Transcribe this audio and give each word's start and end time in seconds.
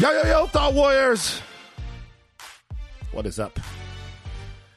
Yo, 0.00 0.12
yo, 0.12 0.22
yo, 0.28 0.46
Thought 0.46 0.74
Warriors. 0.74 1.42
What 3.10 3.26
is 3.26 3.40
up? 3.40 3.58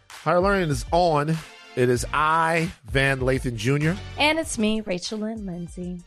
Higher 0.10 0.40
Learning 0.40 0.72
is 0.72 0.84
on. 0.92 1.38
It 1.76 1.90
is 1.90 2.08
I, 2.12 2.72
Van 2.86 3.20
Lathan 3.20 3.56
Jr. 3.56 3.92
And 4.18 4.40
it's 4.40 4.58
me, 4.58 4.82
Rachel 4.82 5.24
and 5.26 5.46
Lindsay. 5.46 6.00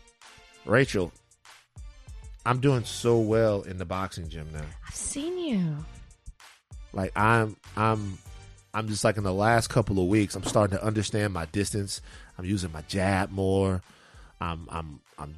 Rachel, 0.64 1.12
I'm 2.44 2.58
doing 2.58 2.82
so 2.82 3.18
well 3.18 3.62
in 3.62 3.78
the 3.78 3.84
boxing 3.84 4.28
gym 4.28 4.48
now. 4.52 4.64
I've 4.84 4.96
seen 4.96 5.38
you. 5.38 5.76
Like 6.92 7.12
I'm 7.16 7.56
I'm 7.76 8.18
I'm 8.74 8.88
just 8.88 9.04
like 9.04 9.16
in 9.16 9.22
the 9.22 9.32
last 9.32 9.68
couple 9.68 10.00
of 10.00 10.08
weeks, 10.08 10.34
I'm 10.34 10.42
starting 10.42 10.76
to 10.76 10.84
understand 10.84 11.32
my 11.32 11.44
distance. 11.46 12.00
I'm 12.36 12.46
using 12.46 12.72
my 12.72 12.82
jab 12.88 13.30
more. 13.30 13.80
I'm 14.40 14.66
I'm 14.72 15.00
I'm 15.20 15.36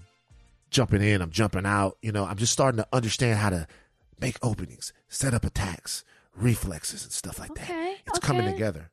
jumping 0.70 1.02
in, 1.02 1.22
I'm 1.22 1.30
jumping 1.30 1.66
out. 1.66 1.96
You 2.02 2.12
know, 2.12 2.24
I'm 2.24 2.36
just 2.36 2.52
starting 2.52 2.78
to 2.78 2.88
understand 2.92 3.38
how 3.38 3.50
to 3.50 3.66
make 4.20 4.36
openings, 4.42 4.92
set 5.08 5.34
up 5.34 5.44
attacks, 5.44 6.04
reflexes 6.34 7.04
and 7.04 7.12
stuff 7.12 7.38
like 7.38 7.50
Okay, 7.52 7.64
that. 7.64 7.96
It's 8.08 8.18
coming 8.18 8.50
together. 8.50 8.90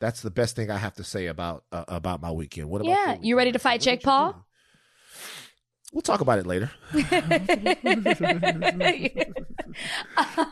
That's 0.00 0.20
the 0.22 0.30
best 0.30 0.56
thing 0.56 0.70
I 0.70 0.76
have 0.76 0.94
to 0.94 1.04
say 1.04 1.26
about 1.26 1.64
uh, 1.72 1.84
about 1.88 2.20
my 2.20 2.30
weekend. 2.30 2.68
What 2.68 2.80
about 2.82 2.90
Yeah, 2.90 3.12
your 3.14 3.22
you 3.22 3.36
ready 3.36 3.52
to 3.52 3.58
fight 3.58 3.80
What 3.80 3.82
Jake 3.82 4.02
Paul? 4.02 4.32
do? 4.32 4.38
We'll 5.92 6.02
talk 6.02 6.20
about 6.20 6.38
it 6.38 6.46
later. 6.46 6.70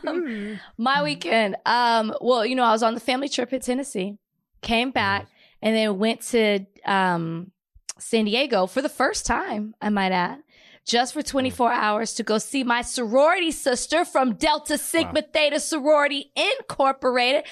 Um, 0.07 0.59
my 0.77 1.03
weekend. 1.03 1.55
Um, 1.65 2.13
well, 2.21 2.45
you 2.45 2.55
know, 2.55 2.63
I 2.63 2.71
was 2.71 2.83
on 2.83 2.93
the 2.93 2.99
family 2.99 3.29
trip 3.29 3.51
in 3.53 3.61
Tennessee, 3.61 4.17
came 4.61 4.91
back, 4.91 5.27
and 5.61 5.75
then 5.75 5.97
went 5.97 6.21
to 6.27 6.65
um, 6.85 7.51
San 7.97 8.25
Diego 8.25 8.67
for 8.67 8.81
the 8.81 8.89
first 8.89 9.25
time, 9.25 9.73
I 9.81 9.89
might 9.89 10.11
add, 10.11 10.39
just 10.85 11.13
for 11.13 11.21
24 11.21 11.71
hours 11.71 12.13
to 12.15 12.23
go 12.23 12.37
see 12.37 12.63
my 12.63 12.81
sorority 12.81 13.51
sister 13.51 14.05
from 14.05 14.35
Delta 14.35 14.77
Sigma 14.77 15.21
Theta 15.21 15.59
Sorority 15.59 16.31
Incorporated. 16.35 17.43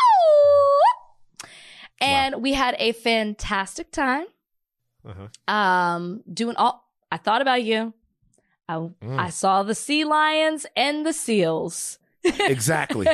Oh! 0.00 0.80
And 2.00 2.42
we 2.42 2.52
had 2.52 2.74
a 2.78 2.92
fantastic 2.92 3.90
time. 3.92 4.26
Uh-huh. 5.06 5.52
Um, 5.52 6.22
doing 6.32 6.56
all. 6.56 6.88
I 7.10 7.16
thought 7.16 7.42
about 7.42 7.62
you. 7.62 7.92
I, 8.68 8.74
Mm. 8.74 9.18
I 9.18 9.30
saw 9.30 9.62
the 9.62 9.74
sea 9.74 10.04
lions 10.04 10.66
and 10.76 11.04
the 11.06 11.12
seals. 11.12 11.98
Exactly. 12.24 13.06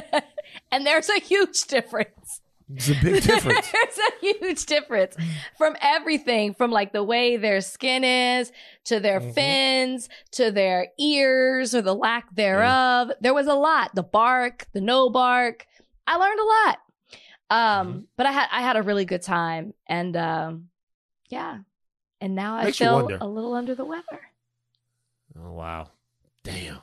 and 0.70 0.86
there's 0.86 1.08
a 1.08 1.18
huge 1.20 1.64
difference. 1.64 2.40
It's 2.74 2.88
a 2.90 2.94
big 3.02 3.22
difference. 3.22 3.70
there's 3.72 3.98
a 3.98 4.20
huge 4.20 4.66
difference 4.66 5.16
from 5.56 5.74
everything 5.80 6.52
from 6.54 6.70
like 6.70 6.92
the 6.92 7.02
way 7.02 7.36
their 7.36 7.60
skin 7.60 8.04
is 8.04 8.52
to 8.84 9.00
their 9.00 9.20
Mhm. 9.20 9.34
fins 9.34 10.08
to 10.32 10.50
their 10.50 10.88
ears 10.98 11.74
or 11.74 11.80
the 11.82 11.94
lack 11.94 12.34
thereof. 12.34 13.10
There 13.20 13.32
was 13.34 13.46
a 13.46 13.54
lot. 13.54 13.94
The 13.94 14.02
bark, 14.02 14.66
the 14.72 14.80
no 14.82 15.08
bark. 15.08 15.66
I 16.06 16.16
learned 16.16 16.40
a 16.40 16.44
lot. 16.44 16.78
Um, 17.50 17.88
Mhm. 17.94 18.04
but 18.16 18.26
I 18.26 18.32
had 18.32 18.48
I 18.52 18.60
had 18.60 18.76
a 18.76 18.82
really 18.82 19.04
good 19.06 19.22
time 19.22 19.72
and 19.86 20.14
um 20.16 20.68
yeah. 21.30 21.60
And 22.20 22.34
now 22.34 22.56
I 22.56 22.64
Makes 22.64 22.80
you 22.80 22.86
feel 22.86 23.08
a 23.20 23.26
little 23.28 23.54
under 23.54 23.74
the 23.74 23.84
weather. 23.84 24.20
Oh 25.38 25.52
wow. 25.52 25.90
Damn. 26.44 26.80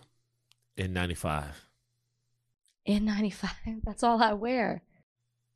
In 0.78 0.94
ninety 0.94 1.13
five. 1.16 1.67
In 2.86 3.06
ninety 3.06 3.30
five. 3.30 3.52
That's 3.83 4.02
all 4.03 4.22
I 4.23 4.33
wear. 4.33 4.81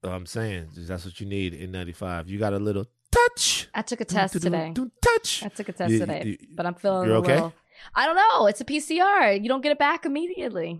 I'm 0.03 0.25
saying 0.25 0.69
that's 0.75 1.05
what 1.05 1.19
you 1.19 1.25
need 1.25 1.53
in 1.53 1.71
'95. 1.71 2.29
You 2.29 2.39
got 2.39 2.53
a 2.53 2.59
little 2.59 2.85
touch. 3.11 3.67
I 3.73 3.81
took 3.81 4.01
a 4.01 4.05
test 4.05 4.39
today. 4.41 4.73
Touch. 5.01 5.43
I 5.43 5.49
took 5.49 5.69
a 5.69 5.73
test 5.73 5.91
You- 5.91 5.99
today, 5.99 6.37
you- 6.39 6.47
but 6.55 6.65
I'm 6.65 6.75
feeling 6.75 7.07
you're 7.07 7.17
a 7.17 7.19
okay? 7.19 7.33
little. 7.35 7.53
I 7.95 8.05
don't 8.05 8.15
know. 8.15 8.47
It's 8.47 8.61
a 8.61 8.65
PCR. 8.65 9.41
You 9.41 9.47
don't 9.49 9.61
get 9.61 9.71
it 9.71 9.79
back 9.79 10.05
immediately. 10.05 10.79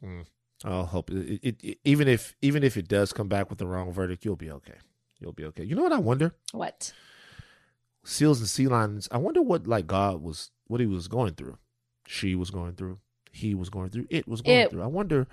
Hmm. 0.00 0.22
I'll 0.64 0.86
hope 0.86 1.10
it, 1.10 1.40
it, 1.42 1.56
it- 1.64 1.78
even 1.84 2.06
if 2.08 2.34
even 2.42 2.62
if 2.64 2.76
it 2.76 2.88
does 2.88 3.12
come 3.12 3.28
back 3.28 3.48
with 3.50 3.58
the 3.58 3.66
wrong 3.66 3.92
verdict, 3.92 4.24
you'll 4.24 4.36
be 4.36 4.50
okay. 4.50 4.78
You'll 5.20 5.32
be 5.32 5.44
okay. 5.46 5.62
You 5.64 5.74
know 5.76 5.82
what 5.82 5.92
I 5.92 5.98
wonder? 5.98 6.34
What? 6.52 6.92
Seals 8.04 8.40
and 8.40 8.48
sea 8.48 8.66
lions. 8.66 9.08
I 9.12 9.18
wonder 9.18 9.42
what 9.42 9.66
like 9.66 9.86
God 9.86 10.20
was 10.22 10.50
what 10.66 10.80
he 10.80 10.86
was 10.86 11.06
going 11.06 11.34
through. 11.34 11.58
She 12.08 12.34
was 12.34 12.50
going 12.50 12.74
through. 12.74 12.98
He 13.30 13.54
was 13.54 13.70
going 13.70 13.90
through. 13.90 14.06
It 14.10 14.26
was 14.26 14.42
going 14.42 14.58
It- 14.58 14.70
through. 14.70 14.82
I 14.82 14.86
wonder. 14.86 15.28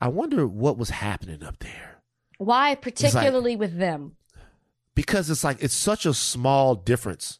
I 0.00 0.08
wonder 0.08 0.46
what 0.46 0.76
was 0.78 0.90
happening 0.90 1.42
up 1.42 1.58
there. 1.60 1.91
Why, 2.38 2.74
particularly 2.74 3.56
with 3.56 3.78
them? 3.78 4.16
because 4.94 5.30
it's 5.30 5.42
like 5.42 5.62
it's 5.62 5.74
such 5.74 6.04
a 6.06 6.12
small 6.14 6.74
difference. 6.74 7.38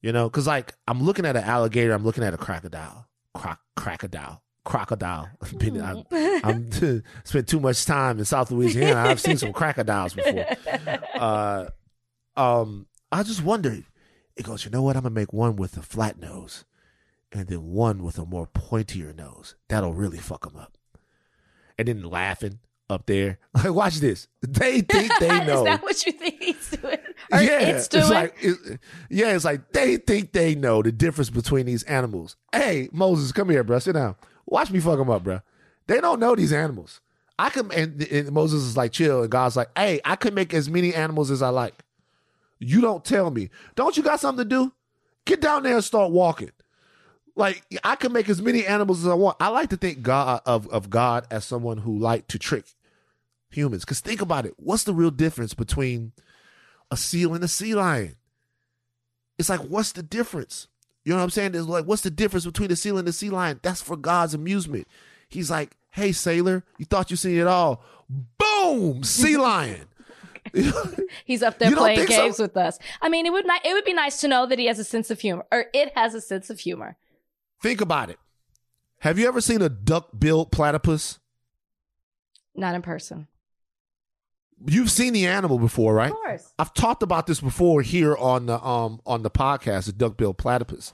You 0.00 0.12
know 0.12 0.28
because 0.30 0.46
like 0.46 0.74
i'm 0.86 1.02
looking 1.02 1.26
at 1.26 1.34
an 1.34 1.42
alligator 1.42 1.92
i'm 1.92 2.04
looking 2.04 2.22
at 2.22 2.32
a 2.32 2.36
crocodile 2.36 3.08
Croc, 3.34 3.58
crocodile 3.76 4.42
crocodile. 4.64 5.28
Been- 5.58 5.82
I, 5.82 6.40
i'm 6.44 6.70
spent 7.24 7.48
too 7.48 7.58
much 7.58 7.84
time 7.84 8.20
in 8.20 8.24
south 8.24 8.52
louisiana. 8.52 9.00
I've 9.10 9.18
seen 9.20 9.36
some 9.38 9.52
crocodiles 9.60 10.14
before. 10.14 10.46
Uh 11.14 11.66
um 12.36 12.86
i 13.10 13.24
just 13.24 13.42
wondered 13.42 13.84
it 14.36 14.44
goes 14.44 14.64
you 14.64 14.70
know 14.70 14.82
what? 14.82 14.94
I'm 14.96 15.02
gonna 15.02 15.14
make 15.16 15.32
one 15.32 15.56
with 15.56 15.76
a 15.76 15.82
flat 15.82 16.20
nose 16.20 16.64
and 17.32 17.48
then 17.48 17.64
one 17.72 18.04
with 18.04 18.18
a 18.18 18.24
more 18.24 18.46
pointier 18.46 19.12
nose. 19.16 19.56
That'll 19.68 19.94
really 19.94 20.18
fuck 20.18 20.44
them 20.48 20.56
up. 20.56 20.78
And 21.76 21.88
then 21.88 22.04
laughing 22.04 22.60
up 22.90 23.06
there 23.06 23.38
like 23.54 23.72
watch 23.72 23.96
this 23.96 24.28
they 24.42 24.80
think 24.80 25.12
they 25.20 25.28
know 25.44 25.58
Is 25.58 25.64
that 25.64 25.82
what 25.82 26.06
you 26.06 26.12
think 26.12 26.42
he's 26.42 26.70
doing? 26.70 26.98
Or 27.30 27.40
yeah, 27.42 27.60
it's 27.60 27.88
doing? 27.88 28.08
like 28.08 28.34
it, 28.40 28.80
yeah, 29.10 29.34
it's 29.34 29.44
like 29.44 29.72
they 29.72 29.98
think 29.98 30.32
they 30.32 30.54
know 30.54 30.82
the 30.82 30.90
difference 30.90 31.28
between 31.28 31.66
these 31.66 31.82
animals. 31.82 32.36
Hey, 32.52 32.88
Moses, 32.90 33.32
come 33.32 33.50
here, 33.50 33.62
bro. 33.62 33.78
Sit 33.80 33.92
down. 33.92 34.16
Watch 34.46 34.70
me 34.70 34.80
fuck 34.80 34.96
them 34.98 35.10
up, 35.10 35.24
bro. 35.24 35.40
They 35.88 36.00
don't 36.00 36.20
know 36.20 36.34
these 36.34 36.54
animals. 36.54 37.02
I 37.38 37.50
can, 37.50 37.70
and, 37.72 38.00
and 38.02 38.32
Moses 38.32 38.62
is 38.62 38.76
like, 38.78 38.92
chill, 38.92 39.22
and 39.22 39.30
God's 39.30 39.56
like, 39.56 39.68
hey, 39.76 40.00
I 40.06 40.16
can 40.16 40.32
make 40.32 40.54
as 40.54 40.70
many 40.70 40.94
animals 40.94 41.30
as 41.30 41.42
I 41.42 41.50
like. 41.50 41.74
You 42.58 42.80
don't 42.80 43.04
tell 43.04 43.30
me. 43.30 43.50
Don't 43.74 43.96
you 43.96 44.02
got 44.02 44.20
something 44.20 44.44
to 44.44 44.48
do? 44.48 44.72
Get 45.26 45.40
down 45.42 45.64
there 45.64 45.74
and 45.74 45.84
start 45.84 46.10
walking. 46.10 46.52
Like 47.36 47.62
I 47.84 47.94
can 47.94 48.12
make 48.12 48.28
as 48.28 48.42
many 48.42 48.66
animals 48.66 49.04
as 49.04 49.08
I 49.08 49.14
want. 49.14 49.36
I 49.38 49.48
like 49.48 49.70
to 49.70 49.76
think 49.76 50.02
God 50.02 50.40
of 50.44 50.66
of 50.68 50.90
God 50.90 51.26
as 51.30 51.44
someone 51.44 51.78
who 51.78 51.96
like 51.96 52.26
to 52.28 52.38
trick 52.38 52.64
humans. 53.50 53.84
Because 53.84 54.00
think 54.00 54.20
about 54.20 54.46
it. 54.46 54.54
What's 54.56 54.84
the 54.84 54.94
real 54.94 55.10
difference 55.10 55.54
between 55.54 56.12
a 56.90 56.96
seal 56.96 57.34
and 57.34 57.42
a 57.44 57.48
sea 57.48 57.74
lion? 57.74 58.16
It's 59.38 59.48
like, 59.48 59.60
what's 59.60 59.92
the 59.92 60.02
difference? 60.02 60.66
You 61.04 61.12
know 61.12 61.18
what 61.18 61.24
I'm 61.24 61.30
saying? 61.30 61.54
It's 61.54 61.66
like, 61.66 61.84
what's 61.86 62.02
the 62.02 62.10
difference 62.10 62.44
between 62.44 62.70
a 62.70 62.76
seal 62.76 62.98
and 62.98 63.06
a 63.08 63.12
sea 63.12 63.30
lion? 63.30 63.60
That's 63.62 63.80
for 63.80 63.96
God's 63.96 64.34
amusement. 64.34 64.86
He's 65.28 65.50
like, 65.50 65.76
hey, 65.90 66.12
sailor, 66.12 66.64
you 66.76 66.84
thought 66.84 67.10
you 67.10 67.16
seen 67.16 67.38
it 67.38 67.46
all. 67.46 67.82
Boom, 68.38 69.04
sea 69.04 69.36
lion. 69.38 69.86
He's 71.26 71.42
up 71.42 71.58
there 71.58 71.68
You 71.70 71.76
playing 71.76 71.98
think 71.98 72.10
so? 72.10 72.16
games 72.16 72.38
with 72.38 72.56
us. 72.56 72.78
I 73.02 73.08
mean, 73.10 73.26
it 73.26 73.32
would 73.32 73.44
ni- 73.46 73.60
it 73.70 73.74
would 73.74 73.84
be 73.84 73.92
nice 73.92 74.20
to 74.22 74.28
know 74.28 74.46
that 74.46 74.58
he 74.58 74.64
has 74.66 74.78
a 74.78 74.84
sense 74.84 75.10
of 75.10 75.20
humor, 75.20 75.44
or 75.52 75.66
it 75.74 75.92
has 75.94 76.14
a 76.14 76.20
sense 76.22 76.48
of 76.48 76.60
humor. 76.60 76.96
Think 77.62 77.80
about 77.82 78.08
it. 78.08 78.18
Have 79.00 79.18
you 79.18 79.28
ever 79.28 79.40
seen 79.42 79.60
a 79.60 79.68
duck-billed 79.68 80.50
platypus? 80.50 81.18
Not 82.54 82.74
in 82.74 82.80
person, 82.82 83.28
You've 84.66 84.90
seen 84.90 85.12
the 85.12 85.26
animal 85.26 85.58
before, 85.58 85.94
right? 85.94 86.10
of 86.10 86.16
course. 86.16 86.52
I've 86.58 86.74
talked 86.74 87.02
about 87.02 87.26
this 87.26 87.40
before 87.40 87.82
here 87.82 88.16
on 88.16 88.46
the 88.46 88.60
um 88.64 89.00
on 89.06 89.22
the 89.22 89.30
podcast, 89.30 89.86
the 89.86 89.92
duck-billed 89.92 90.38
platypus. 90.38 90.92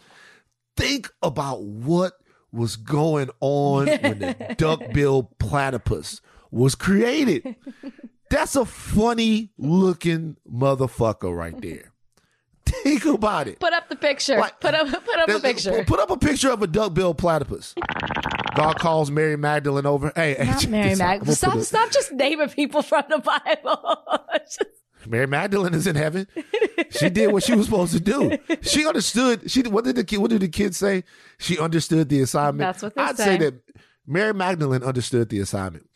Think 0.77 1.11
about 1.23 1.63
what 1.63 2.15
was 2.53 2.77
going 2.77 3.31
on 3.41 3.87
when 3.87 4.19
the 4.19 4.55
duck-billed 4.59 5.39
platypus 5.39 6.21
was 6.51 6.75
created. 6.75 7.57
That's 8.31 8.57
a 8.57 8.65
funny 8.65 9.53
looking 9.59 10.37
motherfucker 10.51 11.35
right 11.37 11.59
there. 11.61 11.93
Think 12.67 13.05
about 13.07 13.47
it. 13.49 13.61
Put 13.61 13.73
up 13.73 13.89
the 13.89 13.97
picture. 13.97 14.39
Like- 14.39 14.61
put 14.61 14.75
up 14.75 14.89
put 15.05 15.19
up 15.19 15.29
a 15.29 15.41
picture. 15.41 15.85
Put 15.85 16.01
up 16.01 16.11
a 16.11 16.17
picture 16.17 16.51
of 16.51 16.63
a 16.63 16.67
duck-billed 16.67 17.19
platypus. 17.19 17.75
God 18.55 18.79
calls 18.79 19.11
Mary 19.11 19.37
Magdalene 19.37 19.87
over. 19.87 20.13
Hey, 20.15 20.35
hey, 20.35 20.45
Not 20.47 20.61
check 20.61 20.71
Mary 20.71 20.89
this 20.91 21.01
out. 21.01 21.05
I'm 21.05 21.11
Magdalene. 21.19 21.35
Stop, 21.37 21.61
stop 21.61 21.91
just 21.91 22.13
naming 22.13 22.49
people 22.49 22.83
from 22.83 23.05
the 23.09 23.19
Bible. 23.19 24.05
Mary 25.07 25.27
Magdalene 25.27 25.75
is 25.75 25.87
in 25.87 25.97
heaven. 25.97 26.27
She 26.91 27.11
did 27.11 27.31
what 27.33 27.43
she 27.43 27.55
was 27.55 27.67
supposed 27.67 27.93
to 27.93 28.01
do. 28.01 28.39
She 28.63 28.87
understood. 28.87 29.51
She 29.51 29.63
what 29.63 29.85
did 29.85 29.97
the 29.97 30.05
kid? 30.05 30.19
What 30.19 30.31
did 30.31 30.41
the 30.41 30.49
kids 30.49 30.77
say? 30.79 31.05
She 31.39 31.59
understood 31.59 32.09
the 32.09 32.23
assignment. 32.23 32.61
That's 32.67 32.83
what 32.83 32.95
they 32.95 33.03
I'd 33.03 33.17
say. 33.19 33.25
say 33.25 33.37
that 33.39 33.55
Mary 34.07 34.33
Magdalene 34.33 34.83
understood 34.83 35.29
the 35.29 35.41
assignment. 35.41 35.87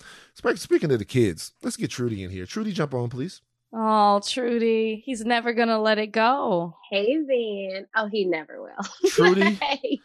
Speaking 0.57 0.93
of 0.93 0.99
the 0.99 1.05
kids, 1.07 1.53
let's 1.63 1.77
get 1.77 1.91
Trudy 1.91 2.23
in 2.23 2.31
here. 2.31 2.45
Trudy, 2.45 2.73
jump 2.73 2.93
on, 2.93 3.09
please. 3.09 3.41
oh, 3.73 4.21
Trudy, 4.21 5.03
he's 5.07 5.25
never 5.25 5.55
gonna 5.55 5.81
let 5.81 5.97
it 5.99 6.09
go. 6.09 6.77
Hey, 6.91 7.17
Van. 7.27 7.87
Oh, 7.97 8.09
he 8.13 8.27
never 8.27 8.61
will. 8.61 8.85
Trudy? 9.11 9.55
Hey. 9.55 10.01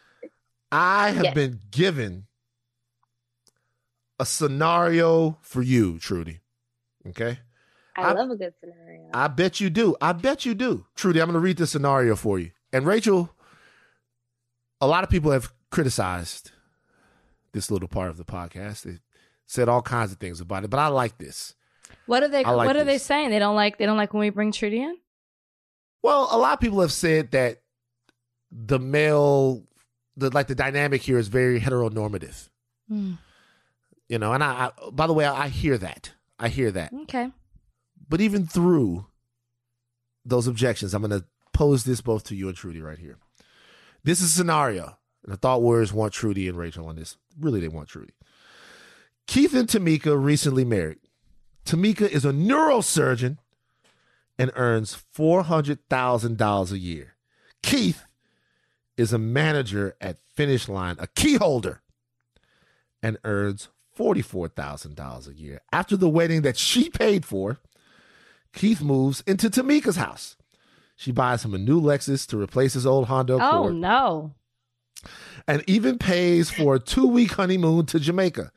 I 0.72 1.10
have 1.10 1.24
Yes. 1.26 1.34
been 1.34 1.60
given 1.70 2.26
a 4.18 4.26
scenario 4.26 5.38
for 5.42 5.62
you, 5.62 5.98
Trudy. 5.98 6.40
Okay. 7.08 7.38
I, 7.96 8.02
I- 8.02 8.12
love 8.12 8.30
a 8.30 8.36
good 8.36 8.54
scenario. 8.60 9.10
I 9.12 9.28
bet 9.28 9.60
you 9.60 9.70
do. 9.70 9.96
I 10.00 10.12
bet 10.12 10.44
you 10.44 10.54
do. 10.54 10.86
Trudy, 10.94 11.20
I'm 11.20 11.26
going 11.28 11.34
to 11.34 11.40
read 11.40 11.56
the 11.56 11.66
scenario 11.66 12.16
for 12.16 12.38
you. 12.38 12.50
And 12.72 12.86
Rachel, 12.86 13.30
a 14.80 14.86
lot 14.86 15.04
of 15.04 15.10
people 15.10 15.30
have 15.30 15.52
criticized 15.70 16.50
this 17.52 17.70
little 17.70 17.88
part 17.88 18.10
of 18.10 18.16
the 18.16 18.24
podcast. 18.24 18.82
They 18.82 18.98
said 19.46 19.68
all 19.68 19.82
kinds 19.82 20.12
of 20.12 20.18
things 20.18 20.40
about 20.40 20.64
it, 20.64 20.70
but 20.70 20.80
I 20.80 20.88
like 20.88 21.18
this. 21.18 21.54
What 22.06 22.22
are 22.22 22.28
they? 22.28 22.44
Like 22.44 22.66
what 22.66 22.76
are 22.76 22.84
they 22.84 22.98
saying? 22.98 23.30
They 23.30 23.38
don't 23.38 23.56
like. 23.56 23.78
They 23.78 23.86
don't 23.86 23.96
like 23.96 24.12
when 24.12 24.20
we 24.20 24.30
bring 24.30 24.52
Trudy 24.52 24.82
in. 24.82 24.96
Well, 26.02 26.28
a 26.30 26.36
lot 26.36 26.52
of 26.52 26.60
people 26.60 26.80
have 26.80 26.92
said 26.92 27.30
that 27.30 27.62
the 28.50 28.78
male, 28.78 29.62
the 30.16 30.30
like 30.30 30.48
the 30.48 30.54
dynamic 30.54 31.00
here 31.00 31.18
is 31.18 31.28
very 31.28 31.60
heteronormative. 31.60 32.48
Hmm. 32.88 33.12
You 34.08 34.18
know, 34.18 34.32
and 34.32 34.44
I, 34.44 34.70
I 34.78 34.90
by 34.90 35.06
the 35.06 35.12
way, 35.12 35.24
I 35.24 35.48
hear 35.48 35.78
that. 35.78 36.12
I 36.38 36.48
hear 36.48 36.70
that. 36.72 36.92
Okay. 37.02 37.30
But 38.08 38.20
even 38.20 38.46
through 38.46 39.06
those 40.24 40.46
objections, 40.46 40.94
I'm 40.94 41.02
going 41.02 41.18
to 41.18 41.26
pose 41.52 41.84
this 41.84 42.00
both 42.00 42.24
to 42.24 42.34
you 42.34 42.48
and 42.48 42.56
Trudy 42.56 42.82
right 42.82 42.98
here. 42.98 43.18
This 44.02 44.20
is 44.20 44.28
a 44.28 44.36
scenario, 44.36 44.98
and 45.24 45.32
the 45.32 45.36
thought 45.36 45.62
warriors 45.62 45.92
want 45.92 46.12
Trudy 46.12 46.48
and 46.48 46.58
Rachel 46.58 46.88
on 46.88 46.96
this. 46.96 47.16
Really, 47.38 47.60
they 47.60 47.68
want 47.68 47.88
Trudy. 47.88 48.12
Keith 49.26 49.54
and 49.54 49.68
Tamika 49.68 50.22
recently 50.22 50.64
married. 50.64 50.98
Tamika 51.64 52.02
is 52.02 52.26
a 52.26 52.30
neurosurgeon 52.30 53.38
and 54.38 54.50
earns 54.54 55.02
$400,000 55.16 56.72
a 56.72 56.78
year. 56.78 57.14
Keith 57.62 58.04
is 58.96 59.12
a 59.12 59.18
manager 59.18 59.96
at 60.00 60.18
Finish 60.34 60.68
Line, 60.68 60.96
a 60.98 61.06
key 61.06 61.36
holder, 61.36 61.80
and 63.02 63.16
earns 63.24 63.68
$44,000 63.96 65.28
a 65.28 65.34
year. 65.34 65.60
After 65.72 65.96
the 65.96 66.08
wedding 66.08 66.42
that 66.42 66.56
she 66.56 66.90
paid 66.90 67.24
for, 67.24 67.58
Keith 68.52 68.80
moves 68.80 69.22
into 69.26 69.48
Tamika's 69.50 69.96
house. 69.96 70.36
She 70.96 71.10
buys 71.12 71.44
him 71.44 71.54
a 71.54 71.58
new 71.58 71.80
Lexus 71.80 72.26
to 72.28 72.40
replace 72.40 72.74
his 72.74 72.86
old 72.86 73.06
Honda 73.08 73.38
Oh 73.40 73.68
no. 73.68 74.32
and 75.48 75.62
even 75.66 75.98
pays 75.98 76.50
for 76.50 76.76
a 76.76 76.80
two 76.80 77.06
week 77.06 77.32
honeymoon 77.32 77.86
to 77.86 77.98
Jamaica. 77.98 78.52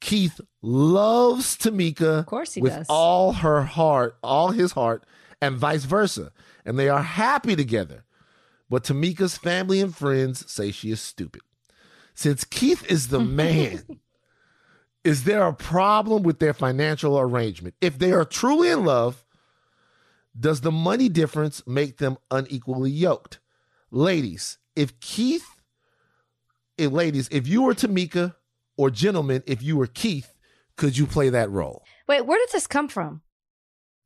Keith 0.00 0.40
loves 0.62 1.56
Tamika 1.56 2.20
Of 2.20 2.26
course 2.26 2.54
he 2.54 2.60
with 2.62 2.72
does. 2.74 2.86
all 2.88 3.32
her 3.34 3.62
heart, 3.62 4.16
all 4.22 4.50
his 4.50 4.72
heart, 4.72 5.04
and 5.40 5.56
vice 5.56 5.84
versa. 5.84 6.32
And 6.64 6.78
they 6.78 6.88
are 6.88 7.02
happy 7.02 7.56
together. 7.56 8.04
But 8.68 8.84
Tamika's 8.84 9.38
family 9.38 9.80
and 9.80 9.94
friends 9.94 10.50
say 10.50 10.70
she 10.72 10.90
is 10.90 11.00
stupid. 11.00 11.42
Since 12.14 12.44
Keith 12.44 12.84
is 12.90 13.08
the 13.08 13.20
man, 13.42 13.84
is 15.06 15.22
there 15.22 15.46
a 15.46 15.54
problem 15.54 16.24
with 16.24 16.40
their 16.40 16.52
financial 16.52 17.16
arrangement? 17.16 17.76
If 17.80 17.96
they 17.96 18.10
are 18.10 18.24
truly 18.24 18.70
in 18.70 18.84
love, 18.84 19.24
does 20.38 20.62
the 20.62 20.72
money 20.72 21.08
difference 21.08 21.64
make 21.64 21.98
them 21.98 22.18
unequally 22.28 22.90
yoked? 22.90 23.38
Ladies, 23.92 24.58
if 24.74 24.98
Keith, 24.98 25.46
if 26.76 26.90
ladies, 26.90 27.28
if 27.30 27.46
you 27.46 27.62
were 27.62 27.72
Tamika, 27.72 28.34
or 28.76 28.90
gentlemen, 28.90 29.44
if 29.46 29.62
you 29.62 29.76
were 29.76 29.86
Keith, 29.86 30.34
could 30.76 30.98
you 30.98 31.06
play 31.06 31.28
that 31.28 31.50
role? 31.50 31.84
Wait, 32.08 32.26
where 32.26 32.38
did 32.38 32.52
this 32.52 32.66
come 32.66 32.88
from? 32.88 33.22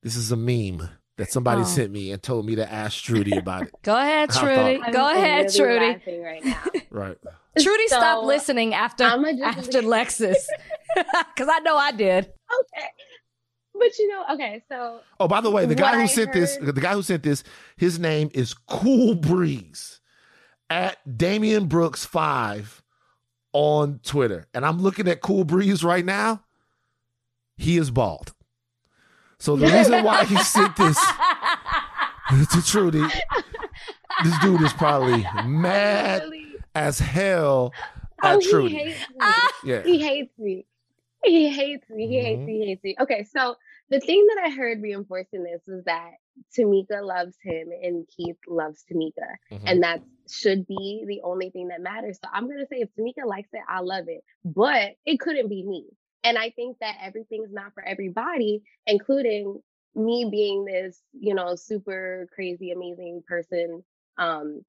This 0.03 0.17
is 0.17 0.31
a 0.31 0.37
meme 0.37 0.91
that 1.21 1.31
somebody 1.31 1.61
Oh. 1.61 1.65
sent 1.65 1.93
me 1.93 2.11
and 2.13 2.23
told 2.23 2.47
me 2.47 2.57
to 2.57 2.73
ask 2.73 3.03
Trudy 3.05 3.37
about 3.37 3.63
it. 3.65 3.75
Go 3.83 3.95
ahead, 3.97 4.31
I 4.31 4.33
thought- 4.33 4.41
Trudy. 4.43 4.83
I'm 4.83 4.93
Go 4.93 5.11
ahead, 5.11 5.47
really 5.59 5.95
Trudy. 5.95 6.19
right 6.19 6.45
now. 6.45 6.63
Right. 6.91 7.17
Trudy 7.59 7.89
So, 7.89 7.97
stopped 7.99 8.25
listening 8.27 8.75
after 8.75 9.05
I'ma 9.05 9.29
after 9.45 9.81
Lexus, 9.83 10.35
because 10.97 11.49
I 11.49 11.59
know 11.61 11.77
I 11.77 11.93
did. 11.93 12.25
Okay. 12.27 12.87
But 13.75 13.97
you 13.99 14.09
know, 14.09 14.25
okay, 14.35 14.63
so 14.69 15.01
Oh, 15.21 15.29
by 15.29 15.41
the 15.41 15.51
way, 15.51 15.67
the 15.67 15.75
guy 15.75 15.95
who 15.97 16.03
I 16.03 16.07
sent 16.07 16.33
this, 16.33 16.57
the 16.61 16.73
guy 16.73 16.95
who 16.95 17.03
sent 17.03 17.23
this, 17.23 17.45
his 17.77 17.99
name 17.99 18.31
is 18.35 18.55
Cool 18.55 19.15
Breeze 19.15 20.01
at 20.69 20.97
Damian 21.17 21.67
Brooks 21.67 22.05
five 22.05 22.83
on 23.53 24.01
Twitter, 24.05 24.47
and 24.55 24.65
I'm 24.67 24.81
looking 24.81 25.07
at 25.09 25.21
Cool 25.21 25.45
Breeze 25.45 25.83
right 25.85 26.05
now. 26.05 26.43
He 27.57 27.77
is 27.79 27.91
bald. 27.91 28.33
So 29.41 29.57
the 29.57 29.67
reason 29.67 30.05
why 30.05 30.25
he 30.27 30.37
sent 30.43 30.77
this 30.77 30.97
to 32.53 32.63
Trudy, 32.65 33.03
this 34.23 34.39
dude 34.41 34.61
is 34.63 34.73
probably 34.75 35.27
mad 35.45 36.23
really, 36.23 36.57
as 36.75 36.99
hell 36.99 37.73
at 38.23 38.37
oh, 38.37 38.39
he 38.41 38.51
Trudy. 38.51 38.75
hates 38.77 39.01
me. 39.11 39.17
Ah! 39.21 39.49
Yeah. 39.65 39.83
He 39.85 39.99
hates 39.99 40.39
me. 40.39 40.67
He 41.25 41.49
hates 41.51 41.89
me. 41.91 42.07
He 42.07 42.19
hates 42.21 42.41
Mhm. 42.41 42.47
me. 42.47 42.59
He 42.61 42.67
hates 42.67 42.85
me. 42.85 42.97
Okay, 43.01 43.25
so 43.25 43.57
the 43.89 44.01
thing 44.01 44.27
that 44.29 44.45
I 44.47 44.51
heard 44.51 44.81
reinforcing 44.83 45.43
this 45.43 45.61
was 45.67 45.85
that 45.85 46.13
Tamika 46.57 47.03
loves 47.03 47.37
him 47.43 47.69
and 47.83 48.07
Keith 48.15 48.37
loves 48.47 48.85
Tamika. 48.91 49.27
Mhm. 49.51 49.63
and 49.67 49.83
that 49.83 50.03
should 50.31 50.67
be 50.67 51.05
the 51.09 51.21
only 51.23 51.51
thing 51.51 51.69
that 51.69 51.81
matters. 51.81 52.19
So 52.23 52.29
I'm 52.33 52.47
gonna 52.49 52.67
say 52.67 52.81
if 52.81 52.89
Tamika 52.95 53.27
likes 53.27 53.49
it, 53.53 53.63
I 53.69 53.81
love 53.81 54.05
it, 54.09 54.23
but 54.45 54.93
it 55.07 55.19
couldn't 55.19 55.49
be 55.49 55.63
me. 55.65 55.87
And 56.25 56.37
I 56.37 56.51
think 56.51 56.79
that 56.81 56.97
everything's 57.03 57.53
not 57.53 57.73
for 57.75 57.85
everybody, 57.85 58.63
including 58.87 59.61
me 59.95 60.29
being 60.31 60.65
this, 60.65 61.01
you 61.13 61.35
know, 61.35 61.55
super 61.57 62.29
crazy, 62.35 62.71
amazing 62.71 63.23
person, 63.27 63.83
um, 64.19 64.63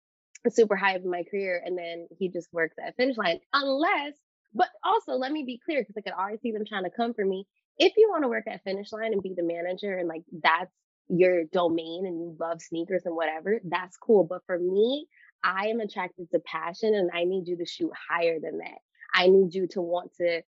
super 0.50 0.76
high 0.76 0.96
in 0.96 1.10
my 1.10 1.24
career, 1.24 1.62
and 1.66 1.78
then 1.78 2.08
he 2.18 2.30
just 2.30 2.54
works 2.54 2.76
at 2.84 2.96
finish 2.96 3.18
line. 3.18 3.40
Unless, 3.54 4.14
but 4.54 4.70
also 4.84 5.14
let 5.14 5.32
me 5.32 5.44
be 5.44 5.60
clear 5.64 5.82
because 5.82 5.98
I 5.98 6.02
could 6.02 6.18
already 6.18 6.38
see 6.38 6.52
them 6.52 6.66
trying 6.66 6.86
to 6.86 6.90
come 6.90 7.14
for 7.14 7.26
me. 7.26 7.46
If 7.78 7.94
you 7.98 8.10
want 8.10 8.24
to 8.24 8.30
work 8.30 8.46
at 8.48 8.64
finish 8.64 8.92
line 8.92 9.14
and 9.14 9.24
be 9.24 9.34
the 9.36 9.44
manager 9.44 9.98
and 9.98 10.08
like 10.08 10.24
that's 10.44 10.72
your 11.10 11.46
domain 11.46 12.06
and 12.06 12.20
you 12.20 12.36
love 12.40 12.62
sneakers 12.62 13.04
and 13.06 13.16
whatever, 13.16 13.60
that's 13.66 13.98
cool. 13.98 14.24
But 14.24 14.46
for 14.46 14.60
me, 14.60 15.08
I 15.44 15.68
am 15.68 15.80
attracted 15.80 16.30
to 16.32 16.40
passion 16.40 16.94
and 16.94 17.10
I 17.14 17.24
need 17.24 17.48
you 17.48 17.58
to 17.58 17.66
shoot 17.66 17.92
higher 18.10 18.40
than 18.40 18.60
that. 18.60 18.80
I 19.14 19.28
need 19.28 19.56
you 19.56 19.68
to 19.68 19.82
want 19.82 20.14
to 20.16 20.42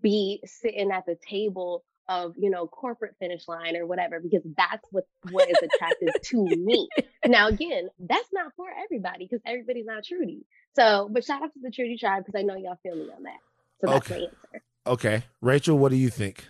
be 0.00 0.40
sitting 0.44 0.90
at 0.90 1.06
the 1.06 1.16
table 1.16 1.84
of, 2.08 2.34
you 2.36 2.50
know, 2.50 2.66
corporate 2.66 3.14
finish 3.18 3.46
line 3.48 3.76
or 3.76 3.86
whatever, 3.86 4.20
because 4.20 4.42
that's 4.56 4.86
what, 4.90 5.06
what 5.30 5.48
is 5.48 5.56
attractive 5.62 6.08
to 6.20 6.48
me. 6.48 6.88
Now, 7.26 7.48
again, 7.48 7.88
that's 7.98 8.28
not 8.32 8.52
for 8.56 8.66
everybody 8.82 9.24
because 9.24 9.40
everybody's 9.46 9.86
not 9.86 10.04
Trudy. 10.04 10.44
So, 10.74 11.08
but 11.10 11.24
shout 11.24 11.42
out 11.42 11.52
to 11.52 11.60
the 11.62 11.70
Trudy 11.70 11.96
tribe 11.96 12.24
because 12.24 12.38
I 12.38 12.42
know 12.42 12.56
y'all 12.56 12.78
feel 12.82 12.96
me 12.96 13.08
on 13.14 13.22
that. 13.22 13.38
So 13.80 13.86
that's 13.86 14.10
Okay. 14.10 14.20
my 14.20 14.26
answer. 14.26 14.64
Okay, 14.86 15.22
Rachel, 15.40 15.78
what 15.78 15.90
do 15.90 15.96
you 15.96 16.10
think? 16.10 16.44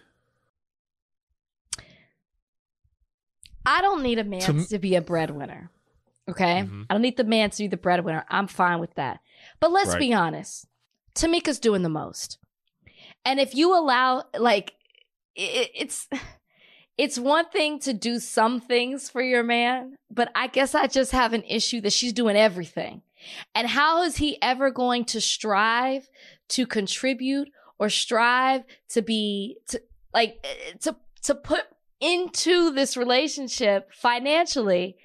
I 3.65 3.81
don't 3.83 4.03
need 4.03 4.19
a 4.19 4.25
man 4.25 4.41
To 4.41 4.67
to, 4.67 4.79
be 4.79 4.97
a 4.97 5.03
breadwinner. 5.03 5.71
Okay? 6.29 6.63
Mhm. 6.63 6.87
I 6.89 6.95
don't 6.95 7.03
need 7.03 7.17
the 7.17 7.25
man 7.25 7.51
to 7.51 7.59
be 7.59 7.69
the 7.69 7.77
breadwinner. 7.77 8.25
I'm 8.29 8.47
fine 8.49 8.81
with 8.81 8.95
that. 8.95 9.21
But 9.61 9.71
let's 9.71 9.91
Right. 9.91 9.99
be 10.01 10.15
honest. 10.15 10.67
Tamika's 11.15 11.61
doing 11.61 11.83
the 11.83 11.89
most. 11.89 12.39
And 13.25 13.41
if 13.41 13.55
you 13.55 13.77
allow 13.77 14.25
like 14.39 14.75
it, 15.35 15.71
it's 15.75 16.09
it's 16.99 17.19
one 17.19 17.47
thing 17.47 17.79
to 17.81 17.93
do 17.93 18.19
some 18.19 18.61
things 18.61 19.09
for 19.09 19.23
your 19.23 19.43
man, 19.43 19.97
but 20.11 20.31
I 20.35 20.47
guess 20.47 20.75
I 20.75 20.87
just 20.87 21.13
have 21.13 21.33
an 21.33 21.43
issue 21.45 21.81
that 21.83 21.93
she's 21.93 22.13
doing 22.13 22.37
everything. 22.37 23.03
And 23.55 23.69
how 23.69 24.03
is 24.03 24.17
he 24.17 24.41
ever 24.43 24.71
going 24.71 25.05
to 25.07 25.21
strive 25.21 26.09
to 26.51 26.67
contribute 26.67 27.49
or 27.79 27.89
strive 27.89 28.65
to 28.91 29.03
be 29.03 29.59
to 29.69 29.81
like 30.13 30.39
eh, 30.45 30.73
to 30.81 30.97
to 31.23 31.35
put 31.35 31.63
into 32.01 32.71
this 32.73 32.97
relationship 32.97 33.91
financially 33.93 34.97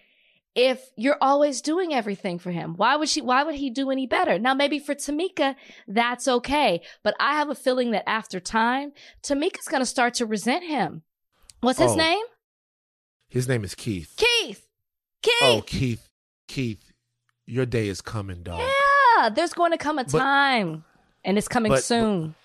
if 0.59 0.81
you're 0.97 1.17
always 1.21 1.61
doing 1.61 1.93
everything 1.93 2.39
for 2.39 2.49
him 2.51 2.73
why 2.75 2.95
would 2.95 3.07
she 3.07 3.21
why 3.21 3.43
would 3.43 3.55
he 3.55 3.69
do 3.69 3.91
any 3.91 4.07
better 4.07 4.39
now 4.39 4.53
maybe 4.55 4.79
for 4.79 4.95
tamika 4.95 5.55
that's 5.87 6.27
okay 6.27 6.81
but 7.03 7.13
i 7.19 7.35
have 7.35 7.49
a 7.49 7.55
feeling 7.55 7.91
that 7.91 8.03
after 8.09 8.39
time 8.39 8.91
tamika's 9.23 9.67
going 9.69 9.81
to 9.81 9.85
start 9.85 10.15
to 10.15 10.25
resent 10.25 10.63
him 10.65 11.03
what's 11.61 11.79
his 11.79 11.91
Oh. 11.91 11.95
name 11.95 12.25
His 13.29 13.47
name 13.47 13.63
is 13.63 13.75
Keith. 13.75 14.15
keith 14.17 14.65
oh, 14.65 15.21
keith 15.21 15.33
Oh, 15.41 15.61
Keith, 15.65 16.09
Keith, 16.47 16.91
your 17.45 17.65
day 17.65 17.87
is 17.87 18.01
coming, 18.01 18.41
dog. 18.43 18.59
yeah 18.61 19.29
there's 19.29 19.53
going 19.53 19.71
to 19.71 19.77
come 19.77 19.99
a 19.99 20.05
But- 20.05 20.17
time 20.19 20.83
and 21.23 21.37
it's 21.37 21.47
coming 21.47 21.71
but- 21.71 21.83
soon 21.83 22.35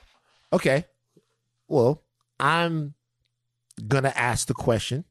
Okay. 0.52 0.84
Well, 1.66 2.02
I'm 2.38 2.92
going 3.88 4.02
to 4.04 4.14
ask 4.18 4.46
the 4.48 4.52
question 4.52 5.06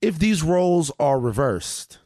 if 0.00 0.18
these 0.18 0.42
roles 0.42 0.92
are 0.98 1.18
reversed, 1.18 1.98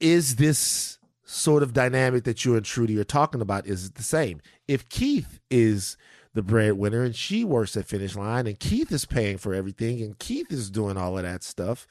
is 0.00 0.36
this 0.36 0.98
sort 1.24 1.62
of 1.62 1.72
dynamic 1.72 2.24
that 2.24 2.44
you 2.44 2.56
and 2.56 2.64
Trudy 2.64 2.98
are 2.98 3.04
talking 3.04 3.40
about 3.40 3.66
is 3.66 3.86
it 3.86 3.94
the 3.94 4.02
same? 4.02 4.40
If 4.68 4.88
Keith 4.88 5.40
is 5.50 5.96
the 6.32 6.42
breadwinner 6.42 7.02
and 7.02 7.14
she 7.14 7.44
works 7.44 7.76
at 7.76 7.86
Finish 7.86 8.16
Line 8.16 8.46
and 8.46 8.58
Keith 8.58 8.92
is 8.92 9.04
paying 9.04 9.38
for 9.38 9.54
everything 9.54 10.02
and 10.02 10.18
Keith 10.18 10.50
is 10.50 10.70
doing 10.70 10.96
all 10.96 11.16
of 11.16 11.24
that 11.24 11.42
stuff, 11.42 11.86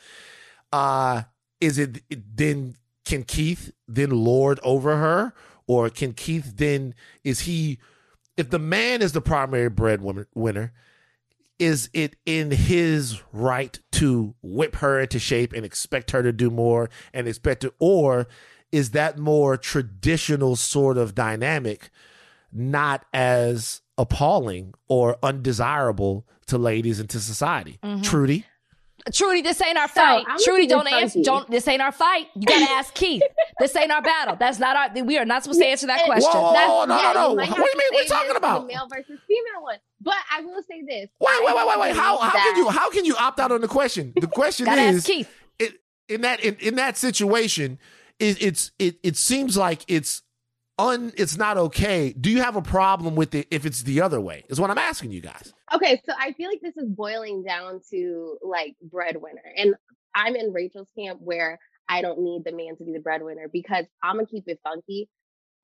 uh 0.71 1.23
is 1.59 1.77
it 1.77 2.03
then 2.09 2.75
can 3.05 3.23
Keith 3.23 3.71
then 3.87 4.09
lord 4.09 4.59
over 4.63 4.97
her 4.97 5.33
or 5.67 5.89
can 5.89 6.13
Keith 6.13 6.57
then 6.57 6.93
is 7.23 7.41
he 7.41 7.79
if 8.35 8.49
the 8.49 8.59
man 8.59 9.01
is 9.01 9.11
the 9.11 9.21
primary 9.21 9.69
breadwinner 9.69 10.27
winner 10.33 10.73
is 11.59 11.89
it 11.93 12.15
in 12.25 12.51
his 12.51 13.21
right 13.31 13.79
to 13.93 14.33
whip 14.41 14.75
her 14.77 14.99
into 14.99 15.19
shape 15.19 15.53
and 15.53 15.65
expect 15.65 16.11
her 16.11 16.23
to 16.23 16.31
do 16.33 16.49
more 16.49 16.89
and 17.13 17.27
expect 17.27 17.61
to 17.61 17.73
or 17.79 18.27
is 18.71 18.91
that 18.91 19.17
more 19.19 19.55
traditional 19.55 20.55
sort 20.55 20.97
of 20.97 21.13
dynamic 21.13 21.89
not 22.51 23.05
as 23.13 23.81
appalling 23.97 24.73
or 24.87 25.17
undesirable 25.23 26.25
to 26.47 26.57
ladies 26.57 26.99
and 26.99 27.09
to 27.09 27.19
society. 27.19 27.79
Mhm. 27.83 28.03
Trudy. 28.03 28.45
Trudy, 29.11 29.41
this 29.41 29.61
ain't 29.61 29.77
our 29.77 29.87
fight. 29.87 30.23
I'm 30.27 30.37
Trudy, 30.43 30.67
don't 30.67 30.87
answer. 30.87 31.21
Don't. 31.23 31.49
This 31.49 31.67
ain't 31.67 31.81
our 31.81 31.91
fight. 31.91 32.27
You 32.35 32.45
gotta 32.45 32.71
ask 32.71 32.93
Keith. 32.93 33.21
this 33.59 33.75
ain't 33.75 33.91
our 33.91 34.01
battle. 34.01 34.37
That's 34.39 34.59
not 34.59 34.75
our. 34.75 35.03
We 35.03 35.17
are 35.17 35.25
not 35.25 35.43
supposed 35.43 35.59
to 35.59 35.67
answer 35.67 35.87
that 35.87 36.05
question. 36.05 36.31
Whoa, 36.31 36.41
whoa, 36.41 36.53
That's- 36.53 36.69
whoa, 36.69 36.85
no, 36.85 36.97
yeah, 36.97 37.13
no, 37.13 37.27
no. 37.29 37.33
What 37.35 37.55
do 37.55 37.61
you 37.61 37.77
mean 37.77 37.87
we're 37.91 38.05
talking 38.05 38.35
about? 38.35 38.61
the 38.61 38.67
male 38.73 38.87
versus 38.89 39.19
female 39.27 39.63
one? 39.63 39.77
But 39.99 40.15
I 40.31 40.41
will 40.41 40.61
say 40.63 40.81
this. 40.87 41.09
Wait, 41.19 41.35
wait, 41.43 41.55
wait, 41.55 41.67
wait, 41.67 41.79
wait. 41.79 41.95
How 41.95 42.17
how 42.17 42.31
can 42.31 42.55
you 42.55 42.69
how 42.69 42.89
can 42.91 43.05
you 43.05 43.15
opt 43.17 43.39
out 43.39 43.51
on 43.51 43.61
the 43.61 43.67
question? 43.67 44.13
The 44.15 44.27
question 44.27 44.67
is 44.69 45.05
Keith. 45.05 45.29
it, 45.59 45.81
in 46.07 46.21
that 46.21 46.39
in, 46.39 46.55
in 46.55 46.75
that 46.75 46.97
situation, 46.97 47.79
it, 48.19 48.41
it's 48.41 48.71
it 48.79 48.97
it 49.03 49.17
seems 49.17 49.57
like 49.57 49.83
it's 49.87 50.21
un 50.79 51.11
it's 51.17 51.37
not 51.37 51.57
okay. 51.57 52.13
Do 52.13 52.29
you 52.29 52.41
have 52.41 52.55
a 52.55 52.61
problem 52.61 53.15
with 53.15 53.35
it 53.35 53.47
if 53.51 53.65
it's 53.65 53.83
the 53.83 54.01
other 54.01 54.19
way? 54.19 54.43
Is 54.49 54.59
what 54.59 54.69
I'm 54.69 54.77
asking 54.77 55.11
you 55.11 55.21
guys. 55.21 55.53
Okay, 55.73 56.01
so 56.05 56.13
I 56.17 56.33
feel 56.33 56.49
like 56.49 56.61
this 56.61 56.77
is 56.77 56.87
boiling 56.89 57.43
down 57.43 57.81
to 57.91 58.37
like 58.41 58.75
breadwinner. 58.81 59.41
And 59.57 59.75
I'm 60.15 60.35
in 60.35 60.51
Rachel's 60.53 60.89
camp 60.97 61.19
where 61.21 61.59
I 61.89 62.01
don't 62.01 62.21
need 62.21 62.43
the 62.45 62.51
man 62.51 62.75
to 62.77 62.83
be 62.83 62.93
the 62.93 62.99
breadwinner 62.99 63.47
because 63.51 63.85
I'm 64.01 64.15
gonna 64.15 64.27
keep 64.27 64.43
it 64.47 64.59
funky. 64.63 65.09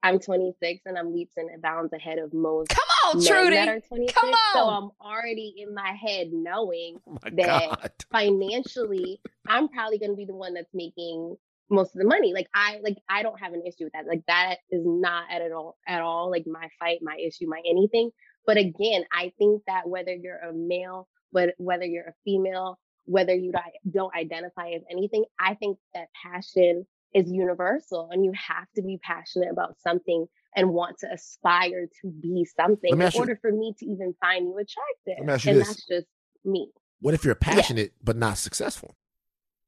I'm 0.01 0.17
26 0.19 0.81
and 0.85 0.97
I'm 0.97 1.13
leaps 1.13 1.33
and 1.35 1.61
bounds 1.61 1.91
ahead 1.91 2.19
of 2.19 2.33
most 2.33 2.69
Come 2.69 2.87
on, 3.19 3.25
Trudy. 3.25 3.55
that 3.57 3.67
are 3.67 3.79
26. 3.81 4.13
Come 4.17 4.31
So 4.53 4.59
on. 4.61 4.83
I'm 4.83 4.89
already 5.05 5.55
in 5.57 5.73
my 5.75 5.91
head 5.91 6.29
knowing 6.31 6.99
Oh 7.05 7.17
my 7.21 7.29
That- 7.31 7.69
god. 7.69 7.91
financially, 8.11 9.19
I'm 9.47 9.67
probably 9.67 9.99
gonna 9.99 10.15
be 10.15 10.25
the 10.25 10.35
one 10.35 10.53
that's 10.53 10.73
making 10.73 11.35
most 11.69 11.95
of 11.95 11.99
the 11.99 12.07
money. 12.07 12.33
Like 12.33 12.47
I 12.53 12.79
like 12.83 12.97
I 13.09 13.23
don't 13.23 13.39
have 13.39 13.53
an 13.53 13.63
issue 13.65 13.85
with 13.85 13.93
that. 13.93 14.07
Like 14.07 14.23
that 14.27 14.57
is 14.71 14.81
not 14.85 15.25
at 15.31 15.51
all 15.51 15.77
at 15.87 16.01
all 16.01 16.29
like 16.31 16.45
my 16.47 16.69
fight, 16.79 16.99
my 17.01 17.17
issue, 17.17 17.47
my 17.47 17.61
anything. 17.69 18.11
But 18.45 18.57
again, 18.57 19.05
I 19.11 19.31
think 19.37 19.63
that 19.67 19.87
whether 19.87 20.13
you're 20.13 20.39
a 20.39 20.53
male, 20.53 21.07
but 21.31 21.53
whether 21.57 21.85
you're 21.85 22.07
a 22.07 22.13
female, 22.25 22.79
whether 23.05 23.33
you 23.33 23.51
don't 23.89 24.15
identify 24.15 24.69
as 24.69 24.81
anything, 24.89 25.25
I 25.39 25.55
think 25.55 25.77
that 25.93 26.07
passion 26.23 26.85
is 27.13 27.29
universal 27.31 28.09
and 28.11 28.23
you 28.23 28.31
have 28.33 28.67
to 28.75 28.81
be 28.81 28.99
passionate 29.01 29.49
about 29.51 29.75
something 29.79 30.27
and 30.55 30.69
want 30.69 30.97
to 30.99 31.11
aspire 31.11 31.87
to 32.01 32.11
be 32.21 32.45
something 32.45 32.91
in 32.91 33.01
ask 33.01 33.15
you- 33.15 33.21
order 33.21 33.37
for 33.41 33.51
me 33.51 33.73
to 33.79 33.85
even 33.85 34.13
find 34.19 34.45
you 34.45 34.57
attractive. 34.57 35.17
Let 35.19 35.25
me 35.25 35.33
ask 35.33 35.45
you 35.45 35.51
and 35.51 35.61
this. 35.61 35.67
that's 35.67 35.87
just 35.87 36.07
me. 36.45 36.71
What 37.01 37.13
if 37.13 37.23
you're 37.23 37.35
passionate 37.35 37.93
but 38.03 38.15
not 38.15 38.37
successful? 38.37 38.95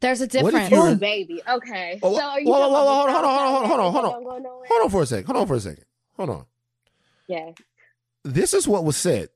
There's 0.02 0.20
a 0.20 0.24
What 0.24 0.32
difference. 0.32 0.70
Oh, 0.74 0.96
baby. 0.96 1.42
Okay. 1.48 2.00
Oh, 2.02 2.16
so 2.16 2.22
are 2.22 2.40
you 2.40 2.48
whoa, 2.48 2.58
talking 2.58 2.74
whoa, 2.74 2.86
whoa, 2.86 2.96
hold 2.96 3.08
on, 3.08 3.14
hold 3.14 3.26
on, 3.26 3.38
hold 3.38 3.52
on, 3.52 3.68
hold 3.68 3.80
on, 3.80 3.94
hold 3.94 4.06
on. 4.06 4.12
Don't 4.12 4.24
go 4.24 4.38
nowhere? 4.40 4.68
Hold 4.68 4.84
on 4.84 4.90
for 4.90 5.02
a 5.04 5.06
second. 5.06 5.26
Hold 5.28 5.38
on 5.38 5.48
for 5.48 5.56
a 5.56 5.60
second. 5.60 5.86
Hold 6.18 6.30
on. 6.32 6.46
Yeah. 7.28 7.52
This 8.24 8.54
is 8.54 8.68
what 8.68 8.84
was 8.84 8.98
said. 8.98 9.30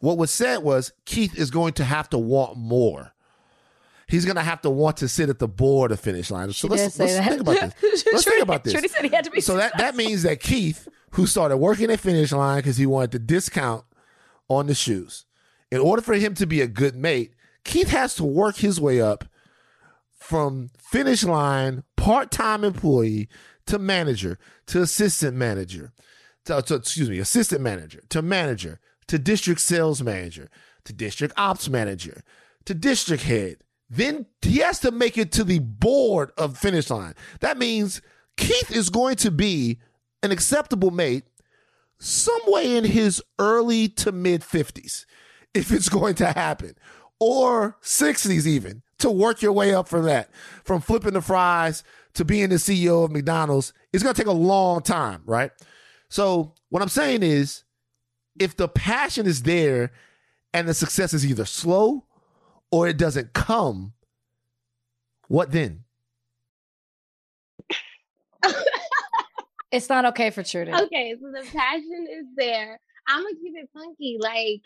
What 0.00 0.18
was 0.18 0.30
said 0.30 0.58
was 0.58 0.92
Keith 1.04 1.38
is 1.38 1.50
going 1.50 1.74
to 1.74 1.84
have 1.84 2.08
to 2.10 2.18
want 2.18 2.56
more. 2.56 3.12
He's 4.08 4.24
going 4.24 4.36
to 4.36 4.42
have 4.42 4.60
to 4.62 4.70
want 4.70 4.96
to 4.98 5.08
sit 5.08 5.28
at 5.28 5.38
the 5.38 5.46
board 5.46 5.92
of 5.92 6.00
finish 6.00 6.32
line. 6.32 6.50
She 6.50 6.66
let's, 6.66 6.82
did 6.82 6.92
say 6.92 7.04
let's 7.04 7.16
that. 7.16 7.28
think 7.28 7.40
about 7.42 7.80
this. 7.80 8.06
Let's 8.12 8.24
think 8.24 8.42
about 8.42 8.64
this. 8.64 8.72
Trudy 8.72 8.88
said 8.88 9.04
he 9.04 9.14
had 9.14 9.24
to 9.24 9.30
be. 9.30 9.40
So 9.40 9.56
that, 9.56 9.78
that 9.78 9.94
means 9.94 10.24
that 10.24 10.40
Keith, 10.40 10.88
who 11.12 11.26
started 11.26 11.58
working 11.58 11.90
at 11.90 12.00
finish 12.00 12.32
line 12.32 12.58
because 12.58 12.76
he 12.76 12.86
wanted 12.86 13.12
the 13.12 13.20
discount 13.20 13.84
on 14.48 14.66
the 14.66 14.74
shoes, 14.74 15.26
in 15.70 15.78
order 15.78 16.02
for 16.02 16.14
him 16.14 16.34
to 16.34 16.46
be 16.46 16.60
a 16.60 16.66
good 16.66 16.96
mate, 16.96 17.34
Keith 17.62 17.90
has 17.90 18.16
to 18.16 18.24
work 18.24 18.56
his 18.56 18.80
way 18.80 19.00
up 19.00 19.24
from 20.30 20.70
finish 20.78 21.24
line 21.24 21.82
part-time 21.96 22.62
employee 22.62 23.28
to 23.66 23.80
manager 23.80 24.38
to 24.64 24.80
assistant 24.80 25.36
manager 25.36 25.92
to, 26.44 26.62
to- 26.62 26.76
excuse 26.76 27.10
me 27.10 27.18
assistant 27.18 27.60
manager 27.60 28.00
to 28.08 28.22
manager 28.22 28.78
to 29.08 29.18
district 29.18 29.60
sales 29.60 30.00
manager 30.00 30.48
to 30.84 30.92
district 30.92 31.34
ops 31.36 31.68
manager 31.68 32.22
to 32.64 32.74
district 32.74 33.24
head. 33.24 33.56
Then 33.88 34.26
he 34.40 34.58
has 34.58 34.78
to 34.80 34.92
make 34.92 35.18
it 35.18 35.32
to 35.32 35.42
the 35.42 35.58
board 35.58 36.30
of 36.38 36.56
finish 36.56 36.90
line. 36.90 37.14
That 37.40 37.58
means 37.58 38.00
keith 38.36 38.70
is 38.70 38.88
going 38.88 39.16
to 39.16 39.32
be 39.32 39.80
an 40.22 40.30
acceptable 40.30 40.92
mate 40.92 41.24
somewhere 41.98 42.62
in 42.62 42.84
his 42.84 43.20
early 43.40 43.88
to 43.88 44.12
mid 44.12 44.42
50s 44.42 45.06
if 45.54 45.72
it's 45.72 45.88
going 45.98 46.14
to 46.14 46.26
happen 46.26 46.76
or 47.18 47.76
60s 47.82 48.46
even 48.46 48.82
to 49.00 49.10
work 49.10 49.42
your 49.42 49.52
way 49.52 49.74
up 49.74 49.88
from 49.88 50.04
that 50.04 50.30
from 50.64 50.80
flipping 50.80 51.12
the 51.12 51.20
fries 51.20 51.84
to 52.14 52.24
being 52.24 52.48
the 52.48 52.56
ceo 52.56 53.04
of 53.04 53.10
mcdonald's 53.10 53.72
it's 53.92 54.02
going 54.02 54.14
to 54.14 54.20
take 54.20 54.28
a 54.28 54.32
long 54.32 54.82
time 54.82 55.22
right 55.26 55.50
so 56.08 56.54
what 56.68 56.82
i'm 56.82 56.88
saying 56.88 57.22
is 57.22 57.64
if 58.38 58.56
the 58.56 58.68
passion 58.68 59.26
is 59.26 59.42
there 59.42 59.92
and 60.54 60.68
the 60.68 60.74
success 60.74 61.12
is 61.12 61.26
either 61.26 61.44
slow 61.44 62.04
or 62.70 62.88
it 62.88 62.96
doesn't 62.96 63.32
come 63.32 63.92
what 65.28 65.50
then 65.52 65.84
it's 69.70 69.88
not 69.88 70.04
okay 70.04 70.30
for 70.30 70.42
Trudy. 70.42 70.72
Okay, 70.72 71.14
so 71.20 71.30
the 71.30 71.46
passion 71.50 72.06
is 72.10 72.26
there. 72.36 72.80
I'm 73.08 73.22
gonna 73.22 73.34
keep 73.36 73.54
it 73.56 73.68
funky. 73.72 74.18
Like, 74.20 74.62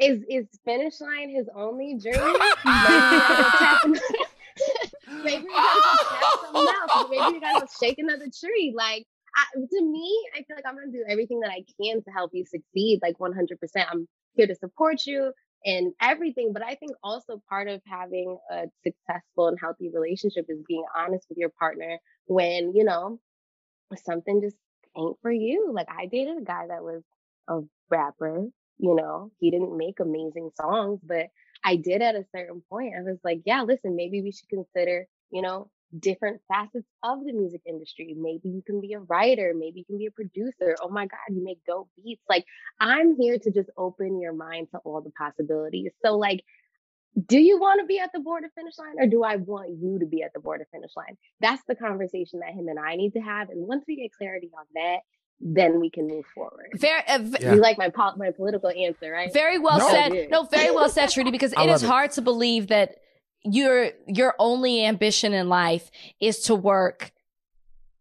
is 0.00 0.22
is 0.28 0.46
finish 0.64 1.00
line 1.00 1.30
his 1.30 1.48
only 1.54 1.98
journey? 1.98 2.38
Maybe 5.24 5.44
we 5.44 5.48
gotta 5.48 5.80
Maybe 5.90 6.02
we 6.02 6.20
gotta 6.20 6.38
something 6.42 6.66
else. 6.66 7.06
Maybe 7.10 7.32
we 7.32 7.40
gotta 7.40 7.66
shake 7.80 7.98
another 7.98 8.26
tree. 8.26 8.74
Like, 8.76 9.04
I, 9.36 9.44
to 9.54 9.82
me, 9.84 10.28
I 10.34 10.38
feel 10.38 10.56
like 10.56 10.66
I'm 10.66 10.74
gonna 10.74 10.92
do 10.92 11.04
everything 11.08 11.40
that 11.40 11.50
I 11.50 11.64
can 11.80 12.02
to 12.02 12.10
help 12.10 12.30
you 12.34 12.44
succeed. 12.44 13.00
Like 13.02 13.18
100%. 13.18 13.56
I'm 13.90 14.06
here 14.34 14.46
to 14.46 14.54
support 14.54 15.06
you 15.06 15.32
and 15.64 15.92
everything. 16.00 16.52
But 16.52 16.62
I 16.62 16.74
think 16.74 16.92
also 17.02 17.42
part 17.48 17.68
of 17.68 17.80
having 17.86 18.38
a 18.50 18.66
successful 18.84 19.48
and 19.48 19.58
healthy 19.60 19.90
relationship 19.92 20.46
is 20.48 20.58
being 20.66 20.84
honest 20.96 21.26
with 21.28 21.38
your 21.38 21.50
partner 21.58 21.98
when 22.26 22.74
you 22.74 22.84
know 22.84 23.18
something 24.04 24.40
just 24.42 24.56
ain't 24.96 25.16
for 25.22 25.32
you. 25.32 25.70
Like 25.72 25.88
I 25.90 26.06
dated 26.06 26.38
a 26.38 26.44
guy 26.44 26.66
that 26.68 26.82
was 26.82 27.02
a 27.48 27.60
rapper, 27.90 28.46
you 28.78 28.94
know, 28.94 29.30
he 29.40 29.50
didn't 29.50 29.76
make 29.76 30.00
amazing 30.00 30.50
songs, 30.60 31.00
but 31.04 31.28
I 31.64 31.76
did 31.76 32.02
at 32.02 32.14
a 32.14 32.24
certain 32.34 32.62
point. 32.70 32.94
I 32.98 33.02
was 33.02 33.18
like, 33.24 33.42
yeah, 33.44 33.62
listen, 33.62 33.96
maybe 33.96 34.22
we 34.22 34.32
should 34.32 34.48
consider, 34.48 35.06
you 35.30 35.42
know, 35.42 35.70
different 35.98 36.40
facets 36.48 36.86
of 37.02 37.24
the 37.24 37.32
music 37.32 37.62
industry. 37.66 38.14
Maybe 38.16 38.50
you 38.50 38.62
can 38.64 38.80
be 38.80 38.92
a 38.92 39.00
writer, 39.00 39.54
maybe 39.56 39.80
you 39.80 39.84
can 39.84 39.98
be 39.98 40.06
a 40.06 40.10
producer. 40.10 40.76
Oh 40.82 40.90
my 40.90 41.06
God, 41.06 41.18
you 41.34 41.42
make 41.42 41.60
dope 41.66 41.88
beats. 41.96 42.22
Like 42.28 42.44
I'm 42.80 43.16
here 43.16 43.38
to 43.38 43.50
just 43.50 43.70
open 43.76 44.20
your 44.20 44.34
mind 44.34 44.68
to 44.72 44.78
all 44.78 45.00
the 45.00 45.10
possibilities. 45.10 45.92
So 46.04 46.16
like 46.16 46.44
do 47.26 47.38
you 47.38 47.58
want 47.58 47.80
to 47.80 47.86
be 47.86 47.98
at 47.98 48.10
the 48.12 48.20
border 48.20 48.48
finish 48.54 48.78
line 48.78 48.96
or 48.98 49.06
do 49.06 49.24
I 49.24 49.36
want 49.36 49.70
you 49.70 49.98
to 49.98 50.06
be 50.06 50.22
at 50.22 50.32
the 50.34 50.40
border 50.40 50.66
finish 50.72 50.90
line? 50.96 51.16
That's 51.40 51.62
the 51.66 51.74
conversation 51.74 52.40
that 52.40 52.54
him 52.54 52.68
and 52.68 52.78
I 52.78 52.96
need 52.96 53.12
to 53.14 53.20
have. 53.20 53.50
And 53.50 53.66
once 53.66 53.84
we 53.88 53.96
get 53.96 54.12
clarity 54.12 54.50
on 54.56 54.64
that, 54.74 54.98
then 55.40 55.80
we 55.80 55.88
can 55.90 56.08
move 56.08 56.24
forward. 56.34 56.68
Very, 56.74 57.02
uh, 57.08 57.18
v- 57.18 57.36
Yeah. 57.40 57.54
You 57.54 57.60
like 57.60 57.78
my 57.78 57.88
pol- 57.90 58.14
my 58.16 58.30
political 58.30 58.70
answer, 58.70 59.10
right? 59.12 59.32
very 59.32 59.58
well 59.58 59.78
No. 59.78 59.88
said. 59.90 60.28
No, 60.30 60.42
very 60.44 60.70
well 60.74 60.88
said, 60.88 61.10
Trudy. 61.10 61.30
Because 61.30 61.52
it 61.52 61.68
is 61.68 61.82
it. 61.82 61.86
hard 61.86 62.10
to 62.12 62.22
believe 62.22 62.68
that 62.68 62.96
your 63.44 63.90
your 64.06 64.34
only 64.38 64.84
ambition 64.84 65.32
in 65.32 65.48
life 65.48 65.90
is 66.20 66.40
to 66.40 66.54
work 66.54 67.12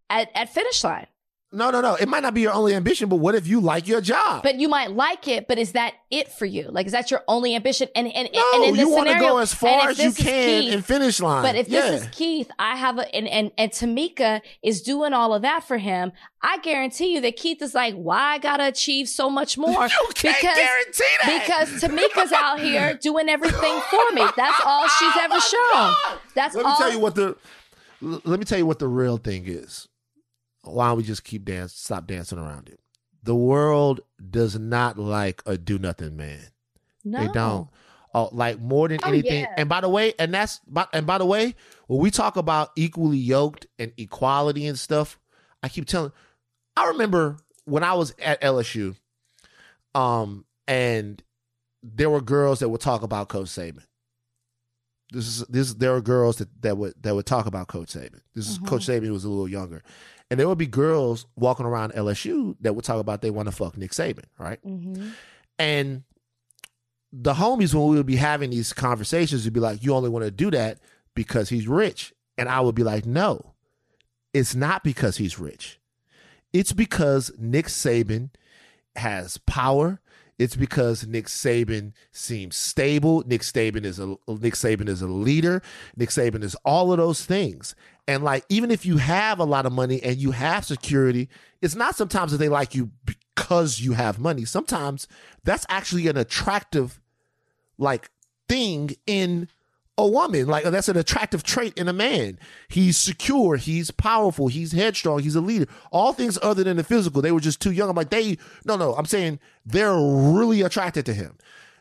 at 0.09 0.29
at 0.35 0.49
finish 0.49 0.83
line. 0.83 1.07
No 1.53 1.71
no 1.71 1.79
no 1.79 1.95
it 1.95 2.09
might 2.09 2.23
not 2.23 2.33
be 2.33 2.41
your 2.41 2.51
only 2.51 2.73
ambition 2.75 3.07
but 3.07 3.15
what 3.17 3.33
if 3.33 3.47
you 3.47 3.61
like 3.61 3.87
your 3.87 4.01
job 4.01 4.43
But 4.43 4.55
you 4.59 4.67
might 4.67 4.91
like 4.91 5.27
it, 5.29 5.47
but 5.47 5.57
is 5.57 5.71
that 5.71 5.93
it 6.11 6.29
for 6.31 6.45
you? 6.45 6.69
Like, 6.69 6.85
is 6.85 6.91
that 6.93 7.09
your 7.11 7.21
only 7.27 7.55
ambition? 7.55 7.87
And 7.95 8.07
and, 8.07 8.29
no, 8.33 8.51
and 8.55 8.63
in 8.65 8.73
this 8.75 8.79
you 8.81 8.89
want 8.89 9.07
to 9.09 9.15
go 9.19 9.37
as 9.39 9.53
far 9.53 9.89
as 9.89 9.97
you 9.99 10.11
can 10.11 10.61
Keith- 10.61 10.73
in 10.73 10.81
finish 10.81 11.19
line. 11.19 11.43
But 11.43 11.55
if 11.55 11.67
yeah. 11.69 11.81
this 11.81 12.01
is 12.03 12.07
Keith, 12.09 12.49
I 12.59 12.75
have 12.75 12.97
a 12.97 13.13
and, 13.15 13.27
and 13.27 13.51
and 13.57 13.71
Tamika 13.71 14.41
is 14.63 14.81
doing 14.81 15.13
all 15.13 15.33
of 15.33 15.41
that 15.41 15.63
for 15.63 15.77
him. 15.77 16.11
I 16.41 16.57
guarantee 16.59 17.13
you 17.13 17.21
that 17.21 17.35
Keith 17.37 17.61
is 17.61 17.73
like, 17.73 17.95
why 17.95 18.33
I 18.35 18.37
gotta 18.39 18.67
achieve 18.67 19.07
so 19.09 19.29
much 19.29 19.57
more? 19.57 19.69
you 19.87 20.07
can't 20.15 20.37
because- 20.37 20.57
guarantee 20.57 21.15
that 21.23 21.45
because 21.45 21.81
Tamika's 21.81 22.31
out 22.33 22.59
here 22.59 22.93
doing 23.01 23.27
everything 23.29 23.79
for 23.89 24.13
me. 24.13 24.23
That's 24.35 24.61
all 24.65 24.87
she's 24.87 25.13
Oh 25.15 25.21
ever 25.23 25.33
my 25.35 25.39
shown. 25.39 25.71
God. 25.73 26.19
That's 26.35 26.55
Let 26.55 26.65
me 26.65 26.71
all. 26.71 26.77
tell 26.77 26.91
you 26.91 26.99
what 26.99 27.15
the 27.15 27.35
let 28.01 28.39
me 28.39 28.45
tell 28.45 28.57
you 28.57 28.65
what 28.65 28.79
the 28.79 28.87
real 28.87 29.17
thing 29.17 29.43
is. 29.47 29.87
Why 30.73 30.89
don't 30.89 30.97
we 30.97 31.03
just 31.03 31.23
keep 31.23 31.45
dance 31.45 31.73
stop 31.73 32.07
dancing 32.07 32.37
around 32.39 32.69
it? 32.69 32.79
The 33.23 33.35
world 33.35 34.01
does 34.29 34.57
not 34.57 34.97
like 34.97 35.41
a 35.45 35.57
do 35.57 35.77
nothing 35.79 36.15
man. 36.17 36.39
no. 37.03 37.19
They 37.19 37.27
don't. 37.31 37.69
Oh, 38.13 38.29
like 38.31 38.59
more 38.59 38.87
than 38.87 38.99
Oh, 39.03 39.09
anything. 39.09 39.41
yeah. 39.41 39.53
And 39.57 39.67
by 39.69 39.81
the 39.81 39.89
way, 39.89 40.13
and 40.17 40.33
that's 40.33 40.59
by- 40.67 40.87
and 40.93 41.05
by 41.05 41.17
the 41.19 41.25
way, 41.25 41.55
when 41.87 41.99
we 41.99 42.09
talk 42.09 42.35
about 42.37 42.71
equally 42.75 43.17
yoked 43.17 43.67
and 43.77 43.91
equality 43.97 44.65
and 44.65 44.79
stuff, 44.79 45.19
I 45.61 45.69
keep 45.69 45.85
telling. 45.85 46.11
I 46.75 46.87
remember 46.87 47.37
when 47.65 47.83
I 47.83 47.93
was 47.93 48.15
at 48.19 48.41
LSU, 48.41 48.95
um, 49.93 50.45
and 50.67 51.21
there 51.83 52.09
were 52.09 52.21
girls 52.21 52.59
that 52.59 52.69
would 52.69 52.81
talk 52.81 53.03
about 53.03 53.29
Coach 53.29 53.47
Saban. 53.49 53.83
this 55.11 55.25
is 55.27 55.45
this. 55.47 55.73
There 55.75 55.93
are 55.95 56.01
girls 56.01 56.37
that 56.37 56.49
that 56.61 56.77
would 56.77 56.93
that 57.03 57.13
would 57.15 57.25
talk 57.25 57.45
about 57.45 57.67
Coach 57.67 57.93
Saban. 57.93 58.19
This 58.35 58.49
is 58.49 58.59
Mhm. 58.59 58.67
Coach 58.67 58.85
Saban 58.87 59.11
was 59.11 59.23
a 59.25 59.29
little 59.29 59.47
younger, 59.47 59.81
and 60.29 60.39
there 60.39 60.47
would 60.47 60.57
be 60.57 60.67
girls 60.67 61.25
walking 61.35 61.65
around 61.65 61.93
LSU 61.93 62.55
that 62.61 62.75
would 62.75 62.85
talk 62.85 62.99
about 62.99 63.21
they 63.21 63.29
want 63.29 63.47
to 63.47 63.51
fuck 63.51 63.77
Nick 63.77 63.91
Saban, 63.91 64.25
right? 64.37 64.59
Mm-hmm. 64.65 65.09
And 65.57 66.03
the 67.11 67.33
homies, 67.33 67.73
when 67.73 67.87
we 67.87 67.97
would 67.97 68.05
be 68.05 68.17
having 68.17 68.49
these 68.49 68.73
conversations, 68.73 69.45
would 69.45 69.53
be 69.53 69.59
like, 69.59 69.83
"You 69.83 69.93
only 69.93 70.09
want 70.09 70.25
to 70.25 70.31
do 70.31 70.51
that 70.51 70.79
because 71.15 71.49
he's 71.49 71.67
rich," 71.67 72.13
and 72.37 72.49
I 72.49 72.59
would 72.59 72.75
be 72.75 72.83
like, 72.83 73.05
"No, 73.05 73.53
it's 74.33 74.55
not 74.55 74.83
because 74.83 75.17
he's 75.17 75.39
rich. 75.39 75.79
It's 76.51 76.73
because 76.73 77.31
Nick 77.37 77.67
Saban 77.67 78.31
has 78.95 79.37
power." 79.39 80.01
It's 80.37 80.55
because 80.55 81.07
Nick 81.07 81.25
Saban 81.25 81.93
seems 82.11 82.55
stable. 82.55 83.23
Nick 83.25 83.41
Saban 83.41 83.85
is 83.85 83.97
a 83.97 84.05
Nick 84.27 84.53
Saban 84.53 84.87
is 84.87 85.01
a 85.01 85.07
leader. 85.07 85.63
Nick 85.95 86.09
Saban 86.09 86.43
is 86.43 86.55
all 86.63 86.91
of 86.91 86.99
those 86.99 87.25
things. 87.25 87.73
And 88.07 88.23
like 88.23 88.45
even 88.49 88.71
if 88.71 88.85
you 88.85 88.97
have 88.97 89.39
a 89.39 89.43
lot 89.43 89.65
of 89.65 89.73
money 89.73 90.01
and 90.01 90.17
you 90.17 90.31
have 90.31 90.65
security, 90.65 91.29
it's 91.61 91.75
not 91.75 91.95
sometimes 91.95 92.31
that 92.31 92.37
they 92.37 92.49
like 92.49 92.73
you 92.73 92.91
because 93.05 93.81
you 93.81 93.93
have 93.93 94.17
money. 94.17 94.45
Sometimes 94.45 95.07
that's 95.43 95.65
actually 95.69 96.07
an 96.07 96.17
attractive 96.17 97.01
like 97.77 98.09
thing 98.47 98.91
in 99.05 99.49
a 99.97 100.07
woman. 100.07 100.47
Like 100.47 100.63
that's 100.65 100.89
an 100.89 100.97
attractive 100.97 101.43
trait 101.43 101.77
in 101.77 101.87
a 101.87 101.93
man. 101.93 102.39
He's 102.69 102.97
secure, 102.97 103.57
he's 103.57 103.91
powerful, 103.91 104.47
he's 104.47 104.71
headstrong, 104.71 105.19
he's 105.19 105.35
a 105.35 105.41
leader. 105.41 105.67
All 105.91 106.13
things 106.13 106.37
other 106.41 106.63
than 106.63 106.77
the 106.77 106.83
physical. 106.83 107.21
They 107.21 107.31
were 107.31 107.39
just 107.39 107.61
too 107.61 107.71
young. 107.71 107.89
I'm 107.89 107.95
like, 107.95 108.09
they 108.09 108.37
no, 108.63 108.77
no, 108.77 108.95
I'm 108.95 109.05
saying 109.05 109.39
they're 109.65 109.97
really 109.97 110.61
attracted 110.61 111.05
to 111.07 111.13
him. 111.13 111.37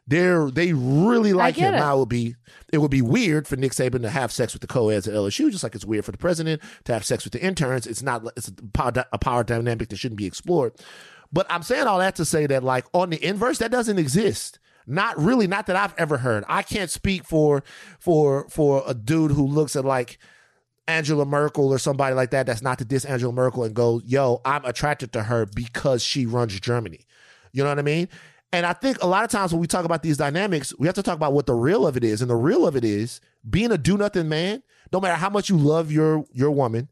They're 0.07 0.51
they 0.51 0.73
really 0.73 1.33
like 1.33 1.57
him. 1.57 1.75
it. 1.75 1.79
Now 1.79 1.97
it 1.97 1.99
would 2.01 2.09
be 2.09 2.37
it 2.73 2.79
would 2.79 2.91
be 2.91 3.03
weird 3.03 3.49
for 3.49 3.57
Nick 3.57 3.73
Saban 3.73 4.03
to 4.03 4.11
have 4.11 4.31
sex 4.31 4.53
with 4.53 4.61
the 4.61 4.69
co-eds 4.69 5.09
at 5.09 5.15
LSU, 5.15 5.51
just 5.51 5.65
like 5.65 5.75
it's 5.75 5.85
weird 5.85 6.05
for 6.05 6.13
the 6.13 6.19
president 6.19 6.63
to 6.85 6.93
have 6.93 7.05
sex 7.05 7.25
with 7.25 7.33
the 7.33 7.43
interns. 7.43 7.87
It's 7.87 8.03
not 8.03 8.25
it's 8.37 8.49
a 8.49 8.53
power, 8.73 8.93
a 9.13 9.19
power 9.19 9.43
dynamic 9.43 9.89
that 9.89 9.97
shouldn't 9.97 10.19
be 10.19 10.27
explored. 10.27 10.75
But 11.33 11.47
I'm 11.51 11.63
saying 11.63 11.87
all 11.87 11.99
that 11.99 12.17
to 12.17 12.25
say 12.25 12.47
that 12.47 12.63
like 12.63 12.87
on 12.93 13.11
the 13.11 13.25
inverse, 13.25 13.59
that 13.59 13.71
doesn't 13.73 13.99
exist. 13.99 14.61
Not 14.87 15.19
really, 15.19 15.49
not 15.49 15.67
that 15.67 15.75
I've 15.75 15.95
ever 15.99 16.19
heard. 16.19 16.45
I 16.49 16.63
can't 16.63 16.91
speak 16.91 17.25
for 17.25 17.65
for 17.99 18.49
for 18.49 18.85
a 18.87 18.95
dude 18.95 19.33
who 19.33 19.45
looks 19.45 19.75
at 19.75 19.85
like 19.85 20.19
Angela 20.87 21.25
Merkel 21.25 21.73
or 21.73 21.79
somebody 21.79 22.15
like 22.15 22.31
that 22.31 22.47
that's 22.47 22.63
not 22.63 22.79
to 22.79 22.85
diss 22.85 23.05
Angela 23.05 23.33
Merkel 23.33 23.65
and 23.65 23.75
go, 23.75 24.01
yo, 24.05 24.41
I'm 24.45 24.65
attracted 24.65 25.13
to 25.15 25.25
her 25.25 25.47
because 25.47 26.05
she 26.05 26.27
runs 26.27 26.59
Germany. 26.61 27.01
You 27.53 27.65
know 27.65 27.71
what 27.71 27.81
I 27.81 27.83
mean? 27.83 28.09
And 28.53 28.65
I 28.65 28.73
think 28.73 29.03
a 29.03 29.07
lot 29.07 29.25
of 29.25 29.31
times 29.31 29.53
when 29.53 29.61
we 29.61 29.67
talk 29.67 29.85
about 29.85 30.03
these 30.03 30.17
dynamics, 30.17 30.73
we 30.79 30.87
have 30.87 30.95
to 30.95 31.03
talk 31.03 31.17
about 31.17 31.33
what 31.33 31.47
the 31.47 31.55
real 31.55 31.87
of 31.87 31.97
it 31.97 32.05
is. 32.05 32.21
And 32.23 32.31
the 32.31 32.37
real 32.37 32.67
of 32.67 32.77
it 32.77 32.85
is 32.85 33.21
being 33.49 33.73
a 33.73 33.79
do 33.79 33.97
nothing 33.97 34.29
man, 34.29 34.63
no 34.93 35.01
matter 35.01 35.15
how 35.15 35.31
much 35.31 35.51
you 35.51 35.59
love 35.59 35.91
your 35.91 36.25
your 36.33 36.51
woman, 36.51 36.89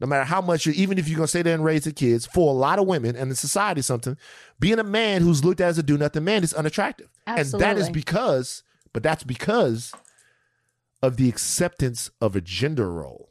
no 0.00 0.06
matter 0.06 0.24
how 0.24 0.40
much 0.40 0.66
you 0.66 0.72
even 0.72 0.98
if 0.98 1.08
you're 1.08 1.16
gonna 1.16 1.26
stay 1.26 1.42
there 1.42 1.54
and 1.54 1.64
raise 1.64 1.84
the 1.84 1.92
kids, 1.92 2.26
for 2.26 2.50
a 2.50 2.56
lot 2.56 2.78
of 2.78 2.86
women 2.86 3.16
and 3.16 3.30
in 3.30 3.36
society 3.36 3.82
something, 3.82 4.16
being 4.58 4.78
a 4.78 4.84
man 4.84 5.22
who's 5.22 5.44
looked 5.44 5.60
at 5.60 5.68
as 5.68 5.78
a 5.78 5.82
do 5.82 5.98
nothing 5.98 6.24
man 6.24 6.44
is 6.44 6.54
unattractive. 6.54 7.08
Absolutely. 7.26 7.66
And 7.68 7.78
that 7.78 7.80
is 7.80 7.90
because, 7.90 8.62
but 8.92 9.02
that's 9.02 9.24
because 9.24 9.94
of 11.02 11.16
the 11.16 11.28
acceptance 11.28 12.10
of 12.20 12.36
a 12.36 12.40
gender 12.40 12.90
role. 12.90 13.29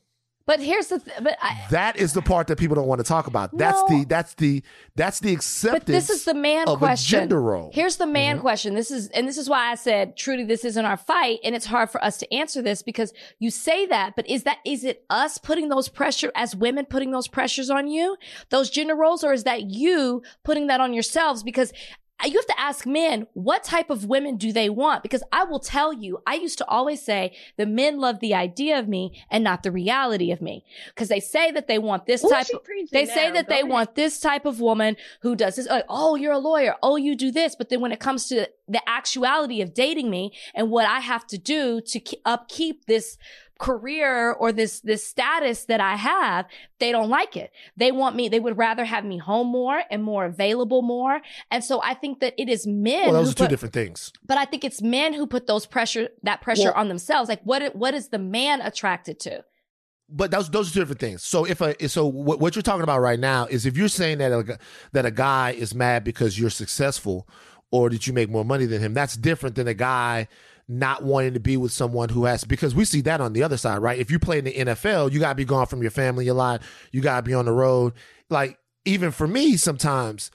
But 0.49 0.61
here's 0.61 0.87
the 0.87 0.97
th- 0.97 1.17
but 1.21 1.37
I, 1.43 1.67
That 1.69 1.95
is 1.97 2.13
the 2.13 2.23
part 2.23 2.47
that 2.47 2.57
people 2.57 2.73
don't 2.73 2.87
want 2.87 2.97
to 2.97 3.05
talk 3.05 3.27
about. 3.27 3.55
That's 3.55 3.79
No. 3.87 3.99
the 3.99 4.05
that's 4.05 4.33
the 4.33 4.63
that's 4.95 5.19
the 5.19 5.31
acceptance. 5.31 5.81
but 5.81 5.85
this 5.85 6.09
is 6.09 6.23
the 6.25 6.33
man 6.33 6.67
of 6.67 6.79
question. 6.79 7.19
a 7.19 7.21
gender 7.21 7.39
role. 7.39 7.69
Here's 7.71 7.97
the 7.97 8.07
man 8.07 8.39
Mhm. 8.39 8.41
question. 8.41 8.73
This 8.73 8.89
is, 8.89 9.09
and 9.09 9.27
this 9.27 9.37
is 9.37 9.47
why 9.47 9.69
I 9.71 9.75
said, 9.75 10.17
Trudy, 10.17 10.43
this 10.43 10.65
isn't 10.65 10.83
our 10.83 10.97
fight. 10.97 11.37
And 11.43 11.53
it's 11.55 11.67
hard 11.67 11.91
for 11.91 12.03
us 12.03 12.17
to 12.17 12.33
answer 12.33 12.63
this 12.63 12.81
because 12.81 13.13
you 13.37 13.51
say 13.51 13.85
that, 13.85 14.15
but 14.15 14.27
is 14.27 14.41
that, 14.41 14.57
is 14.65 14.83
it 14.83 15.03
us 15.11 15.37
putting 15.37 15.69
those 15.69 15.87
pressure 15.87 16.31
as 16.33 16.55
women 16.55 16.85
putting 16.85 17.11
those 17.11 17.27
pressures 17.27 17.69
on 17.69 17.87
you, 17.87 18.17
those 18.49 18.71
gender 18.71 18.95
roles, 18.95 19.23
or 19.23 19.33
is 19.33 19.43
that 19.43 19.69
you 19.69 20.23
putting 20.43 20.65
that 20.65 20.81
on 20.81 20.93
yourselves? 20.93 21.43
Because 21.43 21.71
you 22.25 22.33
have 22.37 22.45
to 22.47 22.59
ask 22.59 22.85
men, 22.85 23.27
what 23.33 23.63
type 23.63 23.89
of 23.89 24.05
women 24.05 24.35
do 24.35 24.51
they 24.51 24.69
want? 24.69 25.03
Because 25.03 25.23
I 25.31 25.45
will 25.45 25.59
tell 25.59 25.93
you, 25.93 26.21
I 26.27 26.35
used 26.35 26.57
to 26.57 26.67
always 26.67 27.01
say 27.01 27.35
the 27.57 27.65
men 27.65 27.99
love 27.99 28.19
the 28.19 28.33
idea 28.33 28.77
of 28.77 28.87
me 28.87 29.23
and 29.31 29.43
not 29.43 29.63
the 29.63 29.71
reality 29.71 30.31
of 30.31 30.41
me. 30.41 30.65
Because 30.89 31.07
they 31.07 31.19
say 31.21 31.51
that 31.51 31.67
they 31.67 31.79
want 31.79 32.05
this 32.05 32.21
type 32.21 32.47
of, 32.53 32.61
they 32.91 33.05
say 33.05 33.31
that 33.31 33.47
Go 33.47 33.53
they 33.53 33.61
ahead. 33.61 33.71
want 33.71 33.95
this 33.95 34.19
type 34.19 34.45
of 34.45 34.59
woman 34.59 34.97
who 35.21 35.35
does 35.35 35.55
this. 35.55 35.67
Like, 35.67 35.85
oh, 35.87 36.15
you're 36.15 36.33
a 36.33 36.39
lawyer. 36.39 36.75
Oh, 36.83 36.97
you 36.97 37.15
do 37.15 37.31
this. 37.31 37.55
But 37.55 37.69
then 37.69 37.79
when 37.79 37.91
it 37.91 37.99
comes 37.99 38.27
to 38.27 38.49
the 38.67 38.81
actuality 38.87 39.61
of 39.61 39.73
dating 39.73 40.09
me 40.09 40.33
and 40.53 40.69
what 40.69 40.85
I 40.85 40.99
have 40.99 41.25
to 41.27 41.37
do 41.37 41.81
to 41.81 41.99
ke- 41.99 42.19
upkeep 42.25 42.85
this 42.85 43.17
career 43.59 44.31
or 44.31 44.51
this 44.51 44.79
this 44.79 45.05
status 45.05 45.65
that 45.65 45.79
I 45.81 45.95
have, 45.95 46.45
they 46.79 46.91
don't 46.91 47.09
like 47.09 47.37
it. 47.37 47.51
They 47.77 47.91
want 47.91 48.15
me. 48.15 48.27
They 48.29 48.39
would 48.39 48.57
rather 48.57 48.85
have 48.85 49.05
me 49.05 49.17
home 49.17 49.47
more 49.47 49.83
and 49.91 50.01
more 50.01 50.25
available 50.25 50.81
more. 50.81 51.21
And 51.51 51.63
so 51.63 51.81
I 51.83 51.93
think 51.93 52.21
that 52.21 52.33
it 52.37 52.49
is 52.49 52.65
men. 52.65 53.11
well, 53.11 53.13
those 53.23 53.27
who 53.27 53.31
are 53.31 53.33
two 53.35 53.43
put- 53.43 53.49
different 53.49 53.73
things. 53.73 54.11
but 54.25 54.37
I 54.37 54.45
think 54.45 54.63
it's 54.63 54.81
men 54.81 55.13
who 55.13 55.27
put 55.27 55.45
those 55.45 55.65
pressure 55.65 56.09
that 56.23 56.41
pressure 56.41 56.63
Well- 56.71 56.73
on 56.75 56.87
themselves. 56.87 57.29
Like 57.29 57.41
what 57.43 57.75
what 57.75 57.93
is 57.93 58.07
the 58.07 58.19
man 58.19 58.61
attracted 58.61 59.19
to? 59.21 59.43
But 60.11 60.31
those 60.31 60.49
those 60.49 60.71
are 60.71 60.73
two 60.73 60.79
different 60.79 60.99
things. 61.01 61.21
So 61.23 61.45
if 61.45 61.61
a 61.61 61.87
so 61.87 62.07
what, 62.07 62.39
what 62.39 62.55
you're 62.55 62.63
talking 62.63 62.81
about 62.83 62.99
right 63.01 63.19
now 63.19 63.45
is 63.45 63.65
if 63.67 63.77
you're 63.77 63.89
saying 63.89 64.17
that 64.19 64.31
a, 64.31 64.57
that 64.93 65.05
a 65.05 65.11
guy 65.11 65.51
is 65.51 65.75
mad 65.75 66.03
because 66.03 66.39
you're 66.39 66.49
successful 66.49 67.27
or 67.71 67.91
that 67.91 68.07
you 68.07 68.13
make 68.13 68.29
more 68.29 68.43
money 68.43 68.65
than 68.65 68.81
him, 68.81 68.95
that's 68.95 69.15
different 69.15 69.55
than 69.55 69.67
a 69.67 69.75
guy 69.75 70.27
not 70.69 71.03
wanting 71.03 71.33
to 71.33 71.39
be 71.39 71.57
with 71.57 71.71
someone 71.71 72.09
who 72.09 72.25
has 72.25 72.43
because 72.43 72.75
we 72.75 72.85
see 72.85 73.01
that 73.01 73.19
on 73.19 73.33
the 73.33 73.43
other 73.43 73.57
side, 73.57 73.79
right? 73.79 73.99
If 73.99 74.11
you 74.11 74.19
play 74.19 74.37
in 74.37 74.45
the 74.45 74.53
NFL, 74.53 75.11
you 75.11 75.19
gotta 75.19 75.35
be 75.35 75.45
gone 75.45 75.65
from 75.65 75.81
your 75.81 75.91
family 75.91 76.27
a 76.27 76.33
lot. 76.33 76.61
You 76.91 77.01
gotta 77.01 77.23
be 77.23 77.33
on 77.33 77.45
the 77.45 77.51
road. 77.51 77.93
Like 78.29 78.59
even 78.85 79.11
for 79.11 79.27
me, 79.27 79.57
sometimes 79.57 80.31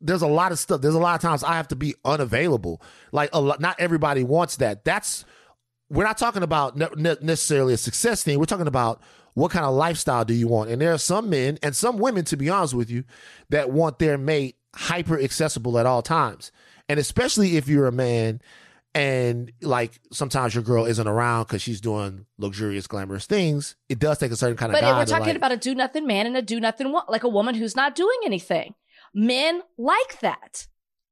there's 0.00 0.22
a 0.22 0.26
lot 0.26 0.52
of 0.52 0.58
stuff. 0.58 0.80
There's 0.80 0.94
a 0.94 0.98
lot 1.00 1.14
of 1.14 1.20
times 1.20 1.44
I 1.44 1.54
have 1.54 1.68
to 1.68 1.76
be 1.76 1.94
unavailable. 2.04 2.80
Like 3.12 3.30
a 3.32 3.40
lot, 3.40 3.60
not 3.60 3.78
everybody 3.78 4.24
wants 4.24 4.56
that. 4.56 4.84
That's 4.84 5.24
we're 5.90 6.04
not 6.04 6.18
talking 6.18 6.42
about 6.42 6.76
ne- 6.76 6.88
ne- 6.96 7.16
necessarily 7.20 7.74
a 7.74 7.78
success 7.78 8.22
thing. 8.22 8.38
We're 8.38 8.46
talking 8.46 8.66
about 8.66 9.02
what 9.34 9.50
kind 9.50 9.66
of 9.66 9.74
lifestyle 9.74 10.24
do 10.24 10.32
you 10.32 10.48
want. 10.48 10.70
And 10.70 10.80
there 10.80 10.92
are 10.92 10.98
some 10.98 11.28
men 11.28 11.58
and 11.62 11.76
some 11.76 11.98
women, 11.98 12.24
to 12.26 12.36
be 12.36 12.48
honest 12.48 12.74
with 12.74 12.90
you, 12.90 13.04
that 13.50 13.70
want 13.70 13.98
their 13.98 14.16
mate 14.16 14.56
hyper 14.74 15.20
accessible 15.20 15.78
at 15.78 15.86
all 15.86 16.02
times. 16.02 16.52
And 16.88 16.98
especially 16.98 17.56
if 17.56 17.68
you're 17.68 17.86
a 17.86 17.92
man 17.92 18.40
and 18.94 19.50
like 19.60 20.00
sometimes 20.12 20.54
your 20.54 20.62
girl 20.64 20.84
isn't 20.84 21.06
around 21.06 21.44
because 21.44 21.62
she's 21.62 21.80
doing 21.80 22.26
luxurious, 22.38 22.86
glamorous 22.86 23.26
things, 23.26 23.76
it 23.88 23.98
does 23.98 24.18
take 24.18 24.30
a 24.32 24.36
certain 24.36 24.56
kind 24.56 24.72
of 24.74 24.80
But 24.80 24.96
we're 24.96 25.04
talking 25.06 25.26
like- 25.28 25.36
about 25.36 25.52
a 25.52 25.56
do 25.56 25.74
nothing 25.74 26.06
man 26.06 26.26
and 26.26 26.36
a 26.36 26.42
do 26.42 26.60
nothing 26.60 26.92
wo- 26.92 27.02
like 27.08 27.24
a 27.24 27.28
woman 27.28 27.54
who's 27.54 27.74
not 27.76 27.94
doing 27.94 28.18
anything. 28.24 28.74
Men 29.12 29.62
like 29.78 30.20
that. 30.20 30.66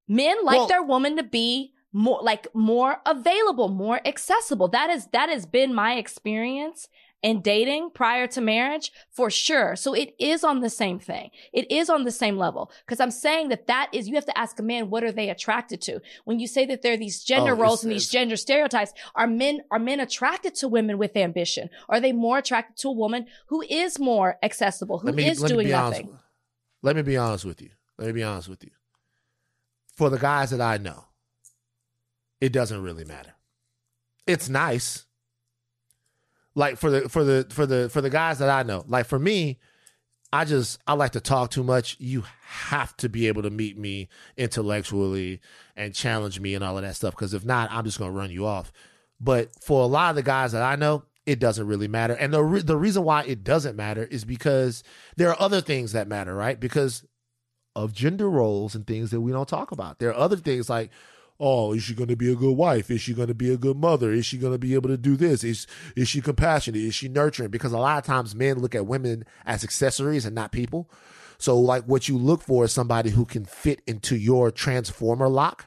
Men 0.09 0.37
like 0.45 0.59
Well- 0.59 0.67
their 0.69 0.83
woman 0.83 1.17
to 1.17 1.23
be 1.23 1.73
more 1.93 2.21
like 2.23 2.47
more 2.55 3.03
available, 3.05 3.69
more 3.69 4.01
accessible. 4.07 4.69
That 4.69 4.89
is 4.91 5.07
that 5.13 5.29
has 5.29 5.45
been 5.45 5.75
my 5.75 5.95
experience 5.97 6.89
in 7.23 7.41
dating 7.41 7.91
prior 7.95 8.27
to 8.27 8.41
marriage 8.41 8.91
for 9.11 9.31
sure. 9.31 9.77
So 9.77 9.95
it 9.95 10.15
is 10.19 10.43
on 10.43 10.61
the 10.61 10.71
same 10.71 10.99
thing. 10.99 11.31
It 11.53 11.71
is 11.71 11.89
on 11.89 12.05
the 12.05 12.11
same 12.11 12.37
level 12.37 12.71
because 12.85 13.01
I'm 13.01 13.11
saying 13.11 13.49
that 13.51 13.69
that 13.69 13.91
is 13.93 14.09
you 14.09 14.15
have 14.17 14.27
to 14.27 14.37
ask 14.39 14.59
a 14.59 14.63
man 14.63 14.91
what 14.91 15.05
are 15.05 15.13
they 15.13 15.31
attracted 15.31 15.81
to. 15.83 16.01
When 16.25 16.41
you 16.41 16.47
say 16.47 16.67
that 16.67 16.83
there 16.83 16.95
are 16.95 16.97
these 16.97 17.23
gender 17.23 17.53
Oh, 17.53 17.57
roles 17.57 17.85
and 17.85 17.93
these 17.93 18.09
gender 18.09 18.37
stereotypes, 18.37 18.93
are 19.15 19.27
men 19.27 19.63
are 19.71 19.79
men 19.79 20.01
attracted 20.01 20.55
to 20.57 20.69
women 20.69 20.99
with 20.99 21.17
ambition? 21.17 21.71
Are 21.89 22.01
they 22.01 22.13
more 22.13 22.39
attracted 22.39 22.77
to 22.79 22.89
a 22.89 22.93
woman 22.93 23.27
who 23.47 23.63
is 23.63 23.99
more 23.99 24.39
accessible, 24.43 24.99
who 24.99 25.17
is 25.17 25.41
doing 25.43 25.69
nothing? 25.69 26.19
let 26.83 26.97
me 26.97 27.03
be 27.03 27.17
honest 27.17 27.45
with 27.45 27.63
you. 27.63 27.71
Let 27.99 28.09
me 28.09 28.13
be 28.15 28.25
honest 28.25 28.49
with 28.49 28.65
you. 28.65 28.71
For 29.97 30.11
the 30.11 30.19
guys 30.19 30.51
that 30.51 30.61
I 30.61 30.79
know, 30.79 31.05
it 32.41 32.53
doesn't 32.53 32.83
really 32.83 33.05
matter. 33.05 33.35
It's 34.27 34.49
nice. 34.49 35.05
Like 36.55 36.77
for 36.77 36.91
the 36.91 37.09
for 37.09 37.25
the 37.25 37.47
for 37.51 37.67
the 37.67 37.89
for 37.89 38.01
the 38.01 38.11
guys 38.11 38.39
that 38.39 38.51
I 38.51 38.63
know, 38.63 38.85
like 38.87 39.07
for 39.07 39.19
me, 39.19 39.59
I 40.33 40.45
just 40.45 40.81
I 40.87 40.95
like 40.95 41.13
to 41.13 41.21
talk 41.21 41.51
too 41.51 41.63
much. 41.63 41.97
You 41.99 42.25
have 42.43 42.97
to 42.99 43.09
be 43.09 43.29
able 43.29 43.43
to 43.43 43.51
meet 43.51 43.79
me 43.79 44.09
intellectually 44.37 45.41
and 45.77 45.95
challenge 45.95 46.41
me 46.41 46.55
and 46.55 46.63
all 46.63 46.77
of 46.77 46.85
that 46.85 46.97
stuff. 46.97 47.15
Because 47.15 47.35
if 47.35 47.45
not, 47.45 47.71
I'm 47.71 47.85
just 47.85 47.99
gonna 47.99 48.13
run 48.13 48.31
you 48.31 48.47
off. 48.47 48.73
But 49.21 49.51
for 49.63 49.83
a 49.83 49.87
lot 49.87 50.11
of 50.11 50.17
the 50.17 50.23
guys 50.23 50.53
that 50.53 50.63
I 50.63 50.77
know, 50.77 51.05
it 51.27 51.39
doesn't 51.39 51.67
really 51.67 51.89
matter. 51.89 52.15
And 52.15 52.33
the 52.33 52.43
re- 52.43 52.63
the 52.63 52.77
reason 52.77 53.05
why 53.05 53.23
it 53.23 53.45
doesn't 53.45 53.77
matter 53.77 54.05
is 54.05 54.25
because 54.25 54.83
there 55.17 55.31
are 55.31 55.41
other 55.41 55.61
things 55.61 55.93
that 55.93 56.09
matter, 56.09 56.35
right? 56.35 56.59
Because 56.59 57.05
of 57.75 57.93
gender 57.93 58.29
roles 58.29 58.75
and 58.75 58.87
things 58.87 59.11
that 59.11 59.21
we 59.21 59.33
don't 59.33 59.49
talk 59.49 59.73
about. 59.73 59.99
There 59.99 60.11
are 60.11 60.19
other 60.19 60.37
things 60.37 60.69
like, 60.69 60.91
oh, 61.43 61.73
is 61.73 61.83
she 61.83 61.93
going 61.93 62.09
to 62.09 62.17
be 62.17 62.31
a 62.31 62.37
good 62.37 62.57
wife? 62.57 62.89
Is 62.89 63.01
she 63.01 63.13
going 63.13 63.27
to 63.27 63.35
be 63.35 63.53
a 63.53 63.57
good 63.57 63.77
mother? 63.77 64.13
Is 64.13 64.25
she 64.25 64.39
going 64.39 64.53
to 64.53 64.59
be 64.59 64.75
able 64.75 64.89
to 64.89 64.97
do 64.97 65.17
this? 65.17 65.43
Is 65.43 65.67
is 65.97 66.09
she 66.09 66.21
compassionate? 66.21 66.81
Is 66.81 66.95
she 66.95 67.09
nurturing? 67.09 67.51
Because 67.51 67.73
a 67.73 67.79
lot 67.79 67.99
of 67.99 68.05
times 68.05 68.35
men 68.35 68.61
look 68.61 68.77
at 68.77 68.87
women 68.87 69.25
as 69.45 69.65
accessories 69.65 70.25
and 70.25 70.37
not 70.37 70.53
people. 70.53 70.89
So 71.39 71.59
like 71.59 71.85
what 71.85 72.09
you 72.09 72.17
look 72.17 72.41
for 72.41 72.65
is 72.65 72.73
somebody 72.73 73.11
who 73.11 73.25
can 73.25 73.45
fit 73.45 73.83
into 73.85 74.17
your 74.17 74.53
transformer 74.53 75.29
lock 75.29 75.67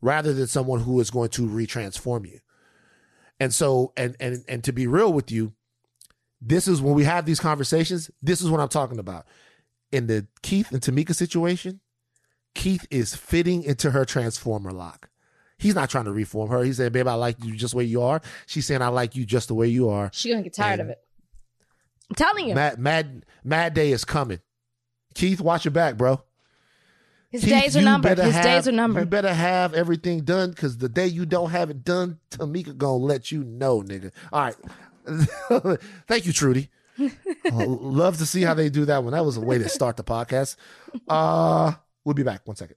rather 0.00 0.32
than 0.32 0.46
someone 0.46 0.80
who 0.80 0.98
is 1.00 1.10
going 1.10 1.28
to 1.30 1.46
retransform 1.46 2.26
you. 2.26 2.40
And 3.38 3.52
so, 3.52 3.92
and 3.98 4.16
and 4.18 4.42
and 4.48 4.64
to 4.64 4.72
be 4.72 4.86
real 4.86 5.12
with 5.12 5.30
you, 5.30 5.52
this 6.40 6.66
is 6.66 6.80
when 6.80 6.94
we 6.94 7.04
have 7.04 7.26
these 7.26 7.40
conversations. 7.40 8.10
This 8.22 8.40
is 8.40 8.48
what 8.48 8.60
I'm 8.60 8.68
talking 8.68 8.98
about. 8.98 9.26
In 9.92 10.06
the 10.06 10.26
Keith 10.42 10.72
and 10.72 10.80
Tamika 10.80 11.14
situation, 11.14 11.80
Keith 12.54 12.86
is 12.90 13.14
fitting 13.14 13.62
into 13.62 13.90
her 13.90 14.04
transformer 14.04 14.72
lock. 14.72 15.09
He's 15.60 15.74
not 15.74 15.90
trying 15.90 16.06
to 16.06 16.12
reform 16.12 16.50
her. 16.50 16.64
He 16.64 16.72
said, 16.72 16.92
"Babe, 16.92 17.06
I 17.06 17.14
like 17.14 17.36
you 17.44 17.54
just 17.54 17.72
the 17.72 17.76
way 17.78 17.84
you 17.84 18.02
are." 18.02 18.20
She's 18.46 18.66
saying, 18.66 18.82
"I 18.82 18.88
like 18.88 19.14
you 19.14 19.24
just 19.24 19.48
the 19.48 19.54
way 19.54 19.68
you 19.68 19.88
are." 19.90 20.10
She's 20.12 20.32
gonna 20.32 20.42
get 20.42 20.54
tired 20.54 20.80
And- 20.80 20.88
of 20.88 20.88
it. 20.90 20.98
I'm 22.08 22.16
telling 22.16 22.48
you, 22.48 22.54
Mad, 22.56 22.78
mad, 22.78 23.24
mad 23.44 23.72
day 23.74 23.92
is 23.92 24.04
coming. 24.04 24.40
Keith, 25.14 25.40
watch 25.40 25.64
your 25.64 25.70
back, 25.72 25.96
bro. 25.96 26.20
his 27.30 27.42
Keith, 27.44 27.50
days 27.50 27.76
are 27.76 27.82
numbered. 27.82 28.18
His 28.18 28.34
have- 28.34 28.44
days 28.44 28.66
are 28.66 28.72
numbered. 28.72 29.02
You 29.04 29.06
better 29.10 29.32
have 29.32 29.74
everything 29.74 30.22
done 30.22 30.50
because 30.50 30.78
the 30.78 30.88
day 30.88 31.06
you 31.06 31.24
don't 31.26 31.50
have 31.50 31.70
it 31.70 31.84
done, 31.84 32.18
Tamika 32.32 32.76
gonna 32.76 32.96
let 32.96 33.30
you 33.30 33.44
know, 33.44 33.82
nigga. 33.82 34.10
All 34.32 34.42
right. 34.42 34.56
Thank 36.08 36.26
you, 36.26 36.32
Trudy. 36.32 36.68
Uh, 37.50 37.64
love 37.66 38.18
to 38.18 38.26
see 38.26 38.42
how 38.42 38.52
they 38.54 38.68
do 38.68 38.84
that 38.84 39.02
one. 39.02 39.12
That 39.14 39.24
was 39.24 39.36
a 39.36 39.40
way 39.40 39.56
to 39.58 39.68
start 39.70 39.96
the 39.96 40.04
podcast. 40.04 40.56
Uh, 41.08 41.72
we'll 42.04 42.14
be 42.14 42.22
back. 42.22 42.46
One 42.46 42.56
second. 42.56 42.76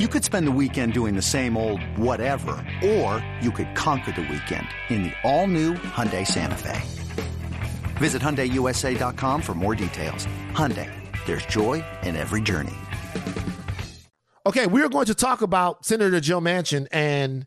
You 0.00 0.08
could 0.08 0.24
spend 0.24 0.46
the 0.46 0.52
weekend 0.52 0.94
doing 0.94 1.16
the 1.16 1.20
same 1.20 1.54
old 1.54 1.82
whatever, 1.98 2.54
or 2.82 3.22
you 3.42 3.50
could 3.50 3.74
conquer 3.74 4.10
the 4.10 4.22
weekend 4.22 4.66
in 4.88 5.02
the 5.02 5.12
all-new 5.22 5.74
Hyundai 5.74 6.26
Santa 6.26 6.56
Fe. 6.56 6.80
Visit 7.98 8.22
HyundaiUSA.com 8.22 9.42
for 9.42 9.52
more 9.52 9.74
details. 9.74 10.26
Hyundai, 10.52 10.90
there's 11.26 11.44
joy 11.44 11.84
in 12.04 12.16
every 12.16 12.40
journey. 12.40 12.72
Okay, 14.46 14.66
we 14.66 14.82
are 14.82 14.88
going 14.88 15.04
to 15.04 15.14
talk 15.14 15.42
about 15.42 15.84
Senator 15.84 16.20
Joe 16.20 16.40
Manchin 16.40 16.86
and 16.90 17.44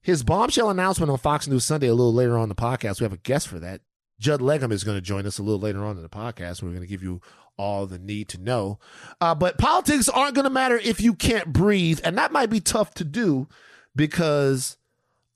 his 0.00 0.22
bombshell 0.22 0.70
announcement 0.70 1.12
on 1.12 1.18
Fox 1.18 1.46
News 1.46 1.64
Sunday 1.66 1.88
a 1.88 1.94
little 1.94 2.14
later 2.14 2.38
on 2.38 2.48
the 2.48 2.54
podcast. 2.54 3.00
We 3.00 3.04
have 3.04 3.12
a 3.12 3.18
guest 3.18 3.48
for 3.48 3.58
that. 3.58 3.82
Judd 4.18 4.40
Legum 4.40 4.72
is 4.72 4.82
going 4.82 4.96
to 4.96 5.02
join 5.02 5.26
us 5.26 5.38
a 5.38 5.42
little 5.42 5.60
later 5.60 5.84
on 5.84 5.98
in 5.98 6.02
the 6.02 6.08
podcast. 6.08 6.62
We're 6.62 6.70
going 6.70 6.80
to 6.80 6.86
give 6.86 7.02
you 7.02 7.20
all 7.56 7.86
the 7.86 7.98
need 7.98 8.28
to 8.30 8.38
know. 8.38 8.78
Uh, 9.20 9.34
but 9.34 9.58
politics 9.58 10.08
aren't 10.08 10.34
going 10.34 10.44
to 10.44 10.50
matter 10.50 10.78
if 10.78 11.00
you 11.00 11.14
can't 11.14 11.52
breathe. 11.52 12.00
And 12.04 12.16
that 12.18 12.32
might 12.32 12.50
be 12.50 12.60
tough 12.60 12.94
to 12.94 13.04
do 13.04 13.48
because 13.94 14.76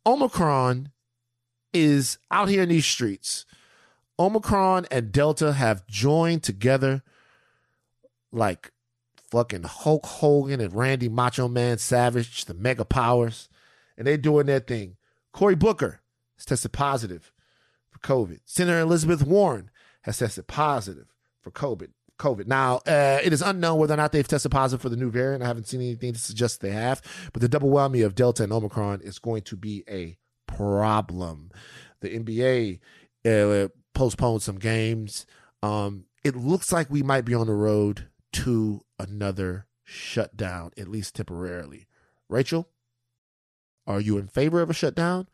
Omicron 0.05 0.91
is 1.73 2.19
out 2.31 2.49
here 2.49 2.63
in 2.63 2.69
these 2.69 2.87
streets. 2.87 3.45
Omicron 4.19 4.87
and 4.91 5.13
Delta 5.13 5.53
have 5.53 5.87
joined 5.87 6.43
together 6.43 7.03
like 8.33 8.73
fucking 9.31 9.65
Hulk 9.65 10.07
Hogan 10.07 10.61
and 10.61 10.75
Randy 10.75 11.09
Macho 11.09 11.49
Man 11.49 11.79
Savage, 11.79 12.47
the 12.47 12.55
mega 12.55 12.85
powers, 12.85 13.49
and 13.99 14.07
they're 14.07 14.17
doing 14.17 14.47
their 14.47 14.61
thing. 14.61 14.97
Cory 15.33 15.55
Booker 15.55 16.01
has 16.37 16.47
tested 16.47 16.73
positive 16.73 17.33
for 17.91 17.99
COVID. 17.99 18.41
Senator 18.45 18.81
Elizabeth 18.81 19.23
Warren 19.27 19.71
has 20.03 20.19
tested 20.19 20.47
positive 20.47 21.13
for 21.43 21.51
COVID. 21.51 21.91
COVID. 22.19 22.47
Now, 22.47 22.77
uh, 22.87 23.21
it 23.23 23.33
is 23.33 23.43
unknown 23.43 23.79
whether 23.79 23.95
or 23.95 23.99
not 23.99 24.13
they've 24.13 24.27
tested 24.27 24.51
positive 24.53 24.81
for 24.81 24.89
the 24.89 24.97
new 24.97 25.11
variant. 25.11 25.43
I 25.43 25.47
haven't 25.47 25.69
seen 25.69 25.81
anything 25.81 26.13
to 26.13 26.19
suggest 26.19 26.61
they 26.61 26.71
have, 26.71 27.03
but 27.33 27.43
the 27.43 27.49
double 27.49 27.71
whammy 27.71 28.05
of 28.05 28.15
Delta 28.15 28.43
and 28.43 28.53
Omicron 28.53 29.01
is 29.03 29.19
going 29.19 29.43
to 29.43 29.57
be 29.57 29.85
a 29.89 30.17
problem. 30.47 31.51
The 32.01 32.19
NBA 32.19 32.81
uh, 33.27 33.69
postponed 33.95 34.43
some 34.43 34.59
games. 34.59 35.27
Um, 35.63 36.05
it 36.25 36.37
looks 36.37 36.73
like 36.73 36.91
we 36.91 37.03
might 37.03 37.25
be 37.25 37.35
on 37.35 37.47
the 37.47 37.55
road 37.55 38.09
to 38.33 38.83
another 38.99 39.67
shutdown, 39.85 40.73
at 40.77 40.89
least 40.89 41.15
temporarily. 41.15 41.87
Rachel, 42.29 42.69
are 43.87 44.01
you 44.01 44.19
in 44.19 44.29
favor 44.29 44.61
of 44.61 44.71
a 44.71 44.75
shutdown 44.75 45.29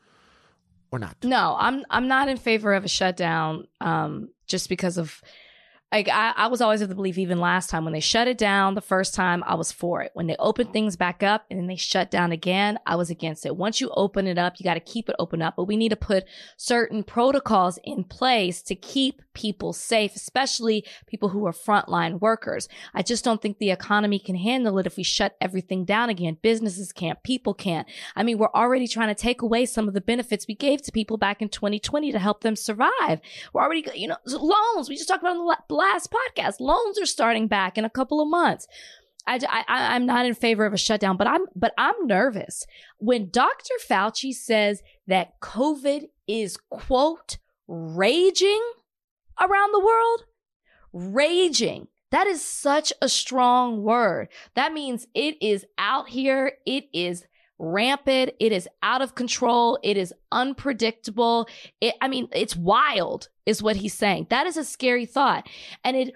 or 0.90 0.98
not? 0.98 1.16
No, 1.24 1.56
I'm 1.58 1.84
I'm 1.88 2.08
not 2.08 2.28
in 2.28 2.36
favor 2.36 2.74
of 2.74 2.84
a 2.84 2.88
shutdown. 2.88 3.66
Um, 3.80 4.28
just 4.46 4.68
because 4.68 4.98
of 4.98 5.22
like 5.92 6.08
I, 6.08 6.32
I 6.34 6.46
was 6.46 6.62
always 6.62 6.80
of 6.80 6.88
the 6.88 6.94
belief 6.94 7.18
even 7.18 7.38
last 7.38 7.68
time 7.68 7.84
when 7.84 7.92
they 7.92 8.00
shut 8.00 8.26
it 8.26 8.38
down 8.38 8.74
the 8.74 8.80
first 8.80 9.14
time 9.14 9.44
I 9.46 9.54
was 9.54 9.70
for 9.70 10.00
it. 10.00 10.10
When 10.14 10.26
they 10.26 10.36
opened 10.38 10.72
things 10.72 10.96
back 10.96 11.22
up 11.22 11.44
and 11.50 11.60
then 11.60 11.66
they 11.66 11.76
shut 11.76 12.10
down 12.10 12.32
again, 12.32 12.78
I 12.86 12.96
was 12.96 13.10
against 13.10 13.44
it. 13.44 13.56
Once 13.56 13.78
you 13.80 13.90
open 13.90 14.26
it 14.26 14.38
up, 14.38 14.54
you 14.58 14.64
got 14.64 14.74
to 14.74 14.80
keep 14.80 15.10
it 15.10 15.16
open 15.18 15.42
up. 15.42 15.54
But 15.56 15.64
we 15.64 15.76
need 15.76 15.90
to 15.90 15.96
put 15.96 16.24
certain 16.56 17.04
protocols 17.04 17.78
in 17.84 18.04
place 18.04 18.62
to 18.62 18.74
keep 18.74 19.20
people 19.34 19.72
safe, 19.74 20.16
especially 20.16 20.84
people 21.06 21.28
who 21.28 21.46
are 21.46 21.52
frontline 21.52 22.20
workers. 22.20 22.68
I 22.94 23.02
just 23.02 23.24
don't 23.24 23.42
think 23.42 23.58
the 23.58 23.70
economy 23.70 24.18
can 24.18 24.36
handle 24.36 24.78
it 24.78 24.86
if 24.86 24.96
we 24.96 25.02
shut 25.02 25.36
everything 25.40 25.84
down 25.84 26.08
again. 26.08 26.38
Businesses 26.40 26.92
can't, 26.92 27.22
people 27.22 27.52
can't. 27.52 27.86
I 28.16 28.22
mean, 28.22 28.38
we're 28.38 28.48
already 28.54 28.88
trying 28.88 29.08
to 29.08 29.14
take 29.14 29.42
away 29.42 29.66
some 29.66 29.88
of 29.88 29.94
the 29.94 30.00
benefits 30.00 30.46
we 30.46 30.54
gave 30.54 30.80
to 30.82 30.92
people 30.92 31.18
back 31.18 31.42
in 31.42 31.50
2020 31.50 32.12
to 32.12 32.18
help 32.18 32.40
them 32.40 32.56
survive. 32.56 33.20
We're 33.52 33.62
already, 33.62 33.84
you 33.94 34.08
know, 34.08 34.16
loans. 34.26 34.88
We 34.88 34.96
just 34.96 35.08
talked 35.08 35.22
about 35.22 35.32
in 35.32 35.38
the 35.38 35.44
last 35.82 36.10
podcast. 36.10 36.60
Loans 36.60 36.98
are 37.00 37.06
starting 37.06 37.48
back 37.48 37.76
in 37.76 37.84
a 37.84 37.90
couple 37.90 38.20
of 38.20 38.28
months. 38.28 38.66
I, 39.26 39.38
I, 39.48 39.64
I'm 39.94 40.06
not 40.06 40.26
in 40.26 40.34
favor 40.34 40.64
of 40.64 40.72
a 40.72 40.78
shutdown, 40.78 41.16
but 41.16 41.28
I'm, 41.28 41.46
but 41.54 41.72
I'm 41.78 42.06
nervous 42.06 42.66
when 42.98 43.30
Dr. 43.30 43.74
Fauci 43.88 44.32
says 44.32 44.82
that 45.06 45.38
COVID 45.40 46.08
is 46.26 46.56
quote 46.70 47.38
raging 47.68 48.62
around 49.40 49.72
the 49.72 49.84
world. 49.84 50.24
Raging. 50.92 51.88
That 52.10 52.26
is 52.26 52.44
such 52.44 52.92
a 53.00 53.08
strong 53.08 53.82
word. 53.82 54.28
That 54.54 54.74
means 54.74 55.06
it 55.14 55.36
is 55.40 55.64
out 55.78 56.10
here. 56.10 56.52
It 56.66 56.84
is 56.92 57.24
rampant. 57.62 58.32
It 58.40 58.52
is 58.52 58.68
out 58.82 59.00
of 59.00 59.14
control. 59.14 59.78
It 59.82 59.96
is 59.96 60.12
unpredictable. 60.32 61.48
It, 61.80 61.94
I 62.00 62.08
mean, 62.08 62.28
it's 62.32 62.56
wild 62.56 63.28
is 63.46 63.62
what 63.62 63.76
he's 63.76 63.94
saying. 63.94 64.26
That 64.30 64.46
is 64.46 64.56
a 64.56 64.64
scary 64.64 65.06
thought. 65.06 65.48
And 65.84 65.96
it, 65.96 66.14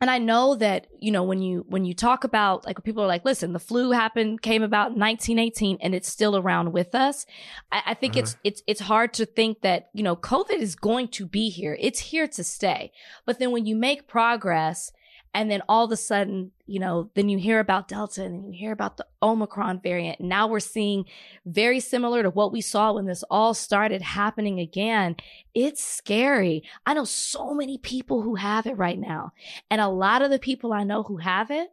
and 0.00 0.08
I 0.08 0.18
know 0.18 0.54
that, 0.54 0.86
you 1.00 1.10
know, 1.10 1.24
when 1.24 1.42
you, 1.42 1.64
when 1.68 1.84
you 1.84 1.92
talk 1.92 2.22
about 2.22 2.64
like 2.64 2.80
people 2.84 3.02
are 3.02 3.08
like, 3.08 3.24
listen, 3.24 3.52
the 3.52 3.58
flu 3.58 3.90
happened, 3.90 4.42
came 4.42 4.62
about 4.62 4.92
in 4.92 5.00
1918 5.00 5.78
and 5.80 5.92
it's 5.92 6.08
still 6.08 6.36
around 6.36 6.72
with 6.72 6.94
us. 6.94 7.26
I, 7.72 7.82
I 7.86 7.94
think 7.94 8.12
Uh-huh. 8.12 8.20
it's, 8.20 8.36
it's, 8.44 8.62
it's 8.68 8.80
hard 8.82 9.12
to 9.14 9.26
think 9.26 9.62
that, 9.62 9.88
you 9.92 10.04
know, 10.04 10.14
COVID 10.14 10.60
is 10.60 10.76
going 10.76 11.08
to 11.08 11.26
be 11.26 11.48
here. 11.48 11.76
It's 11.80 11.98
here 11.98 12.28
to 12.28 12.44
stay. 12.44 12.92
But 13.26 13.40
then 13.40 13.50
when 13.50 13.66
you 13.66 13.74
make 13.74 14.06
progress 14.06 14.92
and 15.34 15.50
then 15.50 15.62
all 15.68 15.84
of 15.84 15.92
a 15.92 15.96
sudden, 15.96 16.52
you 16.66 16.80
know, 16.80 17.10
then 17.14 17.28
you 17.28 17.38
hear 17.38 17.60
about 17.60 17.88
Delta 17.88 18.24
and 18.24 18.34
then 18.44 18.52
you 18.52 18.58
hear 18.58 18.72
about 18.72 18.96
the 18.96 19.06
Omicron 19.22 19.80
variant. 19.80 20.20
Now 20.20 20.46
we're 20.48 20.60
seeing 20.60 21.04
very 21.44 21.80
similar 21.80 22.22
to 22.22 22.30
what 22.30 22.52
we 22.52 22.60
saw 22.60 22.92
when 22.92 23.06
this 23.06 23.22
all 23.30 23.54
started 23.54 24.02
happening 24.02 24.58
again. 24.58 25.16
It's 25.54 25.84
scary. 25.84 26.62
I 26.86 26.94
know 26.94 27.04
so 27.04 27.54
many 27.54 27.78
people 27.78 28.22
who 28.22 28.36
have 28.36 28.66
it 28.66 28.76
right 28.78 28.98
now. 28.98 29.32
And 29.70 29.80
a 29.80 29.88
lot 29.88 30.22
of 30.22 30.30
the 30.30 30.38
people 30.38 30.72
I 30.72 30.84
know 30.84 31.02
who 31.02 31.18
have 31.18 31.50
it, 31.50 31.68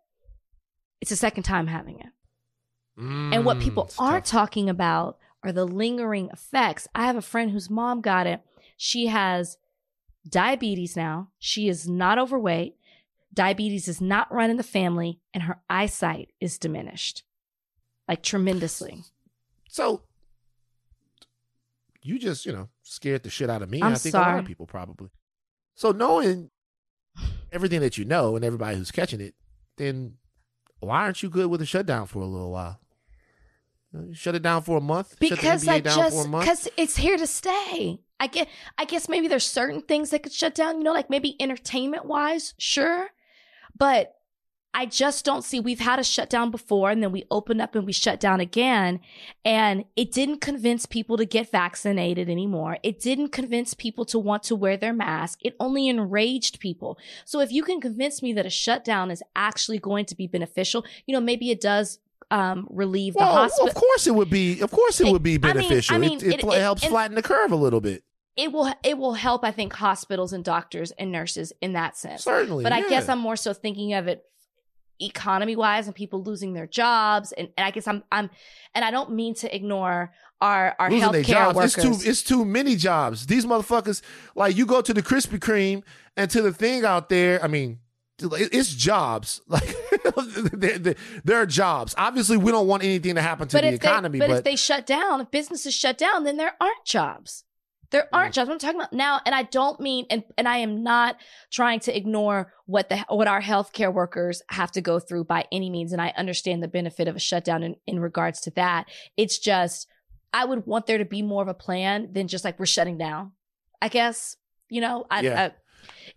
it's 1.01 1.11
the 1.11 1.15
second 1.17 1.43
time 1.43 1.67
having 1.67 1.99
it. 1.99 2.07
And 3.31 3.45
what 3.45 3.59
people 3.59 3.85
Mm, 3.85 3.95
aren't 3.99 4.25
tough. 4.25 4.31
talking 4.31 4.69
about 4.69 5.17
are 5.43 5.51
the 5.51 5.65
lingering 5.65 6.29
effects. 6.31 6.87
I 6.95 7.05
have 7.05 7.15
a 7.15 7.21
friend 7.21 7.51
whose 7.51 7.69
mom 7.69 8.01
got 8.01 8.27
it. 8.27 8.41
She 8.77 9.07
has 9.07 9.57
diabetes 10.27 10.95
now. 10.95 11.29
She 11.39 11.67
is 11.67 11.87
not 11.87 12.17
overweight. 12.17 12.75
Diabetes 13.35 13.87
is 13.87 14.01
not 14.01 14.33
run 14.33 14.49
in 14.49 14.57
the 14.57 14.63
family, 14.63 15.19
and 15.33 15.43
her 15.43 15.59
eyesight 15.69 16.31
is 16.39 16.57
diminished 16.57 17.23
like 18.07 18.23
tremendously. 18.23 19.03
So 19.69 20.03
you 22.01 22.19
just, 22.19 22.45
you 22.45 22.51
know, 22.51 22.69
scared 22.83 23.23
the 23.23 23.29
shit 23.29 23.49
out 23.49 23.61
of 23.61 23.69
me. 23.69 23.81
I'm 23.81 23.93
I 23.93 23.95
think 23.95 24.15
a 24.15 24.19
lot 24.19 24.39
of 24.39 24.45
people 24.45 24.67
probably. 24.67 25.09
So 25.73 25.91
knowing 25.91 26.51
everything 27.51 27.81
that 27.81 27.97
you 27.97 28.05
know 28.05 28.35
and 28.35 28.45
everybody 28.45 28.77
who's 28.77 28.91
catching 28.91 29.21
it, 29.21 29.33
then 29.77 30.15
why 30.79 31.01
aren't 31.01 31.23
you 31.23 31.29
good 31.29 31.47
with 31.47 31.61
a 31.61 31.65
shutdown 31.65 32.05
for 32.05 32.19
a 32.19 32.25
little 32.25 32.51
while? 32.51 32.79
Uh, 33.93 34.03
you 34.07 34.13
Shut 34.13 34.35
it 34.35 34.41
down 34.41 34.61
for 34.61 34.77
a 34.77 34.81
month. 34.81 35.17
Because 35.19 35.39
shut 35.39 35.61
the 35.61 35.67
NBA 35.67 35.73
I 35.73 35.79
down 35.79 35.93
for 35.95 36.03
just 36.03 36.25
a 36.25 36.29
month. 36.29 36.45
because 36.45 36.69
it's 36.77 36.97
here 36.97 37.17
to 37.17 37.27
stay. 37.27 38.01
I 38.19 38.27
get 38.27 38.47
I 38.77 38.85
guess 38.85 39.09
maybe 39.09 39.27
there's 39.27 39.45
certain 39.45 39.81
things 39.81 40.11
that 40.11 40.23
could 40.23 40.31
shut 40.31 40.55
down, 40.55 40.77
you 40.77 40.83
know, 40.83 40.93
like 40.93 41.09
maybe 41.09 41.35
entertainment 41.41 42.05
wise, 42.05 42.53
sure. 42.57 43.09
But 43.77 44.13
I 44.77 44.85
just 44.85 45.23
don't 45.23 45.43
see. 45.43 45.61
We've 45.61 45.79
had 45.79 45.99
a 45.99 46.03
shutdown 46.03 46.51
before, 46.51 46.89
and 46.89 47.01
then 47.01 47.13
we 47.13 47.23
opened 47.31 47.61
up 47.61 47.75
and 47.75 47.85
we 47.85 47.93
shut 47.93 48.19
down 48.19 48.41
again, 48.41 48.99
and 49.45 49.85
it 49.95 50.11
didn't 50.11 50.41
convince 50.41 50.85
people 50.85 51.15
to 51.15 51.23
get 51.25 51.49
vaccinated 51.49 52.29
anymore. 52.29 52.77
It 52.83 52.99
didn't 52.99 53.29
convince 53.29 53.73
people 53.73 54.03
to 54.05 54.19
want 54.19 54.43
to 54.43 54.55
wear 54.55 54.75
their 54.75 54.91
mask. 54.93 55.39
It 55.43 55.55
only 55.61 55.87
enraged 55.87 56.59
people. 56.59 56.97
So 57.23 57.39
if 57.39 57.53
you 57.53 57.63
can 57.63 57.79
convince 57.79 58.21
me 58.21 58.33
that 58.33 58.45
a 58.45 58.49
shutdown 58.49 59.11
is 59.11 59.23
actually 59.35 59.79
going 59.79 60.05
to 60.07 60.15
be 60.15 60.27
beneficial, 60.27 60.83
you 61.05 61.13
know, 61.13 61.21
maybe 61.21 61.51
it 61.51 61.61
does 61.61 61.99
um, 62.31 62.67
relieve 62.69 63.13
the 63.13 63.23
hospital. 63.23 63.67
of 63.69 63.75
course 63.75 64.07
it 64.07 64.15
would 64.15 64.29
be. 64.29 64.59
Of 64.59 64.71
course 64.71 64.99
it 64.99 65.07
It- 65.07 65.11
would 65.11 65.23
be 65.23 65.35
I 65.35 65.37
mean- 65.37 65.41
beneficial. 65.41 65.95
I 65.95 65.99
mean, 65.99 66.17
it, 66.17 66.23
it, 66.23 66.43
it- 66.43 66.59
helps 66.61 66.83
flatten 66.83 67.15
the 67.15 67.21
curve 67.21 67.51
a 67.51 67.55
little 67.55 67.81
bit. 67.81 68.03
It 68.37 68.51
will 68.51 68.73
it 68.83 68.97
will 68.97 69.13
help 69.13 69.43
i 69.43 69.51
think 69.51 69.73
hospitals 69.73 70.33
and 70.33 70.43
doctors 70.43 70.91
and 70.91 71.11
nurses 71.11 71.53
in 71.61 71.73
that 71.73 71.95
sense 71.97 72.23
Certainly, 72.23 72.63
but 72.63 72.71
i 72.73 72.87
guess 72.87 73.07
i'm 73.09 73.19
more 73.19 73.35
so 73.35 73.53
thinking 73.53 73.93
of 73.93 74.07
it 74.07 74.23
economy 74.99 75.55
wise 75.57 75.87
and 75.87 75.95
people 75.95 76.23
losing 76.23 76.53
their 76.53 76.67
jobs 76.67 77.31
and, 77.33 77.49
and 77.57 77.65
i 77.67 77.71
guess 77.71 77.85
i'm 77.87 78.01
i'm 78.11 78.29
and 78.73 78.85
i 78.85 78.91
don't 78.91 79.11
mean 79.11 79.33
to 79.35 79.53
ignore 79.53 80.11
our 80.41 80.75
our 80.79 80.89
losing 80.89 81.11
their 81.11 81.21
healthcare 81.23 81.25
jobs. 81.27 81.55
workers 81.55 81.75
It's 81.77 82.03
too 82.03 82.09
it's 82.09 82.23
too 82.23 82.43
many 82.45 82.75
jobs. 82.75 83.25
These 83.25 83.45
motherfuckers, 83.45 84.01
like 84.35 84.55
you 84.57 84.65
go 84.65 84.81
to 84.81 84.93
the 84.93 85.01
Krispy 85.01 85.39
Kreme 85.39 85.81
and 86.17 86.29
to 86.29 86.41
the 86.41 86.51
thing 86.51 86.83
out 86.83 87.07
there. 87.07 87.41
I 87.41 87.47
mean, 87.47 87.79
it's 88.19 88.73
jobs. 88.73 89.41
Like 89.47 89.73
there, 90.51 90.77
there- 90.77 90.95
there 91.23 91.37
are 91.41 91.45
jobs. 91.45 91.95
Obviously, 91.97 92.35
we 92.35 92.51
don't 92.51 92.67
want 92.67 92.83
anything 92.83 93.15
to 93.15 93.21
happen 93.21 93.47
to 93.47 93.55
but 93.57 93.61
the 93.61 93.69
economy. 93.73 94.19
they, 94.19 94.27
but, 94.27 94.31
but 94.33 94.37
if 94.39 94.43
they 94.43 94.57
shut 94.57 94.85
down 94.85 95.21
if 95.21 95.31
businesses 95.31 95.73
shut 95.73 95.97
down 95.97 96.25
then 96.25 96.35
there 96.35 96.53
aren't 96.59 96.83
jobs 96.85 97.44
there 97.91 98.07
aren't 98.13 98.33
jobs 98.33 98.49
i'm 98.49 98.59
talking 98.59 98.79
about 98.79 98.93
now 98.93 99.19
and 99.25 99.33
i 99.35 99.43
don't 99.43 99.79
mean 99.79 100.05
and, 100.09 100.23
and 100.37 100.47
i 100.47 100.57
am 100.57 100.83
not 100.83 101.17
trying 101.51 101.79
to 101.79 101.95
ignore 101.95 102.53
what 102.65 102.89
the 102.89 102.97
what 103.09 103.27
our 103.27 103.41
healthcare 103.41 103.93
workers 103.93 104.41
have 104.49 104.71
to 104.71 104.81
go 104.81 104.99
through 104.99 105.23
by 105.23 105.45
any 105.51 105.69
means 105.69 105.91
and 105.91 106.01
i 106.01 106.13
understand 106.17 106.61
the 106.61 106.67
benefit 106.67 107.07
of 107.07 107.15
a 107.15 107.19
shutdown 107.19 107.63
in, 107.63 107.75
in 107.87 107.99
regards 107.99 108.41
to 108.41 108.51
that 108.51 108.85
it's 109.17 109.37
just 109.39 109.87
i 110.33 110.45
would 110.45 110.65
want 110.65 110.85
there 110.87 110.97
to 110.97 111.05
be 111.05 111.21
more 111.21 111.41
of 111.41 111.47
a 111.47 111.53
plan 111.53 112.09
than 112.11 112.27
just 112.27 112.43
like 112.43 112.59
we're 112.59 112.65
shutting 112.65 112.97
down 112.97 113.31
i 113.81 113.87
guess 113.87 114.37
you 114.69 114.81
know 114.81 115.05
i, 115.09 115.21
Yeah. 115.21 115.45
I 115.45 115.51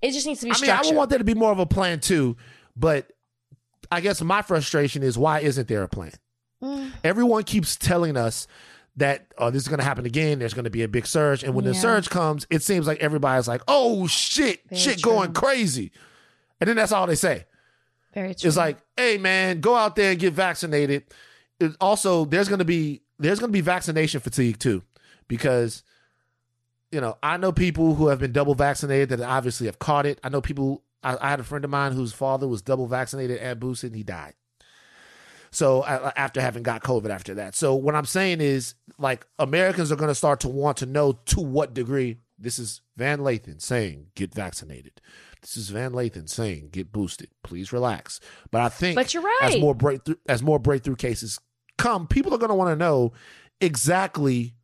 it 0.01 0.13
just 0.13 0.27
needs 0.27 0.41
to 0.41 0.47
be 0.47 0.53
I 0.53 0.61
mean, 0.61 0.71
I 0.71 0.81
would 0.83 0.97
want 0.97 1.11
there 1.11 1.19
to 1.19 1.25
be 1.25 1.35
more 1.35 1.53
of 1.53 1.59
a 1.59 1.67
plan 1.67 2.01
too. 2.01 2.37
But 2.77 3.11
I 3.91 4.01
guess 4.01 4.23
my 4.23 4.43
frustration 4.43 5.03
is 5.03 5.19
why 5.19 5.41
isn't 5.41 5.69
there 5.69 5.83
a 5.83 5.89
plan? 5.89 6.13
Mm. 6.63 6.93
Everyone 7.05 7.45
keeps 7.45 7.77
telling 7.77 8.17
us 8.17 8.47
that 8.99 9.33
oh, 9.39 9.51
this 9.51 9.63
is 9.63 9.69
going 9.69 9.79
to 9.79 9.85
happen 9.85 10.07
again. 10.07 10.39
There's 10.39 10.55
going 10.55 10.65
to 10.65 10.71
be 10.71 10.83
a 10.83 10.89
big 10.89 11.07
surge, 11.07 11.43
and 11.43 11.55
when 11.55 11.65
the 11.65 11.75
surge 11.75 12.11
comes, 12.11 12.47
it 12.51 12.63
seems 12.63 12.87
like 12.87 12.99
everybody's 13.01 13.49
like, 13.49 13.63
"Oh 13.69 14.07
shit, 14.07 14.61
Very 14.69 14.81
shit 14.81 14.99
true. 15.01 15.13
going 15.13 15.33
crazy," 15.33 15.91
and 16.61 16.69
then 16.69 16.77
that's 16.77 16.93
all 16.93 17.07
they 17.07 17.15
say. 17.15 17.47
very 18.15 18.35
true 18.35 18.49
It's 18.49 18.57
like, 18.57 18.79
"Hey 18.97 19.19
man, 19.19 19.61
go 19.61 19.75
out 19.75 19.97
there 19.97 20.11
and 20.13 20.21
get 20.21 20.33
vaccinated." 20.33 21.05
It 21.61 21.73
also, 21.81 22.25
there's 22.25 22.49
going 22.49 22.61
to 22.61 22.65
be 22.65 23.03
there's 23.19 23.39
going 23.41 23.51
to 23.51 23.57
be 23.57 23.61
vaccination 23.61 24.21
fatigue 24.21 24.59
too, 24.59 24.83
because 25.27 25.83
you 26.93 27.01
know 27.01 27.17
I 27.23 27.37
know 27.37 27.53
people 27.53 27.95
who 27.95 28.09
have 28.09 28.19
been 28.21 28.33
double 28.33 28.55
vaccinated 28.55 29.09
that 29.11 29.21
obviously 29.21 29.67
have 29.67 29.79
caught 29.79 30.07
it. 30.07 30.19
I 30.23 30.29
know 30.29 30.41
people. 30.41 30.83
I, 31.05 31.17
I 31.21 31.31
had 31.31 31.39
a 31.39 31.45
friend 31.45 31.65
of 31.65 31.71
mine 31.71 31.93
whose 31.93 32.13
father 32.13 32.49
was 32.49 32.63
double 32.63 32.89
vaccinated 32.89 33.39
and 33.39 33.61
boosted, 33.61 33.91
and 33.91 33.97
he 33.97 34.03
died. 34.03 34.35
So 35.51 35.81
uh, 35.83 36.13
after 36.17 36.41
having 36.41 36.63
got 36.63 36.83
COVID 36.83 37.11
after 37.11 37.35
that. 37.35 37.55
So 37.55 37.75
what 37.75 37.95
I'm 37.95 38.05
saying 38.05 38.41
is 38.41 38.75
like 38.99 39.27
Americans 39.39 39.91
are 39.93 39.97
going 39.97 40.09
to 40.11 40.15
start 40.15 40.41
to 40.41 40.49
want 40.49 40.79
to 40.79 40.87
know 40.87 41.13
to 41.27 41.41
what 41.41 41.75
degree 41.75 42.19
this 42.39 42.59
is 42.59 42.83
Van 42.97 43.19
Lathan 43.19 43.61
saying 43.61 44.07
get 44.15 44.33
vaccinated. 44.33 45.01
This 45.41 45.57
is 45.57 45.71
Van 45.71 45.93
Lathan 45.93 46.29
saying 46.29 46.71
get 46.73 46.93
boosted. 46.93 47.31
Please 47.43 47.73
relax. 47.73 48.21
But 48.51 48.61
I 48.61 48.69
think 48.69 48.97
But 48.97 49.15
you're 49.15 49.23
right. 49.23 49.39
as 49.55 49.61
more 49.61 49.75
breakthrough 49.75 50.17
as 50.29 50.43
more 50.43 50.59
breakthrough 50.59 50.97
cases 50.97 51.39
come, 51.77 52.07
people 52.07 52.35
are 52.35 52.39
going 52.39 52.51
to 52.51 52.55
want 52.55 52.71
to 52.71 52.77
know 52.77 53.13
exactly 53.61 54.55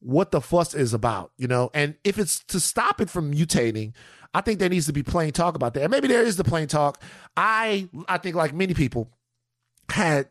what 0.00 0.32
the 0.32 0.40
fuss 0.40 0.74
is 0.74 0.92
about, 0.94 1.32
you 1.36 1.46
know? 1.46 1.70
And 1.74 1.94
if 2.04 2.18
it's 2.18 2.42
to 2.44 2.58
stop 2.58 3.00
it 3.00 3.08
from 3.08 3.32
mutating, 3.32 3.94
I 4.34 4.40
think 4.40 4.58
there 4.58 4.68
needs 4.68 4.86
to 4.86 4.92
be 4.92 5.02
plain 5.02 5.32
talk 5.32 5.54
about 5.54 5.74
that. 5.74 5.82
And 5.82 5.90
maybe 5.90 6.08
there 6.08 6.22
is 6.22 6.36
the 6.36 6.44
plain 6.44 6.66
talk. 6.66 7.00
I 7.36 7.88
I 8.08 8.18
think 8.18 8.34
like 8.34 8.54
many 8.54 8.74
people 8.74 9.10
had 9.92 10.28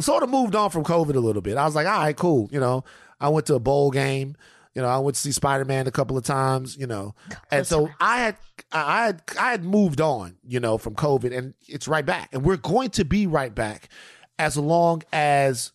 sort 0.00 0.22
of 0.22 0.30
moved 0.30 0.54
on 0.54 0.70
from 0.70 0.84
COVID 0.84 1.14
a 1.14 1.20
little 1.20 1.42
bit. 1.42 1.56
I 1.56 1.64
was 1.64 1.74
like, 1.74 1.86
all 1.86 2.00
right, 2.00 2.16
cool. 2.16 2.48
You 2.52 2.60
know, 2.60 2.84
I 3.20 3.28
went 3.28 3.46
to 3.46 3.54
a 3.54 3.60
bowl 3.60 3.90
game. 3.90 4.36
You 4.74 4.82
know, 4.82 4.88
I 4.88 4.98
went 4.98 5.16
to 5.16 5.20
see 5.20 5.32
Spider 5.32 5.64
Man 5.64 5.86
a 5.86 5.90
couple 5.90 6.16
of 6.16 6.24
times. 6.24 6.76
You 6.76 6.86
know, 6.86 7.14
and 7.50 7.66
so 7.66 7.90
I 8.00 8.18
had, 8.18 8.36
I 8.70 9.06
had, 9.06 9.22
I 9.38 9.50
had 9.50 9.64
moved 9.64 10.00
on. 10.00 10.36
You 10.44 10.60
know, 10.60 10.78
from 10.78 10.94
COVID, 10.94 11.36
and 11.36 11.54
it's 11.66 11.88
right 11.88 12.06
back, 12.06 12.30
and 12.32 12.44
we're 12.44 12.56
going 12.56 12.90
to 12.90 13.04
be 13.04 13.26
right 13.26 13.54
back 13.54 13.88
as 14.38 14.56
long 14.56 15.02
as 15.12 15.72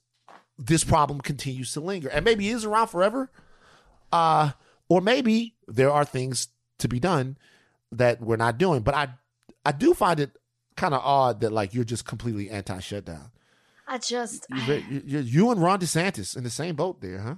this 0.58 0.84
problem 0.84 1.20
continues 1.20 1.74
to 1.74 1.82
linger, 1.82 2.10
and 2.10 2.24
maybe 2.24 2.50
it 2.50 2.54
is 2.54 2.66
around 2.66 2.88
forever. 2.88 3.30
Uh, 4.12 4.52
or 4.90 5.02
maybe 5.02 5.56
there 5.68 5.92
are 5.92 6.06
things 6.06 6.50
to 6.78 6.88
be 6.88 7.00
done 7.00 7.38
that 7.92 8.22
we're 8.22 8.36
not 8.36 8.58
doing. 8.58 8.82
But 8.82 8.94
I, 8.94 9.08
I 9.66 9.72
do 9.72 9.94
find 9.94 10.20
it 10.20 10.38
kind 10.76 10.94
of 10.94 11.02
odd 11.04 11.42
that 11.42 11.52
like 11.52 11.74
you're 11.74 11.84
just 11.84 12.06
completely 12.06 12.50
anti-shutdown. 12.50 13.32
i 13.88 13.98
just 13.98 14.46
You, 14.68 15.02
you, 15.06 15.20
you 15.20 15.52
and 15.52 15.62
Ron 15.62 15.80
DeSantis 15.80 16.36
in 16.38 16.44
the 16.44 16.50
same 16.50 16.76
boat 16.76 17.02
there, 17.02 17.20
huh? 17.20 17.36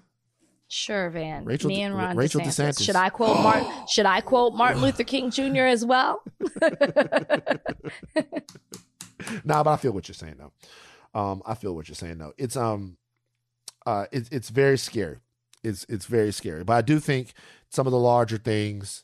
Sure, 0.67 1.09
Van. 1.11 1.45
Rachel 1.45 1.69
Me 1.69 1.83
and 1.83 1.95
Ron 1.95 2.17
Rachel 2.17 2.41
DeSantis. 2.41 2.79
DeSantis. 2.79 2.85
Should 2.85 2.95
I 2.95 3.09
quote 3.09 3.39
Martin? 3.39 3.67
Should 3.87 4.05
I 4.07 4.21
quote 4.21 4.55
Martin 4.55 4.81
Luther 4.81 5.03
King 5.03 5.29
Jr. 5.29 5.65
as 5.65 5.85
well? 5.85 6.23
nah, 9.43 9.63
but 9.63 9.67
I 9.67 9.77
feel 9.77 9.91
what 9.91 10.07
you're 10.07 10.15
saying 10.15 10.35
though. 10.39 10.51
Um, 11.19 11.43
I 11.45 11.53
feel 11.55 11.75
what 11.75 11.87
you're 11.87 11.95
saying 11.95 12.17
though. 12.17 12.33
It's 12.37 12.57
um, 12.57 12.97
uh, 13.85 14.07
it's 14.11 14.27
it's 14.29 14.49
very 14.49 14.77
scary. 14.77 15.17
It's 15.63 15.85
it's 15.87 16.05
very 16.05 16.31
scary. 16.31 16.63
But 16.63 16.73
I 16.73 16.81
do 16.81 16.99
think 16.99 17.33
some 17.69 17.85
of 17.87 17.91
the 17.91 17.99
larger 17.99 18.37
things. 18.37 19.03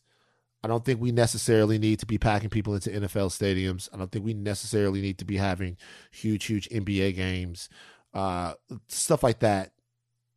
I 0.63 0.67
don't 0.67 0.85
think 0.85 1.01
we 1.01 1.11
necessarily 1.11 1.79
need 1.79 1.99
to 1.99 2.05
be 2.05 2.17
packing 2.17 2.49
people 2.49 2.75
into 2.75 2.89
NFL 2.91 3.29
stadiums. 3.31 3.89
I 3.93 3.97
don't 3.97 4.11
think 4.11 4.23
we 4.23 4.33
necessarily 4.35 5.01
need 5.01 5.17
to 5.17 5.25
be 5.25 5.37
having 5.37 5.77
huge, 6.11 6.45
huge 6.45 6.69
NBA 6.69 7.15
games, 7.15 7.67
uh, 8.13 8.53
stuff 8.87 9.23
like 9.23 9.39
that. 9.39 9.71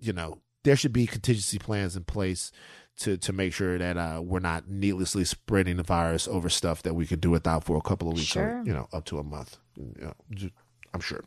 You 0.01 0.13
know, 0.15 0.39
there 0.63 0.77
should 0.77 0.93
be 0.95 1.07
contingency 1.07 1.59
plans 1.59 1.95
in 1.97 2.05
place 2.05 2.53
to 2.97 3.17
to 3.19 3.33
make 3.33 3.53
sure 3.53 3.77
that 3.77 3.97
uh, 3.99 4.23
we're 4.25 4.39
not 4.39 4.69
needlessly 4.69 5.25
spreading 5.25 5.77
the 5.77 5.83
virus 5.83 6.27
over 6.29 6.49
stuff 6.49 6.83
that 6.85 6.95
we 6.95 7.07
could 7.07 7.21
do 7.21 7.31
without 7.31 7.65
for 7.65 7.77
a 7.77 7.81
couple 7.83 8.09
of 8.09 8.15
weeks 8.15 8.29
Sure. 8.29 8.61
or 8.61 8.63
you 8.65 8.73
know 8.73 8.89
up 8.93 9.05
to 9.07 9.19
a 9.19 9.25
month. 9.25 9.59
You 9.77 9.93
know, 10.01 10.49
I'm 10.95 11.01
sure. 11.01 11.25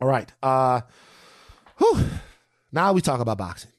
All 0.00 0.08
right. 0.08 0.30
Uh, 0.42 0.80
whew. 1.78 2.04
Now 2.72 2.92
we 2.92 3.00
talk 3.00 3.20
about 3.20 3.38
boxing. 3.38 3.70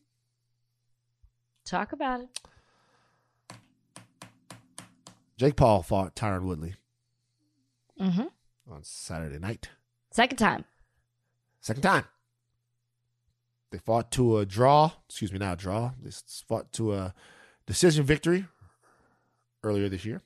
Talk 1.66 1.92
about 1.94 2.22
it. 2.22 2.30
Jake 5.38 5.56
Paul 5.56 5.82
fought 5.84 6.16
Tyron 6.16 6.44
Woodley 6.44 6.76
hmm 7.98 8.24
on 8.70 8.84
Saturday 8.84 9.40
night. 9.40 9.70
Second 10.12 10.38
time. 10.38 10.66
Second 11.60 11.84
time. 11.84 12.06
They 13.72 13.78
fought 13.80 14.12
to 14.12 14.38
a 14.38 14.46
draw. 14.46 14.92
Excuse 15.10 15.34
me, 15.34 15.40
not 15.40 15.54
a 15.54 15.58
draw. 15.58 15.92
They 16.02 16.12
fought 16.48 16.72
to 16.74 16.94
a 16.94 17.14
decision 17.66 18.06
victory 18.06 18.46
earlier 19.64 19.90
this 19.90 20.06
year. 20.06 20.22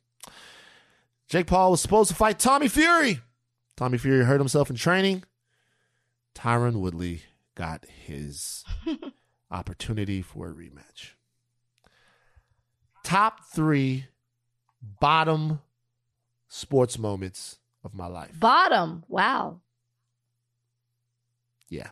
Jake 1.28 1.48
Paul 1.48 1.72
was 1.72 1.82
supposed 1.82 2.10
to 2.10 2.16
fight 2.16 2.40
Tommy 2.40 2.68
Fury. 2.68 3.22
Tommy 3.76 3.98
Fury 3.98 4.26
hurt 4.26 4.40
himself 4.40 4.70
in 4.70 4.76
training. 4.76 5.24
Tyron 6.36 6.80
Woodley 6.80 7.22
got 7.56 7.86
his 7.86 8.64
opportunity 9.52 10.22
for 10.22 10.50
a 10.50 10.54
rematch. 10.54 11.12
Top 13.04 13.42
three 13.54 14.06
bottom 14.82 15.62
sports 16.48 16.98
moments 16.98 17.60
of 17.84 17.94
my 17.94 18.08
life. 18.08 18.40
Bottom. 18.40 19.04
Wow. 19.08 19.62
Yeah. 21.70 21.90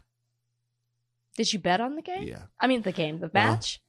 Did 1.38 1.52
you 1.52 1.60
bet 1.60 1.82
on 1.82 1.96
the 1.96 2.02
game? 2.02 2.24
Yeah. 2.24 2.44
I 2.60 2.68
mean, 2.68 2.82
the 2.84 2.92
game, 2.92 3.20
the 3.20 3.30
Well, 3.34 3.52
match. 3.54 3.82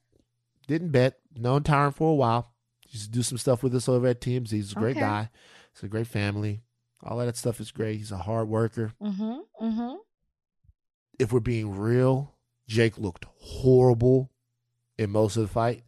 didn't 0.67 0.89
bet. 0.89 1.19
Known 1.35 1.63
Tyron 1.63 1.93
for 1.93 2.11
a 2.11 2.15
while. 2.15 2.51
Used 2.89 3.05
to 3.05 3.11
do 3.11 3.23
some 3.23 3.37
stuff 3.37 3.63
with 3.63 3.73
us 3.75 3.87
over 3.87 4.07
at 4.07 4.21
TMZ. 4.21 4.51
He's 4.51 4.71
a 4.71 4.75
great 4.75 4.97
Okay. 4.97 5.05
guy. 5.05 5.29
He's 5.73 5.83
a 5.83 5.87
great 5.87 6.07
family. 6.07 6.61
All 7.03 7.19
of 7.21 7.27
that 7.27 7.37
stuff 7.37 7.59
is 7.59 7.71
great. 7.71 7.97
He's 7.97 8.11
a 8.11 8.17
hard 8.17 8.47
worker. 8.49 8.93
mm-hmm. 9.01 9.39
Mm-hmm. 9.65 9.95
If 11.19 11.31
we're 11.31 11.39
being 11.39 11.75
real, 11.77 12.35
Jake 12.67 12.97
looked 12.97 13.25
horrible 13.39 14.31
in 14.97 15.11
most 15.11 15.35
of 15.37 15.43
the 15.43 15.47
fight. 15.47 15.83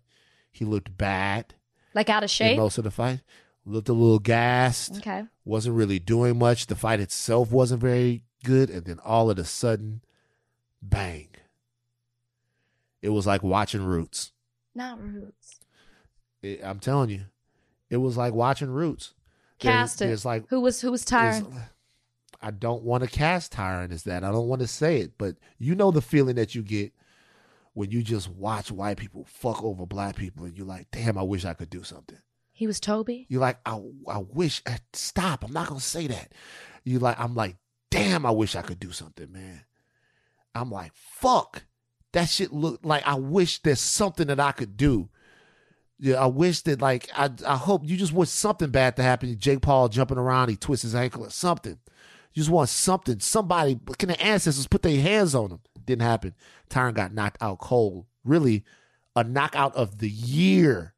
He 0.52 0.66
looked 0.66 0.98
bad 0.98 1.56
Like 1.94 2.10
out 2.10 2.24
of 2.24 2.30
shape. 2.30 2.58
most 2.58 2.78
of 2.78 2.84
the 2.84 2.92
fight. 2.92 3.22
Looked 3.66 3.90
a 3.90 3.94
little 3.94 4.20
gassed. 4.20 4.98
Okay. 4.98 5.24
Wasn't 5.46 5.76
really 5.76 6.00
doing 6.00 6.40
much. 6.40 6.68
The 6.68 6.76
fight 6.76 7.00
itself 7.00 7.52
wasn't 7.52 7.82
very 7.82 8.24
good. 8.44 8.70
And 8.70 8.86
then 8.86 9.00
all 9.04 9.30
of 9.30 9.38
a 9.38 9.44
sudden, 9.44 10.02
bang. 10.82 11.28
It 13.02 13.10
was 13.10 13.26
like 13.28 13.44
watching 13.44 13.84
Roots. 13.84 14.32
Not 14.76 15.02
roots. 15.02 15.60
It- 16.42 16.62
I'm 16.64 16.80
telling 16.80 17.10
you, 17.10 17.26
it 17.90 17.98
was 17.98 18.18
like 18.18 18.34
watching 18.34 18.70
Roots. 18.70 19.14
There's- 19.60 19.76
Cast 19.90 20.02
it. 20.02 20.06
There's 20.08 20.26
like 20.26 20.48
Who 20.50 20.62
was 20.62 20.82
who 20.82 20.92
was 20.92 21.04
there's- 21.06 21.42
Tyron? 21.42 21.64
I 22.42 22.52
don't 22.52 22.84
want 22.84 23.04
to 23.04 23.10
cast 23.10 23.52
Tyron 23.54 23.92
as 23.92 24.04
that. 24.04 24.24
I 24.24 24.32
don't 24.32 24.48
want 24.48 24.62
to 24.62 24.68
say 24.68 25.02
it, 25.02 25.18
but 25.18 25.36
you 25.58 25.76
know 25.76 25.92
the 25.92 26.02
feeling 26.02 26.36
that 26.36 26.56
you 26.56 26.62
get 26.62 26.94
when 27.74 27.92
you 27.92 28.02
just 28.02 28.30
watch 28.30 28.72
white 28.72 28.98
people 28.98 29.26
fuck 29.26 29.64
over 29.64 29.86
black 29.86 30.16
people 30.16 30.46
and 30.46 30.58
you're 30.58 30.66
like, 30.66 30.88
damn, 30.92 31.18
I 31.18 31.24
wish 31.24 31.46
I 31.46 31.54
could 31.54 31.70
do 31.70 31.84
something. 31.84 32.18
He 32.52 32.68
was 32.68 32.80
Toby. 32.80 33.26
You're 33.30 33.42
like, 33.42 33.60
I, 33.66 33.82
I 34.08 34.18
wish, 34.18 34.62
eh, 34.66 34.78
stop. 34.94 35.44
I'm 35.44 35.54
not 35.54 35.68
going 35.68 35.80
to 35.80 35.86
say 35.86 36.08
that. 36.08 36.34
You 36.84 37.00
like, 37.00 37.20
I'm 37.20 37.36
like, 37.36 37.56
damn, 37.90 38.26
I 38.26 38.32
wish 38.32 38.56
I 38.56 38.62
could 38.62 38.80
do 38.80 38.92
something, 38.92 39.32
man. 39.32 39.62
I'm 40.54 40.72
like, 40.72 40.92
fuck. 40.94 41.64
That 42.14 42.28
shit 42.28 42.52
look 42.52 42.80
like 42.84 43.08
I 43.08 43.16
wish 43.16 43.62
there's 43.62 43.80
something 43.80 44.28
that 44.28 44.40
I 44.40 44.52
could 44.52 44.76
do. 44.76 45.10
Yeah, 46.00 46.16
I 46.16 46.26
wish 46.26 46.62
that 46.62 46.82
like 46.82 47.10
I 47.16 47.30
I 47.46 47.56
hope 47.56 47.82
you 47.86 47.98
just 47.98 48.14
want 48.14 48.30
something 48.30 48.72
bad 48.72 48.96
to 48.96 49.04
happen. 49.04 49.38
Jake 49.38 49.62
Paul 49.62 49.90
jumping 49.90 50.18
around, 50.18 50.50
he 50.50 50.56
twists 50.56 50.84
his 50.84 50.96
ankle 50.96 51.26
or 51.26 51.30
something. 51.30 51.78
You 52.34 52.42
just 52.42 52.50
want 52.50 52.70
something. 52.70 53.20
Somebody 53.20 53.80
can 53.98 54.10
the 54.10 54.20
ancestors 54.22 54.68
put 54.68 54.82
their 54.82 55.00
hands 55.00 55.36
on 55.36 55.52
him. 55.52 55.60
Didn't 55.90 56.04
happen. 56.04 56.36
Tyron 56.70 56.94
got 56.94 57.16
knocked 57.16 57.42
out 57.42 57.58
cold. 57.58 58.06
Really, 58.24 58.64
a 59.16 59.24
knockout 59.24 59.76
of 59.76 59.98
the 59.98 60.08
year. 60.10 60.94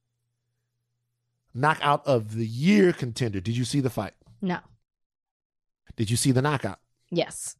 Knockout 1.53 2.05
of 2.05 2.35
the 2.35 2.45
year 2.45 2.91
contender. 2.91 3.39
Did 3.39 3.55
you 3.55 3.63
see 3.63 3.79
the 3.79 3.89
fight? 3.89 4.13
No. 4.41 4.59
Did 5.95 6.11
you 6.11 6.17
see 6.17 6.31
the 6.33 6.41
knockout? 6.41 6.79
Yes. 7.09 7.55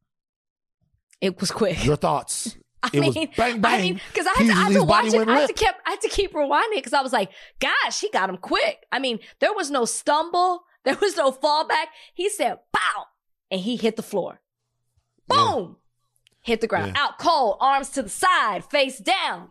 It 1.22 1.40
was 1.40 1.52
quick. 1.52 1.86
Your 1.86 1.96
thoughts? 1.96 2.58
I 2.84 2.90
It 2.92 3.00
mean, 3.00 3.14
was 3.14 3.28
bang, 3.38 3.62
bang. 3.62 3.74
I 3.74 3.82
mean, 3.82 4.02
because 4.12 4.28
I 4.28 4.32
had 4.32 4.42
He- 4.42 4.48
to, 4.48 4.54
I 4.54 4.64
had 4.64 4.74
to 4.74 4.84
watch 4.84 5.06
it. 5.14 5.28
I 5.30 5.40
had 5.40 5.48
to 5.48 5.54
keep, 5.54 5.70
I 5.86 5.90
had 5.92 6.02
to 6.02 6.10
keep 6.10 6.34
rewinding 6.34 6.76
because 6.76 6.94
I 6.94 7.02
was 7.02 7.14
like, 7.14 7.32
"Gosh, 7.62 8.02
he 8.02 8.10
got 8.10 8.30
him 8.30 8.38
quick." 8.38 8.86
I 8.92 9.00
mean, 9.00 9.20
there 9.40 9.54
was 9.54 9.72
no 9.72 9.86
stumble, 9.86 10.64
there 10.84 10.98
was 11.00 11.16
no 11.16 11.32
fallback. 11.32 11.86
He 12.14 12.28
said, 12.30 12.58
"Bow," 12.74 13.06
and 13.52 13.62
he 13.62 13.78
hit 13.78 13.96
the 13.96 14.04
floor. 14.04 14.42
Boom, 15.28 15.78
hit 16.42 16.62
the 16.62 16.68
ground, 16.68 16.94
Yeah. 16.96 17.04
out 17.04 17.18
cold, 17.20 17.58
arms 17.60 17.90
to 17.92 18.04
the 18.04 18.10
side, 18.10 18.64
face 18.66 18.98
down. 19.00 19.50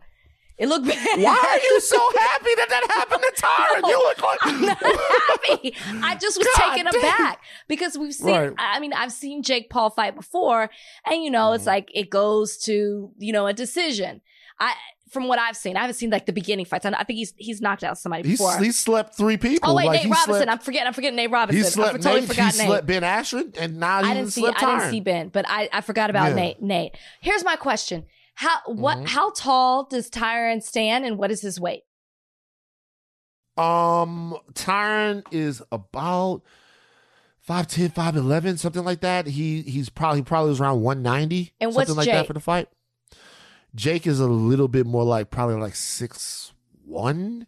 It 0.58 0.68
looked 0.68 0.86
bad. 0.86 1.18
Why 1.22 1.38
are 1.38 1.58
you 1.72 1.80
so 1.80 1.96
happy 2.18 2.50
that 2.56 2.66
that 2.68 2.86
happened 2.90 3.22
to 3.22 3.42
Tyron? 3.42 3.80
No, 3.82 3.88
you 3.88 3.98
look 3.98 4.20
like 4.22 4.38
I'm 4.42 4.60
not 4.60 4.78
happy. 4.82 5.74
I 6.04 6.16
just 6.16 6.36
was 6.36 6.46
God 6.54 6.72
taken 6.74 6.84
damn. 6.92 7.00
aback 7.02 7.40
because 7.66 7.96
we've 7.96 8.12
seen. 8.12 8.26
Right. 8.36 8.52
I 8.58 8.78
mean, 8.78 8.92
I've 8.92 9.12
seen 9.12 9.42
Jake 9.42 9.70
Paul 9.70 9.88
fight 9.88 10.14
before, 10.14 10.68
and 11.06 11.24
you 11.24 11.30
know, 11.30 11.54
it's 11.54 11.64
Mhm. 11.64 11.68
like 11.68 11.90
it 11.94 12.10
goes 12.10 12.58
to 12.64 13.10
you 13.16 13.32
know 13.32 13.46
a 13.46 13.54
decision. 13.54 14.20
I 14.58 14.74
from 15.10 15.28
what 15.28 15.38
I've 15.38 15.56
seen, 15.56 15.76
I 15.76 15.80
haven't 15.80 15.94
seen 15.96 16.10
like 16.10 16.26
the 16.26 16.32
beginning 16.32 16.64
fights. 16.64 16.86
I 16.86 16.90
I 16.90 17.04
think 17.04 17.18
he's 17.18 17.34
he's 17.36 17.60
knocked 17.60 17.84
out 17.84 17.98
somebody 17.98 18.28
He's, 18.28 18.38
before. 18.38 18.58
he 18.58 18.72
slept 18.72 19.16
three 19.16 19.36
people. 19.36 19.70
oh 19.70 19.74
wait, 19.74 19.86
like 19.86 20.02
Nate 20.04 20.10
Robinson. 20.12 20.34
Slept, 20.34 20.50
I'm 20.50 20.58
forgetting. 20.58 20.86
I'm 20.86 20.92
forgetting 20.94 21.16
Nate 21.16 21.28
he 21.28 21.32
Robinson. 21.34 21.82
I 21.82 21.86
totally 21.92 22.20
Nate. 22.20 22.28
forgot 22.28 22.52
he 22.52 22.58
Nate. 22.58 22.66
slept 22.68 22.86
Ben 22.86 23.02
Askren, 23.02 23.56
and 23.58 23.78
now 23.80 23.98
I 23.98 24.14
didn't 24.14 24.30
see. 24.30 24.40
slept 24.42 24.62
I 24.62 24.78
didn't 24.78 24.90
see 24.90 25.00
Ben, 25.00 25.28
but 25.28 25.44
I 25.48 25.68
I 25.72 25.80
forgot 25.80 26.10
about 26.10 26.30
Yeah. 26.30 26.34
Nate. 26.36 26.62
Nate. 26.62 26.96
Here's 27.20 27.44
my 27.44 27.56
question: 27.56 28.06
How 28.34 28.58
what? 28.66 28.98
Mhm. 28.98 29.08
How 29.08 29.30
tall 29.32 29.84
does 29.84 30.08
Tyron 30.10 30.62
stand, 30.62 31.04
and 31.04 31.18
what 31.18 31.30
is 31.30 31.40
his 31.42 31.58
weight? 31.60 31.82
Um, 33.56 34.36
Tyron 34.54 35.22
is 35.32 35.60
about 35.70 36.42
5'10", 37.46 37.92
5'11", 37.92 38.58
something 38.58 38.84
like 38.84 39.00
that. 39.00 39.26
He 39.26 39.62
he's 39.62 39.90
probably 39.90 40.22
probably 40.22 40.50
was 40.50 40.60
around 40.60 40.80
one 40.82 41.02
ninety, 41.02 41.52
And 41.60 41.72
something 41.74 41.94
what's 41.94 41.96
like 41.96 42.04
Jake? 42.06 42.14
that 42.14 42.26
for 42.26 42.32
the 42.32 42.40
fight. 42.40 42.68
Jake 43.74 44.06
is 44.06 44.20
a 44.20 44.26
little 44.26 44.68
bit 44.68 44.86
more 44.86 45.04
like 45.04 45.30
probably 45.30 45.56
like 45.56 45.74
six 45.74 46.52
one, 46.84 47.46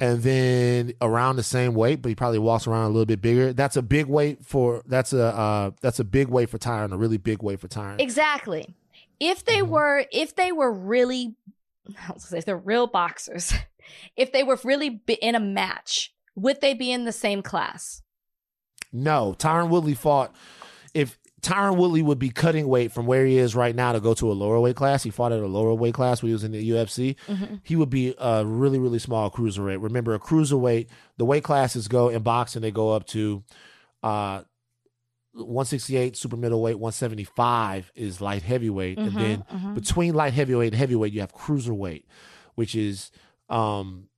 and 0.00 0.22
then 0.22 0.92
around 1.00 1.36
the 1.36 1.42
same 1.42 1.74
weight, 1.74 2.02
but 2.02 2.08
he 2.08 2.14
probably 2.14 2.38
walks 2.38 2.66
around 2.66 2.84
a 2.84 2.88
little 2.88 3.06
bit 3.06 3.20
bigger. 3.20 3.52
That's 3.52 3.76
a 3.76 3.82
big 3.82 4.06
weight 4.06 4.44
for 4.44 4.82
that's 4.86 5.12
a 5.12 5.24
uh 5.26 5.70
that's 5.80 6.00
a 6.00 6.04
big 6.04 6.28
weight 6.28 6.48
for 6.50 6.58
Tyron, 6.58 6.92
a 6.92 6.96
really 6.96 7.18
big 7.18 7.42
weight 7.42 7.60
for 7.60 7.68
Tyron. 7.68 8.00
Exactly. 8.00 8.74
If 9.18 9.44
they 9.44 9.60
Mhm. 9.60 9.68
were, 9.68 10.04
if 10.12 10.34
they 10.36 10.52
were 10.52 10.72
really, 10.72 11.36
I 12.08 12.12
was 12.12 12.24
say, 12.24 12.40
they're 12.40 12.56
real 12.56 12.86
boxers, 12.86 13.52
if 14.16 14.32
they 14.32 14.42
were 14.42 14.58
really 14.64 15.00
in 15.22 15.34
a 15.34 15.40
match, 15.40 16.12
would 16.34 16.60
they 16.60 16.74
be 16.74 16.92
in 16.92 17.04
the 17.04 17.12
same 17.12 17.42
class? 17.42 18.02
No, 18.92 19.34
Tyron 19.38 19.68
Woodley 19.68 19.94
fought. 19.94 20.34
If 20.94 21.18
Tyron 21.42 21.76
Woodley 21.76 22.02
would 22.02 22.18
be 22.18 22.30
cutting 22.30 22.66
weight 22.66 22.92
from 22.92 23.06
where 23.06 23.24
he 23.26 23.36
is 23.38 23.54
right 23.54 23.74
now 23.74 23.92
to 23.92 24.00
go 24.00 24.14
to 24.14 24.30
a 24.30 24.34
lower 24.34 24.58
weight 24.58 24.74
class, 24.76 25.02
he 25.02 25.10
fought 25.10 25.32
at 25.32 25.40
a 25.40 25.46
lower 25.46 25.74
weight 25.74 25.94
class 25.94 26.22
when 26.22 26.28
he 26.28 26.32
was 26.32 26.42
in 26.44 26.52
the 26.52 26.70
UFC. 26.70 27.14
Mhm. 27.28 27.60
He 27.62 27.76
would 27.76 27.90
be 27.90 28.14
a 28.18 28.44
really, 28.44 28.78
really 28.78 28.98
small 28.98 29.30
cruiserweight. 29.30 29.82
Remember, 29.82 30.14
a 30.14 30.18
cruiserweight, 30.18 30.88
the 31.18 31.24
weight 31.24 31.44
classes 31.44 31.88
go 31.88 32.08
in 32.08 32.22
boxing, 32.22 32.62
they 32.62 32.70
go 32.70 32.92
up 32.92 33.06
to 33.08 33.44
uh, 34.02 34.42
168 35.34 36.16
super 36.16 36.36
middleweight, 36.36 36.78
175 36.78 37.92
is 37.94 38.20
light 38.20 38.42
heavyweight, 38.42 38.98
and 38.98 39.12
Mhm, 39.12 39.18
then 39.18 39.44
mhm. 39.52 39.74
between 39.74 40.14
light 40.14 40.32
heavyweight 40.32 40.72
and 40.72 40.78
heavyweight, 40.78 41.12
you 41.12 41.20
have 41.20 41.34
cruiserweight, 41.34 42.04
which 42.54 42.74
is 42.74 43.10
um 43.48 44.08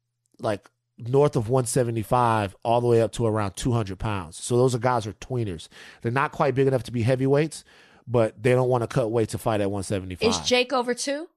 like 0.40 0.70
north 0.98 1.36
of 1.36 1.48
175 1.48 2.56
all 2.64 2.80
the 2.80 2.86
way 2.86 3.00
up 3.00 3.12
to 3.12 3.26
around 3.26 3.52
200 3.56 3.98
pounds. 3.98 4.36
So 4.42 4.56
those 4.56 4.74
are 4.74 4.78
guys 4.78 5.06
are 5.06 5.12
tweeners. 5.14 5.68
They're 6.02 6.10
not 6.12 6.32
quite 6.32 6.54
big 6.54 6.66
enough 6.66 6.82
to 6.84 6.92
be 6.92 7.02
heavyweights, 7.02 7.64
but 8.06 8.42
they 8.42 8.52
don't 8.52 8.68
want 8.68 8.82
to 8.82 8.88
cut 8.88 9.10
weight 9.10 9.28
to 9.30 9.38
fight 9.38 9.60
at 9.60 9.70
175. 9.70 10.28
Is 10.28 10.48
Jake 10.48 10.72
over 10.72 10.94
two? 10.94 11.28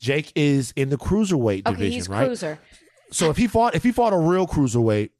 Jake 0.00 0.32
is 0.36 0.72
in 0.76 0.90
the 0.90 0.98
cruiserweight 0.98 1.66
Okay, 1.66 1.70
division, 1.72 1.92
he's 1.92 2.08
right? 2.08 2.26
cruiser. 2.26 2.58
So 3.10 3.30
if 3.30 3.36
he 3.36 3.46
fought 3.46 3.74
if 3.74 3.82
he 3.82 3.90
fought 3.90 4.12
a 4.12 4.18
real 4.18 4.46
cruiserweight, 4.46 5.10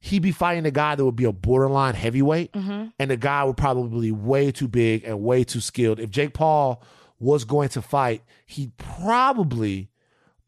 he'd 0.00 0.22
be 0.22 0.32
fighting 0.32 0.64
a 0.66 0.70
guy 0.70 0.94
that 0.94 1.04
would 1.04 1.14
be 1.16 1.24
a 1.24 1.32
borderline 1.32 1.94
heavyweight, 1.94 2.50
hmm 2.54 2.86
and 2.98 3.10
the 3.10 3.16
guy 3.16 3.44
would 3.44 3.56
probably 3.56 4.08
be 4.08 4.12
way 4.12 4.50
too 4.50 4.66
big 4.66 5.04
and 5.04 5.20
way 5.20 5.44
too 5.44 5.60
skilled. 5.60 6.00
If 6.00 6.10
Jake 6.10 6.32
Paul 6.34 6.82
was 7.20 7.44
going 7.44 7.68
to 7.70 7.82
fight, 7.82 8.22
he'd 8.46 8.76
probably, 8.78 9.90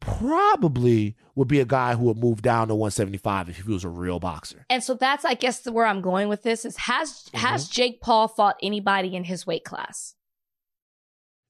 probably 0.01 1.15
would 1.35 1.47
be 1.47 1.61
a 1.61 1.65
guy 1.65 1.95
who 1.95 2.03
would 2.05 2.17
move 2.17 2.41
down 2.41 2.67
to 2.67 2.75
175 2.75 3.47
if 3.47 3.57
he 3.57 3.71
was 3.71 3.85
a 3.85 3.89
real 3.89 4.19
boxer. 4.19 4.65
And 4.69 4.83
so 4.83 4.95
that's, 4.95 5.23
I 5.23 5.35
guess, 5.35 5.65
where 5.65 5.85
I'm 5.85 6.01
going 6.01 6.27
with 6.27 6.43
this 6.43 6.65
is 6.65 6.75
has 6.75 7.29
has 7.33 7.69
Jake 7.69 8.01
Paul 8.01 8.27
fought 8.27 8.57
anybody 8.61 9.15
in 9.15 9.23
his 9.23 9.47
weight 9.47 9.63
class? 9.63 10.15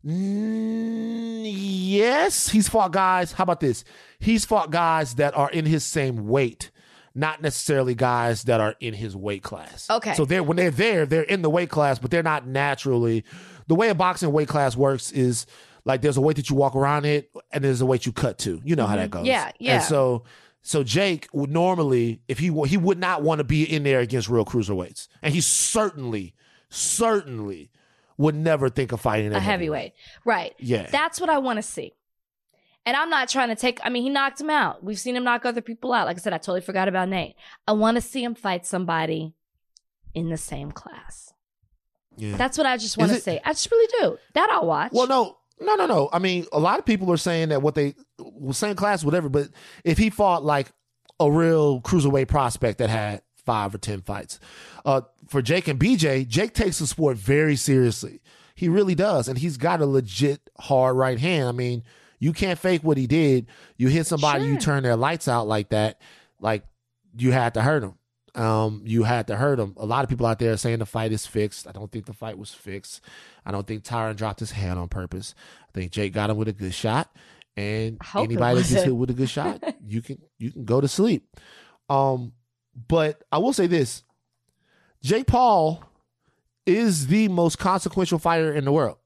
Mm, 0.05 1.43
yes, 1.45 2.49
he's 2.49 2.67
fought 2.67 2.91
guys. 2.91 3.31
How 3.31 3.43
about 3.43 3.59
this? 3.59 3.83
He's 4.19 4.45
fought 4.45 4.71
guys 4.71 5.15
that 5.15 5.35
are 5.35 5.49
in 5.49 5.65
his 5.65 5.85
same 5.85 6.27
weight, 6.27 6.71
not 7.15 7.41
necessarily 7.41 7.95
guys 7.95 8.43
that 8.43 8.59
are 8.59 8.75
in 8.79 8.93
his 8.93 9.15
weight 9.15 9.43
class. 9.43 9.89
Okay. 9.89 10.13
So 10.13 10.25
they're 10.25 10.43
when 10.43 10.57
they're 10.57 10.71
there, 10.71 11.05
they're 11.05 11.21
in 11.23 11.41
the 11.41 11.49
weight 11.49 11.69
class, 11.69 11.99
but 11.99 12.11
they're 12.11 12.23
not 12.23 12.47
naturally. 12.47 13.23
The 13.67 13.75
way 13.75 13.89
a 13.89 13.95
boxing 13.95 14.31
weight 14.31 14.47
class 14.47 14.75
works 14.75 15.11
is 15.11 15.45
like 15.85 16.01
there's 16.01 16.17
a 16.17 16.21
weight 16.21 16.35
that 16.37 16.49
you 16.49 16.55
walk 16.55 16.75
around 16.75 17.05
it, 17.05 17.29
and 17.51 17.63
there's 17.63 17.81
a 17.81 17.85
weight 17.85 18.05
you 18.05 18.11
cut 18.11 18.37
to. 18.39 18.61
You 18.63 18.75
know 18.75 18.85
how 18.87 18.95
that 18.95 19.09
Mhm. 19.09 19.13
goes. 19.13 19.25
Yeah, 19.27 19.51
yeah. 19.59 19.75
And 19.75 19.83
so. 19.83 20.23
So 20.63 20.83
Jake 20.83 21.27
would 21.33 21.49
normally, 21.49 22.21
if 22.27 22.37
he 22.37 22.51
he 22.67 22.77
would 22.77 22.99
not 22.99 23.23
want 23.23 23.39
to 23.39 23.43
be 23.43 23.63
in 23.63 23.81
there 23.81 23.99
against 23.99 24.29
real 24.29 24.45
cruiserweights, 24.45 25.07
and 25.23 25.33
he 25.33 25.41
certainly, 25.41 26.35
certainly 26.69 27.71
would 28.17 28.35
never 28.35 28.69
think 28.69 28.91
of 28.91 29.01
fighting 29.01 29.33
A 29.33 29.39
heavyweight. 29.39 29.93
Right. 30.25 30.53
Yeah, 30.59 30.87
That's 30.91 31.19
what 31.19 31.29
I 31.31 31.39
want 31.39 31.57
to 31.57 31.63
see. 31.63 31.93
And 32.85 32.95
I'm 32.97 33.09
not 33.09 33.27
trying 33.29 33.49
to 33.49 33.55
take, 33.55 33.79
I 33.83 33.89
mean, 33.89 34.03
he 34.03 34.09
knocked 34.09 34.39
him 34.41 34.49
out. 34.51 34.83
We've 34.83 34.99
seen 34.99 35.15
him 35.15 35.23
knock 35.23 35.45
other 35.45 35.61
people 35.61 35.93
out. 35.93 36.05
Like 36.07 36.17
I 36.17 36.19
said, 36.19 36.33
I 36.33 36.37
totally 36.37 36.61
forgot 36.61 36.87
about 36.87 37.09
Nate. 37.09 37.35
I 37.67 37.71
want 37.73 37.95
to 37.95 38.01
see 38.01 38.23
him 38.23 38.35
fight 38.35 38.65
somebody 38.65 39.33
in 40.13 40.29
the 40.29 40.37
same 40.37 40.71
class. 40.71 41.33
yeah. 42.17 42.35
That's 42.37 42.57
what 42.57 42.67
I 42.67 42.77
just 42.77 42.97
want 42.97 43.11
to 43.11 43.19
say. 43.19 43.39
I 43.45 43.53
just 43.53 43.69
really 43.71 43.91
do. 43.99 44.17
That 44.33 44.49
I'll 44.51 44.67
watch. 44.67 44.91
Well, 44.93 45.07
no, 45.07 45.37
no, 45.61 45.75
no, 45.75 45.85
no. 45.85 46.09
I 46.11 46.19
mean, 46.19 46.45
a 46.51 46.59
lot 46.59 46.79
of 46.79 46.85
people 46.85 47.11
are 47.11 47.17
saying 47.17 47.49
that 47.49 47.61
what 47.61 47.75
they 47.75 47.95
well, 48.19 48.53
same 48.53 48.75
class, 48.75 49.03
whatever. 49.03 49.29
But 49.29 49.49
if 49.83 49.97
he 49.97 50.09
fought 50.09 50.43
like 50.43 50.71
a 51.19 51.31
real 51.31 51.81
cruiserweight 51.81 52.27
prospect 52.27 52.79
that 52.79 52.89
had 52.89 53.21
five 53.35 53.73
or 53.73 53.77
ten 53.77 54.01
fights, 54.01 54.39
uh, 54.85 55.01
for 55.27 55.41
Jake 55.41 55.67
and 55.67 55.79
BJ, 55.79 56.27
Jake 56.27 56.53
takes 56.53 56.79
the 56.79 56.87
sport 56.87 57.17
very 57.17 57.55
seriously. 57.55 58.21
He 58.55 58.67
really 58.67 58.95
does, 58.95 59.27
and 59.27 59.37
he's 59.37 59.57
got 59.57 59.81
a 59.81 59.85
legit 59.85 60.49
hard 60.59 60.97
right 60.97 61.19
hand. 61.19 61.47
I 61.47 61.51
mean, 61.51 61.83
you 62.19 62.33
can't 62.33 62.59
fake 62.59 62.83
what 62.83 62.97
he 62.97 63.07
did. 63.07 63.47
You 63.77 63.87
hit 63.87 64.07
somebody, 64.07 64.45
you 64.45 64.57
turn 64.57 64.83
their 64.83 64.95
lights 64.95 65.27
out 65.27 65.47
like 65.47 65.69
that, 65.69 65.99
like 66.39 66.63
you 67.17 67.31
had 67.31 67.53
to 67.55 67.61
hurt 67.61 67.83
him. 67.83 67.95
Um, 68.33 68.81
you 68.85 69.03
had 69.03 69.27
to 69.27 69.35
hurt 69.35 69.59
him. 69.59 69.73
A 69.77 69.85
lot 69.85 70.03
of 70.03 70.09
people 70.09 70.25
out 70.25 70.39
there 70.39 70.53
are 70.53 70.57
saying 70.57 70.79
the 70.79 70.85
fight 70.85 71.11
is 71.11 71.25
fixed. 71.25 71.67
I 71.67 71.71
don't 71.73 71.91
think 71.91 72.05
the 72.05 72.13
fight 72.13 72.37
was 72.37 72.53
fixed. 72.53 73.01
I 73.45 73.51
don't 73.51 73.67
think 73.67 73.83
Tyron 73.83 74.15
dropped 74.15 74.39
his 74.39 74.51
hand 74.51 74.79
on 74.79 74.87
purpose. 74.87 75.35
I 75.63 75.71
think 75.73 75.91
Jake 75.91 76.13
got 76.13 76.29
him 76.29 76.37
with 76.37 76.47
a 76.47 76.53
good 76.53 76.73
shot, 76.73 77.13
and 77.57 77.97
I 77.99 78.05
hope 78.05 78.23
it 78.23 78.31
anybody 78.31 78.61
that 78.61 78.69
gets 78.69 78.83
hit 78.83 78.95
with 78.95 79.09
a 79.09 79.13
good 79.13 79.29
shot, 79.29 79.61
you 79.85 80.01
can 80.01 80.17
you 80.37 80.51
can 80.51 80.63
go 80.63 80.79
to 80.79 80.87
sleep. 80.87 81.27
Um, 81.89 82.31
but 82.87 83.21
I 83.31 83.39
will 83.39 83.53
say 83.53 83.67
this: 83.67 84.03
Jake 85.03 85.27
Paul 85.27 85.83
is 86.65 87.07
the 87.07 87.27
most 87.27 87.57
consequential 87.57 88.19
fighter 88.19 88.53
in 88.53 88.63
the 88.63 88.71
world. 88.71 88.97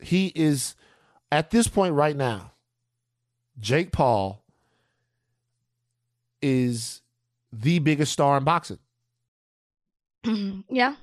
He 0.00 0.32
is 0.34 0.74
at 1.30 1.50
this 1.50 1.68
point 1.68 1.94
right 1.94 2.16
now. 2.16 2.52
Jake 3.58 3.92
Paul 3.92 4.42
is 6.42 7.00
the 7.60 7.78
biggest 7.78 8.12
star 8.12 8.36
in 8.38 8.44
boxing. 8.44 8.78
yeah. 10.70 10.96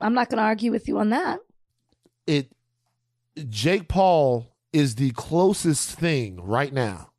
I'm 0.00 0.14
not 0.14 0.28
going 0.28 0.38
to 0.38 0.44
argue 0.44 0.70
with 0.70 0.88
you 0.88 0.98
on 0.98 1.10
that. 1.10 1.40
It 2.26 2.50
Jake 3.48 3.88
Paul 3.88 4.54
is 4.72 4.96
the 4.96 5.10
closest 5.12 5.98
thing 5.98 6.40
right 6.42 6.72
now. 6.72 7.10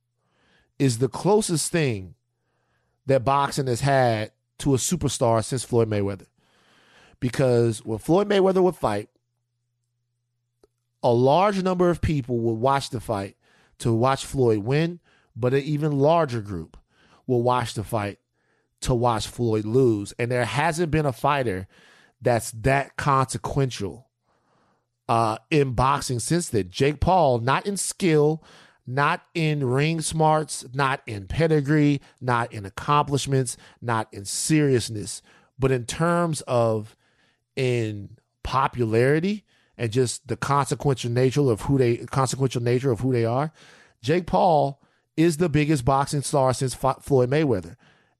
Is 0.78 0.98
the 0.98 1.08
closest 1.08 1.72
thing 1.72 2.16
that 3.06 3.24
boxing 3.24 3.68
has 3.68 3.82
had 3.82 4.32
to 4.60 4.74
a 4.74 4.78
superstar 4.78 5.44
since 5.44 5.64
Floyd 5.64 5.90
Mayweather. 5.90 6.28
Because 7.20 7.84
when 7.86 7.98
Floyd 7.98 8.28
Mayweather 8.28 8.62
would 8.62 8.76
fight, 8.76 9.10
a 11.02 11.14
large 11.14 11.62
number 11.64 11.90
of 11.90 12.02
people 12.02 12.40
would 12.40 12.60
watch 12.60 12.90
the 12.90 13.00
fight 13.00 13.38
to 13.80 13.94
watch 13.94 14.26
Floyd 14.26 14.60
win, 14.60 15.00
but 15.36 15.54
an 15.54 15.62
even 15.62 15.94
larger 15.94 16.42
group 16.42 16.78
will 17.28 17.42
watch 17.44 17.74
the 17.74 17.84
fight 17.84 18.20
to 18.82 18.93
watch 18.93 19.28
Floyd 19.28 19.65
lose. 19.65 20.13
And 20.19 20.32
there 20.32 20.45
hasn't 20.45 20.91
been 20.91 21.05
a 21.05 21.13
fighter 21.13 21.67
that's 22.21 22.51
that 22.51 22.97
consequential 22.97 24.07
uh, 25.07 25.38
in 25.49 25.73
boxing 25.73 26.19
since 26.19 26.49
then. 26.49 26.69
Jake 26.69 26.99
Paul, 26.99 27.39
not 27.39 27.65
in 27.65 27.78
skill, 27.78 28.43
not 28.88 29.23
in 29.34 29.63
ring 29.63 30.01
smarts, 30.01 30.65
not 30.73 31.01
in 31.07 31.28
pedigree, 31.28 32.01
not 32.21 32.53
in 32.53 32.65
accomplishments, 32.65 33.57
not 33.82 34.07
in 34.13 34.26
seriousness, 34.26 35.21
but 35.57 35.71
in 35.71 35.86
terms 35.86 36.41
of 36.41 36.95
in 37.55 38.17
popularity 38.43 39.43
and 39.78 39.91
just 39.91 40.28
the 40.28 40.38
consequential 40.38 41.11
nature 41.11 41.49
of 41.49 41.61
who 41.61 41.78
they 41.78 41.97
consequential 41.97 42.61
nature 42.61 42.91
of 42.91 42.99
who 42.99 43.11
they 43.11 43.26
are. 43.26 43.51
Jake 44.01 44.28
Paul 44.28 44.82
is 45.17 45.38
the 45.38 45.49
biggest 45.49 45.86
boxing 45.86 46.21
star 46.21 46.53
since 46.53 46.73
Floyd 46.73 47.30
Mayweather. 47.30 47.76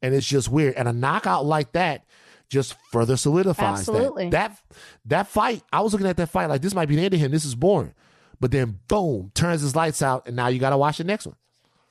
And 0.06 0.14
it's 0.14 0.28
just 0.28 0.50
weird. 0.50 0.76
And 0.76 0.88
a 0.88 0.94
knockout 0.94 1.46
like 1.46 1.72
that 1.72 2.06
just 2.48 2.76
further 2.92 3.18
solidifies 3.18 3.80
Absolutely. 3.80 4.30
that. 4.30 4.52
That 4.52 4.78
that 5.06 5.28
fight, 5.28 5.64
I 5.74 5.82
was 5.82 5.94
looking 5.94 6.08
at 6.08 6.18
that 6.18 6.30
fight 6.30 6.48
like 6.48 6.62
this 6.62 6.76
might 6.76 6.88
be 6.88 6.96
the 6.96 7.04
end 7.04 7.14
of 7.16 7.20
him. 7.20 7.32
This 7.32 7.44
is 7.46 7.56
boring. 7.56 7.94
But 8.40 8.52
then 8.52 8.80
boom, 8.88 9.32
turns 9.34 9.62
his 9.62 9.76
lights 9.76 10.02
out, 10.04 10.28
and 10.28 10.36
now 10.36 10.48
you 10.48 10.60
gotta 10.60 10.78
watch 10.78 11.00
the 11.00 11.04
next 11.06 11.26
one. 11.26 11.36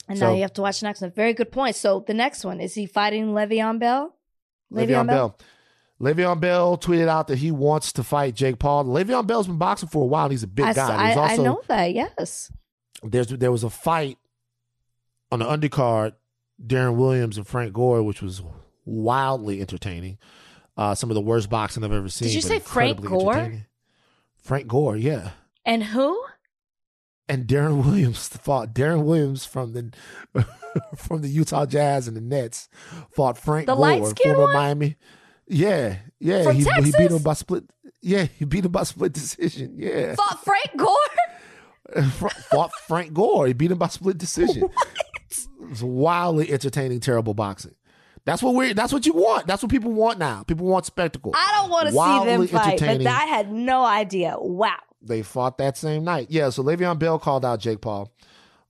And 0.08 0.18
So- 0.18 0.28
now 0.28 0.34
you 0.34 0.42
have 0.42 0.52
to 0.52 0.62
watch 0.62 0.80
the 0.80 0.86
next 0.86 1.00
one. 1.00 1.10
Very 1.10 1.32
good 1.32 1.50
point. 1.50 1.74
So 1.74 2.04
the 2.06 2.14
next 2.14 2.44
one 2.44 2.60
is 2.60 2.74
he 2.74 2.86
fighting 2.86 3.28
Le'Veon 3.32 3.78
Bell? 3.80 4.14
Le'Veon 4.72 5.06
Bell. 5.08 5.36
Le'Veon 6.00 6.40
Bell 6.40 6.76
tweeted 6.78 7.08
out 7.08 7.28
that 7.28 7.38
he 7.38 7.50
wants 7.50 7.92
to 7.94 8.04
fight 8.04 8.34
Jake 8.34 8.58
Paul. 8.58 8.84
Le'Veon 8.84 9.26
Bell's 9.26 9.46
been 9.46 9.58
boxing 9.58 9.88
for 9.88 10.02
a 10.04 10.06
while. 10.06 10.24
And 10.26 10.32
he's 10.32 10.42
a 10.42 10.46
big 10.48 10.66
I, 10.66 10.72
guy. 10.74 10.94
I, 10.94 11.12
I 11.12 11.16
also 11.16 11.42
know 11.42 11.62
that. 11.68 11.94
Yes. 11.94 12.52
there's 13.02 13.28
there 13.28 13.52
was 13.52 13.64
a 13.64 13.70
fight 13.70 14.18
on 15.32 15.38
the 15.40 15.46
undercard, 15.46 16.12
Deron 16.64 16.96
Williams 16.96 17.36
and 17.38 17.46
Frank 17.46 17.72
Gore, 17.72 18.02
which 18.02 18.22
was 18.22 18.42
wildly 18.84 19.60
entertaining. 19.60 20.18
Uh, 20.76 20.94
some 20.94 21.10
of 21.10 21.14
the 21.14 21.20
worst 21.20 21.48
boxing 21.48 21.84
I've 21.84 21.92
ever 21.92 22.08
seen. 22.08 22.28
Did 22.28 22.34
you 22.34 22.40
say 22.40 22.58
Frank 22.58 23.00
Gore? 23.00 23.52
Frank 24.36 24.66
Gore, 24.66 24.96
yeah. 24.96 25.30
And 25.64 25.84
who? 25.84 26.20
And 27.28 27.46
Deron 27.46 27.84
Williams 27.84 28.28
fought 28.28 28.74
Deron 28.74 29.04
Williams 29.04 29.44
from 29.44 29.72
the 29.72 29.92
from 30.96 31.22
the 31.22 31.28
Utah 31.28 31.66
Jazz 31.66 32.08
and 32.08 32.16
the 32.16 32.20
Nets 32.20 32.68
fought 33.10 33.38
Frank 33.38 33.66
The 33.66 33.74
Gore, 33.74 34.14
former 34.14 34.42
one? 34.42 34.54
Miami. 34.54 34.96
Yeah, 35.46 35.98
yeah. 36.18 36.42
From 36.42 36.56
he, 36.56 36.64
he 36.64 36.92
beat 36.92 37.10
him 37.10 37.22
by 37.22 37.34
split. 37.34 37.64
Yeah, 38.02 38.24
he 38.24 38.44
beat 38.44 38.64
him 38.64 38.72
by 38.72 38.82
split 38.82 39.12
decision. 39.12 39.76
Yeah, 39.78 40.14
Fought 40.14 40.44
Frank 40.44 40.70
Gore? 40.76 42.02
Fought 42.50 42.72
Frank 42.86 43.12
Gore. 43.12 43.46
He 43.46 43.52
beat 43.52 43.70
him 43.70 43.78
by 43.78 43.88
split 43.88 44.18
decision. 44.18 44.68
It 45.62 45.68
was 45.68 45.82
wildly 45.82 46.50
entertaining, 46.52 47.00
terrible 47.00 47.34
boxing. 47.34 47.74
That's 48.24 48.42
what 48.42 48.54
we. 48.54 48.72
That's 48.72 48.92
what 48.92 49.04
you 49.04 49.12
want. 49.12 49.46
That's 49.46 49.62
what 49.62 49.70
people 49.70 49.92
want 49.92 50.18
now. 50.18 50.42
People 50.44 50.66
want 50.66 50.86
spectacle. 50.86 51.32
I 51.34 51.58
don't 51.60 51.70
want 51.70 51.88
to 51.88 51.92
see 51.92 52.24
them 52.24 52.46
fight, 52.48 52.80
but. 52.80 53.06
I 53.06 53.24
had 53.26 53.52
no 53.52 53.84
idea. 53.84 54.36
Wow. 54.38 54.76
they 55.02 55.22
fought 55.22 55.58
that 55.58 55.76
same 55.76 56.04
night. 56.04 56.28
Yeah, 56.30 56.48
so 56.48 56.62
Le'Veon 56.62 56.98
Bell 56.98 57.18
called 57.18 57.44
out 57.44 57.60
Jake 57.60 57.82
Paul. 57.82 58.10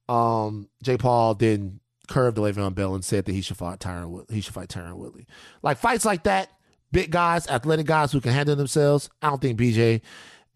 Um, 0.09 0.69
Jake 0.83 0.99
Paul 1.01 1.35
then 1.35 1.79
curved 2.09 2.37
Le'Veon 2.37 2.75
Bell 2.75 2.95
and 2.95 3.05
said 3.05 3.25
that 3.27 3.33
he 3.33 3.41
should 3.41 3.57
fight 3.57 3.79
Tyron. 3.79 4.29
He 4.31 4.41
should 4.41 4.55
fight 4.55 4.69
Tyron 4.69 4.97
Woodley. 4.97 5.27
Like 5.63 5.79
fights 5.79 6.05
like 6.05 6.25
that, 6.25 6.51
big 6.91 7.11
guys, 7.11 7.47
athletic 7.49 7.87
guys 7.87 8.11
who 8.11 8.21
can 8.21 8.33
handle 8.33 8.57
themselves. 8.57 9.09
I 9.23 9.31
don't 9.31 9.41
think 9.41 9.59
BJ 9.59 10.01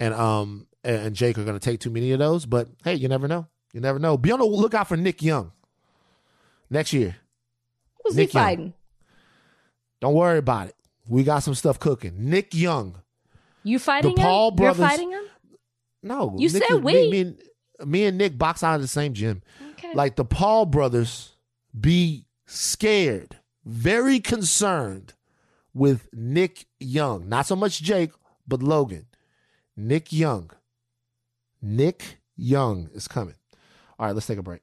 and 0.01 0.13
um 0.13 0.67
and 0.83 1.07
and 1.07 1.17
Jake 1.17 1.39
are 1.39 1.45
going 1.45 1.59
to 1.59 1.65
take 1.65 1.81
too 1.81 1.91
many 1.91 2.11
of 2.13 2.19
those. 2.19 2.47
But 2.47 2.69
hey, 2.83 2.95
you 2.95 3.09
never 3.09 3.29
know. 3.29 3.47
You 3.73 3.81
never 3.81 3.99
know. 3.99 4.17
Be 4.17 4.33
on 4.33 4.41
the 4.41 4.45
lookout 4.45 4.89
for 4.89 4.97
Nick 4.97 5.23
Young 5.23 5.53
next 6.71 6.93
year. 6.93 7.16
Who's 8.05 8.16
Nick 8.16 8.31
he 8.31 8.39
Young. 8.39 8.45
fighting? 8.45 8.75
Don't 10.01 10.14
worry 10.14 10.39
about 10.39 10.69
it. 10.69 10.77
We 11.09 11.25
got 11.25 11.41
some 11.41 11.55
stuff 11.55 11.79
cooking. 11.81 12.29
Nick 12.31 12.55
Young. 12.55 12.97
You 13.64 13.79
fighting 13.79 14.14
the 14.14 14.21
Paul 14.23 14.51
him? 14.51 14.57
brothers- 14.57 14.79
You're 14.79 14.89
fighting 14.89 15.11
him? 15.12 15.25
No, 16.03 16.35
You 16.39 16.49
Nick 16.51 16.64
said 16.64 16.77
is- 16.79 16.83
we. 16.83 16.93
Me, 16.93 17.11
me 17.11 17.21
and, 17.21 17.43
me 17.91 18.05
and 18.07 18.19
Nick 18.19 18.39
box 18.39 18.62
out 18.62 18.77
of 18.77 18.83
the 18.83 18.89
same 18.89 19.14
gym. 19.14 19.43
Okay. 19.73 19.95
like 19.95 20.16
the 20.16 20.25
Paul 20.25 20.66
brothers 20.66 21.37
be 21.79 22.27
scared, 22.47 23.37
very 23.64 24.19
concerned 24.21 25.14
with 25.75 26.09
Nick 26.12 26.66
Young. 26.81 27.29
Not 27.29 27.47
so 27.47 27.55
much 27.57 27.81
Jake, 27.83 28.11
but 28.47 28.62
Logan. 28.62 29.07
Nick 29.77 30.12
Young. 30.12 30.51
Nick 31.62 32.19
Young 32.37 32.89
is 32.95 33.07
coming. 33.09 33.35
All 33.99 34.07
right, 34.07 34.14
let's 34.14 34.27
take 34.27 34.39
a 34.39 34.43
break. 34.43 34.62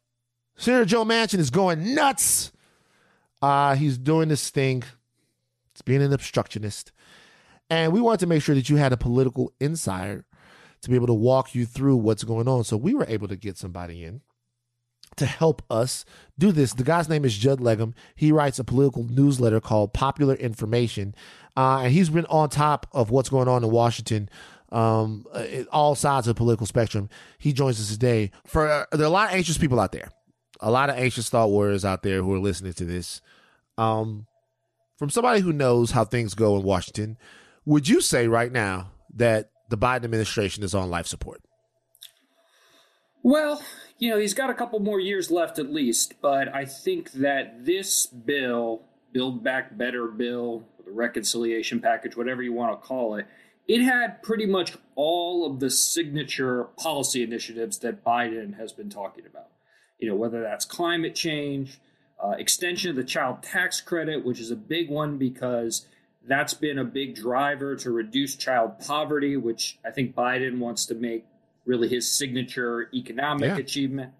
Senator 0.61 0.85
Joe 0.85 1.03
Manchin 1.03 1.39
is 1.39 1.49
going 1.49 1.95
nuts. 1.95 2.51
Uh, 3.41 3.73
he's 3.73 3.97
doing 3.97 4.29
this 4.29 4.51
thing. 4.51 4.83
It's 5.71 5.81
being 5.81 6.03
an 6.03 6.13
obstructionist. 6.13 6.91
And 7.71 7.91
we 7.91 7.99
wanted 7.99 8.19
to 8.19 8.27
make 8.27 8.43
sure 8.43 8.53
that 8.53 8.69
you 8.69 8.75
had 8.75 8.93
a 8.93 8.97
political 8.97 9.51
insider 9.59 10.23
to 10.83 10.89
be 10.89 10.95
able 10.95 11.07
to 11.07 11.15
walk 11.15 11.55
you 11.55 11.65
through 11.65 11.95
what's 11.95 12.23
going 12.23 12.47
on. 12.47 12.63
So 12.63 12.77
we 12.77 12.93
were 12.93 13.07
able 13.07 13.27
to 13.27 13.35
get 13.35 13.57
somebody 13.57 14.03
in 14.03 14.21
to 15.15 15.25
help 15.25 15.63
us 15.71 16.05
do 16.37 16.51
this. 16.51 16.73
The 16.73 16.83
guy's 16.83 17.09
name 17.09 17.25
is 17.25 17.35
Judd 17.35 17.59
Legum. 17.59 17.95
He 18.13 18.31
writes 18.31 18.59
a 18.59 18.63
political 18.63 19.03
newsletter 19.03 19.61
called 19.61 19.93
Popular 19.93 20.35
Information. 20.35 21.15
Uh, 21.57 21.79
and 21.85 21.91
he's 21.91 22.11
been 22.11 22.27
on 22.27 22.49
top 22.49 22.85
of 22.91 23.09
what's 23.09 23.29
going 23.29 23.47
on 23.47 23.63
in 23.63 23.71
Washington, 23.71 24.29
um, 24.71 25.25
all 25.71 25.95
sides 25.95 26.27
of 26.27 26.35
the 26.35 26.37
political 26.37 26.67
spectrum. 26.67 27.09
He 27.39 27.51
joins 27.51 27.79
us 27.79 27.89
today. 27.89 28.29
For 28.45 28.69
uh, 28.69 28.85
there 28.91 29.01
are 29.01 29.05
a 29.05 29.09
lot 29.09 29.29
of 29.29 29.35
anxious 29.35 29.57
people 29.57 29.79
out 29.79 29.91
there, 29.91 30.11
a 30.61 30.71
lot 30.71 30.89
of 30.89 30.95
anxious 30.95 31.29
thought 31.29 31.49
warriors 31.49 31.83
out 31.83 32.03
there 32.03 32.21
who 32.21 32.33
are 32.33 32.39
listening 32.39 32.73
to 32.73 32.85
this. 32.85 33.21
Um, 33.77 34.27
from 34.97 35.09
somebody 35.09 35.41
who 35.41 35.51
knows 35.51 35.91
how 35.91 36.05
things 36.05 36.35
go 36.35 36.55
in 36.57 36.63
Washington, 36.63 37.17
would 37.65 37.87
you 37.87 38.01
say 38.01 38.27
right 38.27 38.51
now 38.51 38.91
that 39.15 39.49
the 39.69 39.77
Biden 39.77 40.03
administration 40.03 40.63
is 40.63 40.75
on 40.75 40.89
life 40.89 41.07
support? 41.07 41.41
Well, 43.23 43.61
you 43.97 44.09
know, 44.09 44.17
he's 44.17 44.33
got 44.33 44.49
a 44.49 44.53
couple 44.53 44.79
more 44.79 44.99
years 44.99 45.29
left 45.29 45.59
at 45.59 45.71
least, 45.71 46.15
but 46.21 46.53
I 46.53 46.65
think 46.65 47.11
that 47.13 47.65
this 47.65 48.07
bill, 48.07 48.83
Build 49.11 49.43
Back 49.43 49.77
Better 49.77 50.07
bill, 50.07 50.63
the 50.83 50.91
reconciliation 50.91 51.79
package, 51.79 52.15
whatever 52.15 52.41
you 52.41 52.53
want 52.53 52.79
to 52.79 52.87
call 52.87 53.15
it, 53.15 53.27
it 53.67 53.81
had 53.81 54.23
pretty 54.23 54.45
much 54.45 54.75
all 54.95 55.45
of 55.45 55.59
the 55.59 55.69
signature 55.69 56.65
policy 56.77 57.23
initiatives 57.23 57.77
that 57.79 58.03
Biden 58.03 58.57
has 58.57 58.73
been 58.73 58.89
talking 58.89 59.25
about. 59.25 59.47
You 60.01 60.09
know, 60.09 60.15
whether 60.15 60.41
that's 60.41 60.65
climate 60.65 61.13
change, 61.15 61.79
uh, 62.21 62.31
extension 62.31 62.89
of 62.89 62.95
the 62.95 63.03
child 63.03 63.43
tax 63.43 63.79
credit, 63.79 64.25
which 64.25 64.39
is 64.39 64.49
a 64.49 64.55
big 64.55 64.89
one 64.89 65.17
because 65.17 65.85
that's 66.27 66.55
been 66.55 66.79
a 66.79 66.83
big 66.83 67.15
driver 67.15 67.75
to 67.77 67.91
reduce 67.91 68.35
child 68.35 68.79
poverty, 68.79 69.37
which 69.37 69.77
I 69.85 69.91
think 69.91 70.15
Biden 70.15 70.57
wants 70.57 70.87
to 70.87 70.95
make 70.95 71.25
really 71.65 71.87
his 71.87 72.09
signature 72.11 72.89
economic 72.93 73.49
Yeah. 73.49 73.57
achievement. 73.57 74.13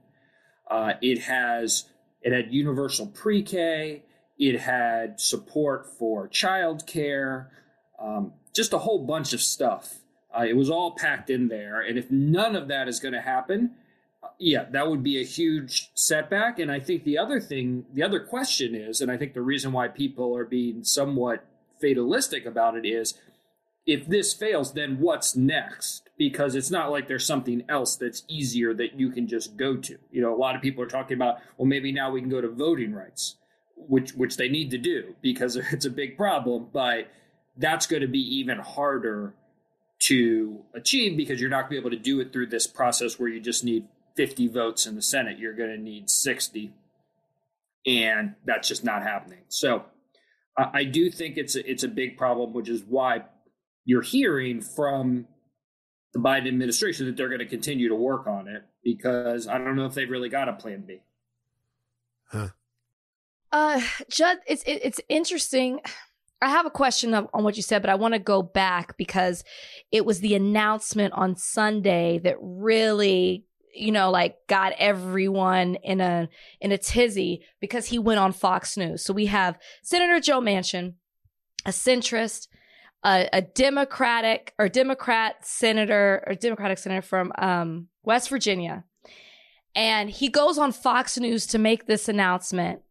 Uh, 0.70 0.94
it 1.02 1.20
has 1.24 1.90
it 2.22 2.32
had 2.32 2.54
universal 2.54 3.08
pre-K. 3.08 4.04
It 4.38 4.60
had 4.60 5.20
support 5.20 5.88
for 5.88 6.28
childcare, 6.30 7.48
um, 8.00 8.34
just 8.54 8.74
a 8.74 8.78
whole 8.78 9.04
bunch 9.08 9.34
of 9.34 9.42
stuff. 9.42 9.98
Uh, 10.36 10.44
it 10.48 10.56
was 10.56 10.70
all 10.70 10.92
packed 10.92 11.32
in 11.32 11.48
there, 11.48 11.82
and 11.82 11.98
if 11.98 12.12
none 12.12 12.56
of 12.56 12.68
that 12.68 12.88
is 12.88 13.00
going 13.00 13.14
to 13.16 13.22
happen, 13.22 13.72
yeah, 14.42 14.66
that 14.72 14.90
would 14.90 15.04
be 15.04 15.22
a 15.22 15.24
huge 15.24 15.92
setback. 15.94 16.58
And 16.58 16.72
I 16.72 16.80
think 16.80 17.04
the 17.04 17.20
other 17.20 17.40
thing, 17.40 17.86
the 17.94 18.02
other 18.02 18.20
question 18.20 18.74
is, 18.74 19.00
and 19.00 19.12
I 19.12 19.16
think 19.16 19.36
the 19.36 19.42
reason 19.42 19.72
why 19.72 19.88
people 19.88 20.36
are 20.36 20.46
being 20.46 20.84
somewhat 20.84 21.46
fatalistic 21.80 22.48
about 22.48 22.76
it 22.76 22.84
is 22.84 23.14
if 23.86 24.08
this 24.08 24.34
fails, 24.34 24.74
then 24.74 24.98
what's 25.00 25.36
next? 25.36 26.10
Because 26.18 26.56
it's 26.56 26.72
not 26.72 26.90
like 26.90 27.08
there's 27.08 27.26
something 27.26 27.64
else 27.70 27.96
that's 27.96 28.24
easier 28.28 28.74
that 28.74 29.00
you 29.00 29.12
can 29.12 29.28
just 29.28 29.58
go 29.58 29.78
to. 29.78 29.98
You 30.12 30.24
know, 30.24 30.34
a 30.34 30.38
lot 30.38 30.56
of 30.56 30.64
people 30.64 30.84
are 30.84 30.88
talking 30.88 31.16
about, 31.16 31.38
well, 31.58 31.68
maybe 31.68 31.92
now 31.92 32.10
we 32.10 32.20
can 32.20 32.30
go 32.30 32.42
to 32.42 32.50
voting 32.50 32.96
rights, 32.96 33.36
which 33.76 34.14
which 34.14 34.38
they 34.38 34.50
need 34.50 34.72
to 34.72 34.78
do 34.80 35.16
because 35.22 35.56
it's 35.72 35.86
a 35.86 35.92
big 35.92 36.18
problem. 36.18 36.70
But 36.74 37.12
that's 37.58 37.86
going 37.86 38.02
to 38.02 38.08
be 38.08 38.38
even 38.38 38.58
harder 38.58 39.36
to 40.00 40.64
achieve 40.74 41.16
because 41.16 41.40
you're 41.40 41.50
not 41.52 41.70
going 41.70 41.76
to 41.76 41.76
be 41.76 41.78
able 41.78 41.92
to 41.92 42.04
do 42.04 42.20
it 42.20 42.34
through 42.34 42.48
this 42.48 42.66
process 42.66 43.20
where 43.20 43.30
you 43.30 43.40
just 43.40 43.64
need 43.64 43.86
50 44.16 44.48
votes 44.48 44.86
in 44.86 44.96
the 44.96 45.02
Senate. 45.02 45.40
You're 45.40 45.56
going 45.56 45.70
to 45.70 45.82
need 45.82 46.10
60, 46.10 46.74
and 47.86 48.36
that's 48.46 48.68
just 48.68 48.84
not 48.84 49.04
happening. 49.04 49.44
So 49.48 49.86
I 50.58 50.84
do 50.84 51.10
think 51.10 51.38
it's 51.38 51.56
a, 51.56 51.70
it's 51.70 51.84
a 51.84 51.88
big 51.88 52.18
problem, 52.18 52.54
which 52.54 52.70
is 52.70 52.84
why 52.84 53.24
you're 53.86 54.02
hearing 54.02 54.62
from 54.62 55.28
the 56.14 56.20
Biden 56.20 56.48
administration 56.48 57.06
that 57.06 57.16
they're 57.16 57.30
going 57.30 57.40
to 57.40 57.46
continue 57.46 57.90
to 57.90 57.96
work 57.96 58.28
on 58.28 58.48
it 58.48 58.64
because 58.84 59.48
I 59.48 59.58
don't 59.58 59.76
know 59.76 59.86
if 59.86 59.94
they've 59.94 60.10
really 60.10 60.30
got 60.30 60.50
a 60.50 60.54
plan 60.54 60.84
B. 60.86 61.02
Huh. 62.32 62.50
Uh, 63.52 63.82
Judd, 64.10 64.40
it's 64.48 64.64
it, 64.64 64.82
it's 64.84 65.02
interesting. 65.10 65.80
I 66.42 66.50
have 66.50 66.66
a 66.66 66.72
question 66.72 67.14
on 67.14 67.44
what 67.44 67.56
you 67.56 67.62
said, 67.62 67.82
but 67.84 67.92
I 67.92 67.96
want 67.96 68.16
to 68.16 68.20
go 68.20 68.42
back 68.42 68.98
because 68.98 69.44
it 69.92 70.06
was 70.06 70.22
the 70.22 70.34
announcement 70.34 71.14
on 71.14 71.36
Sunday 71.36 72.20
that 72.24 72.38
really, 72.42 73.46
you 73.74 73.92
know, 73.92 74.12
like 74.12 74.38
got 74.48 74.74
everyone 74.78 75.76
in 75.76 76.02
a 76.02 76.30
in 76.60 76.72
a 76.72 76.78
tizzy 76.78 77.44
because 77.60 77.88
he 77.88 78.00
went 78.00 78.20
on 78.20 78.32
Fox 78.32 78.78
News. 78.78 79.04
So 79.04 79.14
we 79.14 79.28
have 79.28 79.58
Senator 79.84 80.20
Joe 80.20 80.42
Manchin, 80.42 80.96
a 81.66 81.70
centrist, 81.70 82.48
a, 83.04 83.30
a 83.34 83.42
Democratic 83.42 84.54
or 84.60 84.70
Democrat 84.70 85.46
senator 85.46 86.24
or 86.28 86.36
Democratic 86.36 86.78
senator 86.78 87.02
from 87.02 87.32
um, 87.38 87.88
West 88.04 88.30
Virginia, 88.30 88.84
and 89.76 90.10
he 90.10 90.28
goes 90.28 90.58
on 90.58 90.72
Fox 90.72 91.18
News 91.18 91.46
to 91.48 91.58
make 91.58 91.86
this 91.86 92.10
announcement 92.10 92.82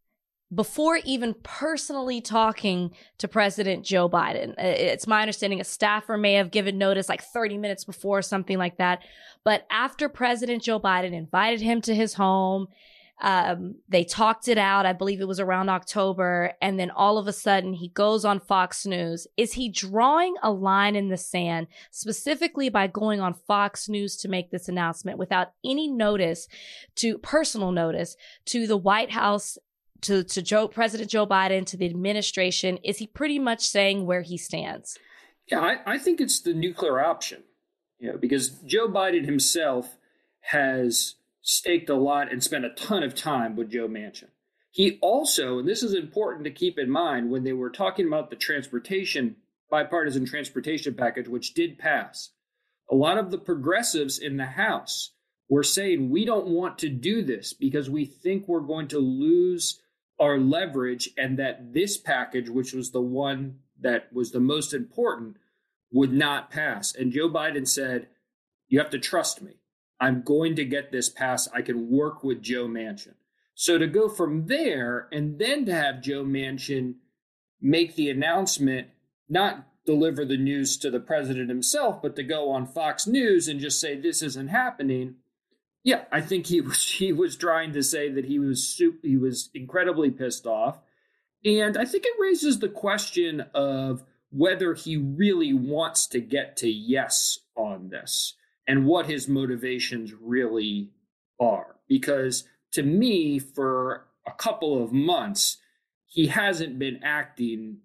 before 0.52 0.98
even 1.04 1.34
personally 1.42 2.20
talking 2.20 2.90
to 3.18 3.28
President 3.28 3.84
Joe 3.84 4.08
Biden. 4.08 4.54
It's 4.58 5.06
my 5.06 5.20
understanding 5.20 5.60
a 5.60 5.64
staffer 5.64 6.16
may 6.16 6.34
have 6.34 6.50
given 6.50 6.76
notice 6.76 7.08
like 7.08 7.22
30 7.22 7.58
minutes 7.58 7.84
before, 7.84 8.20
something 8.22 8.58
like 8.58 8.78
that. 8.78 9.02
But 9.44 9.66
after 9.70 10.08
President 10.08 10.62
Joe 10.62 10.80
Biden 10.80 11.12
invited 11.12 11.60
him 11.60 11.80
to 11.82 11.94
his 11.94 12.14
home, 12.14 12.66
um, 13.20 13.76
they 13.88 14.02
talked 14.02 14.48
it 14.48 14.58
out. 14.58 14.86
I 14.86 14.92
believe 14.92 15.20
it 15.20 15.28
was 15.28 15.40
around 15.40 15.68
October. 15.68 16.54
And 16.62 16.80
then 16.80 16.90
all 16.90 17.18
of 17.18 17.28
a 17.28 17.32
sudden 17.32 17.74
he 17.74 17.88
goes 17.88 18.24
on 18.24 18.40
Fox 18.40 18.86
News. 18.86 19.26
Is 19.36 19.52
he 19.52 19.68
drawing 19.68 20.34
a 20.42 20.50
line 20.50 20.96
in 20.96 21.10
the 21.10 21.18
sand 21.18 21.66
specifically 21.90 22.70
by 22.70 22.86
going 22.86 23.20
on 23.20 23.34
Fox 23.34 23.88
News 23.88 24.16
to 24.18 24.28
make 24.28 24.50
this 24.50 24.68
announcement 24.68 25.18
without 25.18 25.52
any 25.64 25.86
notice 25.86 26.48
to 26.96 27.18
personal 27.18 27.72
notice 27.72 28.16
to 28.46 28.66
the 28.66 28.78
White 28.78 29.10
House 29.10 29.58
to 30.02 30.24
to 30.24 30.42
Joe 30.42 30.68
President 30.68 31.10
Joe 31.10 31.26
Biden 31.26 31.64
to 31.66 31.76
the 31.76 31.86
administration? 31.86 32.78
Is 32.78 32.98
he 32.98 33.06
pretty 33.06 33.38
much 33.38 33.60
saying 33.60 34.06
where 34.06 34.22
he 34.22 34.36
stands? 34.36 34.98
Yeah, 35.46 35.60
I, 35.60 35.94
I 35.94 35.98
think 35.98 36.20
it's 36.20 36.40
the 36.40 36.54
nuclear 36.54 37.00
option. 37.00 37.42
You 37.98 38.12
know, 38.12 38.18
because 38.18 38.50
Joe 38.64 38.88
Biden 38.88 39.26
himself 39.26 39.98
has 40.40 41.16
staked 41.42 41.90
a 41.90 41.94
lot 41.94 42.32
and 42.32 42.42
spent 42.42 42.64
a 42.64 42.70
ton 42.70 43.02
of 43.02 43.14
time 43.14 43.56
with 43.56 43.70
Joe 43.70 43.88
Manchin. 43.88 44.28
He 44.70 44.98
also, 45.02 45.58
and 45.58 45.68
this 45.68 45.82
is 45.82 45.94
important 45.94 46.44
to 46.44 46.50
keep 46.50 46.78
in 46.78 46.90
mind 46.90 47.30
when 47.30 47.44
they 47.44 47.52
were 47.52 47.70
talking 47.70 48.06
about 48.06 48.30
the 48.30 48.36
transportation 48.36 49.36
bipartisan 49.70 50.26
transportation 50.26 50.94
package, 50.94 51.28
which 51.28 51.54
did 51.54 51.78
pass. 51.78 52.30
A 52.90 52.94
lot 52.94 53.18
of 53.18 53.30
the 53.30 53.38
progressives 53.38 54.18
in 54.18 54.36
the 54.36 54.46
House 54.46 55.12
were 55.48 55.62
saying 55.62 56.10
we 56.10 56.24
don't 56.24 56.48
want 56.48 56.78
to 56.78 56.88
do 56.88 57.22
this 57.22 57.52
because 57.52 57.88
we 57.88 58.04
think 58.04 58.46
we're 58.46 58.60
going 58.60 58.88
to 58.88 58.98
lose 58.98 59.80
our 60.20 60.38
leverage 60.38 61.08
and 61.16 61.38
that 61.38 61.72
this 61.72 61.96
package, 61.96 62.48
which 62.48 62.72
was 62.72 62.90
the 62.90 63.00
one 63.00 63.60
that 63.80 64.12
was 64.12 64.30
the 64.30 64.40
most 64.40 64.74
important, 64.74 65.38
would 65.90 66.12
not 66.12 66.50
pass. 66.50 66.94
And 66.94 67.10
Joe 67.10 67.28
Biden 67.28 67.66
said, 67.66 68.08
You 68.68 68.78
have 68.78 68.90
to 68.90 68.98
trust 68.98 69.42
me. 69.42 69.54
I'm 69.98 70.22
going 70.22 70.54
to 70.56 70.64
get 70.64 70.92
this 70.92 71.08
passed. 71.08 71.48
I 71.54 71.62
can 71.62 71.90
work 71.90 72.22
with 72.22 72.42
Joe 72.42 72.66
Manchin. 72.66 73.14
So 73.54 73.76
to 73.76 73.86
go 73.86 74.08
from 74.08 74.46
there 74.46 75.08
and 75.12 75.38
then 75.38 75.66
to 75.66 75.74
have 75.74 76.00
Joe 76.00 76.24
Manchin 76.24 76.94
make 77.60 77.94
the 77.94 78.08
announcement, 78.08 78.88
not 79.28 79.66
deliver 79.84 80.24
the 80.24 80.36
news 80.36 80.78
to 80.78 80.90
the 80.90 81.00
president 81.00 81.48
himself, 81.48 82.00
but 82.00 82.16
to 82.16 82.22
go 82.22 82.50
on 82.50 82.66
Fox 82.66 83.06
News 83.06 83.48
and 83.48 83.60
just 83.60 83.80
say 83.80 83.96
this 83.96 84.22
isn't 84.22 84.48
happening, 84.48 85.16
yeah, 85.82 86.04
I 86.12 86.20
think 86.20 86.46
he 86.46 86.60
was 86.60 86.84
he 86.88 87.12
was 87.12 87.36
trying 87.36 87.72
to 87.72 87.82
say 87.82 88.10
that 88.10 88.24
he 88.24 88.38
was 88.38 88.64
super, 88.64 89.06
he 89.06 89.16
was 89.16 89.50
incredibly 89.54 90.10
pissed 90.10 90.46
off, 90.46 90.80
and 91.44 91.76
I 91.76 91.84
think 91.84 92.04
it 92.04 92.20
raises 92.20 92.58
the 92.58 92.68
question 92.68 93.42
of 93.54 94.04
whether 94.30 94.74
he 94.74 94.96
really 94.96 95.52
wants 95.52 96.06
to 96.06 96.20
get 96.20 96.56
to 96.58 96.68
yes 96.68 97.40
on 97.56 97.88
this 97.88 98.34
and 98.66 98.86
what 98.86 99.06
his 99.06 99.26
motivations 99.26 100.12
really 100.14 100.90
are. 101.40 101.76
Because 101.88 102.44
to 102.72 102.84
me, 102.84 103.40
for 103.40 104.06
a 104.26 104.32
couple 104.32 104.82
of 104.82 104.92
months, 104.92 105.58
he 106.06 106.28
hasn't 106.28 106.78
been 106.78 107.00
acting 107.02 107.78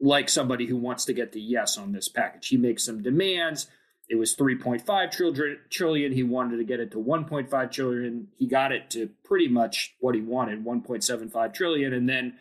like 0.00 0.28
somebody 0.28 0.66
who 0.66 0.76
wants 0.76 1.04
to 1.04 1.12
get 1.12 1.32
to 1.32 1.40
yes 1.40 1.76
on 1.76 1.92
this 1.92 2.08
package. 2.08 2.48
He 2.48 2.56
makes 2.56 2.84
some 2.84 3.02
demands 3.02 3.66
it 4.12 4.18
was 4.18 4.36
3.5 4.36 5.58
trillion. 5.70 6.12
He 6.12 6.22
wanted 6.22 6.58
to 6.58 6.64
get 6.64 6.80
it 6.80 6.90
to 6.90 6.98
1.5 6.98 7.72
trillion. 7.72 8.28
He 8.36 8.46
got 8.46 8.70
it 8.70 8.90
to 8.90 9.08
pretty 9.24 9.48
much 9.48 9.94
what 10.00 10.14
he 10.14 10.20
wanted, 10.20 10.66
1.75 10.66 11.54
trillion, 11.54 11.94
and 11.94 12.06
then 12.06 12.34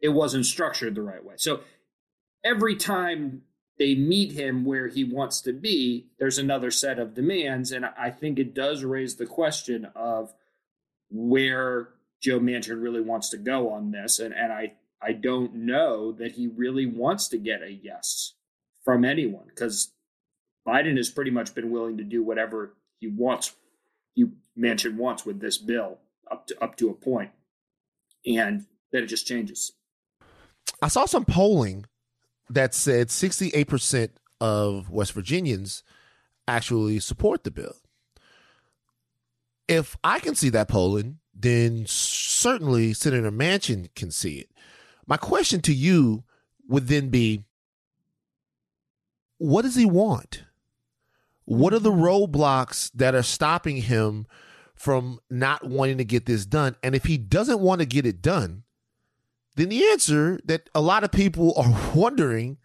it 0.00 0.08
wasn't 0.08 0.46
structured 0.46 0.94
the 0.94 1.02
right 1.02 1.22
way. 1.22 1.34
So 1.36 1.60
every 2.42 2.76
time 2.76 3.42
they 3.78 3.94
meet 3.94 4.32
him 4.32 4.64
where 4.64 4.88
he 4.88 5.04
wants 5.04 5.42
to 5.42 5.52
be, 5.52 6.06
there's 6.18 6.38
another 6.38 6.70
set 6.70 6.98
of 6.98 7.12
demands. 7.12 7.72
And 7.72 7.84
I 7.84 8.08
think 8.08 8.38
it 8.38 8.54
does 8.54 8.82
raise 8.82 9.16
the 9.16 9.26
question 9.26 9.86
of 9.94 10.32
where 11.10 11.90
Joe 12.22 12.40
Manchin 12.40 12.82
really 12.82 13.02
wants 13.02 13.28
to 13.28 13.36
go 13.36 13.70
on 13.70 13.90
this. 13.90 14.18
And, 14.18 14.32
and 14.32 14.50
I, 14.50 14.76
I 15.02 15.12
don't 15.12 15.56
know 15.56 16.10
that 16.10 16.32
he 16.32 16.46
really 16.46 16.86
wants 16.86 17.28
to 17.28 17.36
get 17.36 17.60
a 17.60 17.70
yes 17.70 18.32
from 18.82 19.04
anyone 19.04 19.44
because 19.48 19.92
Biden 20.68 20.98
has 20.98 21.08
pretty 21.08 21.30
much 21.30 21.54
been 21.54 21.70
willing 21.70 21.96
to 21.96 22.04
do 22.04 22.22
whatever 22.22 22.74
he 23.00 23.08
wants, 23.08 23.54
he 24.14 24.26
Manchin 24.58 24.96
wants 24.96 25.24
with 25.24 25.40
this 25.40 25.56
bill 25.56 25.98
up 26.30 26.46
to 26.48 26.62
up 26.62 26.76
to 26.76 26.90
a 26.90 26.94
point, 26.94 27.30
and 28.26 28.66
then 28.92 29.04
it 29.04 29.06
just 29.06 29.26
changes. 29.26 29.72
I 30.82 30.88
saw 30.88 31.06
some 31.06 31.24
polling 31.24 31.86
that 32.50 32.74
said 32.74 33.08
68% 33.08 34.10
of 34.42 34.90
West 34.90 35.12
Virginians 35.12 35.82
actually 36.46 36.98
support 37.00 37.44
the 37.44 37.50
bill. 37.50 37.76
If 39.68 39.96
I 40.04 40.18
can 40.18 40.34
see 40.34 40.50
that 40.50 40.68
polling, 40.68 41.18
then 41.34 41.84
certainly 41.86 42.92
Senator 42.92 43.30
Manchin 43.30 43.94
can 43.94 44.10
see 44.10 44.36
it. 44.36 44.50
My 45.06 45.16
question 45.16 45.62
to 45.62 45.72
you 45.72 46.24
would 46.68 46.88
then 46.88 47.08
be 47.08 47.44
what 49.38 49.62
does 49.62 49.76
he 49.76 49.86
want? 49.86 50.42
What 51.48 51.72
are 51.72 51.78
the 51.78 51.90
mm-hmm. 51.90 52.02
roadblocks 52.02 52.90
that 52.92 53.14
are 53.14 53.22
stopping 53.22 53.78
him 53.78 54.26
from 54.74 55.18
not 55.30 55.64
wanting 55.66 55.96
to 55.96 56.04
get 56.04 56.26
this 56.26 56.44
done? 56.44 56.76
And 56.82 56.94
if 56.94 57.04
he 57.04 57.16
doesn't 57.16 57.60
want 57.60 57.80
to 57.80 57.86
get 57.86 58.04
it 58.04 58.20
done, 58.20 58.64
then 59.56 59.70
the 59.70 59.82
answer 59.86 60.38
that 60.44 60.68
a 60.74 60.82
lot 60.82 61.04
of 61.04 61.10
people 61.10 61.54
are 61.56 61.90
wondering 61.94 62.58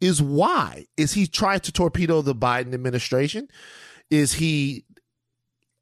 is 0.00 0.22
why? 0.22 0.86
Is 0.96 1.12
he 1.12 1.26
trying 1.26 1.60
to 1.60 1.70
torpedo 1.70 2.22
the 2.22 2.34
Biden 2.34 2.72
administration? 2.72 3.48
Is 4.08 4.32
he 4.32 4.86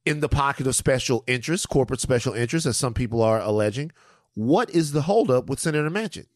in 0.05 0.19
the 0.19 0.29
pocket 0.29 0.67
of 0.67 0.75
special 0.75 1.23
interests, 1.29 1.65
corporate 1.65 2.01
special 2.01 2.35
interests, 2.35 2.67
as 2.67 2.77
some 2.77 2.93
people 2.93 3.23
are 3.23 3.41
alleging? 3.41 3.93
What 4.35 4.69
is 4.71 4.91
the 4.91 5.03
holdup 5.03 5.49
with 5.49 5.61
Senator 5.61 5.91
Manchin? 5.91 6.27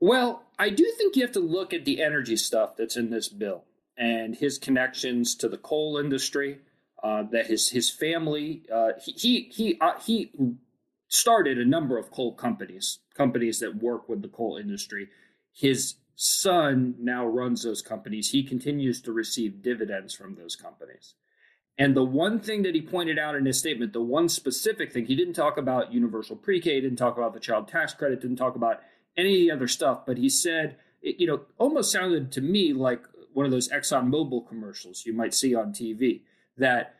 Well, 0.00 0.44
I 0.58 0.70
do 0.70 0.90
think 0.96 1.16
you 1.16 1.22
have 1.22 1.32
to 1.32 1.40
look 1.40 1.74
at 1.74 1.84
the 1.84 2.02
energy 2.02 2.36
stuff 2.36 2.78
that's 2.78 2.96
in 2.96 3.10
this 3.10 3.28
bill 3.28 3.64
and 4.00 4.34
his 4.34 4.58
connections 4.58 5.36
to 5.36 5.48
the 5.48 5.58
coal 5.58 5.96
industry. 5.96 6.58
Uh, 7.02 7.22
that 7.32 7.46
his 7.46 7.70
his 7.70 7.88
family 7.88 8.62
uh, 8.70 8.90
he 9.02 9.12
he 9.12 9.50
he, 9.54 9.78
uh, 9.80 9.98
he 10.00 10.30
started 11.08 11.58
a 11.58 11.64
number 11.64 11.96
of 11.96 12.10
coal 12.10 12.34
companies, 12.34 12.98
companies 13.14 13.58
that 13.60 13.82
work 13.82 14.06
with 14.08 14.20
the 14.20 14.28
coal 14.28 14.58
industry. 14.58 15.08
His 15.52 15.94
son 16.14 16.94
now 16.98 17.26
runs 17.26 17.62
those 17.62 17.80
companies. 17.80 18.30
He 18.30 18.42
continues 18.42 19.00
to 19.02 19.12
receive 19.12 19.62
dividends 19.62 20.14
from 20.14 20.34
those 20.34 20.56
companies. 20.56 21.14
And 21.78 21.96
the 21.96 22.04
one 22.04 22.38
thing 22.38 22.62
that 22.64 22.74
he 22.74 22.82
pointed 22.82 23.18
out 23.18 23.34
in 23.34 23.46
his 23.46 23.58
statement, 23.58 23.94
the 23.94 24.02
one 24.02 24.28
specific 24.28 24.92
thing, 24.92 25.06
he 25.06 25.16
didn't 25.16 25.32
talk 25.32 25.56
about 25.56 25.94
universal 25.94 26.36
pre 26.36 26.60
K, 26.60 26.82
didn't 26.82 26.98
talk 26.98 27.16
about 27.16 27.32
the 27.32 27.40
child 27.40 27.68
tax 27.68 27.94
credit, 27.94 28.20
didn't 28.20 28.36
talk 28.36 28.54
about 28.54 28.80
any 29.16 29.50
other 29.50 29.66
stuff, 29.66 30.04
but 30.06 30.18
he 30.18 30.28
said 30.28 30.76
it, 31.02 31.18
you 31.18 31.26
know, 31.26 31.40
almost 31.58 31.90
sounded 31.90 32.30
to 32.32 32.40
me 32.40 32.72
like 32.72 33.02
one 33.32 33.46
of 33.46 33.52
those 33.52 33.68
ExxonMobil 33.68 34.48
commercials 34.48 35.04
you 35.06 35.12
might 35.12 35.34
see 35.34 35.54
on 35.54 35.72
TV 35.72 36.22
that, 36.56 36.96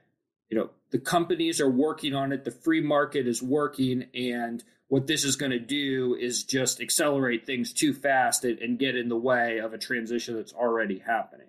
you 0.49 0.59
know, 0.59 0.71
the 0.91 0.99
companies 0.99 1.61
are 1.61 1.71
working 1.71 2.15
on 2.15 2.33
it, 2.33 2.45
the 2.45 2.51
free 2.51 2.81
market 2.81 3.27
is 3.27 3.43
working, 3.43 4.07
and 4.15 4.65
what 4.89 5.07
this 5.07 5.25
is 5.25 5.37
going 5.37 5.53
to 5.53 5.59
do 5.61 6.17
is 6.21 6.43
just 6.43 6.81
accelerate 6.81 7.47
things 7.47 7.73
too 7.73 7.95
fast 7.95 8.45
and, 8.45 8.59
and 8.59 8.79
get 8.79 8.97
in 8.97 9.09
the 9.09 9.17
way 9.17 9.59
of 9.59 9.73
a 9.73 9.79
transition 9.79 10.35
that's 10.35 10.53
already 10.53 10.99
happening. 10.99 11.47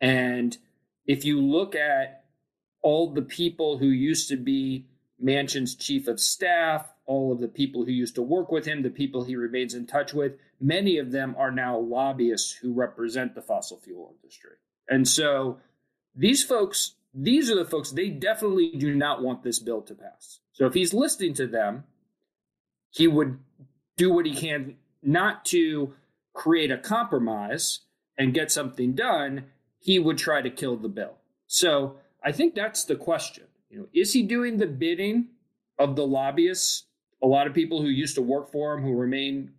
And 0.00 0.56
if 1.06 1.24
you 1.24 1.40
look 1.40 1.74
at 1.74 2.24
all 2.82 3.12
the 3.12 3.22
people 3.22 3.78
who 3.78 3.86
used 3.86 4.28
to 4.28 4.36
be 4.36 4.86
Manchin's 5.22 5.74
chief 5.74 6.06
of 6.06 6.20
staff, 6.20 6.86
all 7.06 7.32
of 7.32 7.40
the 7.40 7.48
people 7.48 7.84
who 7.84 7.90
used 7.90 8.14
to 8.16 8.22
work 8.22 8.52
with 8.52 8.66
him, 8.66 8.82
the 8.82 8.90
people 8.90 9.24
he 9.24 9.34
remains 9.34 9.74
in 9.74 9.86
touch 9.86 10.12
with, 10.12 10.34
many 10.60 10.98
of 10.98 11.12
them 11.12 11.34
are 11.38 11.50
now 11.50 11.78
lobbyists 11.78 12.52
who 12.52 12.72
represent 12.72 13.34
the 13.34 13.42
fossil 13.42 13.78
fuel 13.78 14.14
industry. 14.20 14.56
And 14.88 15.06
so 15.06 15.58
these 16.14 16.42
folks, 16.42 16.94
these 17.14 17.50
are 17.50 17.56
the 17.56 17.64
folks, 17.64 17.90
they 17.90 18.08
definitely 18.08 18.72
do 18.76 18.94
not 18.94 19.22
want 19.22 19.42
this 19.42 19.58
bill 19.58 19.82
to 19.82 19.94
pass. 19.94 20.40
So 20.52 20.66
if 20.66 20.74
he's 20.74 20.92
listening 20.92 21.34
to 21.34 21.46
them, 21.46 21.84
he 22.90 23.06
would 23.06 23.38
do 23.96 24.12
what 24.12 24.26
he 24.26 24.34
can 24.34 24.76
not 25.02 25.44
to 25.46 25.94
create 26.32 26.70
a 26.70 26.78
compromise 26.78 27.80
and 28.16 28.34
get 28.34 28.50
something 28.50 28.94
done. 28.94 29.44
He 29.78 29.98
would 29.98 30.18
try 30.18 30.42
to 30.42 30.50
kill 30.50 30.76
the 30.76 30.88
bill. 30.88 31.14
So 31.46 31.96
I 32.24 32.32
think 32.32 32.54
that's 32.54 32.84
the 32.84 32.96
question. 32.96 33.44
You 33.70 33.78
know, 33.78 33.86
is 33.92 34.12
he 34.12 34.22
doing 34.22 34.56
the 34.56 34.66
bidding 34.66 35.28
of 35.78 35.94
the 35.94 36.06
lobbyists? 36.06 36.84
A 37.22 37.26
lot 37.26 37.46
of 37.46 37.54
people 37.54 37.82
who 37.82 37.88
used 37.88 38.14
to 38.14 38.22
work 38.22 38.50
for 38.50 38.74
him, 38.74 38.82
who 38.82 38.94
remain 38.94 39.52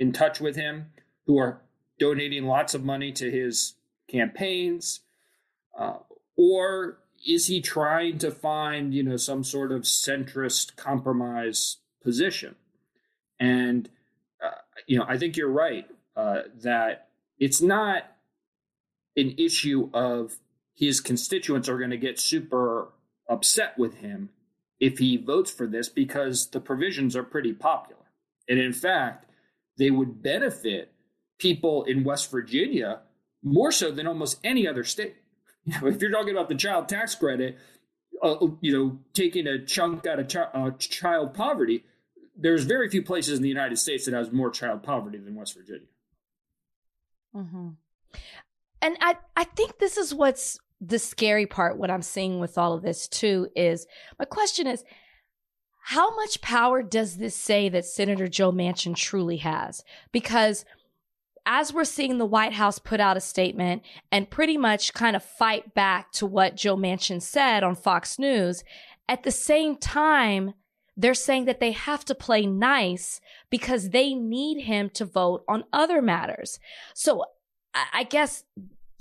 in 0.00 0.12
touch 0.12 0.40
with 0.40 0.56
him, 0.56 0.86
who 1.26 1.38
are 1.38 1.60
donating 2.00 2.46
lots 2.46 2.74
of 2.74 2.82
money 2.82 3.12
to 3.12 3.30
his 3.30 3.74
campaigns, 4.08 5.00
uh, 5.78 5.98
or 6.36 6.98
is 7.24 7.46
he 7.46 7.60
trying 7.60 8.18
to 8.18 8.30
find, 8.30 8.94
you 8.94 9.02
know, 9.04 9.16
some 9.16 9.44
sort 9.44 9.70
of 9.70 9.82
centrist 9.82 10.74
compromise 10.74 11.76
position? 12.02 12.56
And 13.38 13.88
uh, 14.42 14.50
you 14.86 14.98
know, 14.98 15.04
I 15.06 15.18
think 15.18 15.36
you're 15.36 15.50
right 15.50 15.86
uh, 16.16 16.42
that 16.62 17.08
it's 17.38 17.60
not 17.60 18.04
an 19.16 19.34
issue 19.38 19.90
of 19.92 20.38
his 20.74 21.00
constituents 21.00 21.68
are 21.68 21.78
going 21.78 21.90
to 21.90 21.96
get 21.96 22.18
super 22.18 22.88
upset 23.28 23.78
with 23.78 23.96
him 23.96 24.30
if 24.78 24.98
he 24.98 25.16
votes 25.16 25.50
for 25.50 25.66
this 25.66 25.88
because 25.88 26.48
the 26.48 26.60
provisions 26.60 27.14
are 27.14 27.22
pretty 27.22 27.52
popular. 27.52 28.00
And 28.48 28.58
in 28.58 28.72
fact, 28.72 29.29
they 29.80 29.90
would 29.90 30.22
benefit 30.22 30.92
people 31.38 31.84
in 31.84 32.04
West 32.04 32.30
Virginia 32.30 33.00
more 33.42 33.72
so 33.72 33.90
than 33.90 34.06
almost 34.06 34.38
any 34.44 34.68
other 34.68 34.84
state. 34.84 35.16
You 35.66 35.78
know, 35.78 35.88
if 35.88 36.00
you're 36.00 36.10
talking 36.10 36.30
about 36.30 36.48
the 36.48 36.54
child 36.54 36.88
tax 36.88 37.14
credit, 37.14 37.58
uh, 38.22 38.36
you 38.62 38.72
know, 38.72 38.98
taking 39.12 39.46
a 39.46 39.62
chunk 39.62 40.06
out 40.06 40.18
of 40.18 40.26
ch- 40.26 40.36
uh, 40.36 40.70
child 40.78 41.34
poverty, 41.34 41.84
there's 42.34 42.64
very 42.64 42.88
few 42.88 43.02
places 43.02 43.36
in 43.36 43.42
the 43.42 43.48
United 43.50 43.76
States 43.76 44.06
that 44.06 44.14
has 44.14 44.32
more 44.32 44.50
child 44.50 44.82
poverty 44.82 45.18
than 45.18 45.34
West 45.34 45.54
Virginia. 45.54 45.86
Mm-hmm. 47.36 47.68
And 48.80 48.96
I, 49.02 49.16
I 49.36 49.44
think 49.44 49.78
this 49.78 49.98
is 49.98 50.14
what's 50.14 50.58
the 50.80 50.98
scary 50.98 51.44
part, 51.44 51.76
what 51.76 51.90
I'm 51.90 52.02
seeing 52.02 52.40
with 52.40 52.56
all 52.56 52.72
of 52.72 52.82
this 52.82 53.06
too, 53.06 53.48
is 53.54 53.86
my 54.18 54.24
question 54.24 54.66
is 54.66 54.82
how 55.90 56.14
much 56.14 56.40
power 56.40 56.84
does 56.84 57.16
this 57.16 57.34
say 57.34 57.68
that 57.68 57.84
Senator 57.84 58.28
Joe 58.28 58.52
Manchin 58.52 58.94
truly 58.94 59.38
has? 59.38 59.82
Because 60.12 60.64
as 61.44 61.72
we're 61.72 61.82
seeing 61.82 62.18
the 62.18 62.24
White 62.24 62.52
House 62.52 62.78
put 62.78 63.00
out 63.00 63.16
a 63.16 63.20
statement 63.20 63.82
and 64.12 64.30
pretty 64.30 64.56
much 64.56 64.94
kind 64.94 65.16
of 65.16 65.24
fight 65.24 65.74
back 65.74 66.12
to 66.12 66.26
what 66.26 66.54
Joe 66.54 66.76
Manchin 66.76 67.20
said 67.20 67.64
on 67.64 67.74
Fox 67.74 68.20
News, 68.20 68.62
at 69.08 69.24
the 69.24 69.32
same 69.32 69.74
time, 69.74 70.54
they're 70.96 71.12
saying 71.12 71.46
that 71.46 71.58
they 71.58 71.72
have 71.72 72.04
to 72.04 72.14
play 72.14 72.46
nice 72.46 73.20
because 73.50 73.90
they 73.90 74.14
need 74.14 74.62
him 74.66 74.90
to 74.90 75.04
vote 75.04 75.42
on 75.48 75.64
other 75.72 76.00
matters. 76.00 76.60
So 76.94 77.24
I 77.74 78.04
guess 78.04 78.44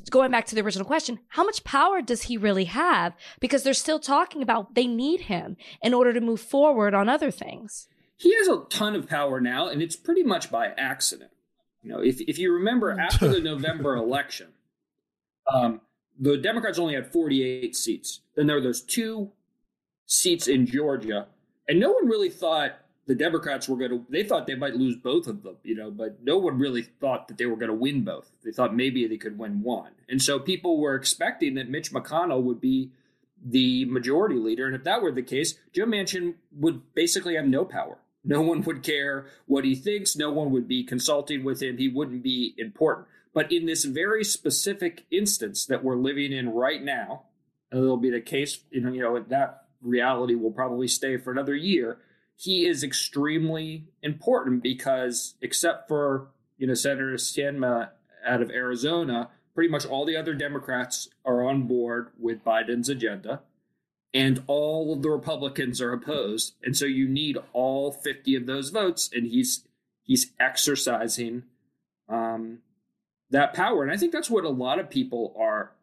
going 0.10 0.32
back 0.32 0.46
to 0.48 0.56
the 0.56 0.62
original 0.62 0.86
question, 0.86 1.20
how 1.30 1.44
much 1.44 1.64
power 1.64 2.02
does 2.02 2.24
he 2.24 2.38
really 2.38 2.66
have? 2.66 3.14
Because 3.40 3.64
they're 3.64 3.74
still 3.74 4.00
talking 4.00 4.42
about 4.42 4.76
they 4.76 4.88
need 4.88 5.22
him 5.22 5.58
in 5.82 5.94
order 5.94 6.14
to 6.14 6.22
move 6.22 6.42
forward 6.42 6.94
on 6.94 7.10
other 7.10 7.32
things. 7.32 7.88
He 8.18 8.36
has 8.36 8.48
a 8.48 8.64
ton 8.70 8.96
of 8.96 9.08
power 9.08 9.40
now, 9.40 9.68
and 9.68 9.82
it's 9.82 9.96
pretty 9.96 10.24
much 10.24 10.52
by 10.52 10.68
accident. 10.78 11.32
You 11.82 11.92
know, 11.92 12.02
if, 12.02 12.20
if 12.22 12.38
you 12.38 12.54
remember 12.54 12.92
after 13.00 13.28
the 13.28 13.40
November 13.40 13.96
election, 13.96 14.48
um, 15.52 15.82
the 16.20 16.38
Democrats 16.38 16.78
only 16.78 16.96
had 16.96 17.12
48 17.12 17.76
seats. 17.76 18.22
Then 18.36 18.48
there 18.48 18.58
were 18.58 18.62
those 18.62 18.82
two 18.82 19.32
seats 20.06 20.48
in 20.48 20.66
Georgia 20.66 21.28
and 21.70 21.80
no 21.80 21.92
one 21.92 22.08
really 22.08 22.32
thought 22.32 22.80
the 23.10 23.16
Democrats 23.16 23.68
were 23.68 23.76
going 23.76 23.90
to. 23.90 24.06
They 24.08 24.24
thought 24.24 24.46
they 24.46 24.54
might 24.54 24.76
lose 24.76 24.96
both 24.96 25.26
of 25.26 25.42
them, 25.42 25.58
you 25.64 25.74
know, 25.74 25.90
but 25.90 26.24
no 26.24 26.38
one 26.38 26.60
really 26.60 26.84
thought 26.84 27.28
that 27.28 27.40
they 27.40 27.48
were 27.48 27.56
going 27.56 27.72
to 27.72 27.74
win 27.74 28.04
both. 28.04 28.30
They 28.46 28.52
thought 28.52 28.76
maybe 28.76 29.08
they 29.08 29.18
could 29.18 29.40
win 29.40 29.64
one, 29.64 29.94
and 30.08 30.22
so 30.22 30.38
people 30.38 30.80
were 30.80 30.94
expecting 30.94 31.56
that 31.56 31.72
Mitch 31.72 31.92
McConnell 31.92 32.44
would 32.44 32.62
be 32.62 32.92
the 33.44 33.86
majority 33.86 34.36
leader, 34.36 34.68
and 34.68 34.76
if 34.76 34.84
that 34.84 35.02
were 35.02 35.12
the 35.12 35.24
case, 35.24 35.56
Joe 35.74 35.86
Manchin 35.86 36.36
would 36.52 36.94
basically 36.94 37.36
have 37.36 37.48
no 37.48 37.66
power. 37.66 37.98
No 38.24 38.42
one 38.52 38.62
would 38.62 38.84
care 38.84 39.26
what 39.48 39.66
he 39.66 39.74
thinks. 39.74 40.16
No 40.16 40.32
one 40.32 40.52
would 40.52 40.68
be 40.68 40.84
consulting 40.84 41.44
with 41.44 41.64
him. 41.64 41.78
He 41.80 41.88
wouldn't 41.88 42.22
be 42.22 42.54
important. 42.60 43.08
But 43.34 43.52
in 43.52 43.66
this 43.66 43.86
very 43.86 44.24
specific 44.24 45.06
instance 45.10 45.66
that 45.66 45.84
we're 45.84 45.96
living 45.96 46.32
in 46.32 46.50
right 46.50 46.84
now, 46.84 47.24
it'll 47.72 47.98
be 47.98 48.12
the 48.12 48.22
case, 48.22 48.60
you 48.70 48.82
know, 48.82 48.92
you 48.92 49.02
know, 49.02 49.20
that 49.30 49.66
reality 49.82 50.36
will 50.36 50.52
probably 50.52 50.88
stay 50.88 51.18
for 51.18 51.32
another 51.32 51.56
year. 51.56 51.98
He 52.40 52.66
is 52.66 52.86
extremely 52.86 53.84
important 54.02 54.64
because, 54.64 55.36
except 55.42 55.90
for 55.90 56.30
you 56.58 56.68
know 56.68 56.74
Senator 56.74 57.16
Sinema 57.16 57.90
out 58.26 58.42
of 58.42 58.50
Arizona, 58.50 59.30
pretty 59.54 59.70
much 59.70 59.86
all 59.86 60.06
the 60.06 60.16
other 60.16 60.34
Democrats 60.34 61.10
are 61.26 61.44
on 61.46 61.64
board 61.64 62.12
with 62.18 62.46
Biden's 62.46 62.88
agenda, 62.88 63.42
and 64.14 64.42
all 64.48 64.94
of 64.94 65.02
the 65.02 65.10
Republicans 65.10 65.82
are 65.82 65.92
opposed. 65.92 66.54
And 66.64 66.78
so 66.78 66.86
you 66.86 67.10
need 67.10 67.38
all 67.52 67.92
fifty 67.92 68.36
of 68.36 68.46
those 68.46 68.70
votes, 68.70 69.10
and 69.14 69.28
he's 69.28 69.68
he's 70.02 70.32
exercising 70.40 71.44
um, 72.08 72.60
that 73.30 73.54
power. 73.54 73.84
And 73.84 73.92
I 73.92 73.98
think 73.98 74.14
that's 74.14 74.30
what 74.30 74.46
a 74.46 74.50
lot 74.50 74.80
of 74.80 74.90
people 74.90 75.36
are 75.38 75.74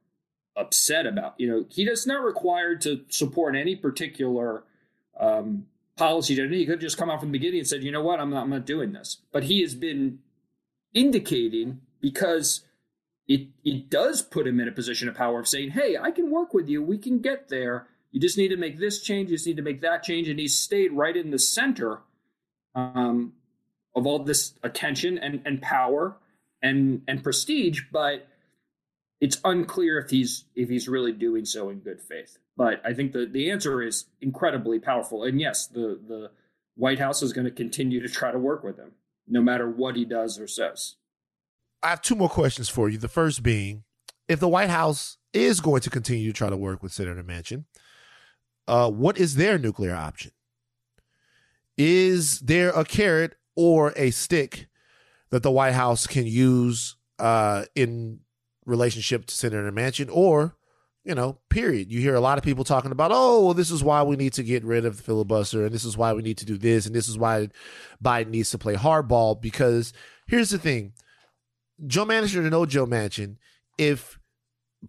upset 0.57 1.07
about. 1.07 1.35
You 1.37 1.51
know, 1.51 1.67
he 1.69 1.85
does 1.85 2.07
not 2.07 2.25
required 2.25 2.81
to 2.81 3.03
support 3.11 3.55
any 3.55 3.77
particular 3.77 4.65
um, 5.21 5.67
policy 5.97 6.35
agenda. 6.35 6.57
He 6.57 6.67
could 6.67 6.81
just 6.81 6.99
come 6.99 7.11
out 7.11 7.21
from 7.21 7.31
the 7.31 7.39
beginning 7.39 7.61
and 7.61 7.69
said, 7.69 7.83
you 7.83 7.91
know 7.91 8.03
what, 8.03 8.21
I'm 8.21 8.31
not, 8.31 8.45
I'm 8.45 8.51
not 8.51 8.67
doing 8.67 8.93
this. 8.93 9.19
But 9.33 9.45
he 9.45 9.63
has 9.63 9.75
been 9.75 10.21
indicating 10.95 11.81
because 12.01 12.63
it 13.29 13.49
it 13.65 13.91
does 13.91 14.23
put 14.23 14.47
him 14.47 14.61
in 14.61 14.69
a 14.69 14.73
position 14.73 15.09
of 15.09 15.15
power 15.15 15.41
of 15.41 15.49
saying, 15.49 15.71
hey, 15.71 15.97
I 16.01 16.11
can 16.11 16.31
work 16.31 16.55
with 16.55 16.69
you. 16.69 16.83
We 16.83 16.99
can 16.99 17.19
get 17.21 17.49
there. 17.49 17.89
You 18.13 18.21
just 18.21 18.39
need 18.39 18.49
to 18.49 18.57
make 18.57 18.79
this 18.79 19.03
change. 19.03 19.31
You 19.31 19.37
just 19.37 19.47
need 19.47 19.57
to 19.57 19.63
make 19.63 19.81
that 19.81 20.03
change. 20.03 20.29
And 20.29 20.39
he's 20.39 20.59
stayed 20.59 20.93
right 20.93 21.17
in 21.17 21.31
the 21.31 21.39
center 21.39 22.01
um, 22.75 23.33
of 23.95 24.07
all 24.07 24.21
this 24.21 24.55
attention 24.63 25.19
and, 25.19 25.43
and 25.45 25.61
power 25.61 26.17
and 26.63 27.03
and 27.09 27.23
prestige. 27.23 27.83
But 27.91 28.29
it's 29.21 29.41
unclear 29.45 29.99
if 29.99 30.11
he's 30.11 30.45
if 30.55 30.69
he's 30.69 30.89
really 30.89 31.13
doing 31.13 31.45
so 31.45 31.69
in 31.69 31.81
good 31.81 32.01
faith. 32.01 32.39
But 32.57 32.81
I 32.85 32.95
think 32.95 33.13
the 33.13 33.27
the 33.27 33.51
answer 33.51 33.83
is 33.83 34.07
incredibly 34.21 34.79
powerful. 34.79 35.25
And 35.25 35.41
yes, 35.41 35.67
the 35.67 36.01
the 36.07 36.31
White 36.75 36.99
House 36.99 37.23
is 37.23 37.33
going 37.33 37.45
to 37.45 37.51
continue 37.51 38.01
to 38.01 38.09
try 38.09 38.33
to 38.33 38.39
work 38.39 38.63
with 38.63 38.79
him, 38.79 38.93
no 39.27 39.43
matter 39.43 39.69
what 39.69 39.97
he 39.97 40.05
does 40.05 40.39
or 40.39 40.47
says. 40.47 40.97
I 41.83 41.91
have 41.91 42.03
two 42.03 42.15
more 42.15 42.29
questions 42.29 42.69
for 42.69 42.89
you. 42.89 42.99
The 42.99 43.09
first 43.09 43.43
being, 43.43 43.85
if 44.29 44.41
the 44.41 44.49
White 44.49 44.71
House 44.71 45.19
is 45.33 45.61
going 45.61 45.83
to 45.83 45.91
continue 45.91 46.33
to 46.33 46.37
try 46.37 46.51
to 46.51 46.57
work 46.57 46.83
with 46.83 46.93
Senator 46.93 47.23
Manchin, 47.23 47.65
uh, 48.67 48.91
what 48.91 49.19
is 49.19 49.37
their 49.37 49.59
nuclear 49.59 49.95
option? 49.95 50.33
Is 51.77 52.41
there 52.41 52.71
a 52.71 52.85
carrot 52.85 53.37
or 53.55 53.93
a 53.97 54.11
stick 54.11 54.69
that 55.31 55.43
the 55.43 55.51
White 55.51 55.75
House 55.75 56.07
can 56.07 56.27
use 56.27 56.97
uh, 57.19 57.65
in 57.75 58.21
relationship 58.65 59.27
to 59.27 59.35
Senator 59.35 59.71
Manchin 59.71 60.09
or, 60.11 60.57
you 61.07 61.15
know, 61.15 61.39
period. 61.51 61.93
You 61.93 62.01
hear 62.01 62.17
a 62.17 62.21
lot 62.21 62.37
of 62.37 62.43
people 62.43 62.65
talking 62.65 62.91
about, 62.91 63.13
oh, 63.15 63.45
well, 63.45 63.55
this 63.55 63.71
is 63.71 63.85
why 63.85 64.03
we 64.03 64.17
need 64.17 64.33
to 64.33 64.43
get 64.43 64.65
rid 64.65 64.85
of 64.85 64.97
the 64.97 65.03
filibuster 65.05 65.65
and 65.65 65.73
this 65.73 65.85
is 65.85 65.97
why 65.97 66.13
we 66.13 66.21
need 66.21 66.37
to 66.39 66.45
do 66.45 66.59
this 66.59 66.85
and 66.85 66.95
this 66.95 67.07
is 67.07 67.17
why 67.17 67.49
Biden 68.05 68.31
needs 68.31 68.51
to 68.51 68.59
play 68.59 68.75
hardball 68.75 69.41
because 69.41 69.93
here's 70.27 70.51
the 70.51 70.59
thing. 70.59 70.95
Joe 71.87 72.07
Manchin 72.07 72.45
or 72.45 72.51
no 72.51 72.67
Joe 72.67 72.87
Manchin, 72.87 73.37
if 73.79 74.19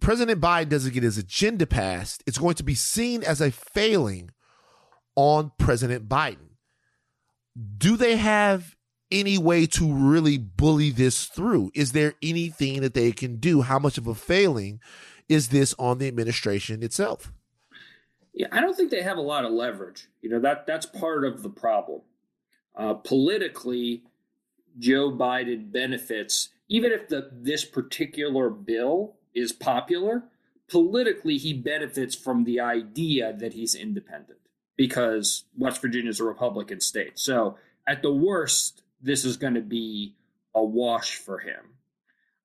President 0.00 0.40
Biden 0.40 0.70
doesn't 0.70 0.92
get 0.92 1.04
his 1.04 1.18
agenda 1.18 1.68
passed, 1.68 2.24
it's 2.26 2.38
going 2.38 2.56
to 2.56 2.64
be 2.64 2.74
seen 2.74 3.22
as 3.22 3.40
a 3.40 3.52
failing 3.52 4.30
on 5.14 5.52
President 5.56 6.08
Biden. 6.08 6.56
Do 7.76 7.96
they 7.96 8.16
have 8.16 8.74
any 9.12 9.38
way 9.38 9.66
to 9.66 9.92
really 9.92 10.36
bully 10.36 10.90
this 10.90 11.26
through? 11.26 11.70
Is 11.76 11.92
there 11.92 12.14
anything 12.22 12.80
that 12.80 12.94
they 12.94 13.12
can 13.12 13.36
do? 13.36 13.62
How 13.62 13.78
much 13.78 13.98
of 13.98 14.08
a 14.08 14.16
failing 14.16 14.80
is 15.28 15.48
this 15.48 15.74
on 15.78 15.98
the 15.98 16.08
administration 16.08 16.82
itself? 16.82 17.32
Yeah, 18.32 18.46
I 18.52 18.60
don't 18.60 18.76
think 18.76 18.90
they 18.90 19.02
have 19.02 19.18
a 19.18 19.22
lot 19.22 19.44
of 19.44 19.52
leverage. 19.52 20.08
You 20.22 20.30
know 20.30 20.40
that 20.40 20.66
that's 20.66 20.86
part 20.86 21.24
of 21.24 21.42
the 21.42 21.50
problem. 21.50 22.02
Uh, 22.76 22.94
politically, 22.94 24.04
Joe 24.78 25.10
Biden 25.10 25.72
benefits 25.72 26.50
even 26.68 26.92
if 26.92 27.08
the 27.08 27.30
this 27.32 27.64
particular 27.64 28.50
bill 28.50 29.16
is 29.34 29.52
popular. 29.52 30.24
Politically, 30.68 31.38
he 31.38 31.54
benefits 31.54 32.14
from 32.14 32.44
the 32.44 32.60
idea 32.60 33.32
that 33.32 33.54
he's 33.54 33.74
independent 33.74 34.38
because 34.76 35.44
West 35.56 35.80
Virginia 35.80 36.10
is 36.10 36.20
a 36.20 36.24
Republican 36.24 36.80
state. 36.80 37.18
So 37.18 37.56
at 37.86 38.02
the 38.02 38.12
worst, 38.12 38.82
this 39.00 39.24
is 39.24 39.38
going 39.38 39.54
to 39.54 39.62
be 39.62 40.14
a 40.54 40.62
wash 40.62 41.16
for 41.16 41.38
him. 41.38 41.74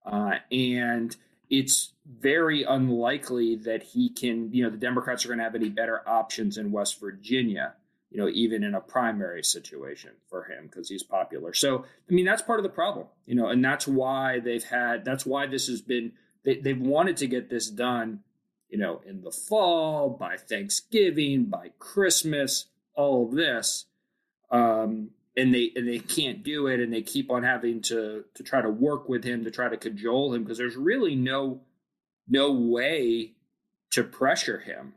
Uh, 0.06 0.36
and 0.50 1.14
it's 1.50 1.92
very 2.06 2.62
unlikely 2.62 3.56
that 3.56 3.82
he 3.82 4.08
can, 4.08 4.52
you 4.52 4.62
know, 4.62 4.70
the 4.70 4.76
Democrats 4.76 5.24
are 5.24 5.28
going 5.28 5.38
to 5.38 5.44
have 5.44 5.54
any 5.54 5.68
better 5.68 6.06
options 6.08 6.58
in 6.58 6.72
West 6.72 7.00
Virginia, 7.00 7.74
you 8.10 8.18
know, 8.18 8.28
even 8.28 8.62
in 8.62 8.74
a 8.74 8.80
primary 8.80 9.42
situation 9.42 10.10
for 10.28 10.44
him 10.44 10.66
because 10.66 10.88
he's 10.88 11.02
popular. 11.02 11.52
So, 11.54 11.84
I 12.08 12.12
mean, 12.12 12.24
that's 12.24 12.42
part 12.42 12.58
of 12.58 12.62
the 12.62 12.68
problem, 12.70 13.06
you 13.26 13.34
know, 13.34 13.48
and 13.48 13.64
that's 13.64 13.86
why 13.86 14.40
they've 14.40 14.64
had, 14.64 15.04
that's 15.04 15.26
why 15.26 15.46
this 15.46 15.66
has 15.68 15.80
been, 15.80 16.12
they, 16.44 16.58
they've 16.58 16.80
wanted 16.80 17.16
to 17.18 17.26
get 17.26 17.50
this 17.50 17.70
done, 17.70 18.20
you 18.68 18.78
know, 18.78 19.00
in 19.06 19.22
the 19.22 19.30
fall, 19.30 20.10
by 20.10 20.36
Thanksgiving, 20.36 21.44
by 21.44 21.72
Christmas, 21.78 22.66
all 22.94 23.26
of 23.26 23.34
this. 23.34 23.86
Um, 24.50 25.10
and 25.36 25.54
they 25.54 25.72
and 25.74 25.88
they 25.88 25.98
can't 25.98 26.42
do 26.42 26.66
it 26.66 26.80
and 26.80 26.92
they 26.92 27.02
keep 27.02 27.30
on 27.30 27.42
having 27.42 27.80
to 27.82 28.24
to 28.34 28.42
try 28.42 28.60
to 28.60 28.70
work 28.70 29.08
with 29.08 29.24
him 29.24 29.44
to 29.44 29.50
try 29.50 29.68
to 29.68 29.76
cajole 29.76 30.34
him 30.34 30.42
because 30.42 30.58
there's 30.58 30.76
really 30.76 31.14
no 31.14 31.60
no 32.28 32.52
way 32.52 33.32
to 33.90 34.02
pressure 34.02 34.60
him. 34.60 34.94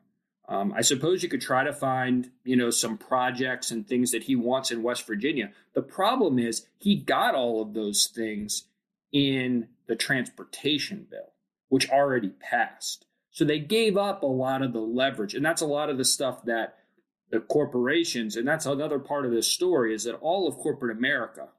Um, 0.49 0.73
i 0.73 0.81
suppose 0.81 1.23
you 1.23 1.29
could 1.29 1.41
try 1.41 1.63
to 1.63 1.73
find 1.73 2.29
you 2.43 2.55
know 2.55 2.69
some 2.69 2.97
projects 2.97 3.71
and 3.71 3.85
things 3.85 4.11
that 4.11 4.23
he 4.23 4.35
wants 4.35 4.71
in 4.71 4.83
west 4.83 5.05
virginia. 5.05 5.51
The 5.73 5.81
problem 5.81 6.39
is 6.39 6.65
he 6.77 6.95
got 6.95 7.35
all 7.35 7.61
of 7.61 7.73
those 7.73 8.05
things 8.05 8.63
in 9.11 9.67
the 9.87 9.95
transportation 9.95 11.07
bill 11.09 11.33
which 11.69 11.89
already 11.89 12.29
passed. 12.29 13.05
So 13.29 13.43
they 13.43 13.59
gave 13.59 13.97
up 13.97 14.23
a 14.23 14.27
lot 14.27 14.61
of 14.61 14.71
the 14.71 14.79
leverage 14.79 15.33
and 15.33 15.43
that's 15.43 15.61
a 15.61 15.67
lot 15.67 15.89
of 15.89 15.97
the 15.97 16.05
stuff 16.05 16.45
that 16.45 16.76
the 17.29 17.39
corporations, 17.39 18.35
and 18.35 18.47
that's 18.47 18.65
another 18.65 18.99
part 18.99 19.25
of 19.25 19.31
this 19.31 19.47
story, 19.47 19.93
is 19.93 20.03
that 20.05 20.15
all 20.15 20.47
of 20.47 20.57
corporate 20.57 20.95
America 20.95 21.49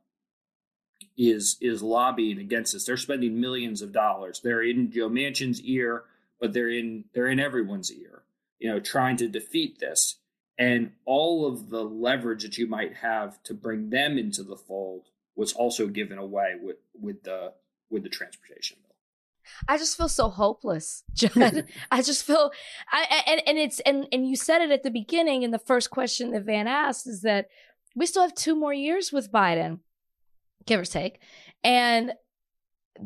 is 1.16 1.57
is 1.61 1.83
lobbying 1.83 2.39
against 2.39 2.73
this. 2.73 2.85
They're 2.85 2.97
spending 2.97 3.41
millions 3.41 3.83
of 3.83 3.93
dollars. 3.93 4.41
They're 4.41 4.62
in 4.62 4.91
Joe 4.91 5.11
Manchin's 5.11 5.61
ear, 5.62 6.05
but 6.41 6.53
they're 6.53 6.71
in 6.71 7.05
they're 7.12 7.27
in 7.27 7.41
everyone's 7.41 7.93
ear, 7.93 8.23
you 8.59 8.71
know, 8.71 8.81
trying 8.81 9.16
to 9.19 9.29
defeat 9.29 9.79
this. 9.79 10.16
And 10.57 10.93
all 11.05 11.47
of 11.47 11.71
the 11.71 11.85
leverage 11.85 12.43
that 12.43 12.59
you 12.59 12.66
might 12.66 12.97
have 12.97 13.43
to 13.45 13.55
bring 13.55 13.91
them 13.91 14.19
into 14.19 14.43
the 14.43 14.57
fold 14.57 15.09
was 15.37 15.53
also 15.53 15.87
given 15.87 16.19
away 16.19 16.55
with 16.61 16.79
with 16.95 17.23
the 17.25 17.53
with 17.91 18.03
the 18.03 18.09
transportation 18.09 18.79
I 19.66 19.78
just 19.78 19.96
feel 19.96 20.09
so 20.09 20.28
hopeless. 20.28 21.05
I 21.90 22.03
just 22.03 22.24
feel, 22.24 22.51
I, 22.90 23.22
and, 23.26 23.42
and 23.46 23.59
it's, 23.59 23.80
and, 23.80 24.07
and 24.12 24.28
you 24.28 24.36
said 24.36 24.62
it 24.62 24.70
at 24.70 24.82
the 24.82 24.90
beginning 24.90 25.42
in 25.42 25.51
the 25.51 25.59
first 25.59 25.90
question 25.90 26.32
that 26.32 26.44
Van 26.44 26.66
asked 26.66 27.07
is 27.07 27.22
that 27.22 27.49
we 27.94 28.07
still 28.07 28.22
have 28.22 28.34
two 28.34 28.55
more 28.55 28.72
years 28.72 29.12
with 29.12 29.32
Biden, 29.32 29.80
give 30.66 30.80
or 30.80 30.84
take. 30.84 31.20
And 31.64 32.12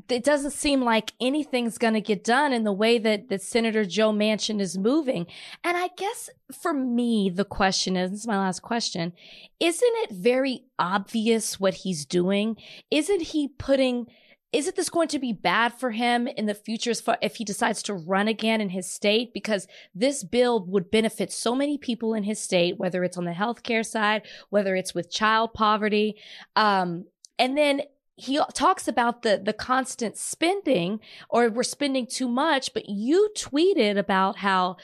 it 0.08 0.24
doesn't 0.24 0.52
seem 0.52 0.82
like 0.82 1.12
anything's 1.20 1.78
going 1.78 1.94
to 1.94 2.00
get 2.00 2.24
done 2.24 2.52
in 2.52 2.64
the 2.64 2.72
way 2.72 2.98
that, 2.98 3.28
that 3.28 3.42
Senator 3.42 3.84
Joe 3.84 4.12
Manchin 4.12 4.60
is 4.60 4.78
moving. 4.78 5.26
And 5.64 5.76
I 5.76 5.88
guess 5.96 6.30
for 6.62 6.72
me, 6.72 7.30
the 7.30 7.44
question 7.44 7.96
is, 7.96 8.10
this 8.10 8.20
is 8.20 8.26
my 8.26 8.38
last 8.38 8.60
question. 8.60 9.12
Isn't 9.60 9.92
it 10.04 10.10
very 10.12 10.64
obvious 10.78 11.60
what 11.60 11.74
he's 11.74 12.06
doing? 12.06 12.56
Isn't 12.90 13.22
he 13.22 13.48
putting, 13.48 14.06
isn't 14.52 14.76
this 14.76 14.90
going 14.90 15.08
to 15.08 15.18
be 15.18 15.32
bad 15.32 15.72
for 15.72 15.92
him 15.92 16.26
in 16.28 16.46
the 16.46 16.54
future 16.54 16.92
if 17.22 17.36
he 17.36 17.44
decides 17.44 17.82
to 17.84 17.94
run 17.94 18.28
again 18.28 18.60
in 18.60 18.68
his 18.68 18.88
state? 18.88 19.32
Because 19.32 19.66
this 19.94 20.22
bill 20.22 20.64
would 20.66 20.90
benefit 20.90 21.32
so 21.32 21.54
many 21.54 21.78
people 21.78 22.12
in 22.12 22.24
his 22.24 22.38
state, 22.38 22.78
whether 22.78 23.02
it's 23.02 23.16
on 23.16 23.24
the 23.24 23.32
healthcare 23.32 23.84
side, 23.84 24.22
whether 24.50 24.76
it's 24.76 24.94
with 24.94 25.10
child 25.10 25.54
poverty. 25.54 26.16
Um, 26.54 27.06
and 27.38 27.56
then 27.56 27.82
he 28.16 28.38
talks 28.52 28.86
about 28.86 29.22
the 29.22 29.40
the 29.42 29.54
constant 29.54 30.18
spending 30.18 31.00
or 31.30 31.48
we're 31.48 31.62
spending 31.62 32.06
too 32.06 32.28
much, 32.28 32.74
but 32.74 32.88
you 32.88 33.30
tweeted 33.34 33.96
about 33.96 34.36
how 34.36 34.76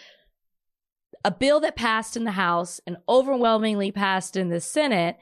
a 1.24 1.30
bill 1.30 1.60
that 1.60 1.76
passed 1.76 2.16
in 2.16 2.24
the 2.24 2.32
House 2.32 2.80
and 2.86 2.96
overwhelmingly 3.08 3.92
passed 3.92 4.36
in 4.36 4.48
the 4.48 4.60
Senate 4.60 5.18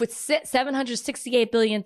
with 0.00 0.10
$768 0.10 1.50
billion 1.52 1.82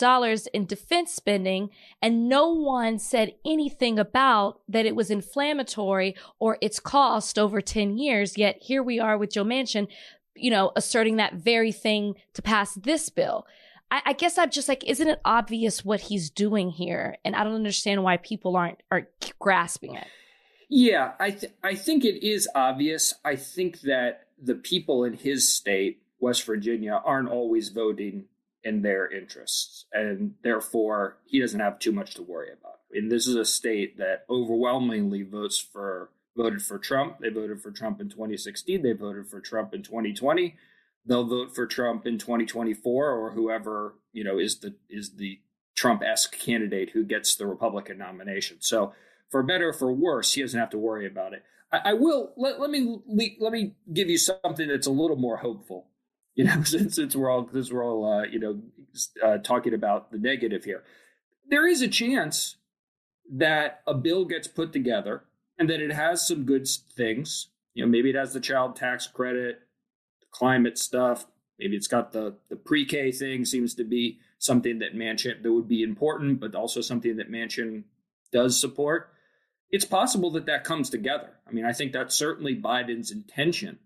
in 0.53 0.67
defense 0.67 1.13
spending, 1.13 1.71
and 2.01 2.29
no 2.29 2.49
one 2.49 2.99
said 2.99 3.35
anything 3.45 3.99
about 3.99 4.61
that 4.69 4.87
it 4.87 4.97
was 4.97 5.11
inflammatory 5.11 6.17
or 6.39 6.59
its 6.61 6.81
cost 6.81 7.39
over 7.39 7.61
10 7.61 7.99
years. 7.99 8.39
Yet 8.39 8.57
here 8.61 8.83
we 8.83 8.99
are 8.99 9.19
with 9.19 9.33
Joe 9.33 9.45
Manchin, 9.45 9.89
you 10.35 10.51
know, 10.51 10.73
asserting 10.75 11.17
that 11.17 11.35
very 11.35 11.73
thing 11.73 12.15
to 12.35 12.43
pass 12.43 12.75
this 12.75 13.09
bill. 13.11 13.47
I, 13.91 14.03
I 14.07 14.13
guess 14.15 14.39
I'm 14.39 14.51
just 14.51 14.69
like, 14.69 14.85
isn't 14.85 15.07
it 15.07 15.21
obvious 15.25 15.85
what 15.85 16.01
he's 16.01 16.31
doing 16.31 16.71
here? 16.71 17.17
And 17.25 17.37
I 17.37 17.45
don't 17.45 17.55
understand 17.55 18.03
why 18.03 18.17
people 18.17 18.57
aren't 18.57 18.83
are 18.91 19.09
grasping 19.39 19.95
it. 19.95 20.07
Yeah, 20.71 21.13
I 21.21 21.33
th- 21.33 21.53
I 21.63 21.75
think 21.75 22.03
it 22.03 22.27
is 22.27 22.49
obvious. 22.55 23.15
I 23.23 23.37
think 23.37 23.83
that 23.83 24.29
the 24.43 24.55
people 24.55 25.05
in 25.05 25.13
his 25.13 25.47
state 25.47 26.02
West 26.23 26.47
Virginia 26.47 27.03
aren't 27.05 27.29
always 27.29 27.69
voting 27.69 28.27
in 28.63 28.81
their 28.83 29.11
interests. 29.11 29.87
And 29.93 30.35
therefore, 30.45 31.19
he 31.27 31.41
doesn't 31.41 31.59
have 31.59 31.81
too 31.81 31.91
much 31.91 32.15
to 32.15 32.23
worry 32.23 32.51
about. 32.53 32.79
And 32.93 33.11
this 33.11 33.27
is 33.27 33.35
a 33.35 33.45
state 33.45 33.99
that 33.99 34.25
overwhelmingly 34.31 35.25
votes 35.25 35.59
for 35.59 36.11
voted 36.37 36.63
for 36.63 36.79
Trump. 36.79 37.19
They 37.19 37.29
voted 37.29 37.61
for 37.61 37.73
Trump 37.73 38.01
in 38.01 38.09
2016. 38.09 38.83
They 38.83 38.93
voted 38.93 39.27
for 39.27 39.41
Trump 39.41 39.75
in 39.75 39.83
2020. 39.83 40.57
They'll 41.05 41.27
vote 41.27 41.55
for 41.55 41.67
Trump 41.67 42.07
in 42.07 42.19
2024 42.19 43.11
or 43.11 43.33
whoever, 43.33 43.97
you 44.13 44.23
know, 44.23 44.39
is 44.39 44.61
the 44.61 44.77
is 44.89 45.17
the 45.17 45.41
Trump-esque 45.75 46.39
candidate 46.39 46.91
who 46.91 47.03
gets 47.03 47.35
the 47.35 47.47
Republican 47.47 47.99
nomination. 47.99 48.59
So 48.61 48.93
for 49.29 49.43
better 49.43 49.71
or 49.71 49.73
for 49.73 49.93
worse, 49.93 50.35
he 50.35 50.43
doesn't 50.43 50.59
have 50.59 50.71
to 50.71 50.79
worry 50.79 51.07
about 51.07 51.33
it. 51.33 51.43
I, 51.73 51.81
I 51.87 51.93
will 51.95 52.33
let, 52.37 52.61
let 52.61 52.71
me 52.71 53.01
let 53.41 53.53
me 53.53 53.75
give 53.93 54.09
you 54.09 54.19
something 54.19 54.69
that's 54.69 54.87
a 54.87 54.93
little 54.93 55.17
more 55.17 55.39
hopeful 55.39 55.89
you 56.35 56.45
know, 56.45 56.63
since, 56.65 56.97
since 56.97 57.17
we're 57.17 57.31
all 57.31 57.49
since 57.53 57.73
we're 57.73 57.85
all 57.85 58.05
uh, 58.05 58.25
you 58.25 58.39
know 58.39 58.61
uh, 59.25 59.39
talking 59.39 59.75
about 59.75 60.11
the 60.11 60.19
negative 60.19 60.65
here, 60.65 60.83
there 61.49 61.67
is 61.67 61.83
a 61.83 61.89
chance 61.89 62.57
that 63.31 63.83
a 63.87 63.95
bill 63.95 64.25
gets 64.25 64.49
put 64.49 64.73
together 64.73 65.25
and 65.59 65.69
that 65.71 65.81
it 65.81 65.93
has 65.93 66.27
some 66.27 66.45
good 66.45 66.69
things. 66.97 67.49
You 67.75 67.85
know, 67.85 67.91
maybe 67.91 68.11
it 68.11 68.17
has 68.17 68.33
the 68.33 68.41
child 68.41 68.77
tax 68.77 69.07
credit, 69.07 69.61
climate 70.31 70.77
stuff. 70.77 71.27
Maybe 71.59 71.77
it's 71.77 71.87
got 71.87 72.13
the 72.13 72.37
the 72.49 72.57
pre-K 72.57 73.13
thing. 73.13 73.45
Seems 73.45 73.75
to 73.77 73.85
be 73.85 74.19
something 74.39 74.79
that 74.81 74.95
Manchin 74.95 75.43
that 75.43 75.53
would 75.53 75.69
be 75.69 75.83
important, 75.83 76.41
but 76.41 76.55
also 76.55 76.81
something 76.81 77.17
that 77.17 77.31
Manchin 77.31 77.85
does 78.33 78.61
support. 78.61 79.11
It's 79.71 79.85
possible 79.87 80.31
that 80.33 80.47
that 80.47 80.65
comes 80.65 80.91
together. 80.91 81.31
I 81.49 81.53
mean, 81.53 81.65
I 81.65 81.73
think 81.73 81.93
that's 81.93 82.15
certainly 82.15 82.55
Biden's 82.55 83.11
intention 83.11 83.79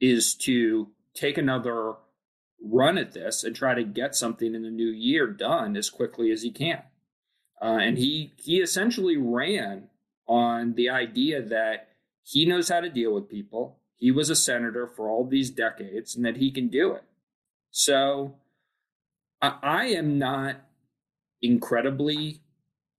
is 0.00 0.34
to 0.34 0.88
take 1.14 1.38
another 1.38 1.94
run 2.62 2.98
at 2.98 3.12
this 3.12 3.44
and 3.44 3.54
try 3.54 3.74
to 3.74 3.84
get 3.84 4.14
something 4.14 4.54
in 4.54 4.62
the 4.62 4.70
new 4.70 4.88
year 4.88 5.26
done 5.26 5.76
as 5.76 5.90
quickly 5.90 6.30
as 6.30 6.42
he 6.42 6.50
can. 6.50 6.82
Uh, 7.62 7.78
and 7.80 7.98
he 7.98 8.32
he 8.36 8.58
essentially 8.58 9.16
ran 9.16 9.88
on 10.26 10.74
the 10.74 10.90
idea 10.90 11.40
that 11.42 11.88
he 12.22 12.44
knows 12.44 12.68
how 12.68 12.80
to 12.80 12.88
deal 12.88 13.14
with 13.14 13.28
people. 13.28 13.78
He 13.96 14.10
was 14.10 14.28
a 14.28 14.36
senator 14.36 14.86
for 14.86 15.08
all 15.08 15.24
these 15.24 15.50
decades, 15.50 16.16
and 16.16 16.24
that 16.24 16.38
he 16.38 16.50
can 16.50 16.68
do 16.68 16.92
it. 16.92 17.04
So 17.70 18.34
I, 19.40 19.58
I 19.62 19.84
am 19.86 20.18
not 20.18 20.56
incredibly 21.40 22.40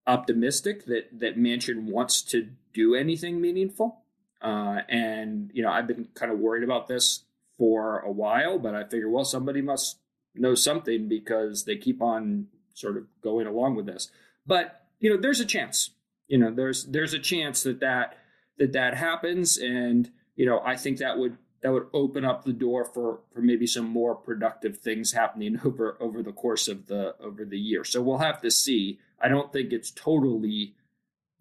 optimistic 0.08 0.86
that 0.86 1.20
that 1.20 1.38
Manchin 1.38 1.86
wants 1.86 2.22
to 2.24 2.50
do 2.74 2.96
anything 2.96 3.42
meaningful. 3.42 4.02
Uh, 4.42 4.82
and 4.88 5.52
you 5.54 5.64
know, 5.64 5.72
I've 5.72 5.88
been 5.88 6.08
kind 6.14 6.32
of 6.32 6.40
worried 6.40 6.64
about 6.64 6.88
this 6.88 7.24
for 7.58 8.00
a 8.00 8.12
while, 8.12 8.60
but 8.60 8.76
I 8.76 8.84
figure, 8.84 9.10
well, 9.10 9.26
somebody 9.26 9.62
must 9.62 10.00
know 10.34 10.56
something 10.56 11.08
because 11.08 11.66
they 11.66 11.78
keep 11.78 12.02
on 12.02 12.48
sort 12.74 12.98
of 12.98 13.06
going 13.22 13.48
along 13.48 13.76
with 13.76 13.86
this. 13.86 14.12
But 14.46 14.86
you 15.00 15.10
know, 15.10 15.18
there's 15.20 15.40
a 15.40 15.46
chance. 15.46 15.92
You 16.28 16.38
know, 16.38 16.52
there's 16.52 16.86
there's 16.86 17.14
a 17.14 17.20
chance 17.20 17.64
that 17.64 17.80
that 17.80 18.18
that 18.58 18.74
that 18.74 18.96
happens, 18.96 19.58
and 19.58 20.12
you 20.36 20.46
know, 20.46 20.62
I 20.64 20.76
think 20.76 20.98
that 21.00 21.18
would 21.18 21.38
that 21.62 21.72
would 21.72 21.88
open 21.94 22.26
up 22.26 22.44
the 22.44 22.54
door 22.54 22.86
for 22.86 23.22
for 23.34 23.42
maybe 23.42 23.68
some 23.68 23.86
more 23.86 24.16
productive 24.16 24.78
things 24.78 25.14
happening 25.14 25.60
over 25.66 25.98
over 26.00 26.22
the 26.22 26.32
course 26.32 26.68
of 26.68 26.88
the 26.88 27.16
over 27.20 27.46
the 27.46 27.60
year. 27.60 27.84
So 27.84 28.02
we'll 28.02 28.20
have 28.20 28.42
to 28.42 28.52
see. 28.52 29.00
I 29.20 29.30
don't 29.30 29.52
think 29.52 29.72
it's 29.72 29.92
totally 29.92 30.76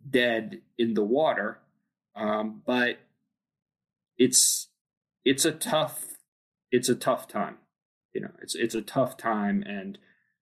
dead 0.09 0.61
in 0.79 0.95
the 0.95 1.05
water, 1.05 1.59
um, 2.15 2.63
but 2.65 2.99
it's 4.17 4.69
it's 5.25 5.45
a 5.45 5.53
tough 5.53 6.15
it's 6.75 6.89
a 6.89 6.95
tough 6.97 7.29
time. 7.29 7.59
You 8.13 8.23
know, 8.23 8.31
it's 8.43 8.55
it's 8.55 8.75
a 8.75 8.83
tough 8.83 9.17
time, 9.17 9.63
and 9.67 9.97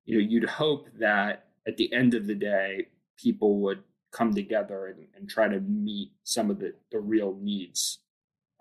you 0.05 0.17
know 0.17 0.27
you'd 0.27 0.49
hope 0.49 0.87
that 0.99 1.47
at 1.67 1.77
the 1.77 1.91
end 1.91 2.13
of 2.13 2.27
the 2.27 2.35
day, 2.35 2.87
people 3.17 3.59
would 3.61 3.83
come 4.11 4.33
together 4.33 4.87
and, 4.87 5.07
and 5.15 5.29
try 5.29 5.47
to 5.47 5.59
meet 5.59 6.11
some 6.23 6.51
of 6.51 6.59
the 6.59 6.75
the 6.91 6.99
real 6.99 7.35
needs 7.39 7.99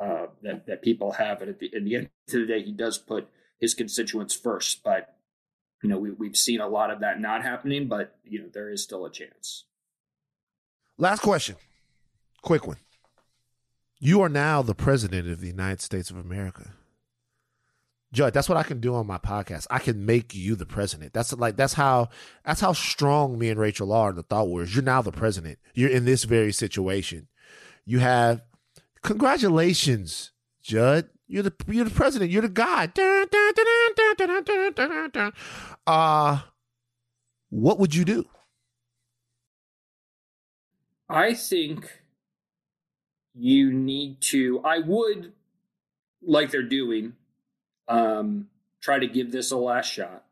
uh, 0.00 0.26
that 0.42 0.66
that 0.66 0.82
people 0.82 1.12
have. 1.12 1.42
And 1.42 1.50
at 1.50 1.58
the, 1.58 1.74
at 1.74 1.84
the 1.84 1.96
end 1.96 2.10
of 2.28 2.32
the 2.32 2.46
day, 2.46 2.62
he 2.62 2.72
does 2.72 2.96
put 2.96 3.28
his 3.60 3.74
constituents 3.74 4.34
first. 4.34 4.82
But 4.82 5.14
you 5.82 5.90
know, 5.90 5.98
we, 5.98 6.10
we've 6.10 6.36
seen 6.36 6.60
a 6.60 6.68
lot 6.68 6.90
of 6.90 7.00
that 7.00 7.20
not 7.20 7.42
happening. 7.42 7.86
But 7.86 8.16
you 8.24 8.40
know, 8.40 8.48
there 8.52 8.70
is 8.70 8.82
still 8.82 9.04
a 9.04 9.12
chance. 9.12 9.64
Last 10.96 11.20
question, 11.20 11.56
quick 12.42 12.66
one. 12.66 12.78
You 14.00 14.20
are 14.22 14.28
now 14.28 14.62
the 14.62 14.74
president 14.74 15.28
of 15.28 15.40
the 15.40 15.48
United 15.48 15.80
States 15.80 16.10
of 16.10 16.16
America. 16.16 16.72
Judd, 18.12 18.32
that's 18.32 18.48
what 18.48 18.56
I 18.56 18.62
can 18.62 18.80
do 18.80 18.94
on 18.94 19.06
my 19.06 19.18
podcast. 19.18 19.66
I 19.70 19.80
can 19.80 20.06
make 20.06 20.34
you 20.34 20.54
the 20.54 20.64
president. 20.64 21.12
That's 21.12 21.32
like 21.34 21.56
that's 21.56 21.74
how 21.74 22.08
that's 22.44 22.60
how 22.60 22.72
strong 22.72 23.38
me 23.38 23.50
and 23.50 23.60
Rachel 23.60 23.92
are 23.92 24.10
in 24.10 24.16
the 24.16 24.22
thought 24.22 24.48
wars. 24.48 24.74
You're 24.74 24.84
now 24.84 25.02
the 25.02 25.12
president. 25.12 25.58
You're 25.74 25.90
in 25.90 26.06
this 26.06 26.24
very 26.24 26.52
situation. 26.52 27.28
You 27.84 27.98
have 27.98 28.42
congratulations, 29.02 30.30
Judd. 30.62 31.10
You're 31.26 31.42
the 31.42 31.52
you're 31.66 31.84
the 31.84 31.90
president. 31.90 32.30
You're 32.30 32.42
the 32.42 32.48
guy. 32.48 32.88
Uh 35.86 36.40
what 37.50 37.78
would 37.78 37.94
you 37.94 38.04
do? 38.06 38.24
I 41.10 41.34
think 41.34 41.90
you 43.38 43.72
need 43.72 44.20
to 44.20 44.60
I 44.64 44.78
would 44.80 45.32
like 46.22 46.50
they're 46.50 46.62
doing 46.62 47.14
um, 47.88 48.48
try 48.80 48.98
to 48.98 49.06
give 49.06 49.32
this 49.32 49.50
a 49.50 49.56
last 49.56 49.90
shot. 49.92 50.24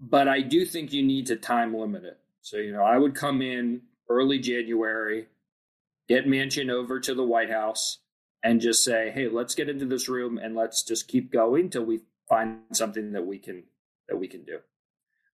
But 0.00 0.28
I 0.28 0.40
do 0.40 0.64
think 0.64 0.92
you 0.92 1.02
need 1.02 1.26
to 1.26 1.36
time 1.36 1.74
limit 1.74 2.04
it. 2.04 2.18
So, 2.42 2.58
you 2.58 2.72
know, 2.72 2.82
I 2.82 2.98
would 2.98 3.14
come 3.14 3.40
in 3.42 3.82
early 4.08 4.38
January, 4.38 5.26
get 6.08 6.26
Manchin 6.26 6.70
over 6.70 7.00
to 7.00 7.14
the 7.14 7.24
White 7.24 7.50
House, 7.50 7.98
and 8.42 8.60
just 8.60 8.84
say, 8.84 9.10
hey, 9.10 9.28
let's 9.28 9.54
get 9.54 9.68
into 9.68 9.86
this 9.86 10.08
room 10.08 10.38
and 10.38 10.54
let's 10.54 10.82
just 10.82 11.08
keep 11.08 11.32
going 11.32 11.70
till 11.70 11.84
we 11.84 12.00
find 12.28 12.58
something 12.72 13.12
that 13.12 13.26
we 13.26 13.38
can 13.38 13.64
that 14.08 14.16
we 14.16 14.28
can 14.28 14.44
do. 14.44 14.58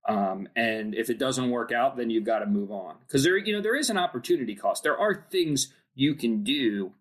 Um, 0.09 0.49
and 0.57 0.95
if 0.95 1.11
it 1.11 1.19
doesn't 1.19 1.51
work 1.51 1.71
out, 1.71 1.97
then 1.97 2.11
you've 2.11 2.25
got 2.25 2.41
to 2.41 2.47
move 2.47 2.73
on 2.73 2.97
because 3.07 3.23
there, 3.23 3.37
you 3.37 3.53
know, 3.53 3.61
there 3.61 3.77
is 3.77 3.91
an 3.91 3.99
opportunity 3.99 4.55
cost. 4.55 4.83
There 4.83 4.97
are 4.97 5.27
things 5.31 5.73
you 5.95 6.15
can 6.15 6.43
do 6.43 6.93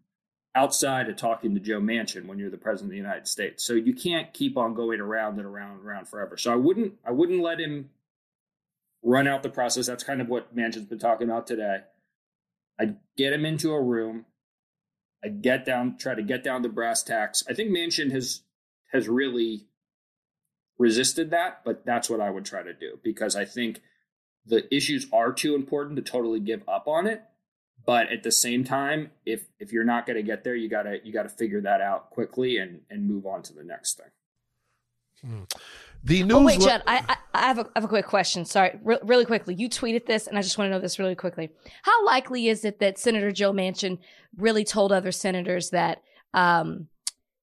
outside 0.53 1.09
of 1.09 1.15
talking 1.15 1.53
to 1.53 1.61
Joe 1.61 1.79
Manchin 1.79 2.25
when 2.25 2.37
you're 2.37 2.49
the 2.49 2.57
president 2.57 2.89
of 2.89 2.91
the 2.91 2.97
United 2.97 3.27
States. 3.27 3.63
So 3.63 3.73
you 3.73 3.93
can't 3.93 4.33
keep 4.33 4.57
on 4.57 4.73
going 4.73 4.99
around 4.99 5.37
and 5.37 5.45
around 5.45 5.77
and 5.77 5.85
around 5.85 6.07
forever. 6.07 6.37
So 6.37 6.51
I 6.51 6.55
wouldn't 6.55 6.93
I 7.05 7.11
wouldn't 7.11 7.41
let 7.41 7.59
him 7.59 7.89
run 9.03 9.27
out 9.27 9.43
the 9.43 9.49
process. 9.49 9.87
That's 9.87 10.03
kind 10.03 10.21
of 10.21 10.27
what 10.27 10.55
Manchin's 10.55 10.85
been 10.85 10.99
talking 10.99 11.29
about 11.29 11.47
today. 11.47 11.79
I'd 12.79 12.97
get 13.17 13.33
him 13.33 13.45
into 13.45 13.71
a 13.71 13.81
room. 13.81 14.25
I'd 15.23 15.41
get 15.41 15.65
down, 15.65 15.97
try 15.97 16.15
to 16.15 16.23
get 16.23 16.43
down 16.43 16.63
the 16.63 16.69
brass 16.69 17.03
tacks. 17.03 17.43
I 17.47 17.53
think 17.53 17.69
Manchin 17.69 18.11
has 18.11 18.41
has 18.91 19.07
really 19.07 19.67
resisted 20.77 21.29
that, 21.29 21.61
but 21.63 21.85
that's 21.85 22.09
what 22.09 22.19
I 22.19 22.29
would 22.29 22.43
try 22.43 22.63
to 22.63 22.73
do 22.73 22.99
because 23.03 23.35
I 23.35 23.45
think 23.45 23.81
the 24.45 24.73
issues 24.75 25.05
are 25.13 25.31
too 25.31 25.55
important 25.55 25.95
to 25.97 26.01
totally 26.01 26.39
give 26.39 26.67
up 26.67 26.87
on 26.87 27.05
it 27.05 27.23
but 27.85 28.11
at 28.11 28.23
the 28.23 28.31
same 28.31 28.63
time 28.63 29.11
if 29.25 29.45
if 29.59 29.71
you're 29.71 29.83
not 29.83 30.05
going 30.05 30.17
to 30.17 30.23
get 30.23 30.43
there 30.43 30.55
you 30.55 30.69
got 30.69 30.83
to 30.83 30.99
you 31.03 31.11
got 31.11 31.23
to 31.23 31.29
figure 31.29 31.61
that 31.61 31.81
out 31.81 32.09
quickly 32.09 32.57
and 32.57 32.81
and 32.89 33.07
move 33.07 33.25
on 33.25 33.41
to 33.43 33.53
the 33.53 33.63
next 33.63 33.97
thing. 33.97 34.07
Hmm. 35.21 35.43
the 36.03 36.23
news 36.23 36.33
oh 36.33 36.43
wait 36.43 36.59
judd 36.59 36.81
I, 36.87 37.03
I, 37.07 37.17
I 37.33 37.47
have 37.47 37.59
a, 37.59 37.65
I 37.65 37.71
have 37.75 37.83
a 37.83 37.87
quick 37.87 38.07
question. 38.07 38.43
Sorry 38.45 38.79
Re- 38.83 38.97
really 39.03 39.25
quickly. 39.25 39.53
You 39.53 39.69
tweeted 39.69 40.05
this 40.07 40.27
and 40.27 40.37
i 40.37 40.41
just 40.41 40.57
want 40.57 40.67
to 40.67 40.71
know 40.71 40.81
this 40.81 40.97
really 40.97 41.15
quickly. 41.15 41.51
How 41.83 42.05
likely 42.05 42.47
is 42.47 42.65
it 42.65 42.79
that 42.79 42.97
senator 42.97 43.31
joe 43.31 43.53
manchin 43.53 43.99
really 44.37 44.63
told 44.63 44.91
other 44.91 45.11
senators 45.11 45.69
that 45.69 46.01
um, 46.33 46.87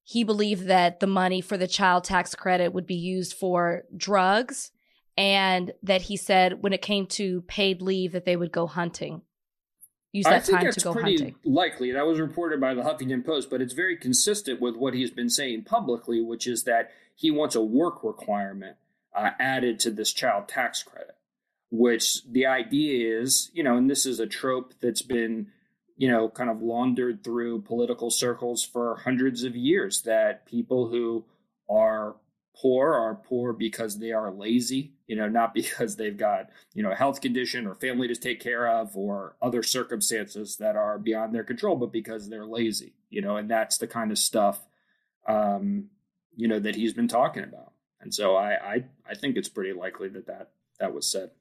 he 0.03 0.25
believed 0.25 0.67
that 0.67 1.01
the 1.01 1.07
money 1.07 1.41
for 1.41 1.57
the 1.57 1.69
child 1.69 2.05
tax 2.05 2.35
credit 2.35 2.73
would 2.73 2.87
be 2.87 2.95
used 2.95 3.35
for 3.35 3.85
drugs 3.97 4.71
and 5.19 5.73
that 5.83 6.03
he 6.03 6.17
said 6.17 6.63
when 6.63 6.73
it 6.73 6.81
came 6.81 7.07
to 7.07 7.43
paid 7.43 7.83
leave 7.83 8.13
that 8.13 8.25
they 8.25 8.37
would 8.37 8.53
go 8.53 8.67
hunting 8.67 9.21
use 10.13 10.25
that 10.25 10.35
I 10.35 10.41
think 10.41 10.59
time 10.59 10.65
that's 10.65 10.77
to 10.79 10.85
go 10.85 10.93
pretty 10.93 11.17
hunting. 11.17 11.35
likely. 11.45 11.93
That 11.93 12.07
was 12.07 12.21
reported 12.21 12.61
by 12.61 12.75
the 12.75 12.83
Huffington 12.83 13.25
Post, 13.25 13.51
but 13.51 13.61
it's 13.61 13.75
very 13.75 13.97
consistent 13.97 14.61
with 14.61 14.77
what 14.77 14.95
he's 14.95 15.11
been 15.11 15.31
saying 15.31 15.65
publicly, 15.65 16.23
which 16.23 16.47
is 16.47 16.65
that 16.65 16.91
he 17.15 17.31
wants 17.31 17.55
a 17.55 17.63
work 17.63 18.03
requirement 18.03 18.77
uh, 19.15 19.31
added 19.39 19.81
to 19.81 19.91
this 19.91 20.13
child 20.13 20.49
tax 20.49 20.83
credit. 20.83 21.17
Which 21.71 22.25
the 22.25 22.47
idea 22.47 23.21
is, 23.21 23.51
you 23.53 23.63
know, 23.63 23.77
and 23.77 23.91
this 23.91 24.07
is 24.07 24.21
a 24.21 24.27
trope 24.27 24.73
that's 24.81 25.03
been, 25.03 25.49
you 25.99 26.11
know, 26.11 26.31
kind 26.31 26.49
of 26.49 26.63
laundered 26.63 27.23
through 27.23 27.61
political 27.63 28.11
circles 28.11 28.65
for 28.65 29.03
hundreds 29.05 29.45
of 29.45 29.55
years 29.55 30.01
that 30.03 30.47
people 30.47 30.89
who 30.89 31.27
are 31.69 32.17
poor 32.57 32.95
are 32.95 33.17
poor 33.17 33.53
because 33.53 33.99
they 33.99 34.13
are 34.13 34.31
lazy, 34.31 34.95
you 35.09 35.17
know, 35.17 35.29
not 35.29 35.53
because 35.61 35.97
they've 35.97 36.17
got, 36.17 36.51
you 36.75 36.85
know, 36.85 36.93
a 36.93 36.95
health 36.95 37.21
condition 37.21 37.67
or 37.67 37.75
family 37.75 38.07
to 38.07 38.15
take 38.15 38.39
care 38.39 38.69
of 38.69 38.97
or 38.97 39.35
other 39.43 39.65
circumstances 39.65 40.59
that 40.59 40.77
are 40.77 40.97
beyond 40.99 41.35
their 41.35 41.43
control, 41.43 41.75
but 41.75 41.91
because 41.91 42.29
they're 42.29 42.47
lazy, 42.47 42.95
you 43.11 43.21
know, 43.21 43.37
and 43.37 43.51
that's 43.51 43.79
the 43.79 43.89
kind 43.89 44.13
of 44.13 44.19
stuff, 44.19 44.61
um, 45.27 45.87
you 46.37 46.47
know, 46.47 46.61
that 46.61 46.77
he's 46.77 46.93
been 46.93 47.09
talking 47.09 47.43
about. 47.43 47.73
And 48.01 48.15
so 48.15 48.37
I, 48.37 48.53
I, 48.53 48.85
I 49.11 49.17
think 49.17 49.37
it's 49.37 49.49
pretty 49.49 49.73
likely 49.73 50.09
that 50.11 50.29
that, 50.29 50.51
that 50.79 50.95
was 50.95 51.11
said. 51.11 51.33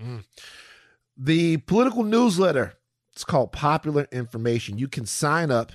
Mm. 0.00 0.24
The 1.16 1.56
political 1.58 2.02
newsletter, 2.02 2.78
it's 3.12 3.24
called 3.24 3.52
Popular 3.52 4.08
Information. 4.10 4.78
You 4.78 4.88
can 4.88 5.04
sign 5.04 5.50
up 5.50 5.72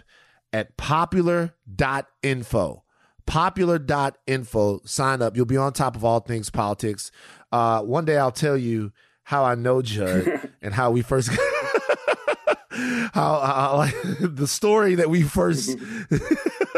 at 0.51 0.75
popular.info 0.77 2.84
popular.info. 3.27 4.81
Sign 4.85 5.21
up. 5.21 5.35
You'll 5.35 5.45
be 5.45 5.57
on 5.57 5.73
top 5.73 5.95
of 5.95 6.03
all 6.05 6.19
things 6.19 6.49
politics. 6.49 7.11
Uh, 7.51 7.81
one 7.81 8.05
day 8.05 8.17
I'll 8.17 8.31
tell 8.31 8.57
you 8.57 8.91
how 9.23 9.43
I 9.43 9.55
know 9.55 9.81
Judd 9.81 10.51
and 10.61 10.73
how 10.73 10.91
we 10.91 11.01
first 11.01 11.29
how, 12.69 13.39
how 13.39 13.85
the 14.19 14.47
story 14.47 14.95
that 14.95 15.09
we 15.09 15.23
first 15.23 15.77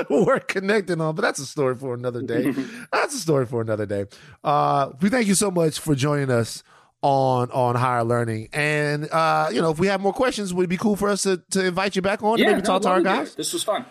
were 0.10 0.40
connected 0.40 1.02
on, 1.02 1.16
but 1.16 1.22
that's 1.22 1.40
a 1.40 1.46
story 1.46 1.76
for 1.76 1.94
another 1.94 2.22
day. 2.22 2.52
That's 2.92 3.16
a 3.16 3.20
story 3.20 3.46
for 3.46 3.62
another 3.62 3.86
day. 3.86 4.06
Uh, 4.44 4.92
we 5.02 5.10
thank 5.10 5.28
you 5.28 5.36
so 5.36 5.52
much 5.52 5.80
for 5.80 5.96
joining 5.96 6.30
us 6.32 6.64
on 7.02 7.52
on 7.52 7.76
higher 7.76 8.04
learning. 8.04 8.50
And 8.54 9.10
uh, 9.12 9.50
you 9.52 9.62
know, 9.62 9.72
if 9.72 9.80
we 9.80 9.88
have 9.88 10.02
more 10.02 10.14
questions, 10.14 10.54
would 10.54 10.66
it 10.66 10.70
be 10.70 10.78
cool 10.78 10.96
for 10.96 11.10
us 11.10 11.24
to, 11.24 11.42
to 11.52 11.66
invite 11.66 11.96
you 11.96 12.02
back 12.02 12.24
on 12.24 12.38
yeah, 12.38 12.46
to 12.46 12.52
maybe 12.52 12.62
no, 12.62 12.66
talk 12.66 12.82
to 12.84 12.90
our 12.90 13.02
guys? 13.02 13.36
This 13.36 13.54
was 13.54 13.64
fun. 13.64 13.86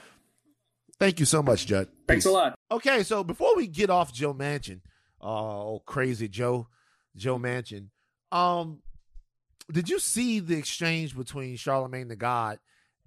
Thank 0.99 1.21
you 1.21 1.27
so 1.27 1.43
much, 1.43 1.67
Judd. 1.67 1.89
Thanks 2.09 2.25
Peace. 2.25 2.31
a 2.31 2.35
lot. 2.35 2.55
Okay, 2.71 3.03
so 3.03 3.23
before 3.23 3.55
we 3.57 3.67
get 3.67 3.91
off 3.91 4.13
Joe 4.13 4.33
Manchin, 4.33 4.81
oh 5.21 5.83
crazy 5.85 6.29
Joe, 6.29 6.69
Joe 7.15 7.39
Manchin, 7.39 7.89
um, 8.33 8.81
did 9.71 9.89
you 9.89 9.99
see 9.99 10.41
the 10.41 10.57
exchange 10.57 11.17
between 11.17 11.57
Charlemagne 11.57 12.09
the 12.09 12.17
God 12.17 12.59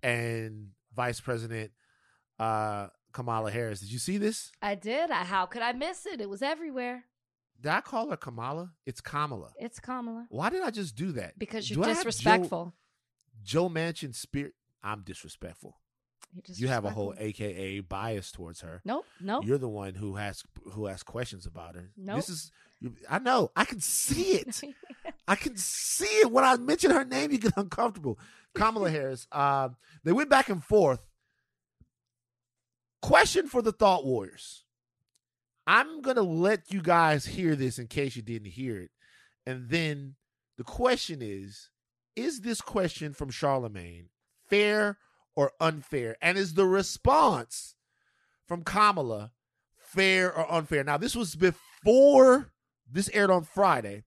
and 0.03 0.69
Vice 0.95 1.19
President 1.19 1.71
uh 2.37 2.87
Kamala 3.11 3.51
Harris? 3.51 3.79
Did 3.79 3.91
you 3.91 3.99
see 3.99 4.17
this? 4.17 4.51
I 4.61 4.75
did. 4.75 5.09
I, 5.09 5.23
how 5.23 5.45
could 5.45 5.61
I 5.61 5.73
miss 5.73 6.05
it? 6.05 6.21
It 6.21 6.29
was 6.29 6.41
everywhere. 6.41 7.05
Did 7.61 7.71
I 7.71 7.81
call 7.81 8.09
her 8.09 8.17
Kamala? 8.17 8.71
It's 8.85 9.01
Kamala. 9.01 9.51
It's 9.59 9.79
Kamala. 9.79 10.27
Why 10.29 10.49
did 10.49 10.61
I 10.61 10.69
just 10.69 10.95
do 10.95 11.11
that? 11.13 11.37
Because 11.37 11.69
you're 11.69 11.83
I 11.83 11.89
have 11.89 11.97
disrespectful. 11.97 12.73
Joe, 13.43 13.67
Joe 13.67 13.69
Manchin 13.69 14.15
spirit. 14.15 14.53
I'm 14.81 15.01
disrespectful. 15.01 15.75
You 16.45 16.67
have 16.67 16.85
a 16.85 16.89
whole. 16.91 17.13
AKA 17.17 17.81
bias 17.81 18.31
towards 18.31 18.61
her. 18.61 18.81
Nope. 18.85 19.05
Nope. 19.19 19.45
You're 19.45 19.57
the 19.57 19.67
one 19.67 19.95
who 19.95 20.15
has 20.15 20.43
who 20.73 20.85
has 20.85 21.03
questions 21.03 21.45
about 21.45 21.75
her. 21.75 21.89
Nope. 21.97 22.17
This 22.17 22.29
is 22.29 22.51
I 23.09 23.19
know. 23.19 23.51
I 23.55 23.65
can 23.65 23.79
see 23.79 24.33
it. 24.33 24.61
I 25.27 25.35
can 25.35 25.57
see 25.57 26.05
it. 26.05 26.31
When 26.31 26.43
I 26.43 26.55
mention 26.57 26.91
her 26.91 27.03
name, 27.05 27.31
you 27.31 27.37
get 27.39 27.53
uncomfortable. 27.57 28.19
Kamala 28.53 28.89
Harris. 28.91 29.27
Uh, 29.31 29.69
they 30.03 30.11
went 30.11 30.29
back 30.29 30.49
and 30.49 30.63
forth. 30.63 31.01
Question 33.01 33.47
for 33.47 33.61
the 33.61 33.71
Thought 33.71 34.05
Warriors. 34.05 34.63
I'm 35.65 36.01
gonna 36.01 36.21
let 36.21 36.71
you 36.71 36.81
guys 36.81 37.25
hear 37.25 37.55
this 37.55 37.79
in 37.79 37.87
case 37.87 38.15
you 38.15 38.21
didn't 38.21 38.51
hear 38.51 38.77
it, 38.77 38.89
and 39.45 39.69
then 39.69 40.15
the 40.57 40.63
question 40.63 41.19
is: 41.21 41.69
Is 42.15 42.41
this 42.41 42.59
question 42.59 43.13
from 43.13 43.29
Charlemagne 43.29 44.09
fair 44.49 44.97
or 45.39 45.53
unfair? 45.61 46.17
And 46.21 46.37
is 46.37 46.55
the 46.55 46.65
response 46.65 47.75
from 48.45 48.61
Kamala 48.61 49.31
fair 49.77 50.35
or 50.35 50.51
unfair? 50.51 50.83
Now, 50.83 50.97
this 50.97 51.15
was 51.15 51.37
before 51.37 52.51
this 52.91 53.09
aired 53.13 53.31
on 53.31 53.43
Friday. 53.43 54.03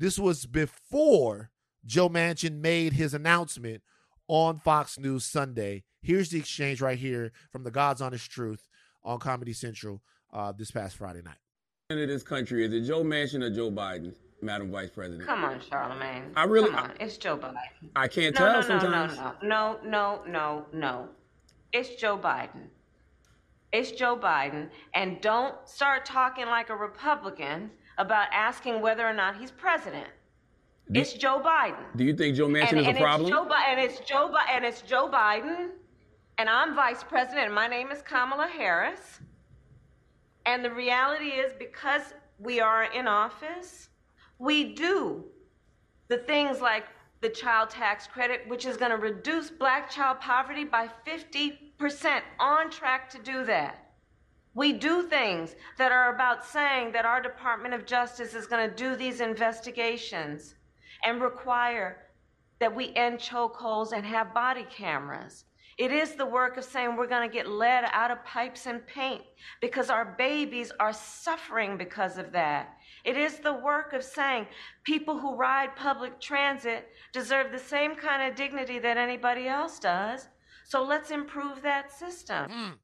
This 0.00 0.18
was 0.18 0.46
before 0.46 1.50
Joe 1.86 2.08
Manchin 2.08 2.60
made 2.60 2.94
his 2.94 3.14
announcement 3.14 3.84
on 4.26 4.58
Fox 4.58 4.98
News 4.98 5.24
Sunday. 5.24 5.84
Here's 6.02 6.30
the 6.30 6.40
exchange 6.40 6.80
right 6.80 6.98
here 6.98 7.30
from 7.52 7.62
the 7.62 7.70
God's 7.70 8.02
Honest 8.02 8.28
Truth 8.28 8.66
on 9.04 9.20
Comedy 9.20 9.52
Central 9.52 10.02
uh, 10.32 10.50
this 10.50 10.72
past 10.72 10.96
Friday 10.96 11.22
night. 11.22 11.36
Of 11.90 12.08
this 12.08 12.24
country 12.24 12.64
is 12.64 12.72
it 12.72 12.80
Joe 12.88 13.04
Manchin 13.04 13.44
or 13.44 13.50
Joe 13.50 13.70
Biden, 13.70 14.12
Madam 14.44 14.70
Vice 14.70 14.90
President? 14.90 15.26
Come 15.26 15.44
on, 15.44 15.60
Charlemagne. 15.60 16.30
I 16.36 16.44
really- 16.44 16.70
Come 16.70 16.90
on. 16.90 16.92
It's 17.00 17.16
Joe 17.16 17.36
Biden. 17.36 17.56
I 17.96 18.06
can't 18.08 18.34
No, 18.34 18.38
tell 18.38 18.52
no, 18.52 18.60
no, 18.60 18.80
sometimes. 18.80 19.16
no, 19.16 19.32
no, 19.42 19.78
no, 19.82 20.22
no, 20.24 20.24
no, 20.26 20.66
no. 20.72 21.08
It's 21.72 21.96
Joe 21.96 22.16
Biden. 22.18 22.68
It's 23.72 23.90
Joe 23.90 24.16
Biden. 24.16 24.70
And 24.94 25.20
don't 25.20 25.54
start 25.68 26.04
talking 26.04 26.46
like 26.46 26.70
a 26.70 26.76
Republican 26.76 27.70
about 27.98 28.28
asking 28.32 28.80
whether 28.80 29.06
or 29.08 29.12
not 29.12 29.36
he's 29.36 29.50
president. 29.50 30.06
Do- 30.92 31.00
It's 31.00 31.14
Joe 31.14 31.40
Biden. 31.44 31.84
Do 31.96 32.04
you 32.04 32.14
think 32.14 32.36
Joe 32.36 32.46
Manchin 32.48 32.72
and, 32.78 32.80
is 32.80 32.96
a 32.96 33.00
problem? 33.00 33.30
Joe 33.30 33.48
and 33.66 33.80
it's 33.80 34.00
Joe 34.00 34.28
Bi- 34.28 34.46
and 34.52 34.64
it's 34.64 34.82
Joe 34.82 35.08
Biden, 35.08 35.70
and 36.38 36.48
I'm 36.50 36.74
vice 36.74 37.02
president, 37.02 37.46
and 37.46 37.54
my 37.54 37.66
name 37.66 37.90
is 37.90 38.02
Kamala 38.02 38.46
Harris. 38.46 39.20
And 40.46 40.62
the 40.62 40.70
reality 40.70 41.28
is, 41.30 41.54
because 41.58 42.12
we 42.38 42.60
are 42.60 42.84
in 42.84 43.08
office, 43.08 43.88
we 44.38 44.74
do 44.74 45.24
the 46.08 46.18
things 46.18 46.60
like 46.60 46.84
the 47.20 47.28
child 47.28 47.70
tax 47.70 48.06
credit, 48.06 48.42
which 48.48 48.66
is 48.66 48.76
going 48.76 48.90
to 48.90 48.98
reduce 48.98 49.50
black 49.50 49.90
child 49.90 50.20
poverty 50.20 50.64
by 50.64 50.88
50%, 51.06 52.20
on 52.38 52.70
track 52.70 53.08
to 53.10 53.18
do 53.22 53.44
that. 53.44 53.92
We 54.54 54.72
do 54.72 55.02
things 55.02 55.56
that 55.78 55.90
are 55.90 56.14
about 56.14 56.44
saying 56.44 56.92
that 56.92 57.06
our 57.06 57.20
Department 57.20 57.74
of 57.74 57.86
Justice 57.86 58.34
is 58.34 58.46
going 58.46 58.68
to 58.68 58.76
do 58.76 58.94
these 58.94 59.20
investigations 59.20 60.54
and 61.04 61.20
require 61.20 62.04
that 62.60 62.74
we 62.74 62.94
end 62.94 63.18
chokeholds 63.18 63.92
and 63.92 64.04
have 64.04 64.32
body 64.32 64.66
cameras. 64.70 65.44
It 65.76 65.90
is 65.90 66.14
the 66.14 66.26
work 66.26 66.56
of 66.56 66.64
saying 66.64 66.94
we're 66.94 67.08
going 67.08 67.28
to 67.28 67.34
get 67.34 67.48
lead 67.48 67.84
out 67.90 68.12
of 68.12 68.24
pipes 68.24 68.66
and 68.66 68.86
paint 68.86 69.22
because 69.60 69.90
our 69.90 70.14
babies 70.16 70.70
are 70.78 70.92
suffering 70.92 71.76
because 71.76 72.16
of 72.16 72.30
that. 72.32 72.76
It 73.04 73.16
is 73.16 73.38
the 73.38 73.52
work 73.52 73.92
of 73.92 74.02
saying 74.02 74.46
people 74.84 75.18
who 75.18 75.36
ride 75.36 75.76
public 75.76 76.20
transit 76.20 76.88
deserve 77.12 77.52
the 77.52 77.58
same 77.58 77.96
kind 77.96 78.28
of 78.28 78.36
dignity 78.36 78.78
that 78.78 78.96
anybody 78.96 79.46
else 79.46 79.78
does. 79.78 80.28
So 80.66 80.82
let's 80.82 81.10
improve 81.10 81.62
that 81.62 81.92
system. 81.92 82.78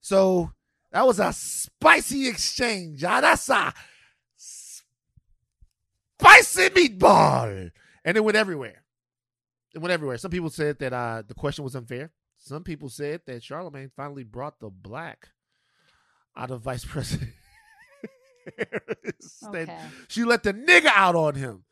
So 0.00 0.52
that 0.92 1.06
was 1.06 1.18
a 1.18 1.32
spicy 1.32 2.28
exchange. 2.28 3.02
Ah, 3.02 3.22
That's 3.22 3.48
a 3.48 3.72
spicy 4.36 4.84
meatball. 6.70 7.70
And 8.04 8.16
it 8.16 8.24
went 8.24 8.36
everywhere. 8.36 8.84
It 9.74 9.78
went 9.78 9.92
everywhere. 9.92 10.18
Some 10.18 10.30
people 10.30 10.50
said 10.50 10.78
that 10.80 10.92
uh, 10.92 11.22
the 11.26 11.34
question 11.34 11.64
was 11.64 11.74
unfair. 11.74 12.10
Some 12.36 12.62
people 12.62 12.88
said 12.88 13.22
that 13.26 13.42
Charlemagne 13.42 13.90
finally 13.96 14.24
brought 14.24 14.60
the 14.60 14.70
black 14.70 15.28
out 16.36 16.50
of 16.50 16.62
Vice 16.62 16.84
President. 16.84 17.32
That 18.56 19.68
Okay. 19.68 19.78
She 20.08 20.24
let 20.24 20.42
the 20.42 20.52
nigga 20.54 20.90
out 20.94 21.14
on 21.16 21.34
him. 21.34 21.64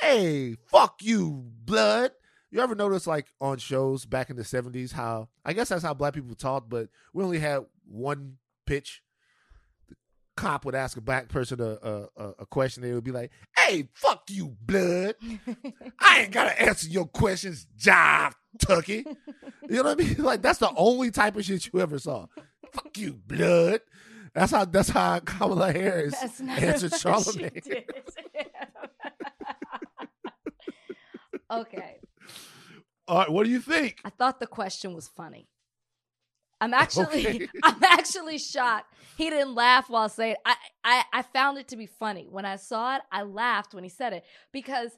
Hey, 0.00 0.56
fuck 0.70 0.96
you, 1.02 1.44
blood. 1.64 2.12
You 2.50 2.60
ever 2.60 2.74
notice 2.74 3.06
like 3.06 3.28
on 3.40 3.58
shows 3.58 4.04
back 4.04 4.28
in 4.30 4.36
the 4.36 4.42
70s 4.42 4.92
how 4.92 5.28
I 5.44 5.52
guess 5.52 5.68
that's 5.70 5.82
how 5.82 5.94
black 5.94 6.14
people 6.14 6.34
talked, 6.34 6.68
but 6.68 6.88
we 7.14 7.24
only 7.24 7.38
had 7.38 7.64
one 7.86 8.36
pitch. 8.66 9.02
The 9.88 9.96
cop 10.36 10.64
would 10.64 10.74
ask 10.74 10.96
a 10.96 11.00
black 11.00 11.28
person 11.28 11.60
a 11.60 12.08
a, 12.16 12.32
a- 12.40 12.46
question, 12.46 12.82
they 12.82 12.92
would 12.92 13.04
be 13.04 13.10
like, 13.10 13.30
Hey, 13.56 13.88
fuck 13.94 14.24
you, 14.28 14.56
blood. 14.60 15.14
I 16.00 16.22
ain't 16.22 16.32
gotta 16.32 16.60
answer 16.60 16.88
your 16.88 17.06
questions, 17.06 17.66
jive 17.78 18.32
tucky. 18.58 19.04
You 19.68 19.76
know 19.82 19.84
what 19.84 20.00
I 20.00 20.04
mean? 20.04 20.16
Like 20.22 20.42
that's 20.42 20.58
the 20.58 20.72
only 20.76 21.10
type 21.10 21.36
of 21.36 21.44
shit 21.44 21.70
you 21.72 21.80
ever 21.80 21.98
saw. 21.98 22.26
Fuck 22.72 22.98
you, 22.98 23.14
blood. 23.26 23.80
That's 24.34 24.52
how 24.52 24.64
that's 24.64 24.88
how 24.88 25.18
Kamala 25.20 25.72
Harris 25.72 26.18
That's 26.18 26.40
not 26.40 26.58
answered 26.58 26.94
Charlemagne. 26.94 27.60
okay. 31.50 31.96
All 33.08 33.18
right, 33.18 33.30
what 33.30 33.44
do 33.44 33.50
you 33.50 33.60
think? 33.60 33.98
I 34.04 34.10
thought 34.10 34.40
the 34.40 34.46
question 34.46 34.94
was 34.94 35.08
funny. 35.08 35.48
I'm 36.60 36.72
actually 36.72 37.26
Okay. 37.26 37.48
I'm 37.62 37.82
actually 37.82 38.38
shocked. 38.38 38.94
He 39.18 39.28
didn't 39.28 39.54
laugh 39.54 39.90
while 39.90 40.08
saying 40.08 40.36
I, 40.46 40.54
I 40.84 41.04
I 41.12 41.22
found 41.22 41.58
it 41.58 41.68
to 41.68 41.76
be 41.76 41.86
funny. 41.86 42.26
When 42.30 42.46
I 42.46 42.56
saw 42.56 42.96
it, 42.96 43.02
I 43.10 43.22
laughed 43.22 43.74
when 43.74 43.84
he 43.84 43.90
said 43.90 44.12
it 44.12 44.24
because 44.52 44.92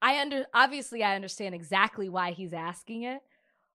I 0.00 0.20
under 0.20 0.46
obviously 0.54 1.02
I 1.02 1.16
understand 1.16 1.54
exactly 1.54 2.08
why 2.08 2.30
he's 2.30 2.54
asking 2.54 3.02
it, 3.02 3.20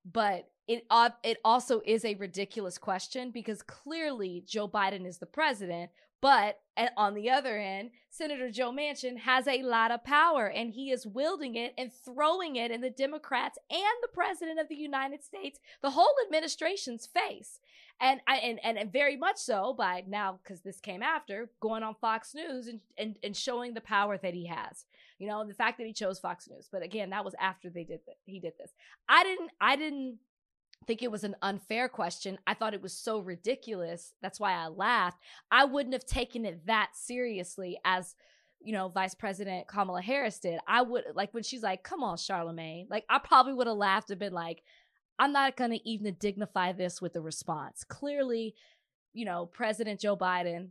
but 0.03 0.47
it 0.67 0.85
uh, 0.89 1.11
it 1.23 1.37
also 1.45 1.81
is 1.85 2.05
a 2.05 2.15
ridiculous 2.15 2.77
question 2.77 3.31
because 3.31 3.61
clearly 3.61 4.43
Joe 4.47 4.67
Biden 4.67 5.05
is 5.05 5.19
the 5.19 5.25
president, 5.25 5.91
but 6.21 6.59
on 6.97 7.13
the 7.13 7.29
other 7.29 7.57
end, 7.57 7.91
Senator 8.09 8.49
Joe 8.49 8.71
Manchin 8.71 9.17
has 9.19 9.47
a 9.47 9.61
lot 9.61 9.91
of 9.91 10.03
power 10.03 10.47
and 10.47 10.71
he 10.71 10.89
is 10.89 11.05
wielding 11.05 11.55
it 11.55 11.73
and 11.77 11.91
throwing 11.93 12.55
it 12.55 12.71
in 12.71 12.81
the 12.81 12.89
Democrats 12.89 13.59
and 13.69 13.81
the 14.01 14.09
president 14.13 14.59
of 14.59 14.67
the 14.67 14.75
United 14.75 15.23
States, 15.23 15.59
the 15.81 15.91
whole 15.91 16.13
administration's 16.25 17.05
face. 17.05 17.59
And 18.01 18.19
and, 18.27 18.59
and, 18.63 18.91
very 18.91 19.15
much 19.15 19.37
so 19.37 19.73
by 19.73 20.03
now, 20.05 20.39
because 20.43 20.61
this 20.61 20.81
came 20.81 21.01
after, 21.01 21.49
going 21.61 21.81
on 21.81 21.95
Fox 21.95 22.35
News 22.35 22.67
and, 22.67 22.81
and, 22.97 23.15
and 23.23 23.37
showing 23.37 23.73
the 23.73 23.79
power 23.79 24.17
that 24.17 24.33
he 24.33 24.47
has. 24.47 24.85
You 25.17 25.27
know, 25.27 25.45
the 25.45 25.53
fact 25.53 25.77
that 25.77 25.87
he 25.87 25.93
chose 25.93 26.19
Fox 26.19 26.49
News. 26.49 26.67
But 26.69 26.83
again, 26.83 27.11
that 27.11 27.23
was 27.23 27.35
after 27.39 27.69
they 27.69 27.85
did 27.85 28.01
that 28.07 28.17
he 28.25 28.41
did 28.41 28.53
this. 28.59 28.73
I 29.07 29.23
didn't 29.23 29.51
I 29.61 29.77
didn't 29.77 30.17
think 30.85 31.01
it 31.01 31.11
was 31.11 31.23
an 31.23 31.35
unfair 31.41 31.89
question. 31.89 32.37
I 32.45 32.53
thought 32.53 32.73
it 32.73 32.81
was 32.81 32.93
so 32.93 33.19
ridiculous. 33.19 34.13
That's 34.21 34.39
why 34.39 34.53
I 34.53 34.67
laughed. 34.67 35.19
I 35.51 35.65
wouldn't 35.65 35.93
have 35.93 36.05
taken 36.05 36.45
it 36.45 36.65
that 36.67 36.91
seriously 36.93 37.79
as 37.83 38.15
you 38.61 38.71
know, 38.71 38.89
Vice 38.89 39.13
President 39.13 39.67
Kamala 39.67 40.01
Harris 40.01 40.39
did. 40.39 40.59
I 40.67 40.81
would 40.81 41.03
like 41.13 41.33
when 41.33 41.43
she's 41.43 41.61
like, 41.61 41.83
"Come 41.83 42.03
on, 42.03 42.17
Charlemagne." 42.17 42.87
Like 42.89 43.05
I 43.09 43.19
probably 43.19 43.53
would 43.53 43.67
have 43.67 43.77
laughed 43.77 44.09
and 44.09 44.19
been 44.19 44.33
like, 44.33 44.63
"I'm 45.19 45.31
not 45.31 45.55
going 45.55 45.71
to 45.71 45.87
even 45.87 46.15
dignify 46.15 46.71
this 46.71 46.99
with 46.99 47.15
a 47.15 47.21
response." 47.21 47.83
Clearly, 47.83 48.55
you 49.13 49.23
know, 49.23 49.45
President 49.45 49.99
Joe 49.99 50.17
Biden 50.17 50.69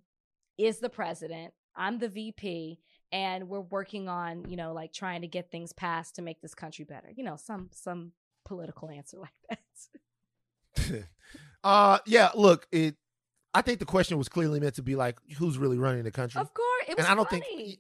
is 0.59 0.81
the 0.81 0.89
president. 0.89 1.55
I'm 1.77 1.99
the 1.99 2.09
VP 2.09 2.81
and 3.13 3.49
we're 3.49 3.61
working 3.61 4.09
on, 4.09 4.49
you 4.49 4.57
know, 4.57 4.73
like 4.73 4.93
trying 4.93 5.21
to 5.23 5.29
get 5.29 5.51
things 5.51 5.73
passed 5.73 6.17
to 6.17 6.23
make 6.23 6.41
this 6.41 6.55
country 6.55 6.85
better. 6.85 7.11
You 7.15 7.23
know, 7.23 7.37
some 7.37 7.71
some 7.73 8.13
political 8.45 8.91
answer 8.91 9.19
like 9.19 9.61
that. 10.77 11.05
uh 11.65 11.99
yeah, 12.07 12.31
look, 12.35 12.67
it 12.73 12.97
I 13.53 13.63
think 13.63 13.79
the 13.79 13.85
question 13.87 14.19
was 14.19 14.29
clearly 14.29 14.61
meant 14.61 14.75
to 14.75 14.83
be 14.83 14.97
like 14.97 15.17
who's 15.39 15.59
really 15.59 15.79
running 15.79 16.03
the 16.05 16.11
country. 16.11 16.41
Of 16.41 16.53
course, 16.53 16.85
it 16.89 16.97
was 16.97 17.05
and 17.07 17.13
I 17.13 17.15
don't 17.15 17.29
funny. 17.31 17.43
think 17.43 17.79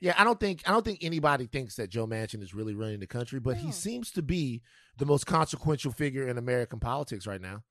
Yeah, 0.00 0.14
I 0.18 0.24
don't 0.24 0.38
think 0.38 0.62
I 0.66 0.72
don't 0.72 0.84
think 0.84 0.98
anybody 1.02 1.46
thinks 1.46 1.76
that 1.76 1.88
Joe 1.90 2.06
Manchin 2.06 2.42
is 2.42 2.54
really 2.54 2.74
running 2.74 3.00
the 3.00 3.06
country, 3.06 3.40
but 3.40 3.56
he 3.56 3.72
seems 3.72 4.10
to 4.12 4.22
be 4.22 4.62
the 4.98 5.06
most 5.06 5.26
consequential 5.26 5.92
figure 5.92 6.28
in 6.28 6.36
American 6.38 6.78
politics 6.80 7.26
right 7.26 7.40
now. 7.40 7.62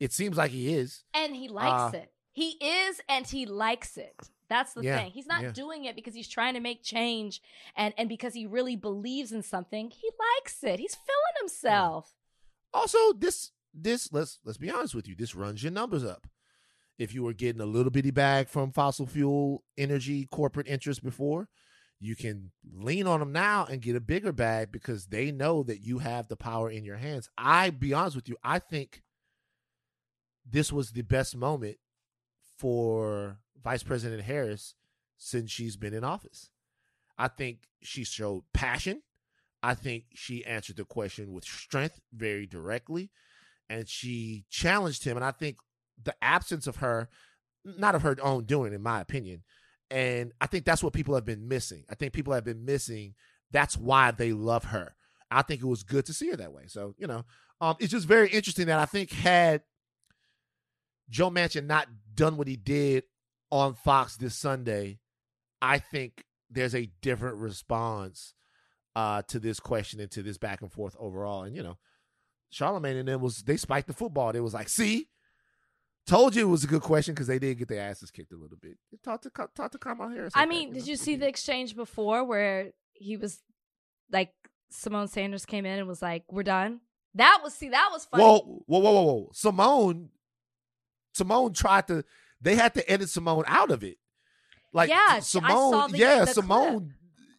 It 0.00 0.12
seems 0.12 0.36
like 0.36 0.50
he 0.50 0.74
is. 0.74 1.04
and 1.14 1.34
he 1.36 1.48
likes 1.48 1.94
Uh, 1.94 1.98
it. 1.98 2.10
He 2.34 2.58
is 2.60 3.00
and 3.08 3.24
he 3.24 3.46
likes 3.46 3.96
it. 3.96 4.28
That's 4.48 4.74
the 4.74 4.82
Yeah, 4.82 4.98
thing. 4.98 5.12
He's 5.12 5.28
not 5.28 5.42
yeah. 5.42 5.52
doing 5.52 5.84
it 5.84 5.94
because 5.94 6.14
he's 6.14 6.28
trying 6.28 6.54
to 6.54 6.60
make 6.60 6.82
change 6.82 7.40
and 7.76 7.94
and 7.96 8.08
because 8.08 8.34
he 8.34 8.44
really 8.44 8.74
believes 8.74 9.30
in 9.30 9.42
something. 9.42 9.90
He 9.90 10.10
likes 10.36 10.62
it. 10.64 10.80
He's 10.80 10.96
feeling 10.96 11.34
himself. 11.40 12.12
Also, 12.72 13.12
this 13.12 13.52
this 13.72 14.12
let's 14.12 14.40
let's 14.44 14.58
be 14.58 14.68
honest 14.68 14.96
with 14.96 15.06
you, 15.06 15.14
this 15.14 15.36
runs 15.36 15.62
your 15.62 15.70
numbers 15.70 16.04
up. 16.04 16.26
If 16.98 17.14
you 17.14 17.22
were 17.22 17.32
getting 17.34 17.62
a 17.62 17.66
little 17.66 17.90
bitty 17.90 18.10
bag 18.10 18.48
from 18.48 18.72
fossil 18.72 19.06
fuel 19.06 19.62
energy 19.78 20.26
corporate 20.26 20.66
interests 20.68 21.02
before, 21.02 21.48
you 22.00 22.16
can 22.16 22.50
lean 22.72 23.06
on 23.06 23.20
them 23.20 23.30
now 23.32 23.64
and 23.64 23.80
get 23.80 23.94
a 23.94 24.00
bigger 24.00 24.32
bag 24.32 24.72
because 24.72 25.06
they 25.06 25.30
know 25.30 25.62
that 25.62 25.82
you 25.82 25.98
have 25.98 26.26
the 26.26 26.36
power 26.36 26.68
in 26.68 26.84
your 26.84 26.96
hands. 26.96 27.28
I 27.38 27.70
be 27.70 27.94
honest 27.94 28.16
with 28.16 28.28
you, 28.28 28.36
I 28.42 28.58
think 28.58 29.02
this 30.44 30.72
was 30.72 30.90
the 30.90 31.02
best 31.02 31.36
moment 31.36 31.78
for 32.64 33.36
Vice 33.62 33.82
President 33.82 34.22
Harris 34.22 34.74
since 35.18 35.50
she's 35.50 35.76
been 35.76 35.92
in 35.92 36.02
office. 36.02 36.48
I 37.18 37.28
think 37.28 37.68
she 37.82 38.04
showed 38.04 38.44
passion. 38.54 39.02
I 39.62 39.74
think 39.74 40.04
she 40.14 40.46
answered 40.46 40.76
the 40.76 40.86
question 40.86 41.34
with 41.34 41.44
strength 41.44 42.00
very 42.10 42.46
directly 42.46 43.10
and 43.68 43.86
she 43.86 44.46
challenged 44.48 45.04
him. 45.04 45.18
And 45.18 45.26
I 45.26 45.30
think 45.30 45.58
the 46.02 46.14
absence 46.22 46.66
of 46.66 46.76
her, 46.76 47.10
not 47.66 47.94
of 47.94 48.00
her 48.00 48.16
own 48.22 48.44
doing, 48.44 48.72
in 48.72 48.82
my 48.82 48.98
opinion, 48.98 49.42
and 49.90 50.32
I 50.40 50.46
think 50.46 50.64
that's 50.64 50.82
what 50.82 50.94
people 50.94 51.14
have 51.16 51.26
been 51.26 51.46
missing. 51.46 51.84
I 51.90 51.96
think 51.96 52.14
people 52.14 52.32
have 52.32 52.44
been 52.44 52.64
missing. 52.64 53.14
That's 53.50 53.76
why 53.76 54.10
they 54.10 54.32
love 54.32 54.64
her. 54.64 54.94
I 55.30 55.42
think 55.42 55.60
it 55.60 55.66
was 55.66 55.82
good 55.82 56.06
to 56.06 56.14
see 56.14 56.30
her 56.30 56.36
that 56.38 56.54
way. 56.54 56.64
So, 56.68 56.94
you 56.96 57.08
know, 57.08 57.26
um, 57.60 57.76
it's 57.78 57.92
just 57.92 58.08
very 58.08 58.30
interesting 58.30 58.68
that 58.68 58.80
I 58.80 58.86
think 58.86 59.12
had 59.12 59.60
Joe 61.10 61.30
Manchin 61.30 61.66
not 61.66 61.88
done 62.14 62.36
what 62.36 62.48
he 62.48 62.56
did 62.56 63.04
on 63.50 63.74
Fox 63.74 64.16
this 64.16 64.34
Sunday, 64.34 64.98
I 65.60 65.78
think 65.78 66.24
there's 66.50 66.74
a 66.74 66.90
different 67.02 67.36
response 67.36 68.34
uh, 68.96 69.22
to 69.28 69.38
this 69.38 69.60
question 69.60 70.00
and 70.00 70.10
to 70.12 70.22
this 70.22 70.38
back 70.38 70.60
and 70.60 70.70
forth 70.70 70.96
overall. 70.98 71.42
And 71.42 71.56
you 71.56 71.62
know, 71.62 71.78
Charlemagne 72.50 72.96
and 72.96 73.08
them 73.08 73.20
was 73.20 73.42
they 73.42 73.56
spiked 73.56 73.88
the 73.88 73.92
football. 73.92 74.32
They 74.32 74.40
was 74.40 74.54
like, 74.54 74.68
"See, 74.68 75.08
told 76.06 76.36
you 76.36 76.46
it 76.46 76.50
was 76.50 76.64
a 76.64 76.68
good 76.68 76.82
question 76.82 77.14
because 77.14 77.26
they 77.26 77.38
did 77.38 77.58
get 77.58 77.68
their 77.68 77.80
asses 77.82 78.10
kicked 78.10 78.32
a 78.32 78.36
little 78.36 78.58
bit." 78.60 78.76
Talk 79.02 79.22
to 79.22 79.30
talk 79.30 79.72
to 79.72 79.78
Kamala 79.78 80.12
Harris. 80.12 80.32
I 80.36 80.46
mean, 80.46 80.70
that, 80.70 80.74
did 80.74 80.84
know? 80.84 80.90
you 80.90 80.96
see 80.96 81.16
the 81.16 81.28
exchange 81.28 81.74
before 81.74 82.24
where 82.24 82.72
he 82.92 83.16
was 83.16 83.42
like 84.10 84.32
Symone 84.72 85.08
Sanders 85.08 85.44
came 85.46 85.66
in 85.66 85.78
and 85.78 85.88
was 85.88 86.02
like, 86.02 86.24
"We're 86.30 86.42
done." 86.42 86.80
That 87.16 87.40
was 87.42 87.54
see, 87.54 87.68
that 87.68 87.90
was 87.92 88.04
funny. 88.06 88.24
Whoa, 88.24 88.62
whoa, 88.66 88.78
whoa, 88.78 88.92
whoa, 88.92 89.02
whoa! 89.02 89.30
Symone, 89.32 90.08
Symone 91.16 91.54
tried 91.54 91.86
to. 91.88 92.04
They 92.40 92.56
had 92.56 92.74
to 92.74 92.90
edit 92.90 93.08
Symone 93.08 93.44
out 93.46 93.70
of 93.70 93.82
it. 93.84 93.98
Like 94.72 94.90
Yeah, 94.90 95.18
Symone, 95.18 95.92
the- 95.92 95.98
yeah, 95.98 96.24
the 96.24 96.32
Symone, 96.32 96.90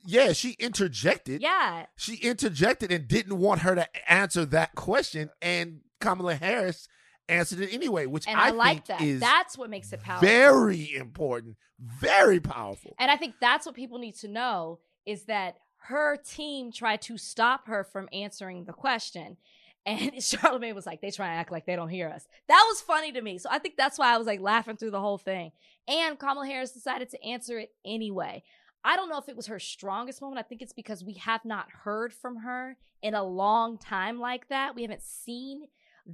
yeah, 0.06 0.32
she 0.34 0.52
interjected. 0.60 1.42
yeah, 1.42 1.86
she 1.98 2.16
interjected 2.16 2.92
and 2.92 3.08
didn't 3.08 3.38
want 3.38 3.62
her 3.62 3.76
to 3.76 3.88
answer 4.12 4.46
that 4.46 4.74
question, 4.76 5.30
and 5.42 5.82
Kamala 6.00 6.36
Harris 6.36 6.88
answered 7.28 7.60
it 7.60 7.74
anyway, 7.74 8.06
which 8.06 8.28
and 8.28 8.40
I, 8.40 8.48
I, 8.48 8.50
like 8.52 8.86
think 8.86 9.00
that. 9.00 9.02
is 9.02 9.20
That's 9.20 9.58
what 9.58 9.70
makes 9.70 9.92
it 9.92 10.02
powerful. 10.02 10.28
very 10.28 10.94
important, 10.96 11.58
very 11.80 12.40
powerful. 12.40 12.96
And 13.00 13.10
I 13.12 13.18
think 13.18 13.36
that's 13.42 13.66
what 13.66 13.76
people 13.76 13.98
need 14.00 14.16
to 14.18 14.28
know 14.28 14.80
is 15.06 15.24
that 15.26 15.58
her 15.88 16.18
team 16.18 16.72
tried 16.72 17.02
to 17.04 17.18
stop 17.18 17.68
her 17.68 17.84
from 17.84 18.08
answering 18.14 18.66
the 18.66 18.74
question. 18.74 19.38
And 19.86 20.12
Charlemagne 20.24 20.76
was 20.76 20.86
like, 20.86 21.02
they 21.02 21.12
try 21.12 21.28
to 21.28 21.34
act 21.34 21.52
like 21.52 21.66
they 21.66 21.76
don't 21.76 21.90
hear 21.90 22.10
us. 22.10 22.28
That 22.48 22.66
was 22.68 22.82
funny 22.82 23.12
to 23.12 23.22
me. 23.22 23.38
So 23.38 23.50
I 23.52 23.60
think 23.60 23.76
that's 23.78 24.00
why 24.00 24.14
I 24.14 24.18
was 24.18 24.28
like 24.28 24.42
laughing 24.42 24.78
through 24.78 24.92
the 24.92 25.00
whole 25.00 25.18
thing. 25.18 25.52
And 25.88 26.18
Kamala 26.18 26.48
Harris 26.48 26.72
decided 26.72 27.10
to 27.12 27.24
answer 27.24 27.60
it 27.60 27.70
anyway. 27.86 28.44
I 28.84 28.96
don't 28.96 29.10
know 29.10 29.18
if 29.18 29.30
it 29.30 29.36
was 29.36 29.48
her 29.48 29.60
strongest 29.60 30.22
moment. 30.22 30.40
I 30.40 30.44
think 30.44 30.62
it's 30.62 30.74
because 30.74 31.04
we 31.04 31.14
have 31.14 31.44
not 31.44 31.68
heard 31.84 32.14
from 32.14 32.38
her 32.38 32.78
in 33.02 33.14
a 33.14 33.24
long 33.24 33.78
time 33.78 34.20
like 34.20 34.48
that. 34.50 34.76
We 34.76 34.84
haven't 34.84 35.04
seen 35.04 35.68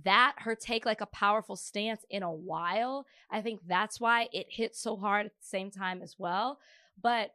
that, 0.04 0.36
her 0.40 0.56
take 0.56 0.86
like 0.86 1.02
a 1.02 1.06
powerful 1.06 1.58
stance 1.58 2.06
in 2.10 2.24
a 2.24 2.32
while. 2.32 3.06
I 3.30 3.42
think 3.42 3.62
that's 3.68 4.00
why 4.00 4.30
it 4.32 4.48
hit 4.50 4.76
so 4.76 4.96
hard 4.96 5.26
at 5.26 5.34
the 5.34 5.46
same 5.46 5.70
time 5.70 6.02
as 6.02 6.16
well. 6.18 6.60
But 7.02 7.34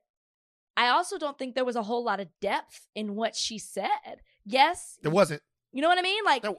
I 0.76 0.89
also 0.89 1.18
don't 1.18 1.39
think 1.39 1.55
there 1.55 1.64
was 1.64 1.76
a 1.76 1.82
whole 1.82 2.05
lot 2.05 2.20
of 2.20 2.28
depth 2.41 2.89
in 2.95 3.14
what 3.14 3.34
she 3.34 3.59
said. 3.59 4.22
Yes, 4.45 4.99
There 5.03 5.11
wasn't. 5.11 5.43
You 5.77 5.83
know 5.83 5.89
what 5.89 5.99
I 5.99 6.03
mean? 6.03 6.24
Like 6.24 6.43
There, 6.43 6.55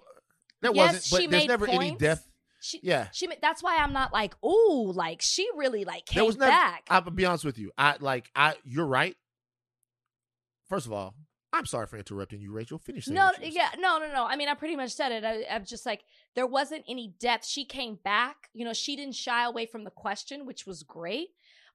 there 0.62 0.72
Yes, 0.74 0.94
wasn't. 0.94 1.08
But 1.12 1.22
she 1.22 1.28
there's 1.28 1.42
made 1.44 1.48
never 1.50 1.68
any 1.68 1.78
points. 1.90 2.02
depth. 2.02 2.28
she, 2.62 2.80
Yeah. 2.84 3.08
she. 3.12 3.28
That's 3.42 3.62
why 3.64 3.78
I'm 3.78 3.94
not 3.94 4.14
like, 4.14 4.36
ooh, 4.44 4.92
like 4.94 5.22
she 5.22 5.48
really 5.56 5.84
like 5.86 6.06
came 6.06 6.18
There 6.22 6.26
was 6.26 6.38
never. 6.38 6.52
back. 6.52 6.84
I'll 6.90 7.02
be 7.02 7.26
honest 7.26 7.46
with 7.46 7.58
you. 7.58 7.72
I 7.78 7.96
like. 8.00 8.30
I. 8.36 8.56
You're 8.64 8.86
right. 8.86 9.16
First 10.70 10.86
of 10.86 10.92
all, 10.94 11.16
I'm 11.54 11.66
sorry 11.66 11.88
for 11.88 11.98
interrupting 11.98 12.42
you, 12.42 12.52
Rachel. 12.52 12.78
Finish. 12.78 13.08
No, 13.08 13.26
what 13.28 13.40
you 13.40 13.46
were 13.48 13.52
yeah, 13.54 13.70
no, 13.80 13.98
no, 14.00 14.12
no. 14.14 14.26
I 14.26 14.36
mean, 14.36 14.50
I 14.50 14.54
pretty 14.54 14.76
much 14.76 14.92
said 14.92 15.12
it. 15.12 15.24
I, 15.24 15.46
I'm 15.54 15.66
just 15.66 15.86
like, 15.86 16.02
there 16.36 16.46
wasn't 16.46 16.84
any 16.90 17.14
depth. 17.20 17.46
She 17.46 17.64
came 17.66 17.98
back. 18.04 18.36
You 18.54 18.66
know, 18.66 18.74
she 18.74 18.96
didn't 18.96 19.16
shy 19.16 19.46
away 19.46 19.66
from 19.66 19.84
the 19.86 19.90
question, 19.92 20.46
which 20.46 20.66
was 20.68 20.84
great. 20.84 21.30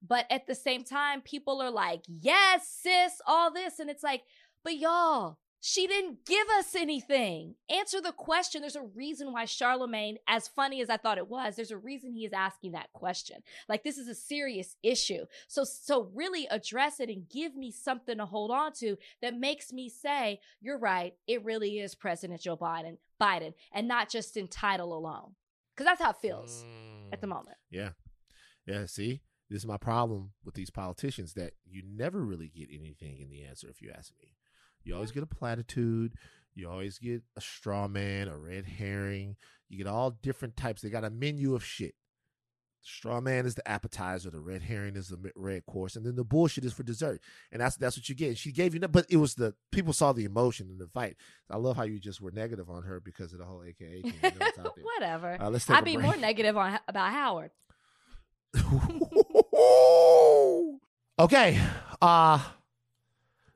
But 0.05 0.25
at 0.29 0.47
the 0.47 0.55
same 0.55 0.83
time, 0.83 1.21
people 1.21 1.61
are 1.61 1.71
like, 1.71 2.01
yes, 2.07 2.67
sis, 2.81 3.13
all 3.25 3.51
this. 3.51 3.79
And 3.79 3.89
it's 3.89 4.03
like, 4.03 4.21
but 4.63 4.77
y'all, 4.77 5.37
she 5.65 5.87
didn't 5.87 6.25
give 6.25 6.45
us 6.59 6.75
anything. 6.75 7.55
Answer 7.69 8.01
the 8.01 8.11
question. 8.11 8.59
There's 8.59 8.75
a 8.75 8.83
reason 8.83 9.31
why 9.31 9.45
Charlemagne, 9.45 10.17
as 10.27 10.49
funny 10.49 10.81
as 10.81 10.89
I 10.89 10.97
thought 10.97 11.17
it 11.17 11.29
was, 11.29 11.55
there's 11.55 11.71
a 11.71 11.77
reason 11.77 12.11
he 12.11 12.25
is 12.25 12.33
asking 12.33 12.73
that 12.73 12.91
question. 12.91 13.37
Like 13.69 13.81
this 13.81 13.97
is 13.97 14.09
a 14.09 14.13
serious 14.13 14.75
issue. 14.83 15.23
So 15.47 15.63
so 15.63 16.11
really 16.13 16.47
address 16.51 16.99
it 16.99 17.07
and 17.07 17.29
give 17.29 17.55
me 17.55 17.71
something 17.71 18.17
to 18.17 18.25
hold 18.25 18.51
on 18.51 18.73
to 18.79 18.97
that 19.21 19.39
makes 19.39 19.71
me 19.71 19.87
say, 19.87 20.41
you're 20.59 20.77
right, 20.77 21.13
it 21.27 21.45
really 21.45 21.79
is 21.79 21.95
President 21.95 22.41
Joe 22.41 22.57
Biden, 22.57 22.97
Biden, 23.21 23.53
and 23.71 23.87
not 23.87 24.09
just 24.09 24.35
in 24.35 24.49
title 24.49 24.93
alone. 24.93 25.31
Cuz 25.77 25.85
that's 25.85 26.01
how 26.01 26.09
it 26.09 26.17
feels 26.17 26.65
at 27.13 27.21
the 27.21 27.27
mm. 27.27 27.29
moment. 27.29 27.55
Yeah. 27.71 27.91
Yeah. 28.67 28.85
See, 28.87 29.21
this 29.49 29.59
is 29.59 29.65
my 29.65 29.77
problem 29.77 30.33
with 30.43 30.55
these 30.55 30.71
politicians 30.71 31.35
that 31.35 31.53
you 31.63 31.83
never 31.85 32.25
really 32.25 32.49
get 32.49 32.67
anything 32.69 33.19
in 33.19 33.29
the 33.29 33.43
answer 33.43 33.69
if 33.69 33.81
you 33.81 33.93
ask 33.97 34.11
me. 34.21 34.35
You 34.83 34.95
always 34.95 35.11
get 35.11 35.23
a 35.23 35.27
platitude. 35.27 36.13
You 36.55 36.69
always 36.69 36.99
get 36.99 37.23
a 37.35 37.41
straw 37.41 37.87
man, 37.87 38.27
a 38.27 38.37
red 38.37 38.65
herring. 38.65 39.37
You 39.69 39.77
get 39.77 39.87
all 39.87 40.11
different 40.11 40.55
types. 40.55 40.81
They 40.81 40.89
got 40.89 41.03
a 41.03 41.09
menu 41.09 41.55
of 41.55 41.65
shit. 41.65 41.95
Straw 42.85 43.21
man 43.21 43.45
is 43.45 43.55
the 43.55 43.65
appetizer. 43.67 44.29
The 44.29 44.41
red 44.41 44.61
herring 44.63 44.97
is 44.97 45.07
the 45.07 45.31
red 45.37 45.65
course, 45.65 45.95
and 45.95 46.05
then 46.05 46.17
the 46.17 46.25
bullshit 46.25 46.65
is 46.65 46.73
for 46.73 46.83
dessert. 46.83 47.21
And 47.51 47.61
that's 47.61 47.77
that's 47.77 47.97
what 47.97 48.09
you 48.09 48.13
get. 48.13 48.27
And 48.27 48.37
She 48.37 48.51
gave 48.51 48.73
you, 48.73 48.81
but 48.81 49.05
it 49.09 49.15
was 49.17 49.35
the 49.35 49.55
people 49.71 49.93
saw 49.93 50.11
the 50.11 50.25
emotion 50.25 50.69
in 50.69 50.77
the 50.77 50.87
fight. 50.87 51.15
I 51.49 51.55
love 51.55 51.77
how 51.77 51.83
you 51.83 51.97
just 51.97 52.19
were 52.19 52.31
negative 52.31 52.69
on 52.69 52.83
her 52.83 52.99
because 52.99 53.31
of 53.31 53.39
the 53.39 53.45
whole 53.45 53.63
AKA. 53.63 54.01
Thing. 54.01 54.13
You 54.21 54.21
know 54.21 54.31
it's 54.47 54.59
out 54.59 54.73
there. 54.75 54.83
Whatever. 54.83 55.37
Uh, 55.39 55.49
let's 55.49 55.65
take 55.65 55.77
I'd 55.77 55.85
be 55.85 55.95
break. 55.95 56.05
more 56.07 56.17
negative 56.17 56.57
on 56.57 56.77
about 56.89 57.13
Howard. 57.13 57.51
okay. 61.19 61.59
Uh 62.01 62.39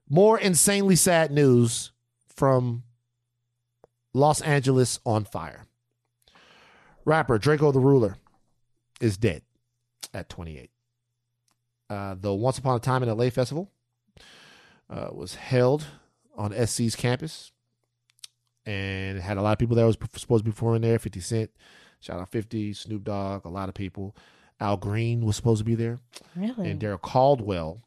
more 0.10 0.40
insanely 0.40 0.96
sad 0.96 1.32
news 1.32 1.92
from 2.28 2.84
Los 4.14 4.42
Angeles 4.42 5.00
on 5.06 5.26
fire. 5.26 5.66
Rapper 7.06 7.40
Drakeo 7.40 7.72
the 7.72 7.80
Ruler 7.80 8.18
is 9.00 9.18
dead 9.18 9.44
at 10.14 10.30
28. 10.30 10.70
Uh, 11.90 12.16
the 12.20 12.34
Once 12.34 12.58
Upon 12.58 12.76
a 12.76 12.80
Time 12.80 13.04
in 13.04 13.10
LA 13.10 13.30
festival 13.30 13.72
uh, 14.90 15.10
was 15.12 15.36
held 15.36 15.86
on 16.38 16.54
SC's 16.54 16.96
campus 16.96 17.52
and 18.66 19.20
had 19.20 19.38
a 19.38 19.42
lot 19.42 19.54
of 19.54 19.60
people 19.60 19.76
that 19.78 19.86
was 19.86 19.98
supposed 20.16 20.44
to 20.44 20.50
be 20.50 20.52
performing 20.52 20.82
there 20.82 21.00
50 21.00 21.20
Cent, 21.22 21.52
shout 22.02 22.20
out 22.20 22.30
50, 22.30 22.74
Snoop 22.74 23.06
Dogg, 23.06 23.46
a 23.46 23.50
lot 23.50 23.70
of 23.70 23.76
people. 23.76 24.16
Al 24.60 24.76
Green 24.76 25.26
was 25.26 25.36
supposed 25.36 25.60
to 25.60 25.66
be 25.66 25.76
there. 25.76 26.00
Really? 26.36 26.70
And 26.70 26.80
Darrell 26.80 26.98
Caldwell, 26.98 27.84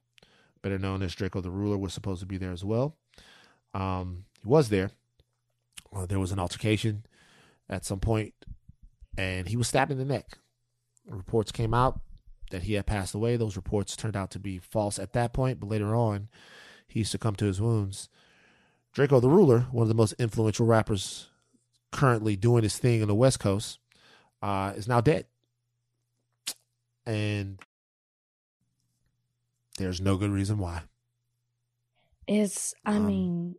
better 0.62 0.78
known 0.78 1.02
as 1.02 1.14
Drakeo 1.14 1.42
the 1.42 1.50
Ruler, 1.50 1.78
was 1.78 1.92
supposed 1.92 2.20
to 2.20 2.26
be 2.26 2.36
there 2.36 2.52
as 2.52 2.64
well. 2.64 2.96
Um, 3.74 4.24
he 4.42 4.48
was 4.48 4.68
there. 4.68 4.90
Uh, 5.94 6.06
there 6.06 6.20
was 6.20 6.32
an 6.32 6.38
altercation 6.38 7.04
at 7.68 7.84
some 7.84 8.00
point, 8.00 8.34
and 9.16 9.48
he 9.48 9.56
was 9.56 9.68
stabbed 9.68 9.90
in 9.90 9.98
the 9.98 10.04
neck. 10.04 10.38
Reports 11.06 11.52
came 11.52 11.74
out 11.74 12.00
that 12.50 12.64
he 12.64 12.74
had 12.74 12.86
passed 12.86 13.14
away. 13.14 13.36
Those 13.36 13.56
reports 13.56 13.96
turned 13.96 14.16
out 14.16 14.30
to 14.32 14.38
be 14.38 14.58
false 14.58 14.98
at 14.98 15.12
that 15.14 15.32
point, 15.32 15.60
but 15.60 15.68
later 15.68 15.94
on, 15.94 16.28
he 16.86 17.04
succumbed 17.04 17.38
to 17.38 17.46
his 17.46 17.60
wounds. 17.60 18.08
Drakeo 18.94 19.20
the 19.20 19.28
Ruler, 19.28 19.66
one 19.70 19.82
of 19.82 19.88
the 19.88 19.94
most 19.94 20.14
influential 20.18 20.66
rappers 20.66 21.28
currently 21.92 22.36
doing 22.36 22.62
his 22.62 22.78
thing 22.78 23.02
on 23.02 23.08
the 23.08 23.14
West 23.14 23.40
Coast, 23.40 23.78
uh, 24.42 24.72
is 24.76 24.88
now 24.88 25.00
dead. 25.00 25.26
And 27.06 27.58
there's 29.80 30.00
no 30.00 30.16
good 30.16 30.30
reason 30.30 30.58
why. 30.58 30.82
It's, 32.26 32.74
I 32.86 32.96
Um, 32.96 33.06
mean, 33.06 33.54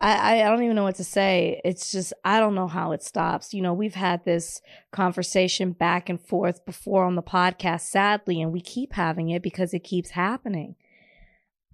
I, 0.00 0.42
I 0.42 0.48
don't 0.50 0.62
even 0.62 0.76
know 0.76 0.84
what 0.84 0.96
to 0.96 1.04
say. 1.04 1.60
It's 1.64 1.90
just, 1.90 2.12
I 2.24 2.38
don't 2.38 2.54
know 2.54 2.68
how 2.68 2.92
it 2.92 3.02
stops. 3.02 3.54
You 3.54 3.62
know, 3.62 3.72
we've 3.72 3.94
had 3.94 4.24
this 4.24 4.60
conversation 4.92 5.72
back 5.72 6.08
and 6.08 6.20
forth 6.20 6.64
before 6.66 7.04
on 7.04 7.14
the 7.14 7.22
podcast, 7.22 7.80
sadly, 7.80 8.40
and 8.40 8.52
we 8.52 8.60
keep 8.60 8.92
having 8.92 9.30
it 9.30 9.42
because 9.42 9.72
it 9.74 9.80
keeps 9.80 10.10
happening. 10.10 10.76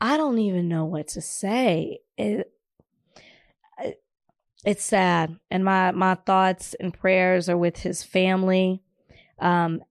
I 0.00 0.16
don't 0.16 0.38
even 0.38 0.68
know 0.68 0.84
what 0.84 1.08
to 1.08 1.20
say. 1.20 1.98
It, 2.16 2.52
I- 3.78 3.96
it's 4.64 4.84
sad. 4.84 5.36
And 5.50 5.64
my, 5.64 5.90
my 5.90 6.14
thoughts 6.14 6.74
and 6.78 6.94
prayers 6.94 7.48
are 7.48 7.58
with 7.58 7.78
his 7.78 8.04
family. 8.04 8.80
Um, 9.40 9.82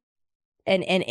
and, 0.66 0.84
and 0.86 1.04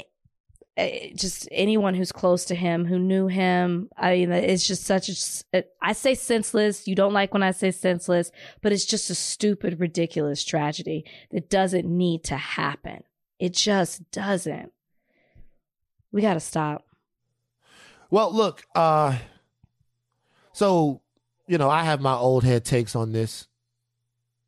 just 1.15 1.49
anyone 1.53 1.95
who's 1.95 2.13
close 2.13 2.45
to 2.47 2.55
him 2.55 2.87
who 2.87 2.99
knew 2.99 3.27
him 3.27 3.91
i 3.99 4.13
mean 4.13 4.33
it's 4.33 4.67
just 4.67 4.85
such 4.85 5.09
a 5.09 5.59
uh, 5.59 5.63
i 5.83 5.93
say 5.93 6.15
senseless 6.15 6.89
you 6.89 6.95
don't 6.95 7.13
like 7.13 7.35
when 7.35 7.43
i 7.43 7.51
say 7.51 7.71
senseless 7.71 8.31
but 8.63 8.73
it's 8.73 8.87
just 8.87 9.11
a 9.11 9.15
stupid 9.15 9.79
ridiculous 9.79 10.45
tragedy 10.45 11.05
that 11.31 11.51
doesn't 11.51 11.87
need 11.87 12.25
to 12.25 12.37
happen. 12.37 13.03
It 13.39 13.55
just 13.55 14.11
doesn't. 14.11 14.73
We 16.13 16.23
gotta 16.23 16.41
stop. 16.41 16.85
Well, 18.11 18.33
look, 18.33 18.65
uh 18.75 19.19
so 20.53 21.01
you 21.47 21.59
know, 21.59 21.71
I 21.71 21.85
have 21.85 22.01
my 22.01 22.15
old 22.15 22.45
head 22.45 22.65
takes 22.65 22.95
on 22.95 23.13
this, 23.13 23.49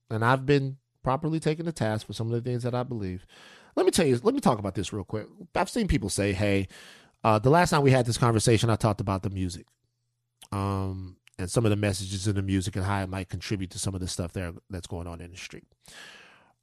and 0.09 0.25
I've 0.25 0.47
been 0.47 0.77
properly 1.03 1.41
taken 1.41 1.67
to 1.67 1.73
task 1.73 2.07
for 2.07 2.13
some 2.13 2.29
of 2.29 2.33
the 2.33 2.49
things 2.49 2.63
that 2.63 2.75
I 2.75 2.85
believe. 2.85 3.27
Let 3.77 3.87
me 3.87 3.93
tell 3.93 4.07
you, 4.07 4.21
let 4.23 4.35
me 4.35 4.41
talk 4.41 4.59
about 4.59 4.75
this 4.75 4.93
real 4.93 5.05
quick. 5.05 5.27
I've 5.55 5.71
seen 5.71 5.89
people 5.89 6.09
say, 6.09 6.33
"Hey, 6.33 6.69
uh, 7.25 7.39
the 7.39 7.51
last 7.51 7.71
time 7.71 7.83
we 7.83 7.91
had 7.91 8.07
this 8.07 8.19
conversation, 8.19 8.71
I 8.71 8.77
talked 8.77 9.01
about 9.01 9.23
the 9.23 9.31
music, 9.31 9.67
um, 10.51 11.17
and 11.39 11.51
some 11.51 11.65
of 11.65 11.71
the 11.71 11.77
messages 11.77 12.29
in 12.29 12.37
the 12.37 12.43
music 12.43 12.77
and 12.77 12.85
how 12.85 13.03
it 13.03 13.09
might 13.09 13.29
contribute 13.29 13.71
to 13.71 13.79
some 13.79 13.95
of 13.95 14.01
the 14.01 14.09
stuff 14.09 14.33
there 14.33 14.53
that's 14.69 14.87
going 14.87 15.07
on 15.07 15.21
in 15.21 15.31
the 15.31 15.37
street." 15.37 15.65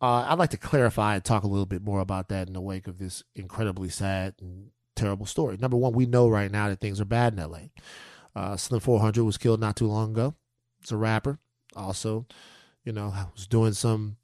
Uh, 0.01 0.25
I'd 0.29 0.39
like 0.39 0.51
to 0.51 0.57
clarify 0.57 1.15
and 1.15 1.23
talk 1.23 1.43
a 1.43 1.47
little 1.47 1.65
bit 1.65 1.83
more 1.83 1.99
about 1.99 2.29
that 2.29 2.47
in 2.47 2.53
the 2.53 2.61
wake 2.61 2.87
of 2.87 2.99
this 2.99 3.23
incredibly 3.35 3.89
sad 3.89 4.35
and 4.39 4.71
terrible 4.95 5.25
story. 5.25 5.57
Number 5.57 5.75
one, 5.75 5.93
we 5.93 6.05
know 6.05 6.29
right 6.29 6.51
now 6.51 6.69
that 6.69 6.79
things 6.79 7.01
are 7.01 7.05
bad 7.05 7.33
in 7.33 7.39
LA. 7.39 7.59
Uh, 8.35 8.55
Slim 8.55 8.79
400 8.79 9.23
was 9.23 9.37
killed 9.37 9.59
not 9.59 9.75
too 9.75 9.87
long 9.87 10.11
ago. 10.11 10.35
It's 10.81 10.91
a 10.91 10.97
rapper. 10.97 11.39
Also, 11.75 12.25
you 12.85 12.93
know, 12.93 13.13
was 13.33 13.47
doing 13.47 13.73
some 13.73 14.17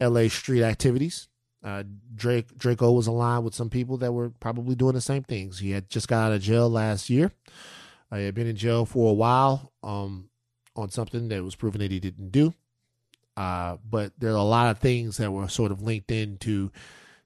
LA 0.00 0.28
street 0.28 0.62
activities. 0.62 1.28
Uh, 1.62 1.82
Drake 2.14 2.56
Drakeo 2.56 2.94
was 2.94 3.06
aligned 3.06 3.44
with 3.44 3.54
some 3.54 3.68
people 3.68 3.96
that 3.98 4.12
were 4.12 4.30
probably 4.30 4.74
doing 4.74 4.94
the 4.94 5.00
same 5.00 5.24
things. 5.24 5.58
He 5.58 5.72
had 5.72 5.90
just 5.90 6.08
got 6.08 6.26
out 6.26 6.32
of 6.32 6.42
jail 6.42 6.70
last 6.70 7.10
year. 7.10 7.32
Uh, 8.10 8.16
he 8.16 8.24
had 8.24 8.34
been 8.34 8.46
in 8.46 8.56
jail 8.56 8.84
for 8.84 9.10
a 9.10 9.14
while 9.14 9.72
um, 9.82 10.30
on 10.76 10.90
something 10.90 11.28
that 11.28 11.42
was 11.42 11.56
proven 11.56 11.80
that 11.80 11.90
he 11.90 12.00
didn't 12.00 12.30
do. 12.30 12.54
Uh, 13.36 13.76
but 13.88 14.12
there 14.18 14.32
are 14.32 14.36
a 14.36 14.42
lot 14.42 14.70
of 14.70 14.78
things 14.78 15.16
that 15.16 15.30
were 15.30 15.48
sort 15.48 15.70
of 15.72 15.82
linked 15.82 16.10
into 16.10 16.70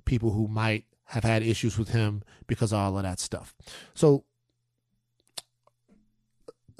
people 0.05 0.31
who 0.31 0.49
might 0.49 0.85
have 1.05 1.25
had 1.25 1.43
issues 1.43 1.79
with 1.79 1.91
him 1.91 2.23
because 2.47 2.73
of 2.73 2.79
all 2.79 2.97
of 2.97 3.03
that 3.03 3.21
stuff. 3.21 3.55
So 3.95 4.25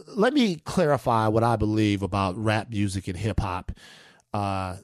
let 0.07 0.33
me 0.33 0.57
clarify 0.57 1.29
what 1.29 1.43
I 1.43 1.57
believe 1.57 2.03
about 2.03 2.37
rap 2.37 2.71
music 2.71 3.09
and 3.09 3.17
hip 3.17 3.41
hop, 3.41 3.73
uh, 4.33 4.77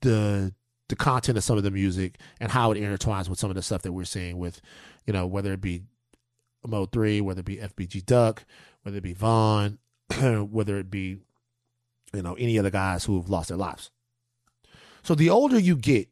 the 0.00 0.54
the 0.92 0.96
content 0.96 1.38
of 1.38 1.42
some 1.42 1.56
of 1.56 1.62
the 1.62 1.70
music 1.70 2.18
and 2.38 2.52
how 2.52 2.70
it 2.70 2.78
intertwines 2.78 3.26
with 3.26 3.38
some 3.38 3.48
of 3.48 3.56
the 3.56 3.62
stuff 3.62 3.80
that 3.80 3.92
we're 3.92 4.04
seeing 4.04 4.36
with, 4.36 4.60
you 5.06 5.12
know, 5.14 5.26
whether 5.26 5.54
it 5.54 5.62
be 5.62 5.84
Mo3, 6.66 7.22
whether 7.22 7.40
it 7.40 7.46
be 7.46 7.56
FBG 7.56 8.04
Duck, 8.04 8.44
whether 8.82 8.98
it 8.98 9.02
be 9.02 9.14
Von, 9.14 9.78
whether 10.20 10.76
it 10.76 10.90
be, 10.90 11.16
you 12.12 12.20
know, 12.20 12.34
any 12.34 12.58
other 12.58 12.68
guys 12.68 13.06
who 13.06 13.18
have 13.18 13.30
lost 13.30 13.48
their 13.48 13.56
lives. 13.56 13.90
So 15.02 15.14
the 15.14 15.30
older 15.30 15.58
you 15.58 15.76
get, 15.76 16.10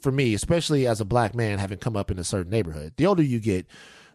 for 0.00 0.12
me, 0.12 0.34
especially 0.34 0.86
as 0.86 1.00
a 1.00 1.04
black 1.04 1.34
man 1.34 1.58
having 1.58 1.78
come 1.78 1.96
up 1.96 2.12
in 2.12 2.18
a 2.20 2.24
certain 2.24 2.52
neighborhood, 2.52 2.92
the 2.96 3.06
older 3.06 3.24
you 3.24 3.40
get, 3.40 3.66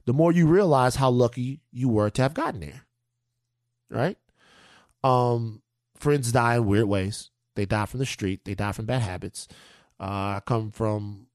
the 0.06 0.14
more 0.14 0.32
you 0.32 0.48
realize 0.48 0.96
how 0.96 1.10
lucky 1.10 1.60
you 1.74 1.90
were 1.90 2.10
to 2.12 2.22
have 2.22 2.34
gotten 2.34 2.62
there. 2.62 2.86
Right? 3.90 4.18
Um, 5.04 5.64
friends 5.98 6.32
die 6.32 6.56
in 6.56 6.66
weird 6.66 6.86
ways. 6.86 7.30
They 7.56 7.66
die 7.66 7.86
from 7.86 8.00
the 8.00 8.06
street. 8.06 8.46
They 8.46 8.56
die 8.56 8.72
from 8.72 8.86
bad 8.86 9.02
habits. 9.02 9.48
Uh, 10.00 10.38
I 10.38 10.42
come 10.46 10.72
from 10.72 11.28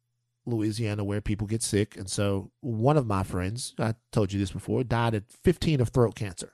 Louisiana 0.46 1.04
where 1.04 1.20
people 1.20 1.46
get 1.46 1.62
sick, 1.62 1.96
and 1.96 2.08
so 2.08 2.50
one 2.60 2.96
of 2.96 3.06
my 3.06 3.22
friends, 3.22 3.74
I 3.78 3.94
told 4.12 4.32
you 4.32 4.38
this 4.38 4.52
before, 4.52 4.84
died 4.84 5.14
at 5.14 5.30
15 5.44 5.80
of 5.80 5.88
throat 5.88 6.14
cancer. 6.14 6.52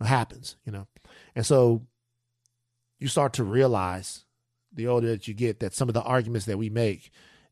It 0.00 0.06
happens, 0.06 0.56
you 0.64 0.72
know, 0.72 0.86
and 1.34 1.46
so 1.46 1.86
you 2.98 3.08
start 3.08 3.32
to 3.34 3.44
realize 3.44 4.24
the 4.72 4.86
older 4.86 5.08
that 5.08 5.28
you 5.28 5.34
get 5.34 5.60
that 5.60 5.74
some 5.74 5.88
of 5.88 5.94
the 5.94 6.02
arguments 6.02 6.46
that 6.46 6.58
we 6.58 6.68
make 6.68 7.10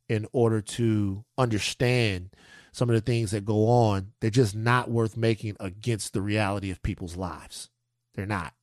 in 0.09 0.27
order 0.33 0.61
to 0.61 1.25
understand 1.39 2.31
some 2.73 2.89
of 2.89 2.95
the 2.95 3.01
things 3.01 3.31
that 3.31 3.45
go 3.45 3.69
on, 3.69 4.13
they're 4.21 4.31
just 4.31 4.57
not 4.57 4.91
worth 4.91 5.17
making 5.17 5.57
against 5.61 6.13
the 6.13 6.23
reality 6.23 6.71
of 6.71 6.83
people's 6.83 7.17
lives. 7.17 7.69
They're 8.15 8.27
not. 8.27 8.55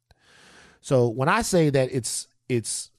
So 0.82 1.08
when 1.08 1.30
I 1.30 1.42
say 1.42 1.70
that 1.70 1.90
it's 1.92 2.28
it's 2.50 2.90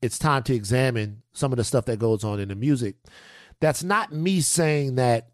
it's 0.00 0.18
time 0.18 0.42
to 0.44 0.54
examine 0.54 1.22
some 1.32 1.52
of 1.52 1.56
the 1.56 1.64
stuff 1.64 1.84
that 1.84 1.98
goes 1.98 2.24
on 2.24 2.40
in 2.40 2.48
the 2.48 2.54
music, 2.54 2.96
that's 3.60 3.84
not 3.84 4.12
me 4.12 4.40
saying 4.40 4.96
that 4.96 5.28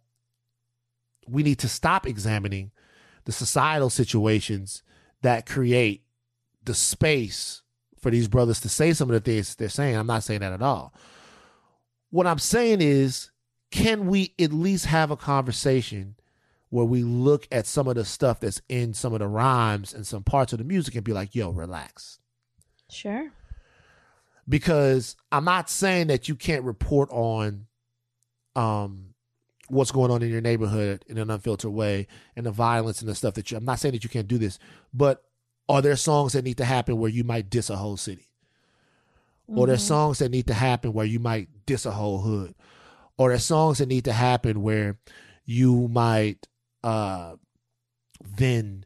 we 1.26 1.42
need 1.42 1.58
to 1.58 1.68
stop 1.68 2.06
examining 2.06 2.70
the 3.24 3.32
societal 3.32 3.90
situations 3.90 4.82
that 5.22 5.46
create 5.46 6.04
the 6.64 6.74
space 6.74 7.62
for 7.98 8.10
these 8.10 8.28
brothers 8.28 8.60
to 8.60 8.68
say 8.68 8.92
some 8.92 9.10
of 9.10 9.14
the 9.14 9.20
things 9.20 9.54
they're 9.54 9.68
saying. 9.68 9.96
I'm 9.96 10.06
not 10.06 10.22
saying 10.22 10.40
that 10.40 10.52
at 10.52 10.62
all. 10.62 10.92
What 12.10 12.26
I'm 12.26 12.38
saying 12.38 12.80
is, 12.80 13.30
can 13.70 14.06
we 14.06 14.34
at 14.38 14.52
least 14.52 14.86
have 14.86 15.10
a 15.10 15.16
conversation 15.16 16.14
where 16.70 16.84
we 16.84 17.02
look 17.02 17.48
at 17.50 17.66
some 17.66 17.88
of 17.88 17.94
the 17.94 18.04
stuff 18.04 18.40
that's 18.40 18.60
in 18.68 18.92
some 18.92 19.12
of 19.12 19.20
the 19.20 19.26
rhymes 19.26 19.94
and 19.94 20.06
some 20.06 20.22
parts 20.22 20.52
of 20.52 20.58
the 20.58 20.64
music 20.64 20.94
and 20.94 21.04
be 21.04 21.12
like, 21.12 21.34
yo, 21.34 21.50
relax. 21.50 22.18
Sure. 22.90 23.30
Because 24.48 25.16
I'm 25.30 25.44
not 25.44 25.68
saying 25.68 26.06
that 26.08 26.28
you 26.28 26.34
can't 26.34 26.64
report 26.64 27.10
on 27.10 27.66
um 28.56 29.14
what's 29.68 29.90
going 29.90 30.10
on 30.10 30.22
in 30.22 30.30
your 30.30 30.40
neighborhood 30.40 31.04
in 31.06 31.18
an 31.18 31.30
unfiltered 31.30 31.70
way 31.70 32.06
and 32.34 32.46
the 32.46 32.50
violence 32.50 33.00
and 33.00 33.08
the 33.08 33.14
stuff 33.14 33.34
that 33.34 33.50
you 33.50 33.56
I'm 33.58 33.64
not 33.64 33.78
saying 33.78 33.92
that 33.92 34.04
you 34.04 34.10
can't 34.10 34.28
do 34.28 34.38
this, 34.38 34.58
but 34.92 35.22
are 35.68 35.82
there 35.82 35.96
songs 35.96 36.32
that 36.32 36.44
need 36.44 36.56
to 36.56 36.64
happen 36.64 36.98
where 36.98 37.10
you 37.10 37.24
might 37.24 37.50
diss 37.50 37.68
a 37.68 37.76
whole 37.76 37.98
city? 37.98 38.30
Mm-hmm. 39.48 39.58
Or 39.58 39.66
there's 39.66 39.82
songs 39.82 40.18
that 40.20 40.30
need 40.30 40.46
to 40.46 40.54
happen 40.54 40.94
where 40.94 41.06
you 41.06 41.18
might 41.18 41.48
diss 41.66 41.84
a 41.84 41.90
whole 41.90 42.20
hood? 42.20 42.54
Or 43.18 43.28
there's 43.28 43.44
songs 43.44 43.78
that 43.78 43.88
need 43.88 44.06
to 44.06 44.12
happen 44.12 44.62
where 44.62 44.98
you 45.44 45.88
might 45.88 46.46
uh 46.82 47.36
then 48.36 48.84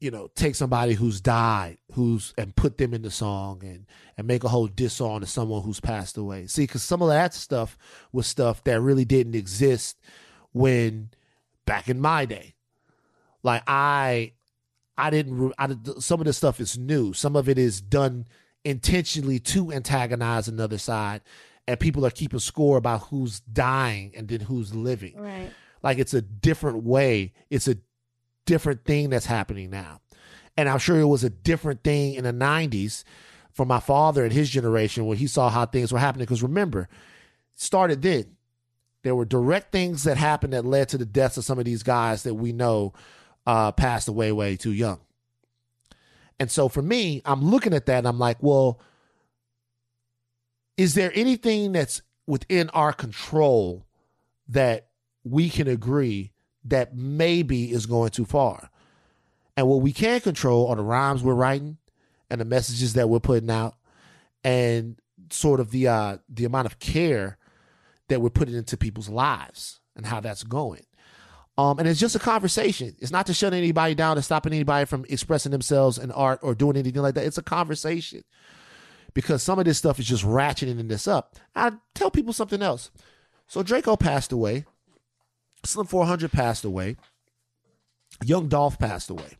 you 0.00 0.10
know 0.10 0.28
take 0.34 0.54
somebody 0.54 0.94
who's 0.94 1.20
died 1.20 1.78
who's 1.92 2.32
and 2.38 2.54
put 2.54 2.78
them 2.78 2.94
in 2.94 3.02
the 3.02 3.10
song 3.10 3.60
and 3.62 3.86
and 4.16 4.26
make 4.26 4.44
a 4.44 4.48
whole 4.48 4.68
diss 4.68 4.94
song 4.94 5.20
to 5.20 5.26
someone 5.26 5.62
who's 5.62 5.80
passed 5.80 6.16
away 6.16 6.46
see 6.46 6.62
because 6.62 6.82
some 6.82 7.02
of 7.02 7.08
that 7.08 7.34
stuff 7.34 7.76
was 8.12 8.26
stuff 8.26 8.62
that 8.64 8.80
really 8.80 9.04
didn't 9.04 9.34
exist 9.34 9.98
when 10.52 11.10
back 11.66 11.88
in 11.88 12.00
my 12.00 12.24
day 12.24 12.54
like 13.42 13.62
i 13.66 14.32
I 14.98 15.10
didn't. 15.10 15.54
I, 15.56 15.68
some 16.00 16.20
of 16.20 16.26
the 16.26 16.32
stuff 16.32 16.58
is 16.60 16.76
new. 16.76 17.12
Some 17.12 17.36
of 17.36 17.48
it 17.48 17.56
is 17.56 17.80
done 17.80 18.26
intentionally 18.64 19.38
to 19.38 19.72
antagonize 19.72 20.48
another 20.48 20.76
side, 20.76 21.22
and 21.68 21.78
people 21.78 22.04
are 22.04 22.10
keeping 22.10 22.40
score 22.40 22.76
about 22.76 23.02
who's 23.02 23.38
dying 23.40 24.12
and 24.16 24.26
then 24.26 24.40
who's 24.40 24.74
living. 24.74 25.16
Right. 25.16 25.50
Like 25.84 25.98
it's 25.98 26.14
a 26.14 26.20
different 26.20 26.82
way. 26.82 27.32
It's 27.48 27.68
a 27.68 27.76
different 28.48 28.84
thing 28.86 29.10
that's 29.10 29.26
happening 29.26 29.68
now, 29.68 30.00
and 30.56 30.68
I'm 30.68 30.78
sure 30.78 30.98
it 30.98 31.04
was 31.04 31.22
a 31.22 31.30
different 31.30 31.84
thing 31.84 32.14
in 32.14 32.24
the 32.24 32.32
'90s 32.32 33.04
for 33.52 33.66
my 33.66 33.78
father 33.78 34.24
and 34.24 34.32
his 34.32 34.48
generation 34.48 35.04
when 35.04 35.18
he 35.18 35.26
saw 35.26 35.50
how 35.50 35.66
things 35.66 35.92
were 35.92 35.98
happening. 35.98 36.24
Because 36.24 36.42
remember, 36.42 36.88
started 37.54 38.00
then. 38.02 38.36
There 39.04 39.14
were 39.14 39.24
direct 39.24 39.70
things 39.70 40.04
that 40.04 40.16
happened 40.16 40.54
that 40.54 40.64
led 40.64 40.88
to 40.88 40.98
the 40.98 41.06
deaths 41.06 41.36
of 41.36 41.44
some 41.44 41.58
of 41.58 41.64
these 41.64 41.82
guys 41.84 42.24
that 42.24 42.34
we 42.34 42.52
know 42.52 42.94
uh, 43.46 43.70
passed 43.72 44.08
away 44.08 44.32
way 44.32 44.56
too 44.56 44.72
young. 44.72 45.00
And 46.40 46.50
so 46.50 46.68
for 46.68 46.82
me, 46.82 47.22
I'm 47.24 47.42
looking 47.42 47.74
at 47.74 47.86
that 47.86 47.98
and 47.98 48.08
I'm 48.08 48.18
like, 48.18 48.38
well, 48.40 48.80
is 50.76 50.94
there 50.94 51.12
anything 51.14 51.72
that's 51.72 52.02
within 52.26 52.70
our 52.70 52.92
control 52.92 53.86
that 54.48 54.88
we 55.24 55.48
can 55.50 55.68
agree 55.68 56.32
that 56.64 56.96
maybe 56.96 57.70
is 57.72 57.86
going 57.86 58.10
too 58.10 58.24
far? 58.24 58.70
And 59.56 59.66
what 59.68 59.82
we 59.82 59.92
can 59.92 60.20
control 60.20 60.68
are 60.68 60.76
the 60.76 60.82
rhymes 60.82 61.22
we're 61.22 61.34
writing 61.34 61.78
and 62.30 62.40
the 62.40 62.44
messages 62.44 62.94
that 62.94 63.08
we're 63.08 63.20
putting 63.20 63.50
out 63.50 63.74
and 64.44 64.98
sort 65.30 65.60
of 65.60 65.72
the 65.72 65.88
uh 65.88 66.18
the 66.28 66.44
amount 66.44 66.66
of 66.66 66.78
care 66.78 67.38
that 68.08 68.20
we're 68.20 68.30
putting 68.30 68.54
into 68.54 68.76
people's 68.76 69.08
lives 69.08 69.80
and 69.96 70.06
how 70.06 70.20
that's 70.20 70.42
going. 70.42 70.86
Um, 71.58 71.80
and 71.80 71.88
it's 71.88 71.98
just 71.98 72.14
a 72.14 72.20
conversation. 72.20 72.94
It's 73.00 73.10
not 73.10 73.26
to 73.26 73.34
shut 73.34 73.52
anybody 73.52 73.96
down 73.96 74.16
or 74.16 74.22
stopping 74.22 74.52
anybody 74.52 74.86
from 74.86 75.04
expressing 75.08 75.50
themselves 75.50 75.98
in 75.98 76.12
art 76.12 76.38
or 76.42 76.54
doing 76.54 76.76
anything 76.76 77.02
like 77.02 77.16
that. 77.16 77.26
It's 77.26 77.36
a 77.36 77.42
conversation 77.42 78.22
because 79.12 79.42
some 79.42 79.58
of 79.58 79.64
this 79.64 79.78
stuff 79.78 79.98
is 79.98 80.06
just 80.06 80.24
ratcheting 80.24 80.88
this 80.88 81.08
up. 81.08 81.34
I 81.56 81.72
tell 81.94 82.12
people 82.12 82.32
something 82.32 82.62
else. 82.62 82.92
So 83.48 83.64
Drakeo 83.64 83.98
passed 83.98 84.30
away. 84.30 84.66
Slim 85.64 85.86
400 85.86 86.30
passed 86.32 86.64
away. 86.64 86.96
Young 88.24 88.48
Dolph 88.48 88.78
passed 88.78 89.10
away. 89.10 89.38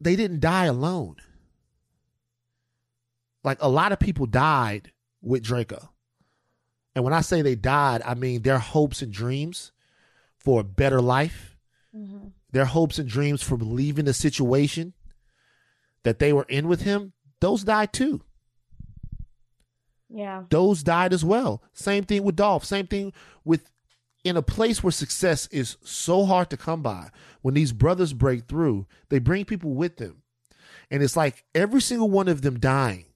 They 0.00 0.16
didn't 0.16 0.40
die 0.40 0.66
alone. 0.66 1.16
Like 3.44 3.58
a 3.60 3.68
lot 3.68 3.92
of 3.92 3.98
people 3.98 4.26
died 4.26 4.92
with 5.20 5.44
Drakeo. 5.44 5.88
And 6.94 7.04
when 7.04 7.12
I 7.12 7.20
say 7.20 7.42
they 7.42 7.54
died, 7.54 8.02
I 8.04 8.14
mean 8.14 8.42
their 8.42 8.58
hopes 8.58 9.02
and 9.02 9.12
dreams 9.12 9.72
for 10.38 10.60
a 10.60 10.64
better 10.64 11.00
life, 11.00 11.56
mm-hmm. 11.96 12.28
their 12.50 12.64
hopes 12.66 12.98
and 12.98 13.08
dreams 13.08 13.42
for 13.42 13.56
leaving 13.56 14.04
the 14.04 14.12
situation 14.12 14.92
that 16.02 16.18
they 16.18 16.32
were 16.32 16.46
in 16.48 16.68
with 16.68 16.82
him, 16.82 17.12
those 17.40 17.64
died 17.64 17.92
too. 17.92 18.22
Yeah. 20.08 20.44
Those 20.50 20.82
died 20.82 21.12
as 21.12 21.24
well. 21.24 21.62
Same 21.72 22.04
thing 22.04 22.22
with 22.22 22.36
Dolph. 22.36 22.64
Same 22.64 22.86
thing 22.86 23.12
with 23.44 23.70
in 24.24 24.36
a 24.36 24.42
place 24.42 24.82
where 24.82 24.92
success 24.92 25.48
is 25.48 25.76
so 25.82 26.24
hard 26.24 26.50
to 26.50 26.56
come 26.56 26.82
by. 26.82 27.10
When 27.40 27.54
these 27.54 27.72
brothers 27.72 28.12
break 28.12 28.46
through, 28.46 28.86
they 29.08 29.18
bring 29.18 29.44
people 29.44 29.74
with 29.74 29.96
them. 29.96 30.22
And 30.90 31.02
it's 31.02 31.16
like 31.16 31.44
every 31.54 31.80
single 31.80 32.10
one 32.10 32.28
of 32.28 32.42
them 32.42 32.60
dying. 32.60 33.06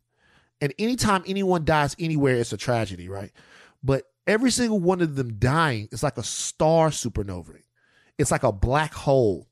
And 0.61 0.73
anytime 0.79 1.23
anyone 1.27 1.65
dies 1.65 1.95
anywhere, 1.99 2.37
it's 2.37 2.53
a 2.53 2.57
tragedy, 2.57 3.09
right? 3.09 3.31
But 3.85 4.05
every 4.27 4.51
single 4.51 4.81
one 4.81 5.01
of 5.01 5.15
them 5.15 5.35
dying 5.39 5.89
is 5.93 6.03
like 6.03 6.17
a 6.17 6.23
star 6.23 6.89
supernova. 6.89 7.61
It's 8.19 8.31
like 8.31 8.43
a 8.43 8.53
black 8.53 8.95
hole 8.95 9.47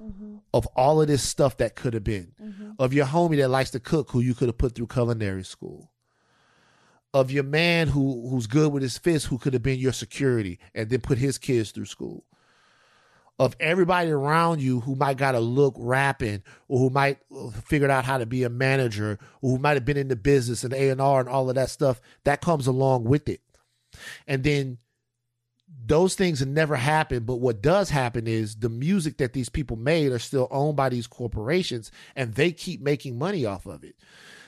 mm-hmm. 0.00 0.36
of 0.52 0.66
all 0.76 1.00
of 1.00 1.08
this 1.08 1.22
stuff 1.22 1.56
that 1.56 1.74
could 1.74 1.94
have 1.94 2.04
been. 2.04 2.32
Mm-hmm. 2.40 2.72
of 2.78 2.92
your 2.92 3.06
homie 3.06 3.38
that 3.38 3.48
likes 3.48 3.70
to 3.70 3.80
cook 3.80 4.10
who 4.10 4.20
you 4.20 4.34
could 4.34 4.48
have 4.48 4.58
put 4.58 4.74
through 4.74 4.88
culinary 4.88 5.44
school 5.44 5.90
of 7.14 7.30
your 7.30 7.44
man 7.44 7.88
who 7.88 8.28
who's 8.28 8.48
good 8.48 8.72
with 8.72 8.82
his 8.82 8.98
fist 8.98 9.26
who 9.26 9.38
could 9.38 9.54
have 9.54 9.62
been 9.62 9.78
your 9.78 9.92
security 9.92 10.58
and 10.74 10.90
then 10.90 11.00
put 11.00 11.16
his 11.16 11.38
kids 11.38 11.70
through 11.70 11.84
school 11.84 12.24
of 13.38 13.56
everybody 13.58 14.10
around 14.10 14.60
you 14.60 14.80
who 14.80 14.94
might 14.96 15.16
got 15.16 15.34
a 15.34 15.40
look 15.40 15.74
rapping 15.78 16.42
or 16.68 16.78
who 16.78 16.90
might 16.90 17.18
uh, 17.34 17.50
figured 17.50 17.90
out 17.90 18.04
how 18.04 18.18
to 18.18 18.26
be 18.26 18.42
a 18.42 18.50
manager 18.50 19.18
or 19.42 19.50
who 19.50 19.58
might 19.58 19.74
have 19.74 19.84
been 19.84 19.96
in 19.96 20.08
the 20.08 20.16
business 20.16 20.64
and 20.64 20.72
A&R 20.72 21.20
and 21.20 21.28
all 21.28 21.48
of 21.48 21.54
that 21.54 21.70
stuff 21.70 22.00
that 22.24 22.40
comes 22.40 22.66
along 22.66 23.04
with 23.04 23.28
it 23.28 23.40
and 24.26 24.42
then 24.42 24.78
those 25.86 26.14
things 26.14 26.44
never 26.44 26.76
happen. 26.76 27.24
but 27.24 27.36
what 27.36 27.62
does 27.62 27.90
happen 27.90 28.26
is 28.26 28.56
the 28.56 28.68
music 28.68 29.18
that 29.18 29.34
these 29.34 29.48
people 29.48 29.76
made 29.76 30.10
are 30.10 30.18
still 30.18 30.48
owned 30.50 30.76
by 30.76 30.88
these 30.88 31.06
corporations 31.06 31.92
and 32.16 32.34
they 32.34 32.50
keep 32.50 32.80
making 32.80 33.18
money 33.18 33.44
off 33.46 33.66
of 33.66 33.84
it 33.84 33.94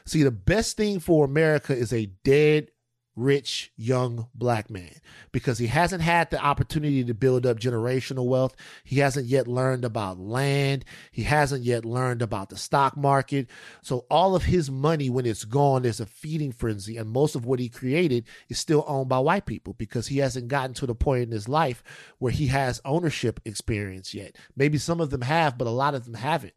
see 0.06 0.22
the 0.22 0.30
best 0.30 0.76
thing 0.76 0.98
for 0.98 1.24
america 1.24 1.76
is 1.76 1.92
a 1.92 2.06
dead 2.24 2.68
rich 3.16 3.72
young 3.76 4.28
black 4.34 4.70
man 4.70 4.92
because 5.32 5.58
he 5.58 5.66
hasn't 5.66 6.02
had 6.02 6.30
the 6.30 6.38
opportunity 6.38 7.02
to 7.02 7.14
build 7.14 7.46
up 7.46 7.58
generational 7.58 8.26
wealth. 8.26 8.54
He 8.84 9.00
hasn't 9.00 9.26
yet 9.26 9.48
learned 9.48 9.84
about 9.84 10.20
land. 10.20 10.84
He 11.10 11.22
hasn't 11.22 11.64
yet 11.64 11.84
learned 11.84 12.20
about 12.20 12.50
the 12.50 12.56
stock 12.56 12.96
market. 12.96 13.48
So 13.82 14.04
all 14.10 14.36
of 14.36 14.44
his 14.44 14.70
money, 14.70 15.08
when 15.08 15.24
it's 15.24 15.44
gone, 15.44 15.82
there's 15.82 16.00
a 16.00 16.06
feeding 16.06 16.52
frenzy. 16.52 16.98
And 16.98 17.10
most 17.10 17.34
of 17.34 17.46
what 17.46 17.58
he 17.58 17.70
created 17.70 18.26
is 18.48 18.58
still 18.58 18.84
owned 18.86 19.08
by 19.08 19.18
white 19.18 19.46
people 19.46 19.72
because 19.72 20.08
he 20.08 20.18
hasn't 20.18 20.48
gotten 20.48 20.74
to 20.74 20.86
the 20.86 20.94
point 20.94 21.22
in 21.22 21.30
his 21.30 21.48
life 21.48 21.82
where 22.18 22.32
he 22.32 22.48
has 22.48 22.82
ownership 22.84 23.40
experience 23.46 24.12
yet. 24.12 24.36
Maybe 24.54 24.76
some 24.76 25.00
of 25.00 25.10
them 25.10 25.22
have, 25.22 25.56
but 25.56 25.66
a 25.66 25.70
lot 25.70 25.94
of 25.94 26.04
them 26.04 26.14
haven't. 26.14 26.54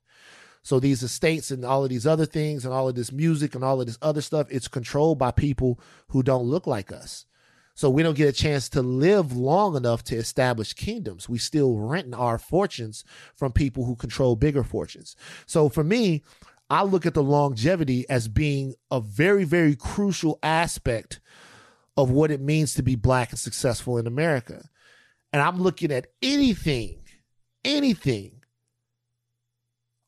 So 0.62 0.80
these 0.80 1.04
estates 1.04 1.52
and 1.52 1.64
all 1.64 1.84
of 1.84 1.90
these 1.90 2.06
other 2.06 2.26
things 2.26 2.66
and 2.66 2.74
all 2.74 2.90
of 2.90 2.96
this 2.96 3.12
music 3.12 3.56
and 3.56 3.64
all 3.64 3.80
of 3.80 3.88
this 3.88 3.98
other 4.02 4.22
stuff, 4.22 4.48
it's 4.50 4.68
controlled 4.68 5.18
by 5.18 5.32
people 5.32 5.80
who 6.10 6.22
don't 6.22 6.46
look 6.46 6.68
like 6.68 6.92
us. 6.92 7.26
So 7.76 7.90
we 7.90 8.04
don't 8.04 8.18
get 8.18 8.28
a 8.28 8.34
chance 8.34 8.68
to 8.70 8.82
live 8.82 9.38
long 9.38 9.78
enough 9.78 10.04
to 10.06 10.16
establish 10.18 10.74
kingdoms. 10.74 11.30
We 11.30 11.38
still 11.38 11.78
rent 11.78 12.14
our 12.14 12.38
fortunes 12.38 13.06
from 13.36 13.54
people 13.54 13.86
who 13.86 13.96
control 13.96 14.36
bigger 14.36 14.66
fortunes. 14.66 15.16
So 15.46 15.70
for 15.70 15.84
me, 15.84 16.24
I 16.70 16.84
look 16.84 17.06
at 17.06 17.14
the 17.14 17.24
longevity 17.24 18.06
as 18.10 18.28
being 18.28 18.76
a 18.92 19.00
very, 19.00 19.46
very 19.46 19.78
crucial 19.78 20.40
aspect 20.44 21.22
of 21.96 22.12
what 22.12 22.32
it 22.32 22.42
means 22.42 22.74
to 22.74 22.84
be 22.84 22.96
black 22.96 23.32
and 23.32 23.40
successful 23.40 23.98
in 23.98 24.08
America. 24.08 24.70
And 25.32 25.42
I'm 25.42 25.62
looking 25.62 25.92
at 25.92 26.08
anything, 26.22 27.00
anything 27.64 28.39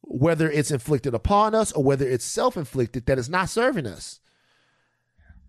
whether 0.01 0.49
it's 0.49 0.71
inflicted 0.71 1.13
upon 1.13 1.55
us 1.55 1.71
or 1.71 1.83
whether 1.83 2.07
it's 2.07 2.25
self 2.25 2.57
inflicted, 2.57 3.05
that 3.05 3.17
is 3.17 3.29
not 3.29 3.49
serving 3.49 3.85
us. 3.87 4.19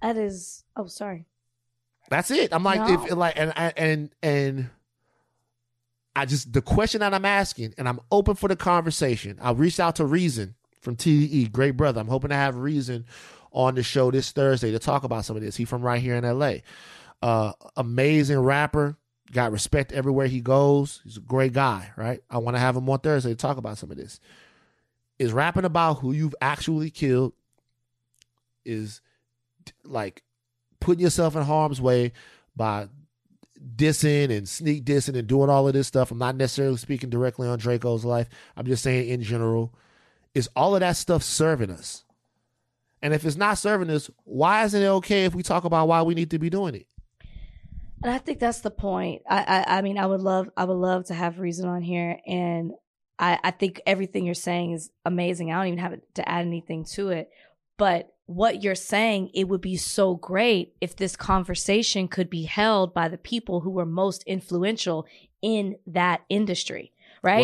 That 0.00 0.16
is. 0.16 0.64
Oh, 0.76 0.86
sorry. 0.86 1.26
That's 2.10 2.30
it. 2.30 2.52
I'm 2.52 2.64
like, 2.64 2.80
No. 2.80 3.04
if 3.04 3.10
like, 3.16 3.34
and 3.38 3.52
and 3.56 4.10
and 4.22 4.70
I 6.14 6.26
just 6.26 6.52
the 6.52 6.60
question 6.62 7.00
that 7.00 7.14
I'm 7.14 7.24
asking, 7.24 7.74
and 7.78 7.88
I'm 7.88 8.00
open 8.10 8.34
for 8.34 8.48
the 8.48 8.56
conversation. 8.56 9.38
I 9.40 9.52
reached 9.52 9.80
out 9.80 9.96
to 9.96 10.04
Reason 10.04 10.54
from 10.80 10.96
TDE, 10.96 11.50
great 11.52 11.76
brother. 11.76 12.00
I'm 12.00 12.08
hoping 12.08 12.30
to 12.30 12.36
have 12.36 12.56
Reason 12.56 13.06
on 13.52 13.74
the 13.74 13.82
show 13.82 14.10
this 14.10 14.32
Thursday 14.32 14.72
to 14.72 14.78
talk 14.78 15.04
about 15.04 15.24
some 15.24 15.36
of 15.36 15.42
this. 15.42 15.56
He 15.56 15.64
from 15.64 15.82
right 15.82 16.00
here 16.02 16.16
in 16.16 16.24
LA. 16.24 16.56
Uh, 17.22 17.52
amazing 17.76 18.40
rapper, 18.40 18.96
got 19.30 19.52
respect 19.52 19.92
everywhere 19.92 20.26
he 20.26 20.40
goes. 20.40 21.00
He's 21.04 21.18
a 21.18 21.20
great 21.20 21.52
guy, 21.52 21.92
right? 21.96 22.20
I 22.28 22.38
want 22.38 22.56
to 22.56 22.60
have 22.60 22.76
him 22.76 22.90
on 22.90 22.98
Thursday 22.98 23.30
to 23.30 23.36
talk 23.36 23.56
about 23.58 23.78
some 23.78 23.90
of 23.90 23.96
this. 23.96 24.18
Is 25.22 25.32
rapping 25.32 25.64
about 25.64 26.00
who 26.00 26.10
you've 26.10 26.34
actually 26.40 26.90
killed 26.90 27.32
is 28.64 29.00
like 29.84 30.24
putting 30.80 31.00
yourself 31.00 31.36
in 31.36 31.42
harm's 31.42 31.80
way 31.80 32.12
by 32.56 32.88
dissing 33.76 34.36
and 34.36 34.48
sneak 34.48 34.84
dissing 34.84 35.16
and 35.16 35.28
doing 35.28 35.48
all 35.48 35.68
of 35.68 35.74
this 35.74 35.86
stuff. 35.86 36.10
I'm 36.10 36.18
not 36.18 36.34
necessarily 36.34 36.76
speaking 36.76 37.08
directly 37.08 37.46
on 37.46 37.60
Drakeo's 37.60 38.04
life. 38.04 38.28
I'm 38.56 38.66
just 38.66 38.82
saying 38.82 39.08
in 39.08 39.22
general. 39.22 39.72
Is 40.34 40.48
all 40.56 40.74
of 40.74 40.80
that 40.80 40.96
stuff 40.96 41.22
serving 41.22 41.70
us? 41.70 42.02
And 43.00 43.14
if 43.14 43.24
it's 43.24 43.36
not 43.36 43.58
serving 43.58 43.90
us, 43.90 44.10
why 44.24 44.64
isn't 44.64 44.82
it 44.82 44.86
okay 44.86 45.24
if 45.24 45.36
we 45.36 45.44
talk 45.44 45.62
about 45.62 45.86
why 45.86 46.02
we 46.02 46.14
need 46.14 46.30
to 46.30 46.38
be 46.40 46.50
doing 46.50 46.74
it? 46.74 46.88
And 48.02 48.12
I 48.12 48.18
think 48.18 48.40
that's 48.40 48.60
the 48.60 48.72
point. 48.72 49.22
I, 49.28 49.64
I, 49.68 49.78
I 49.78 49.82
mean, 49.82 49.98
I 49.98 50.06
would 50.06 50.20
love, 50.20 50.50
I 50.56 50.64
would 50.64 50.74
love 50.74 51.04
to 51.06 51.14
have 51.14 51.38
reason 51.38 51.68
on 51.68 51.80
here, 51.80 52.18
and 52.26 52.72
I, 53.18 53.38
I 53.44 53.50
think 53.50 53.80
everything 53.86 54.24
you're 54.24 54.34
saying 54.34 54.72
is 54.72 54.90
amazing. 55.04 55.52
I 55.52 55.56
don't 55.56 55.68
even 55.68 55.78
have 55.78 55.98
to 56.14 56.28
add 56.28 56.46
anything 56.46 56.84
to 56.92 57.10
it, 57.10 57.30
but 57.76 58.12
what 58.26 58.62
you're 58.62 58.74
saying, 58.74 59.30
it 59.34 59.48
would 59.48 59.60
be 59.60 59.76
so 59.76 60.14
great 60.14 60.74
if 60.80 60.96
this 60.96 61.16
conversation 61.16 62.08
could 62.08 62.30
be 62.30 62.44
held 62.44 62.94
by 62.94 63.08
the 63.08 63.18
people 63.18 63.60
who 63.60 63.70
were 63.70 63.84
most 63.84 64.22
influential 64.24 65.06
in 65.42 65.76
that 65.86 66.22
industry, 66.28 66.92
right? 67.22 67.42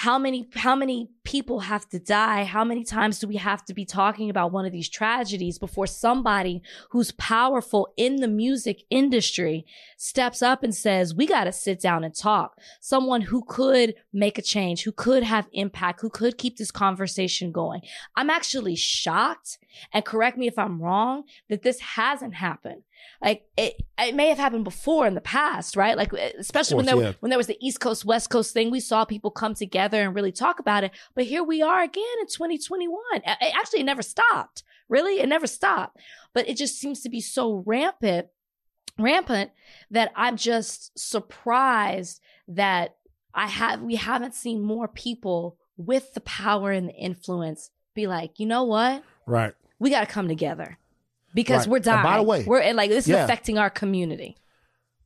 How 0.00 0.18
many 0.18 0.46
how 0.54 0.76
many 0.76 1.08
people 1.24 1.60
have 1.60 1.88
to 1.88 1.98
die? 1.98 2.44
How 2.44 2.64
many 2.64 2.84
times 2.84 3.18
do 3.18 3.26
we 3.26 3.36
have 3.36 3.64
to 3.64 3.72
be 3.72 3.86
talking 3.86 4.28
about 4.28 4.52
one 4.52 4.66
of 4.66 4.72
these 4.72 4.90
tragedies 4.90 5.58
before 5.58 5.86
somebody 5.86 6.60
who's 6.90 7.12
powerful 7.12 7.88
in 7.96 8.16
the 8.16 8.28
music 8.28 8.82
industry 8.90 9.64
steps 9.96 10.42
up 10.42 10.62
and 10.62 10.74
says 10.74 11.14
we 11.14 11.26
got 11.26 11.44
to 11.44 11.52
sit 11.52 11.80
down 11.80 12.04
and 12.04 12.14
talk. 12.14 12.58
Someone 12.78 13.22
who 13.22 13.42
could 13.48 13.94
make 14.12 14.36
a 14.36 14.42
change 14.42 14.82
who 14.82 14.92
could 14.92 15.22
have 15.22 15.48
impact 15.54 16.02
who 16.02 16.10
could 16.10 16.36
keep 16.36 16.58
this 16.58 16.70
conversation 16.70 17.50
going. 17.50 17.80
I'm 18.16 18.28
actually 18.28 18.76
shocked 18.76 19.56
and 19.92 20.04
correct 20.04 20.38
me 20.38 20.46
if 20.46 20.58
i'm 20.58 20.80
wrong 20.80 21.24
that 21.48 21.62
this 21.62 21.80
hasn't 21.80 22.34
happened 22.34 22.82
like 23.22 23.44
it, 23.56 23.82
it 23.98 24.14
may 24.14 24.28
have 24.28 24.38
happened 24.38 24.64
before 24.64 25.06
in 25.06 25.14
the 25.14 25.20
past, 25.20 25.76
right? 25.76 25.96
Like 25.96 26.12
especially 26.12 26.76
when 26.76 26.86
there 26.86 26.96
yeah. 26.96 27.12
when 27.20 27.30
there 27.30 27.38
was 27.38 27.46
the 27.46 27.58
East 27.60 27.80
Coast 27.80 28.04
West 28.04 28.30
Coast 28.30 28.52
thing, 28.52 28.70
we 28.70 28.80
saw 28.80 29.04
people 29.04 29.30
come 29.30 29.54
together 29.54 30.02
and 30.02 30.14
really 30.14 30.32
talk 30.32 30.58
about 30.58 30.84
it. 30.84 30.92
But 31.14 31.24
here 31.24 31.42
we 31.42 31.62
are 31.62 31.82
again 31.82 32.04
in 32.20 32.26
2021. 32.26 32.98
A- 33.14 33.20
it- 33.40 33.54
Actually, 33.56 33.80
it 33.80 33.84
never 33.84 34.02
stopped. 34.02 34.62
Really, 34.88 35.20
it 35.20 35.28
never 35.28 35.46
stopped. 35.46 35.98
But 36.32 36.48
it 36.48 36.56
just 36.56 36.78
seems 36.78 37.00
to 37.02 37.08
be 37.08 37.20
so 37.20 37.62
rampant, 37.66 38.28
rampant 38.98 39.50
that 39.90 40.12
I'm 40.14 40.36
just 40.36 40.96
surprised 40.98 42.20
that 42.48 42.96
I 43.34 43.46
have 43.46 43.82
we 43.82 43.96
haven't 43.96 44.34
seen 44.34 44.62
more 44.62 44.88
people 44.88 45.58
with 45.76 46.14
the 46.14 46.20
power 46.20 46.70
and 46.70 46.88
the 46.88 46.94
influence 46.94 47.70
be 47.94 48.06
like, 48.06 48.38
you 48.38 48.46
know 48.46 48.64
what? 48.64 49.02
Right. 49.26 49.54
We 49.78 49.90
got 49.90 50.00
to 50.00 50.06
come 50.06 50.28
together 50.28 50.78
because 51.36 51.60
Right. 51.66 51.70
we're 51.70 51.76
And 51.76 51.84
dying. 51.84 52.02
by 52.02 52.16
the 52.16 52.22
way- 52.24 52.44
we're 52.44 52.60
and 52.60 52.76
like 52.76 52.90
this 52.90 53.04
is 53.04 53.10
Yeah. 53.10 53.22
affecting 53.24 53.58
our 53.58 53.70
community. 53.70 54.36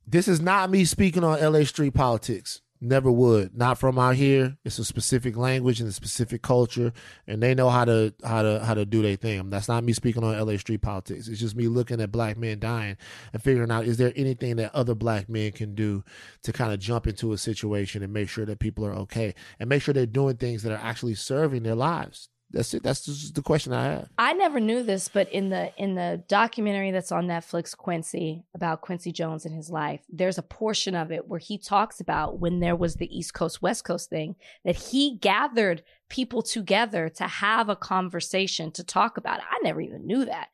This 0.07 0.27
is 0.29 0.41
not 0.41 0.71
me 0.71 0.85
speaking 0.87 1.23
on 1.25 1.39
LA 1.39 1.65
street 1.65 1.93
politics. 1.93 2.63
Never 2.83 3.13
would. 3.13 3.55
Not 3.55 3.77
from 3.77 3.99
out 3.99 4.17
here. 4.17 4.57
It's 4.65 4.79
a 4.79 4.87
specific 4.87 5.37
language 5.37 5.81
and 5.81 5.89
a 5.91 5.93
specific 5.93 6.41
culture, 6.41 6.95
and 7.27 7.43
they 7.43 7.55
know 7.55 7.69
how 7.69 7.85
to 7.85 8.15
how 8.25 8.41
to 8.43 8.65
how 8.65 8.73
to 8.73 8.87
do 8.87 9.03
their 9.03 9.17
thing. 9.17 9.51
That's 9.51 9.69
not 9.69 9.85
me 9.85 9.93
speaking 9.93 10.25
on 10.25 10.35
LA 10.35 10.57
street 10.57 10.81
politics. 10.81 11.29
It's 11.29 11.39
just 11.39 11.55
me 11.55 11.69
looking 11.69 12.01
at 12.01 12.11
black 12.11 12.39
men 12.39 12.59
dying 12.59 12.97
and 13.35 13.43
figuring 13.43 13.71
out 13.71 13.85
is 13.85 13.99
there 13.99 14.15
anything 14.17 14.57
that 14.57 14.75
other 14.75 14.95
black 14.95 15.29
men 15.29 15.53
can 15.53 15.75
do 15.75 16.03
to 16.43 16.55
kind 16.55 16.73
of 16.73 16.81
jump 16.81 17.07
into 17.07 17.35
a 17.35 17.39
situation 17.39 18.03
and 18.03 18.15
make 18.15 18.31
sure 18.31 18.47
that 18.47 18.61
people 18.61 18.87
are 18.87 18.95
okay 18.95 19.35
and 19.59 19.69
make 19.69 19.83
sure 19.83 19.93
they're 19.93 20.07
doing 20.07 20.39
things 20.39 20.63
that 20.63 20.73
are 20.73 20.83
actually 20.83 21.15
serving 21.15 21.65
their 21.65 21.75
lives. 21.75 22.31
That's 22.53 22.75
it. 22.75 22.83
That's 22.83 23.05
just 23.05 23.35
the 23.35 23.43
question 23.43 23.73
I 23.73 23.85
have. 23.85 24.09
I 24.19 24.33
never 24.33 24.59
knew 24.59 24.83
this, 24.83 25.09
but 25.09 25.31
in 25.33 25.51
the 25.51 25.73
in 25.77 25.95
the 25.95 26.25
documentary 26.27 26.91
that's 26.91 27.13
on 27.13 27.29
Netflix, 27.29 27.77
Quincy 27.77 28.45
about 28.55 28.81
Quincy 28.81 29.13
Jones 29.13 29.45
and 29.45 29.55
his 29.55 29.71
life, 29.71 30.01
there's 30.09 30.39
a 30.39 30.43
portion 30.43 30.97
of 30.97 31.13
it 31.13 31.29
where 31.29 31.39
he 31.39 31.59
talks 31.59 32.01
about 32.01 32.41
when 32.41 32.59
there 32.59 32.75
was 32.75 32.97
the 32.97 33.17
East 33.17 33.35
Coast 33.35 33.63
West 33.63 33.85
Coast 33.85 34.11
thing 34.11 34.35
that 34.65 34.77
he 34.77 35.17
gathered 35.17 35.85
people 36.09 36.43
together 36.43 37.09
to 37.09 37.25
have 37.25 37.69
a 37.69 37.77
conversation 37.77 38.73
to 38.73 38.83
talk 38.83 39.17
about 39.17 39.39
it. 39.39 39.45
I 39.49 39.59
never 39.63 39.81
even 39.81 40.07
knew 40.07 40.25
that. 40.25 40.49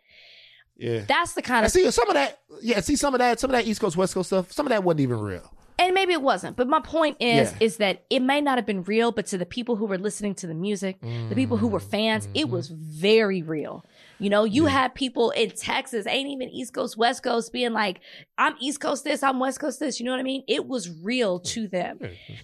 Yeah. 0.76 1.04
That's 1.08 1.32
the 1.32 1.40
kind 1.40 1.64
And 1.64 1.66
of 1.66 1.72
see 1.72 1.90
some 1.90 2.08
of 2.08 2.14
that. 2.14 2.40
Yeah. 2.60 2.80
See 2.80 2.96
some 2.96 3.14
of 3.14 3.20
that. 3.20 3.40
Some 3.40 3.50
of 3.50 3.56
that 3.56 3.66
East 3.66 3.80
Coast 3.80 3.96
West 3.96 4.12
Coast 4.12 4.28
stuff. 4.28 4.52
Some 4.52 4.66
of 4.66 4.70
that 4.70 4.84
wasn't 4.84 5.00
even 5.00 5.20
real. 5.20 5.50
And 5.78 5.94
maybe 5.94 6.12
it 6.12 6.22
wasn't 6.22 6.56
but 6.56 6.68
my 6.68 6.80
point 6.80 7.16
is 7.20 7.52
Yeah. 7.52 7.58
is 7.60 7.76
that 7.78 8.04
it 8.10 8.20
may 8.20 8.40
not 8.40 8.58
have 8.58 8.66
been 8.66 8.82
real 8.84 9.12
but 9.12 9.26
to 9.26 9.38
the 9.38 9.46
people 9.46 9.76
who 9.76 9.86
were 9.86 9.98
listening 9.98 10.34
to 10.36 10.46
the 10.46 10.54
music 10.54 11.00
the 11.00 11.34
people 11.34 11.56
who 11.56 11.68
were 11.68 11.78
mm-hmm. 11.78 11.90
fans 11.90 12.28
it 12.34 12.44
mm-hmm. 12.44 12.52
was 12.52 12.68
very 12.68 13.42
real. 13.42 13.84
You 14.18 14.30
know 14.30 14.44
you 14.44 14.66
had 14.66 14.94
people 14.94 15.30
in 15.30 15.50
texas 15.50 16.06
ain't 16.06 16.28
even 16.28 16.48
east 16.48 16.72
coast 16.72 16.96
west 16.96 17.22
coast 17.22 17.52
being 17.52 17.72
like 17.72 18.00
i'm 18.38 18.54
east 18.60 18.80
coast 18.80 19.04
this 19.04 19.22
i'm 19.22 19.38
west 19.38 19.60
coast 19.60 19.80
this 19.80 20.00
you 20.00 20.06
know 20.06 20.12
what 20.12 20.20
i 20.20 20.24
mean? 20.24 20.42
It 20.48 20.66
was 20.66 20.90
real 21.02 21.38
to 21.40 21.68
them. 21.68 22.00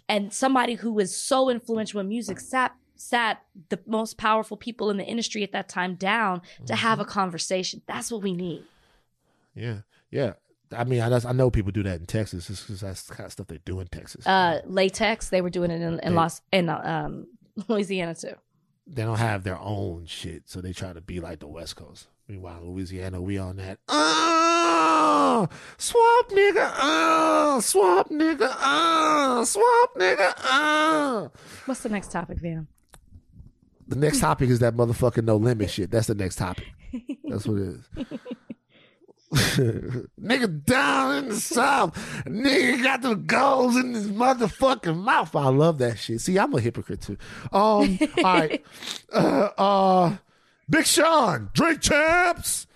And 0.09 0.33
somebody 0.33 0.75
who 0.75 0.93
was 0.93 1.17
so 1.17 1.49
influential 1.49 2.01
in 2.01 2.09
music 2.09 2.41
sat 2.41 2.75
sat 3.03 3.43
the 3.69 3.81
most 3.87 4.17
powerful 4.17 4.57
people 4.57 4.91
in 4.91 4.97
the 4.97 5.05
industry 5.05 5.43
at 5.43 5.53
that 5.53 5.69
time 5.69 5.95
down 5.95 6.41
to 6.41 6.73
mm-hmm. 6.73 6.75
have 6.75 7.01
a 7.01 7.05
conversation. 7.05 7.83
That's 7.87 8.13
what 8.13 8.23
we 8.23 8.33
need. 8.33 8.65
Yeah, 9.55 9.81
yeah. 10.11 10.35
I 10.73 10.85
mean, 10.85 11.01
I, 11.01 11.15
I 11.29 11.33
know 11.33 11.51
people 11.51 11.73
do 11.73 11.83
that 11.85 12.01
in 12.01 12.07
Texas. 12.07 12.49
It's 12.51 12.65
'cause 12.65 12.81
that's 12.81 13.03
the 13.05 13.15
kind 13.15 13.27
of 13.27 13.33
stuff 13.33 13.47
they 13.49 13.59
do 13.65 13.81
in 13.81 13.87
Texas. 13.89 14.27
uh 14.27 14.61
latex 14.67 15.29
they 15.31 15.41
were 15.41 15.51
doing 15.51 15.71
it 15.71 15.81
in, 15.83 15.95
in 16.01 16.01
They- 16.01 16.11
los 16.11 16.41
in 16.53 16.69
um 16.69 17.27
louisiana 17.69 18.15
too 18.15 18.35
they 18.87 19.03
don't 19.05 19.19
have 19.19 19.45
their 19.45 19.59
own 19.61 20.07
shit, 20.07 20.43
so 20.49 20.61
they 20.61 20.73
try 20.73 20.93
to 20.93 21.01
be 21.01 21.21
like 21.21 21.39
the 21.39 21.47
West 21.47 21.77
Coast. 21.77 22.09
Meanwhile, 22.27 22.63
Louisiana, 22.65 23.23
we 23.23 23.39
on 23.39 23.57
that. 23.57 23.79
Uh, 23.89 25.47
swamp 25.79 26.29
nigga, 26.31 26.69
uh, 26.79 27.61
swamp 27.61 28.09
nigga, 28.11 28.51
uh, 28.61 29.45
swamp 29.45 29.91
nigga, 29.97 30.33
uh. 30.51 31.29
What's 31.67 31.81
the 31.83 31.91
next 31.91 32.11
topic, 32.11 32.39
Van? 32.39 32.67
The 33.87 33.97
next 33.97 34.19
topic 34.21 34.51
is 34.51 34.59
that 34.59 34.75
motherfucking 34.75 35.25
no 35.25 35.37
limit 35.37 35.71
shit. 35.71 35.91
That's 35.93 36.09
the 36.09 36.15
next 36.17 36.37
topic. 36.37 36.67
That's 37.25 37.47
what 37.47 37.59
it 37.59 37.69
is. 37.69 37.85
nigga 40.21 40.65
down 40.65 41.17
in 41.17 41.29
the 41.31 41.37
south. 41.37 41.95
Nigga 42.27 42.83
got 42.83 43.03
the 43.03 43.15
goals 43.15 43.77
in 43.77 43.95
his 43.95 44.09
motherfucking 44.09 44.97
mouth. 44.99 45.35
I 45.35 45.49
love 45.49 45.79
that 45.79 45.99
shit. 45.99 46.21
See, 46.21 46.39
I'm 46.39 46.53
a 46.55 46.61
hypocrite 46.61 47.01
too. 47.01 47.17
Um, 47.53 47.53
all 47.53 47.99
right. 48.23 48.65
Uh, 49.13 49.51
uh, 49.59 50.17
Big 50.71 50.87
Sean, 50.87 51.51
Drink 51.53 51.83
Champs. 51.83 52.67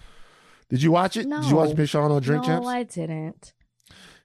Did 0.69 0.83
you 0.83 0.93
watch 0.93 1.17
it? 1.17 1.27
No. 1.27 1.41
Did 1.41 1.49
you 1.51 1.57
watch 1.57 1.75
Big 1.75 1.89
Sean 1.89 2.11
on 2.11 2.21
Drink 2.21 2.43
no, 2.43 2.47
Champs? 2.49 2.65
No, 2.67 2.71
I 2.71 2.83
didn't. 2.83 3.55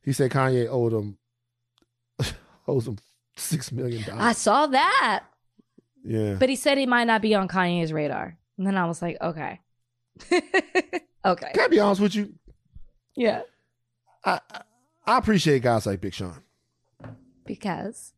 He 0.03 0.11
said 0.11 0.29
Kanye 0.31 0.67
owed 0.69 0.91
him 0.91 1.17
owes 2.67 2.87
him 2.87 2.97
six 3.37 3.71
million 3.71 4.03
dollars. 4.03 4.21
I 4.21 4.31
saw 4.33 4.67
that, 4.67 5.23
Yeah. 6.03 6.35
but 6.35 6.49
he 6.49 6.55
said 6.57 6.77
he 6.77 6.85
might 6.85 7.05
not 7.05 7.21
be 7.21 7.33
on 7.35 7.47
Kanye's 7.47 7.93
radar. 7.93 8.37
And 8.57 8.67
then 8.67 8.77
I 8.77 8.85
was 8.85 9.01
like, 9.01 9.17
okay, 9.21 9.59
okay, 11.25 11.51
Can 11.53 11.63
I 11.63 11.67
be 11.67 11.79
honest 11.79 12.01
with 12.01 12.15
you? 12.15 12.33
yeah, 13.15 13.41
I 14.25 14.39
I- 15.05 15.17
appreciate 15.17 15.61
guys 15.63 15.85
like 15.85 16.01
Big 16.01 16.13
Sean 16.13 16.41
because, 17.45 18.13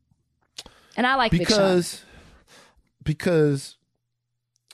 and 0.96 1.08
I 1.08 1.16
like 1.16 1.32
Big 1.32 1.48
Sean. 1.48 1.58
because 1.58 2.04
because 3.04 3.78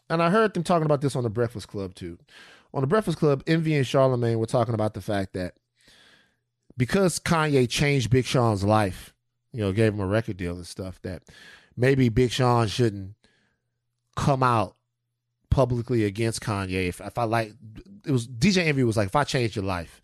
and 0.10 0.22
I 0.24 0.30
heard 0.30 0.54
them 0.54 0.64
talking 0.64 0.86
about 0.86 1.02
this 1.02 1.16
on 1.16 1.24
the 1.24 1.30
Breakfast 1.30 1.68
Club 1.68 1.94
too. 1.96 2.18
On 2.74 2.82
the 2.82 2.88
Breakfast 2.88 3.18
Club, 3.18 3.44
Envy 3.48 3.76
and 3.76 3.86
Charlemagne 3.88 4.38
were 4.40 4.46
talking 4.46 4.74
about 4.74 4.94
the 4.94 5.02
fact 5.02 5.34
that 5.34 5.56
because 6.78 7.20
Kanye 7.20 7.68
changed 7.70 8.10
Big 8.10 8.26
Sean's 8.26 8.64
life, 8.64 9.14
you 9.52 9.62
know, 9.62 9.72
gave 9.72 9.94
him 9.94 10.00
a 10.00 10.06
record 10.08 10.38
deal 10.38 10.56
and 10.56 10.68
stuff, 10.68 11.00
that 11.02 11.24
maybe 11.76 12.10
Big 12.10 12.32
Sean 12.32 12.68
shouldn't 12.68 13.16
come 14.16 14.44
out 14.44 14.76
publicly 15.60 16.06
against 16.06 16.40
Kanye. 16.42 16.88
If 16.88 17.02
if 17.02 17.18
I 17.18 17.26
like 17.26 17.54
it 18.06 18.12
was 18.12 18.28
DJ 18.28 18.66
Envy 18.68 18.84
was 18.86 18.96
like, 18.96 19.08
if 19.08 19.16
I 19.18 19.26
changed 19.26 19.58
your 19.58 19.66
life, 19.66 20.02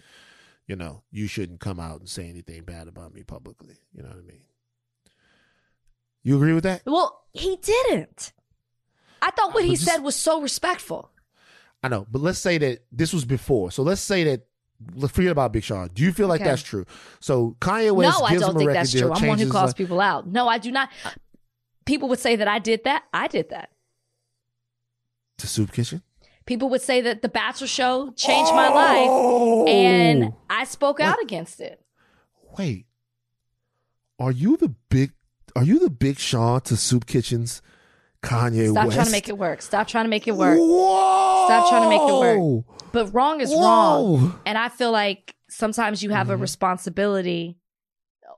you 0.67 0.75
know, 0.75 1.03
you 1.11 1.27
shouldn't 1.27 1.61
come 1.61 1.79
out 1.79 2.01
and 2.01 2.09
say 2.09 2.27
anything 2.27 2.63
bad 2.63 2.89
about 2.89 3.13
me 3.13 3.23
publicly. 3.23 3.77
You 3.93 4.03
know 4.03 4.09
what 4.09 4.17
I 4.17 4.21
mean? 4.21 4.41
You 6.23 6.35
agree 6.35 6.51
with 6.53 6.65
that? 6.65 6.81
Well, 6.85 7.21
he 7.31 7.55
didn't. 7.61 8.33
I 9.21 9.31
thought 9.31 9.53
what 9.53 9.61
But 9.61 9.63
he 9.65 9.71
just- 9.75 9.85
said 9.85 9.99
was 9.99 10.15
so 10.17 10.41
respectful. 10.41 11.09
I 11.81 11.87
know, 11.87 12.05
but 12.11 12.21
let's 12.21 12.39
say 12.39 12.57
that 12.57 12.83
this 12.91 13.13
was 13.13 13.23
before. 13.23 13.71
So 13.71 13.81
let's 13.83 14.01
say 14.01 14.23
that 14.25 14.47
let's 14.95 15.13
forget 15.13 15.31
about 15.31 15.53
Big 15.53 15.63
Sean. 15.63 15.89
Do 15.93 16.03
you 16.03 16.11
feel 16.11 16.27
like 16.27 16.41
Okay. 16.41 16.49
that's 16.49 16.63
true? 16.63 16.85
So 17.21 17.55
Kanye 17.61 17.95
West 17.95 18.19
no, 18.19 18.25
I 18.25 18.31
gives 18.31 18.41
don't 18.41 18.49
him 18.51 18.55
a 18.55 18.59
think 18.59 18.67
record 18.69 18.79
that's 18.81 18.91
deal, 18.91 19.07
true. 19.07 19.17
I'm 19.21 19.27
one 19.27 19.39
who 19.39 19.49
calls 19.49 19.73
people 19.73 20.01
out. 20.01 20.27
No, 20.27 20.49
I 20.49 20.57
do 20.57 20.69
not. 20.71 20.89
People 21.85 22.09
would 22.09 22.19
say 22.19 22.35
that 22.35 22.47
I 22.49 22.59
did 22.59 22.83
that. 22.83 23.03
I 23.13 23.27
did 23.27 23.49
that. 23.51 23.69
To 25.37 25.47
Soup 25.47 25.71
Kitchen. 25.71 26.01
People 26.45 26.69
would 26.69 26.81
say 26.81 27.01
that 27.01 27.21
the 27.21 27.29
Bachelor 27.29 27.67
show 27.67 28.11
changed 28.15 28.51
my 28.53 28.69
life, 28.69 29.67
and 29.67 30.33
I 30.49 30.63
spoke 30.65 30.99
out 30.99 31.21
against 31.21 31.59
it. 31.59 31.81
Wait, 32.57 32.85
are 34.19 34.31
you 34.31 34.55
the 34.57 34.69
big? 34.89 35.11
Are 35.55 35.63
you 35.63 35.79
the 35.79 35.89
Big 35.89 36.19
Sean 36.19 36.61
to 36.61 36.75
Soup 36.77 37.05
Kitchen's 37.05 37.61
Kanye 38.21 38.69
Stop 38.71 38.85
West? 38.85 38.95
trying 38.95 39.05
to 39.07 39.11
make 39.11 39.29
it 39.29 39.37
work. 39.37 39.61
Stop 39.61 39.87
trying 39.87 40.05
to 40.05 40.09
make 40.09 40.27
it 40.27 40.35
work. 40.35 40.57
Whoa! 40.59 41.45
Stop 41.47 41.69
trying 41.69 41.83
to 41.83 41.89
make 41.89 42.01
it 42.01 42.13
work. 42.13 42.91
But 42.91 43.13
wrong 43.13 43.41
is 43.41 43.51
wrong. 43.51 44.39
And 44.45 44.57
I 44.57 44.69
feel 44.69 44.91
like 44.91 45.35
sometimes 45.49 46.03
you 46.03 46.11
have 46.11 46.29
a 46.29 46.35
Mhm. 46.37 46.41
responsibility 46.41 47.57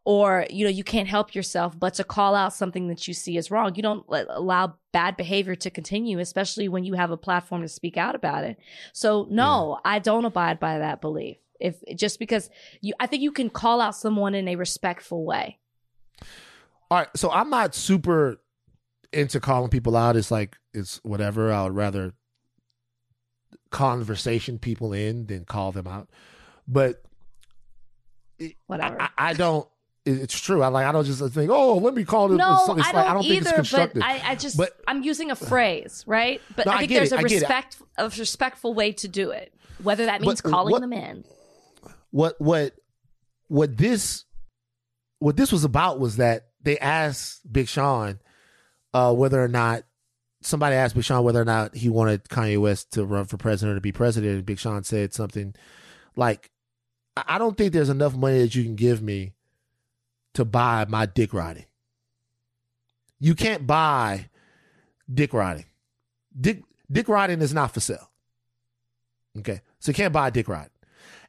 or 0.08 0.48
you 0.50 0.64
know 0.64 0.72
you 0.72 0.86
can't 0.86 1.10
help 1.10 1.36
yourself 1.36 1.78
but 1.78 1.94
to 1.94 2.02
call 2.02 2.34
out 2.34 2.54
something 2.54 2.88
that 2.88 3.10
you 3.10 3.14
see 3.14 3.36
is 3.36 3.52
wrong. 3.52 3.76
You 3.76 3.84
don't 3.84 4.06
allow 4.10 4.76
bad 4.94 5.18
behavior 5.18 5.54
to 5.56 5.70
continue 5.70 6.20
especially 6.20 6.70
when 6.70 6.86
you 6.86 6.94
have 6.94 7.12
a 7.12 7.18
platform 7.18 7.62
to 7.62 7.68
speak 7.68 7.98
out 7.98 8.16
about 8.16 8.46
it. 8.46 8.58
So 8.94 9.28
no, 9.30 9.82
I 9.84 10.00
don't 10.00 10.24
abide 10.24 10.62
by 10.62 10.80
that 10.80 11.02
belief. 11.02 11.36
If 11.60 11.84
just 11.98 12.20
because 12.20 12.50
you 12.80 12.94
I 13.02 13.08
think 13.08 13.22
you 13.22 13.34
can 13.34 13.50
call 13.50 13.82
out 13.82 13.98
someone 13.98 14.34
in 14.34 14.48
a 14.48 14.56
respectful 14.56 15.26
way. 15.26 15.60
All 16.90 17.00
right, 17.00 17.10
so 17.14 17.30
I'm 17.30 17.50
not 17.50 17.76
super 17.76 18.38
into 19.12 19.42
calling 19.42 19.70
people 19.70 19.98
out. 19.98 20.16
It's 20.16 20.32
like 20.32 20.56
it's 20.74 21.02
whatever. 21.04 21.52
I 21.52 21.64
would 21.64 21.76
rather 21.76 22.14
conversation 23.72 24.58
people 24.58 24.94
in 24.94 25.26
than 25.26 25.44
call 25.44 25.74
them 25.74 25.86
out. 25.86 26.08
But 26.66 27.04
Whatever. 28.68 29.02
I, 29.02 29.10
I 29.18 29.34
don't. 29.34 29.68
It- 30.08 30.22
It's 30.22 30.40
true. 30.40 30.64
I 30.64 30.68
like. 30.68 30.86
I 30.86 30.92
don't 30.92 31.06
just 31.06 31.20
think. 31.34 31.52
Oh, 31.52 31.78
let 31.78 31.94
me 31.94 32.04
call 32.06 32.32
it. 32.32 32.36
No, 32.38 32.54
it's, 32.54 32.62
it's 32.62 32.70
I 32.70 32.76
like, 32.76 32.92
don't, 32.94 33.06
I 33.10 33.14
don't 33.14 33.22
think 33.24 33.34
either. 33.36 33.50
it's 33.50 33.56
constructive. 33.56 34.02
But 34.02 34.06
I, 34.10 34.22
I 34.32 34.36
just 34.36 34.58
But- 34.58 34.72
I'm 34.88 35.04
using 35.04 35.32
a 35.32 35.36
phrase, 35.36 36.04
right? 36.08 36.42
But 36.56 36.66
No, 36.66 36.72
I 36.72 36.76
I 36.76 36.78
think 36.80 36.90
get 36.90 36.98
there's 37.00 37.12
it. 37.12 37.16
a 37.16 37.20
I 37.20 37.22
respect, 37.24 37.78
a 37.98 38.10
respectful 38.10 38.74
way 38.74 38.92
to 38.94 39.08
do 39.08 39.32
it. 39.32 39.54
Whether 39.84 40.06
that 40.06 40.22
means 40.22 40.42
But 40.42 40.50
calling 40.52 40.72
what- 40.72 40.82
them 40.82 40.94
in. 40.94 41.24
what 42.12 42.36
what 42.40 42.74
what 43.48 43.78
this 43.78 44.26
what 45.20 45.36
this 45.38 45.52
was 45.52 45.64
about 45.64 46.00
was 46.00 46.18
that 46.18 46.48
they 46.62 46.78
asked 46.80 47.52
Big 47.52 47.68
Sean 47.68 48.20
uh, 48.94 49.14
whether 49.14 49.42
or 49.44 49.48
not 49.48 49.84
somebody 50.42 50.76
asked 50.76 50.96
Big 50.96 51.04
Sean 51.04 51.24
whether 51.24 51.42
or 51.42 51.46
not 51.46 51.76
he 51.76 51.90
wanted 51.90 52.24
Kanye 52.26 52.60
West 52.60 52.92
to 52.94 53.06
run 53.06 53.26
for 53.26 53.38
president 53.38 53.74
or 53.74 53.76
to 53.78 53.82
be 53.82 53.92
president, 53.92 54.34
and 54.36 54.46
Big 54.46 54.60
Sean 54.60 54.84
said 54.84 55.14
something 55.14 55.54
like, 56.16 56.52
"I 57.16 57.24
I 57.28 57.38
don't 57.38 57.58
think 57.58 57.74
there's 57.74 57.90
enough 57.90 58.16
money 58.16 58.40
that 58.40 58.56
you 58.56 58.64
can 58.64 58.76
give 58.76 59.02
me 59.02 59.34
to 60.38 60.46
buy 60.46 60.86
my 60.88 61.08
dick 61.08 61.34
riding. 61.34 61.66
You 63.20 63.34
can't 63.34 63.66
buy 63.66 64.30
dick 65.12 65.34
riding. 65.34 65.66
Dick 66.40 66.62
dick 66.92 67.10
riding 67.10 67.42
is 67.42 67.56
not 67.56 67.74
for 67.74 67.80
sale. 67.80 68.12
Okay, 69.40 69.62
so 69.80 69.90
you 69.90 69.96
can't 69.96 70.14
buy 70.14 70.30
dick 70.30 70.48
riding. 70.48 70.70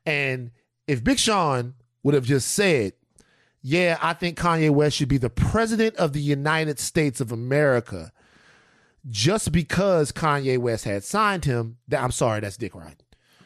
And 0.05 0.51
if 0.87 1.03
Big 1.03 1.19
Sean 1.19 1.75
would 2.03 2.15
have 2.15 2.25
just 2.25 2.53
said, 2.53 2.93
Yeah, 3.63 3.99
I 4.03 4.13
think 4.13 4.39
Kanye 4.39 4.71
West 4.71 4.97
should 4.97 5.09
be 5.09 5.17
the 5.17 5.31
president 5.31 5.97
of 5.97 6.13
the 6.13 6.21
United 6.21 6.79
States 6.79 7.19
of 7.19 7.33
America 7.33 8.13
just 9.09 9.53
because 9.53 10.13
Kanye 10.13 10.59
West 10.59 10.85
had 10.85 11.03
signed 11.03 11.47
him, 11.47 11.79
that 11.89 12.03
I'm 12.03 12.11
sorry, 12.11 12.41
that's 12.41 12.59
dick 12.59 12.75
riding. 12.75 12.97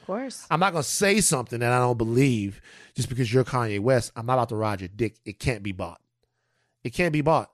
Of 0.03 0.07
course. 0.07 0.47
I'm 0.51 0.59
not 0.59 0.73
gonna 0.73 0.83
say 0.83 1.21
something 1.21 1.61
that 1.61 1.73
I 1.73 1.79
don't 1.79 1.97
believe 1.97 2.61
just 2.95 3.09
because 3.09 3.33
you're 3.33 3.45
Kanye 3.45 3.79
West. 3.79 4.11
I'm 4.17 4.27
not 4.27 4.35
about 4.35 4.49
to 4.49 4.57
ride 4.57 4.81
your 4.81 4.89
dick. 4.89 5.15
It 5.25 5.39
can't 5.39 5.63
be 5.63 5.71
bought. 5.71 6.01
It 6.83 6.91
can't 6.91 7.13
be 7.13 7.21
bought. 7.21 7.53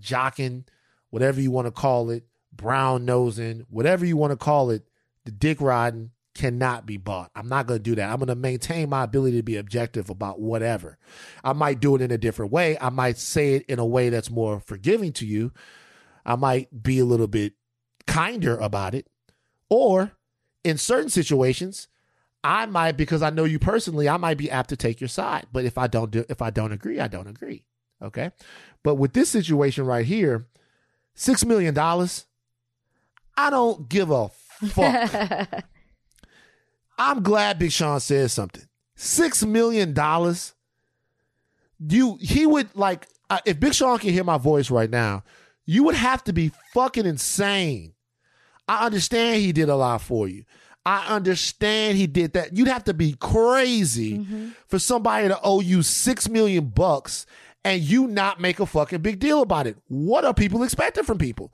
Jocking, 0.00 0.64
whatever 1.10 1.42
you 1.42 1.50
want 1.50 1.66
to 1.66 1.70
call 1.70 2.08
it, 2.08 2.24
brown 2.50 3.04
nosing, 3.04 3.66
whatever 3.68 4.06
you 4.06 4.16
want 4.16 4.30
to 4.30 4.38
call 4.38 4.70
it, 4.70 4.88
the 5.26 5.30
dick 5.30 5.60
riding 5.60 6.12
cannot 6.34 6.86
be 6.86 6.96
bought. 6.96 7.30
I'm 7.36 7.50
not 7.50 7.66
gonna 7.66 7.80
do 7.80 7.94
that. 7.96 8.10
I'm 8.10 8.18
gonna 8.18 8.34
maintain 8.34 8.88
my 8.88 9.02
ability 9.02 9.36
to 9.36 9.42
be 9.42 9.58
objective 9.58 10.08
about 10.08 10.40
whatever. 10.40 10.96
I 11.44 11.52
might 11.52 11.80
do 11.80 11.94
it 11.96 12.00
in 12.00 12.10
a 12.10 12.16
different 12.16 12.50
way. 12.50 12.78
I 12.80 12.88
might 12.88 13.18
say 13.18 13.56
it 13.56 13.66
in 13.68 13.78
a 13.78 13.84
way 13.84 14.08
that's 14.08 14.30
more 14.30 14.58
forgiving 14.60 15.12
to 15.14 15.26
you. 15.26 15.52
I 16.24 16.36
might 16.36 16.82
be 16.82 16.98
a 16.98 17.04
little 17.04 17.26
bit 17.26 17.52
kinder 18.06 18.56
about 18.56 18.94
it. 18.94 19.06
Or 19.68 20.12
in 20.64 20.78
certain 20.78 21.10
situations, 21.10 21.88
I 22.42 22.66
might 22.66 22.92
because 22.92 23.22
I 23.22 23.30
know 23.30 23.44
you 23.44 23.58
personally, 23.58 24.08
I 24.08 24.16
might 24.16 24.38
be 24.38 24.50
apt 24.50 24.70
to 24.70 24.76
take 24.76 25.00
your 25.00 25.08
side. 25.08 25.46
But 25.52 25.64
if 25.64 25.78
I 25.78 25.86
don't 25.86 26.10
do 26.10 26.24
if 26.28 26.42
I 26.42 26.50
don't 26.50 26.72
agree, 26.72 27.00
I 27.00 27.08
don't 27.08 27.26
agree. 27.26 27.64
Okay? 28.02 28.30
But 28.82 28.94
with 28.94 29.12
this 29.12 29.28
situation 29.28 29.84
right 29.84 30.06
here, 30.06 30.46
6 31.14 31.44
million 31.44 31.74
dollars, 31.74 32.26
I 33.36 33.50
don't 33.50 33.88
give 33.88 34.10
a 34.10 34.28
fuck. 34.28 35.64
I'm 36.98 37.22
glad 37.22 37.58
Big 37.58 37.72
Sean 37.72 38.00
said 38.00 38.30
something. 38.30 38.64
6 38.96 39.44
million 39.46 39.94
dollars 39.94 40.54
you 41.88 42.18
he 42.20 42.44
would 42.46 42.68
like 42.74 43.06
uh, 43.30 43.38
if 43.46 43.58
Big 43.60 43.74
Sean 43.74 43.98
can 43.98 44.10
hear 44.10 44.24
my 44.24 44.38
voice 44.38 44.70
right 44.70 44.90
now, 44.90 45.22
you 45.64 45.84
would 45.84 45.94
have 45.94 46.24
to 46.24 46.32
be 46.32 46.50
fucking 46.74 47.06
insane. 47.06 47.94
I 48.70 48.86
understand 48.86 49.42
he 49.42 49.50
did 49.50 49.68
a 49.68 49.74
lot 49.74 50.00
for 50.00 50.28
you. 50.28 50.44
I 50.86 51.08
understand 51.08 51.98
he 51.98 52.06
did 52.06 52.34
that. 52.34 52.56
You'd 52.56 52.68
have 52.68 52.84
to 52.84 52.94
be 52.94 53.16
crazy 53.18 54.18
mm-hmm. 54.18 54.50
for 54.68 54.78
somebody 54.78 55.26
to 55.26 55.40
owe 55.42 55.58
you 55.58 55.82
six 55.82 56.28
million 56.28 56.66
bucks 56.66 57.26
and 57.64 57.82
you 57.82 58.06
not 58.06 58.40
make 58.40 58.60
a 58.60 58.66
fucking 58.66 59.00
big 59.00 59.18
deal 59.18 59.42
about 59.42 59.66
it. 59.66 59.76
What 59.88 60.24
are 60.24 60.32
people 60.32 60.62
expecting 60.62 61.02
from 61.02 61.18
people? 61.18 61.52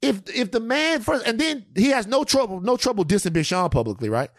If 0.00 0.22
if 0.32 0.52
the 0.52 0.60
man 0.60 1.00
first 1.00 1.26
and 1.26 1.40
then 1.40 1.66
he 1.74 1.88
has 1.88 2.06
no 2.06 2.22
trouble, 2.22 2.60
no 2.60 2.76
trouble 2.76 3.04
dissing 3.04 3.32
Big 3.32 3.46
Sean 3.46 3.68
publicly, 3.68 4.08
right? 4.08 4.30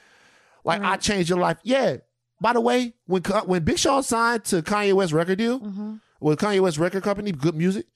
Like 0.64 0.82
I 0.82 0.96
changed 0.96 1.30
your 1.30 1.40
life. 1.40 1.58
Yeah. 1.64 1.98
By 2.40 2.54
the 2.54 2.62
way, 2.62 2.94
when 3.08 3.24
when 3.24 3.66
Big 3.66 3.78
Sean 3.78 4.04
signed 4.04 4.46
to 4.46 4.62
Kanye 4.62 4.94
West 4.94 5.12
record 5.12 5.38
deal 5.38 5.60
mm-hmm. 5.60 5.96
with 6.22 6.40
Kanye 6.40 6.62
West 6.62 6.78
record 6.78 7.04
company, 7.04 7.34
Good 7.34 7.56
Music, 7.56 7.88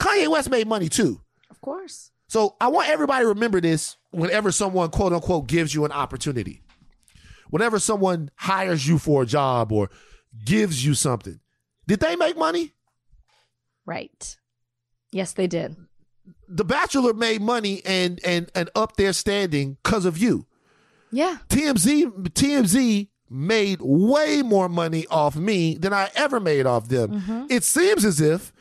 Kanye 0.00 0.28
West 0.28 0.48
made 0.48 0.66
money 0.66 0.88
too. 0.88 1.20
Of 1.50 1.60
course. 1.60 2.12
So 2.28 2.56
I 2.60 2.68
want 2.68 2.88
everybody 2.88 3.24
to 3.24 3.28
remember 3.28 3.60
this 3.60 3.96
whenever 4.10 4.52
someone 4.52 4.90
quote 4.90 5.12
unquote 5.12 5.46
gives 5.46 5.74
you 5.74 5.84
an 5.84 5.92
opportunity. 5.92 6.62
Whenever 7.50 7.78
someone 7.78 8.30
hires 8.36 8.86
you 8.86 8.98
for 8.98 9.22
a 9.22 9.26
job 9.26 9.72
or 9.72 9.90
gives 10.44 10.84
you 10.84 10.94
something, 10.94 11.40
did 11.86 12.00
they 12.00 12.14
make 12.16 12.36
money? 12.36 12.74
Right. 13.86 14.36
Yes, 15.10 15.32
they 15.32 15.46
did. 15.46 15.76
The 16.46 16.64
Bachelor 16.64 17.14
made 17.14 17.40
money 17.40 17.80
and 17.86 18.20
and 18.22 18.50
and 18.54 18.68
up 18.74 18.96
their 18.96 19.14
standing 19.14 19.78
because 19.82 20.04
of 20.04 20.18
you. 20.18 20.46
Yeah. 21.10 21.38
TMZ 21.48 22.04
TMZ 22.30 23.08
made 23.30 23.80
way 23.80 24.42
more 24.42 24.68
money 24.68 25.06
off 25.06 25.36
me 25.36 25.76
than 25.76 25.94
I 25.94 26.10
ever 26.14 26.40
made 26.40 26.66
off 26.66 26.88
them. 26.88 27.12
Mm-hmm. 27.12 27.46
It 27.48 27.64
seems 27.64 28.04
as 28.04 28.20
if 28.20 28.52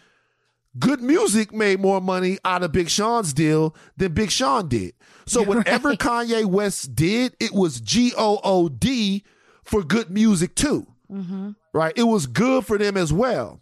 good 0.80 1.02
music 1.02 1.54
made 1.54 1.80
more 1.80 2.02
money 2.02 2.38
out 2.46 2.64
of 2.64 2.72
Big 2.72 2.90
Sean's 2.90 3.34
deal 3.34 3.76
than 3.96 4.14
Big 4.14 4.32
Sean 4.32 4.68
did. 4.68 4.94
So 5.26 5.44
whatever 5.44 5.94
Kanye 5.94 6.46
West 6.46 6.96
did, 6.96 7.36
it 7.40 7.54
was 7.54 7.82
G 7.82 8.14
O 8.18 8.40
O 8.44 8.70
D 8.70 9.24
for 9.64 9.84
good 9.84 10.10
music 10.10 10.56
too. 10.56 10.88
Mm-hmm. 11.12 11.52
Right? 11.74 11.94
It 11.96 12.04
was 12.04 12.28
good 12.28 12.66
for 12.66 12.78
them 12.78 12.98
as 12.98 13.12
well. 13.12 13.62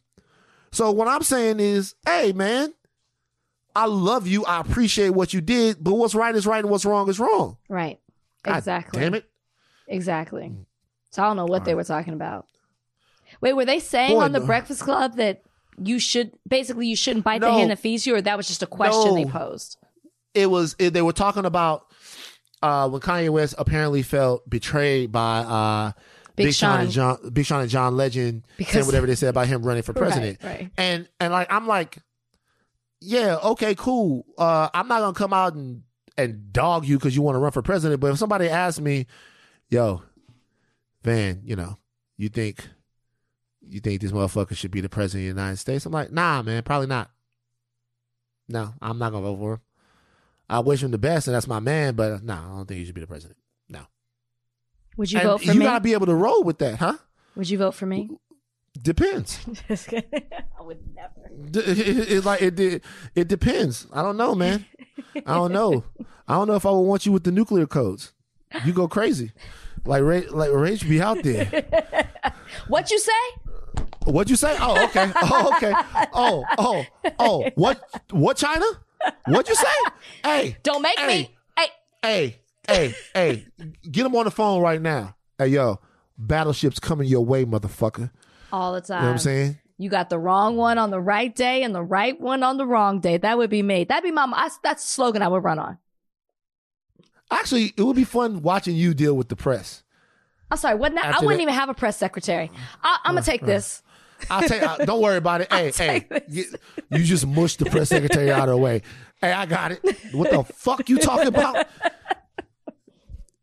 So 0.72 0.92
what 0.92 1.08
I'm 1.08 1.24
saying 1.24 1.60
is, 1.60 1.96
hey 2.06 2.34
man, 2.34 2.74
I 3.76 3.88
love 3.88 4.28
you. 4.28 4.46
I 4.46 4.60
appreciate 4.60 5.10
what 5.10 5.34
you 5.34 5.42
did, 5.42 5.84
but 5.84 5.96
what's 5.96 6.16
right 6.16 6.36
is 6.36 6.46
right 6.46 6.64
and 6.64 6.70
what's 6.70 6.86
wrong 6.86 7.10
is 7.10 7.20
wrong. 7.20 7.58
Right. 7.68 8.00
God 8.44 8.58
exactly. 8.58 9.02
Damn 9.02 9.16
it. 9.16 9.26
Exactly. 9.88 10.56
So 11.12 11.24
I 11.24 11.28
don't 11.28 11.38
know 11.38 11.46
what 11.46 11.66
they 11.66 11.76
were 11.76 11.84
talking 11.84 12.14
about. 12.14 12.48
Wait, 13.42 13.54
were 13.54 13.66
they 13.66 13.80
saying 13.80 14.14
Boy, 14.14 14.22
on 14.22 14.32
the 14.32 14.40
no. 14.40 14.46
Breakfast 14.46 14.82
Club 14.82 15.16
that 15.16 15.44
you 15.84 16.00
should 16.00 16.32
basically 16.48 16.88
you 16.88 16.96
shouldn't 16.96 17.26
bite 17.26 17.42
the 17.42 17.52
hand 17.52 17.72
that 17.72 17.80
feeds 17.80 18.06
you, 18.08 18.16
or 18.16 18.22
that 18.22 18.38
was 18.38 18.48
just 18.48 18.64
a 18.64 18.68
question 18.68 19.16
they 19.16 19.26
posed? 19.26 19.78
it 20.34 20.48
was 20.50 20.76
it, 20.80 20.92
they 20.92 21.02
were 21.02 21.14
talking 21.14 21.46
about 21.46 21.86
uh 22.62 22.90
when 22.90 23.02
Kanye 23.02 23.30
West 23.30 23.56
apparently 23.58 24.02
felt 24.02 24.50
betrayed 24.50 25.12
by 25.12 25.38
uh 25.40 25.92
Big 26.36 26.48
Big, 26.48 26.54
Sean. 26.54 26.82
and 26.82 26.92
John 26.92 27.30
Big 27.32 27.46
Sean 27.46 27.62
and 27.62 27.70
John 27.70 27.96
Legend 27.96 28.46
Because- 28.58 28.74
saying 28.74 28.86
whatever 28.86 29.08
they 29.08 29.16
said 29.16 29.30
about 29.30 29.48
him 29.48 29.64
running 29.64 29.84
for 29.84 29.94
Right, 29.94 30.00
president. 30.02 30.44
right. 30.44 30.70
And 30.78 31.08
and 31.20 31.32
like 31.32 31.52
I'm 31.52 31.68
like, 31.68 31.98
yeah, 33.00 33.38
okay, 33.44 33.76
cool. 33.76 34.26
Uh 34.38 34.70
I'm 34.74 34.88
not 34.88 35.00
gonna 35.00 35.14
come 35.14 35.32
out 35.34 35.54
and 35.54 35.84
and 36.18 36.52
dog 36.52 36.86
you 36.86 36.98
because 36.98 37.16
you 37.16 37.22
want 37.22 37.36
to 37.36 37.40
run 37.40 37.52
for 37.52 37.62
president, 37.62 38.00
but 38.02 38.12
if 38.12 38.18
somebody 38.18 38.48
asks 38.50 38.80
me, 38.82 39.06
yo, 39.70 40.02
Van, 41.04 41.42
you 41.44 41.56
know, 41.56 41.78
you 42.18 42.30
think 42.30 42.68
you 43.70 43.80
think 43.80 44.02
this 44.02 44.12
motherfucker 44.12 44.56
should 44.56 44.72
be 44.72 44.82
the 44.82 44.90
president 44.90 45.30
of 45.30 45.36
the 45.36 45.42
United 45.42 45.58
States? 45.58 45.86
I'm 45.86 45.92
like, 45.92 46.12
nah, 46.12 46.42
man, 46.42 46.64
probably 46.64 46.88
not. 46.88 47.10
No, 48.48 48.74
I'm 48.82 49.00
not 49.00 49.12
gonna 49.12 49.26
vote 49.26 49.38
for 49.40 49.54
him. 49.54 49.62
I 50.50 50.60
wish 50.60 50.84
him 50.84 50.92
the 50.92 50.98
best, 51.00 51.28
and 51.28 51.36
that's 51.36 51.48
my 51.48 51.60
man. 51.60 51.96
But 51.96 52.24
no, 52.24 52.34
I 52.34 52.56
don't 52.58 52.68
think 52.68 52.80
he 52.80 52.86
should 52.86 52.94
be 52.96 53.02
the 53.02 53.08
president. 53.08 53.38
No, 53.70 53.82
Would 54.98 55.12
you 55.12 55.20
And 55.20 55.28
vote 55.30 55.38
for 55.40 55.46
you 55.46 55.54
me? 55.60 55.66
You 55.66 55.70
gotta 55.72 55.82
be 55.82 55.94
able 55.94 56.06
to 56.06 56.14
roll 56.16 56.44
with 56.44 56.60
that, 56.60 56.76
huh? 56.78 56.98
Would 57.36 57.50
you 57.50 57.58
vote 57.58 57.74
for 57.74 57.86
me? 57.88 58.12
Depends. 58.80 59.40
I 59.70 60.62
would 60.62 60.80
never. 60.94 61.68
It, 61.68 61.80
it- 61.80 62.12
it- 62.12 62.26
like 62.26 62.42
it, 62.42 62.60
it, 62.60 62.84
it 63.16 63.28
depends. 63.28 63.88
I 63.92 64.02
don't 64.04 64.18
know, 64.18 64.36
man. 64.36 64.66
I 65.26 65.34
don't 65.36 65.52
know. 65.52 65.84
I 66.28 66.36
don't 66.36 66.48
know 66.48 66.56
if 66.56 66.66
I 66.66 66.72
would 66.72 66.82
want 66.82 67.06
you 67.06 67.12
with 67.12 67.24
the 67.24 67.32
nuclear 67.32 67.66
codes. 67.66 68.14
You 68.64 68.74
go 68.74 68.88
crazy, 68.88 69.32
like 69.86 70.04
Ray, 70.04 70.28
like 70.28 70.52
Rage 70.52 70.88
be 70.88 71.02
out 71.02 71.24
there. 71.24 71.66
What 72.68 72.90
you 72.90 73.00
say? 73.00 73.12
What'd 74.06 74.30
you 74.30 74.36
say? 74.36 74.56
Oh, 74.60 74.84
okay. 74.86 75.12
Oh, 75.22 75.54
okay. 75.58 75.74
Oh, 76.14 76.44
oh, 76.58 76.86
oh. 77.20 77.50
What? 77.56 77.82
What? 78.12 78.38
China? 78.38 78.66
What'd 79.28 79.50
you 79.50 79.56
say? 79.56 79.68
Hey, 80.24 80.58
Don't 80.64 80.82
make 80.82 80.98
Hey. 80.98 81.08
me. 81.08 81.36
Hey, 81.58 81.70
hey, 82.04 82.40
hey, 82.68 82.96
hey. 83.14 83.46
Get 83.92 84.06
him 84.06 84.16
on 84.16 84.26
the 84.26 84.32
phone 84.32 84.62
right 84.62 84.82
now. 84.82 85.16
Hey, 85.38 85.48
yo, 85.48 85.80
battleships 86.18 86.80
coming 86.80 87.08
your 87.08 87.26
way, 87.26 87.46
motherfucker. 87.46 88.12
all 88.54 88.74
the 88.74 88.82
time. 88.82 88.98
You 88.98 89.02
know 89.02 89.08
what 89.08 89.12
I'm 89.14 89.18
saying? 89.20 89.58
You 89.78 89.90
got 89.90 90.10
the 90.10 90.18
wrong 90.20 90.56
one 90.56 90.78
on 90.78 90.90
the 90.92 91.02
right 91.02 91.36
day 91.36 91.64
and 91.64 91.74
the 91.76 91.84
right 91.84 92.20
one 92.22 92.44
on 92.44 92.58
the 92.58 92.66
wrong 92.66 93.00
day. 93.02 93.18
That 93.18 93.38
would 93.38 93.50
be 93.50 93.62
me. 93.62 93.84
That'd 93.84 94.04
be 94.04 94.12
my. 94.12 94.24
I, 94.34 94.50
that's 94.64 94.84
a 94.86 94.88
slogan 94.88 95.22
I 95.22 95.28
would 95.28 95.44
run 95.44 95.60
on. 95.60 95.78
Actually, 97.32 97.74
it 97.76 97.82
would 97.82 97.96
be 97.96 98.04
fun 98.04 98.42
watching 98.42 98.76
you 98.76 98.94
deal 98.94 99.16
with 99.16 99.30
the 99.30 99.36
press. 99.36 99.84
I'm 100.52 100.58
sorry. 100.58 100.76
What? 100.76 100.94
I 100.98 101.02
After 101.10 101.26
wouldn't 101.26 101.40
that- 101.40 101.42
even 101.44 101.54
have 101.56 101.70
a 101.70 101.74
press 101.74 101.98
secretary. 101.98 102.52
I, 102.84 103.00
I'm 103.04 103.16
gonna 103.16 103.26
take 103.26 103.42
uh, 103.42 103.46
uh. 103.46 103.48
this. 103.48 103.82
I'll 104.30 104.48
take. 104.48 104.62
uh, 104.64 104.78
don't 104.78 105.02
worry 105.02 105.18
about 105.18 105.42
it. 105.42 105.52
Hey, 105.52 105.72
hey, 105.72 106.08
you, 106.30 106.46
you 106.90 107.04
just 107.04 107.26
mushed 107.26 107.60
the 107.60 107.66
press 107.66 107.90
secretary 107.90 108.32
out 108.32 108.50
of 108.50 108.56
the 108.56 108.58
way. 108.58 108.82
Hey, 109.22 109.32
I 109.32 109.46
got 109.46 109.72
it. 109.72 109.82
What 110.12 110.32
the 110.32 110.44
fuck 110.44 110.90
you 110.90 110.98
talking 110.98 111.28
about? 111.28 111.68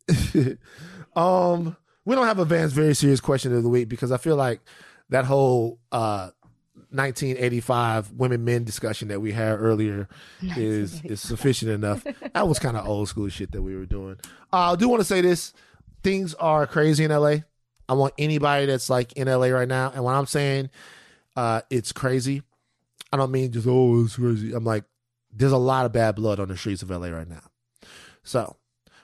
um, 1.17 1.77
we 2.05 2.15
don't 2.15 2.27
have 2.27 2.39
a 2.39 2.45
Van's 2.45 2.73
very 2.73 2.95
serious 2.95 3.21
question 3.21 3.55
of 3.55 3.63
the 3.63 3.69
week 3.69 3.89
because 3.89 4.13
I 4.13 4.17
feel 4.17 4.37
like 4.37 4.61
that 5.09 5.25
whole 5.25 5.79
uh 5.91 6.31
1985 6.91 8.13
women 8.13 8.45
men 8.45 8.65
discussion 8.65 9.09
that 9.09 9.21
we 9.21 9.33
had 9.33 9.53
earlier 9.53 10.09
is 10.57 11.03
is 11.05 11.21
sufficient 11.21 11.71
enough. 11.71 12.05
That 12.35 12.47
was 12.49 12.59
kind 12.59 12.77
of 12.77 12.87
old 12.87 13.09
school 13.09 13.29
shit 13.29 13.53
that 13.53 13.63
we 13.63 13.75
were 13.77 13.87
doing. 13.87 14.17
Uh, 14.53 14.73
I 14.73 14.77
do 14.77 14.89
want 14.89 15.01
to 15.01 15.05
say 15.05 15.21
this: 15.21 15.55
things 16.03 16.35
are 16.35 16.67
crazy 16.67 17.05
in 17.05 17.11
LA. 17.11 17.37
I 17.93 17.95
want 17.95 18.15
anybody 18.17 18.65
that's 18.65 18.89
like 18.89 19.13
in 19.13 19.29
LA 19.29 19.49
right 19.49 19.69
now, 19.69 19.93
and 19.95 20.03
when 20.03 20.15
I'm 20.15 20.25
saying 20.25 20.71
uh, 21.37 21.61
it's 21.69 21.93
crazy, 21.93 22.41
I 23.13 23.19
don't 23.19 23.31
mean 23.31 23.53
just 23.53 23.67
oh 23.69 24.03
it's 24.03 24.17
crazy. 24.17 24.55
I'm 24.55 24.65
like, 24.65 24.85
there's 25.31 25.53
a 25.53 25.59
lot 25.59 25.85
of 25.85 25.93
bad 25.93 26.15
blood 26.15 26.41
on 26.41 26.49
the 26.49 26.57
streets 26.57 26.83
of 26.83 26.89
LA 26.89 27.09
right 27.09 27.29
now. 27.29 27.43
So, 28.23 28.57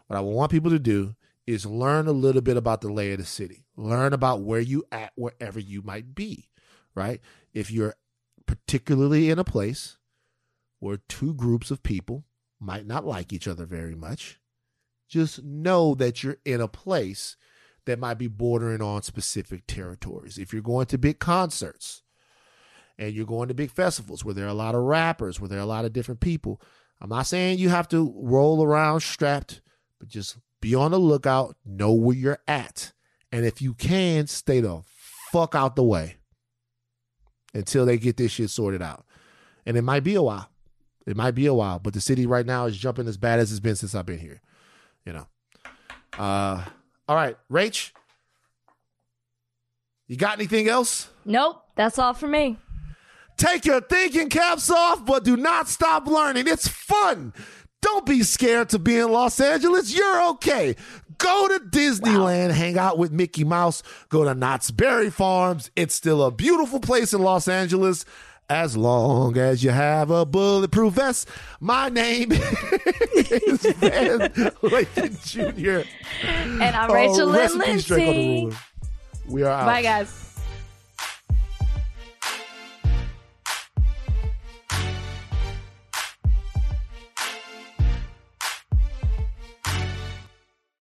what 0.07 0.17
I 0.17 0.21
want 0.21 0.51
people 0.51 0.71
to 0.71 0.79
do 0.79 1.17
is 1.47 1.67
learn 1.67 2.09
a 2.09 2.13
little 2.13 2.41
bit 2.41 2.57
about 2.57 2.81
the 2.81 2.91
lay 2.91 3.13
of 3.13 3.19
the 3.19 3.27
city. 3.27 3.67
Learn 3.77 4.15
about 4.15 4.41
where 4.41 4.59
you 4.61 4.85
at 4.91 5.13
wherever 5.17 5.61
you 5.61 5.83
might 5.83 6.15
be, 6.15 6.49
right? 6.95 7.21
If 7.53 7.71
you're 7.71 7.95
particularly 8.47 9.29
in 9.29 9.39
a 9.39 9.45
place 9.45 9.99
where 10.81 10.97
two 11.11 11.35
groups 11.35 11.71
of 11.71 11.83
people 11.83 12.25
might 12.59 12.87
not 12.87 13.05
like 13.05 13.35
each 13.35 13.47
other 13.47 13.67
very 13.67 13.95
much, 13.95 14.41
just 15.11 15.43
know 15.45 15.95
that 15.97 16.23
you're 16.23 16.39
in 16.47 16.63
a 16.63 16.69
place 16.69 17.37
that 17.89 17.99
might 17.99 18.19
be 18.19 18.27
bordering 18.27 18.83
on 18.83 19.03
specific 19.03 19.67
territories. 19.67 20.37
If 20.37 20.53
you're 20.53 20.61
going 20.61 20.87
to 20.87 20.99
big 20.99 21.19
concerts 21.19 22.03
and 22.99 23.15
you're 23.15 23.25
going 23.25 23.49
to 23.49 23.55
big 23.55 23.71
festivals 23.71 24.25
where 24.25 24.35
there 24.35 24.45
are 24.45 24.51
a 24.51 24.55
lot 24.55 24.75
of 24.75 24.83
rappers, 24.83 25.41
where 25.41 25.49
there 25.49 25.59
are 25.59 25.63
a 25.63 25.67
lot 25.67 25.87
of 25.87 25.95
different 25.95 26.21
people, 26.21 26.61
I'm 27.01 27.09
not 27.09 27.27
saying 27.27 27.59
you 27.59 27.71
have 27.71 27.89
to 27.89 28.13
roll 28.15 28.63
around 28.63 29.01
strapped, 29.01 29.63
but 29.99 30.09
just 30.09 30.37
be 30.61 30.75
on 30.75 30.91
the 30.91 30.99
lookout, 30.99 31.57
know 31.65 31.93
where 31.93 32.15
you're 32.15 32.41
at. 32.47 32.93
And 33.33 33.47
if 33.47 33.63
you 33.63 33.73
can, 33.73 34.27
stay 34.27 34.61
the 34.61 34.83
fuck 35.33 35.55
out 35.55 35.75
the 35.75 35.83
way 35.83 36.17
until 37.55 37.87
they 37.87 37.97
get 37.97 38.19
this 38.19 38.33
shit 38.33 38.51
sorted 38.51 38.83
out. 38.83 39.07
And 39.65 39.79
it 39.79 39.83
might 39.83 40.05
be 40.05 40.15
a 40.15 40.23
while. 40.23 40.51
It 41.07 41.17
might 41.17 41.35
be 41.35 41.47
a 41.47 41.55
while, 41.55 41.79
but 41.79 41.95
the 41.95 42.03
city 42.03 42.27
right 42.27 42.45
now 42.45 42.67
is 42.67 42.77
jumping 42.77 43.09
as 43.09 43.17
bad 43.17 43.39
as 43.39 43.51
it's 43.51 43.61
been 43.61 43.77
since 43.77 43.95
I've 43.95 44.05
been 44.05 44.19
here. 44.19 44.43
You 45.07 45.15
know. 45.15 45.27
Uh 46.19 46.65
all 47.09 47.17
right, 47.17 47.37
Rach. 47.51 47.91
You 50.07 50.17
got 50.17 50.39
anything 50.39 50.69
else? 50.69 51.09
Nope. 51.25 51.63
That's 51.77 51.99
all 51.99 52.15
for 52.15 52.27
me. 52.27 52.57
Take 53.37 53.65
your 53.65 53.81
thinking 53.81 54.29
caps 54.31 54.69
off, 54.69 55.07
but 55.07 55.25
do 55.25 55.37
not 55.37 55.69
stop 55.69 56.07
learning. 56.07 56.49
It's 56.49 56.67
fun. 56.67 57.33
Don't 57.81 58.05
be 58.05 58.25
scared 58.25 58.71
to 58.71 58.79
be 58.81 58.99
in 58.99 59.13
Los 59.13 59.39
Angeles. 59.39 59.95
You're 59.95 60.29
okay. 60.31 60.75
Go 61.19 61.49
to 61.49 61.65
Disneyland, 61.65 62.51
hang 62.53 62.79
out 62.79 62.99
with 62.99 63.13
Mickey 63.13 63.45
Mouse, 63.45 63.83
go 64.09 64.25
to 64.25 64.35
Knott's 64.35 64.71
Berry 64.71 65.11
Farms. 65.11 65.71
It's 65.77 65.95
still 65.95 66.23
a 66.23 66.31
beautiful 66.31 66.81
place 66.81 67.13
in 67.13 67.23
Los 67.23 67.49
Angeles 67.49 68.05
as 68.51 68.77
long 68.77 69.37
as 69.37 69.63
you 69.63 69.71
have 69.71 70.11
a 70.11 70.25
bulletproof 70.25 70.95
vest. 70.95 71.29
My 71.61 71.89
name 71.89 72.33
is 72.33 73.63
Van 73.77 74.21
Lathan 74.63 75.23
Jr. 75.27 75.87
And 76.27 76.63
I'm 76.77 76.91
Oh, 76.91 76.95
Rachel 76.95 77.27
Lynn 77.27 77.35
rest 77.37 77.55
in 77.55 77.61
peace, 77.63 77.85
Drake 77.85 78.09
on 78.09 78.15
the 78.15 78.21
Lindsay. 78.45 78.59
We 79.29 79.43
are 79.43 79.51
out. 79.53 79.67
Bye, 79.67 79.83
guys. 79.83 80.28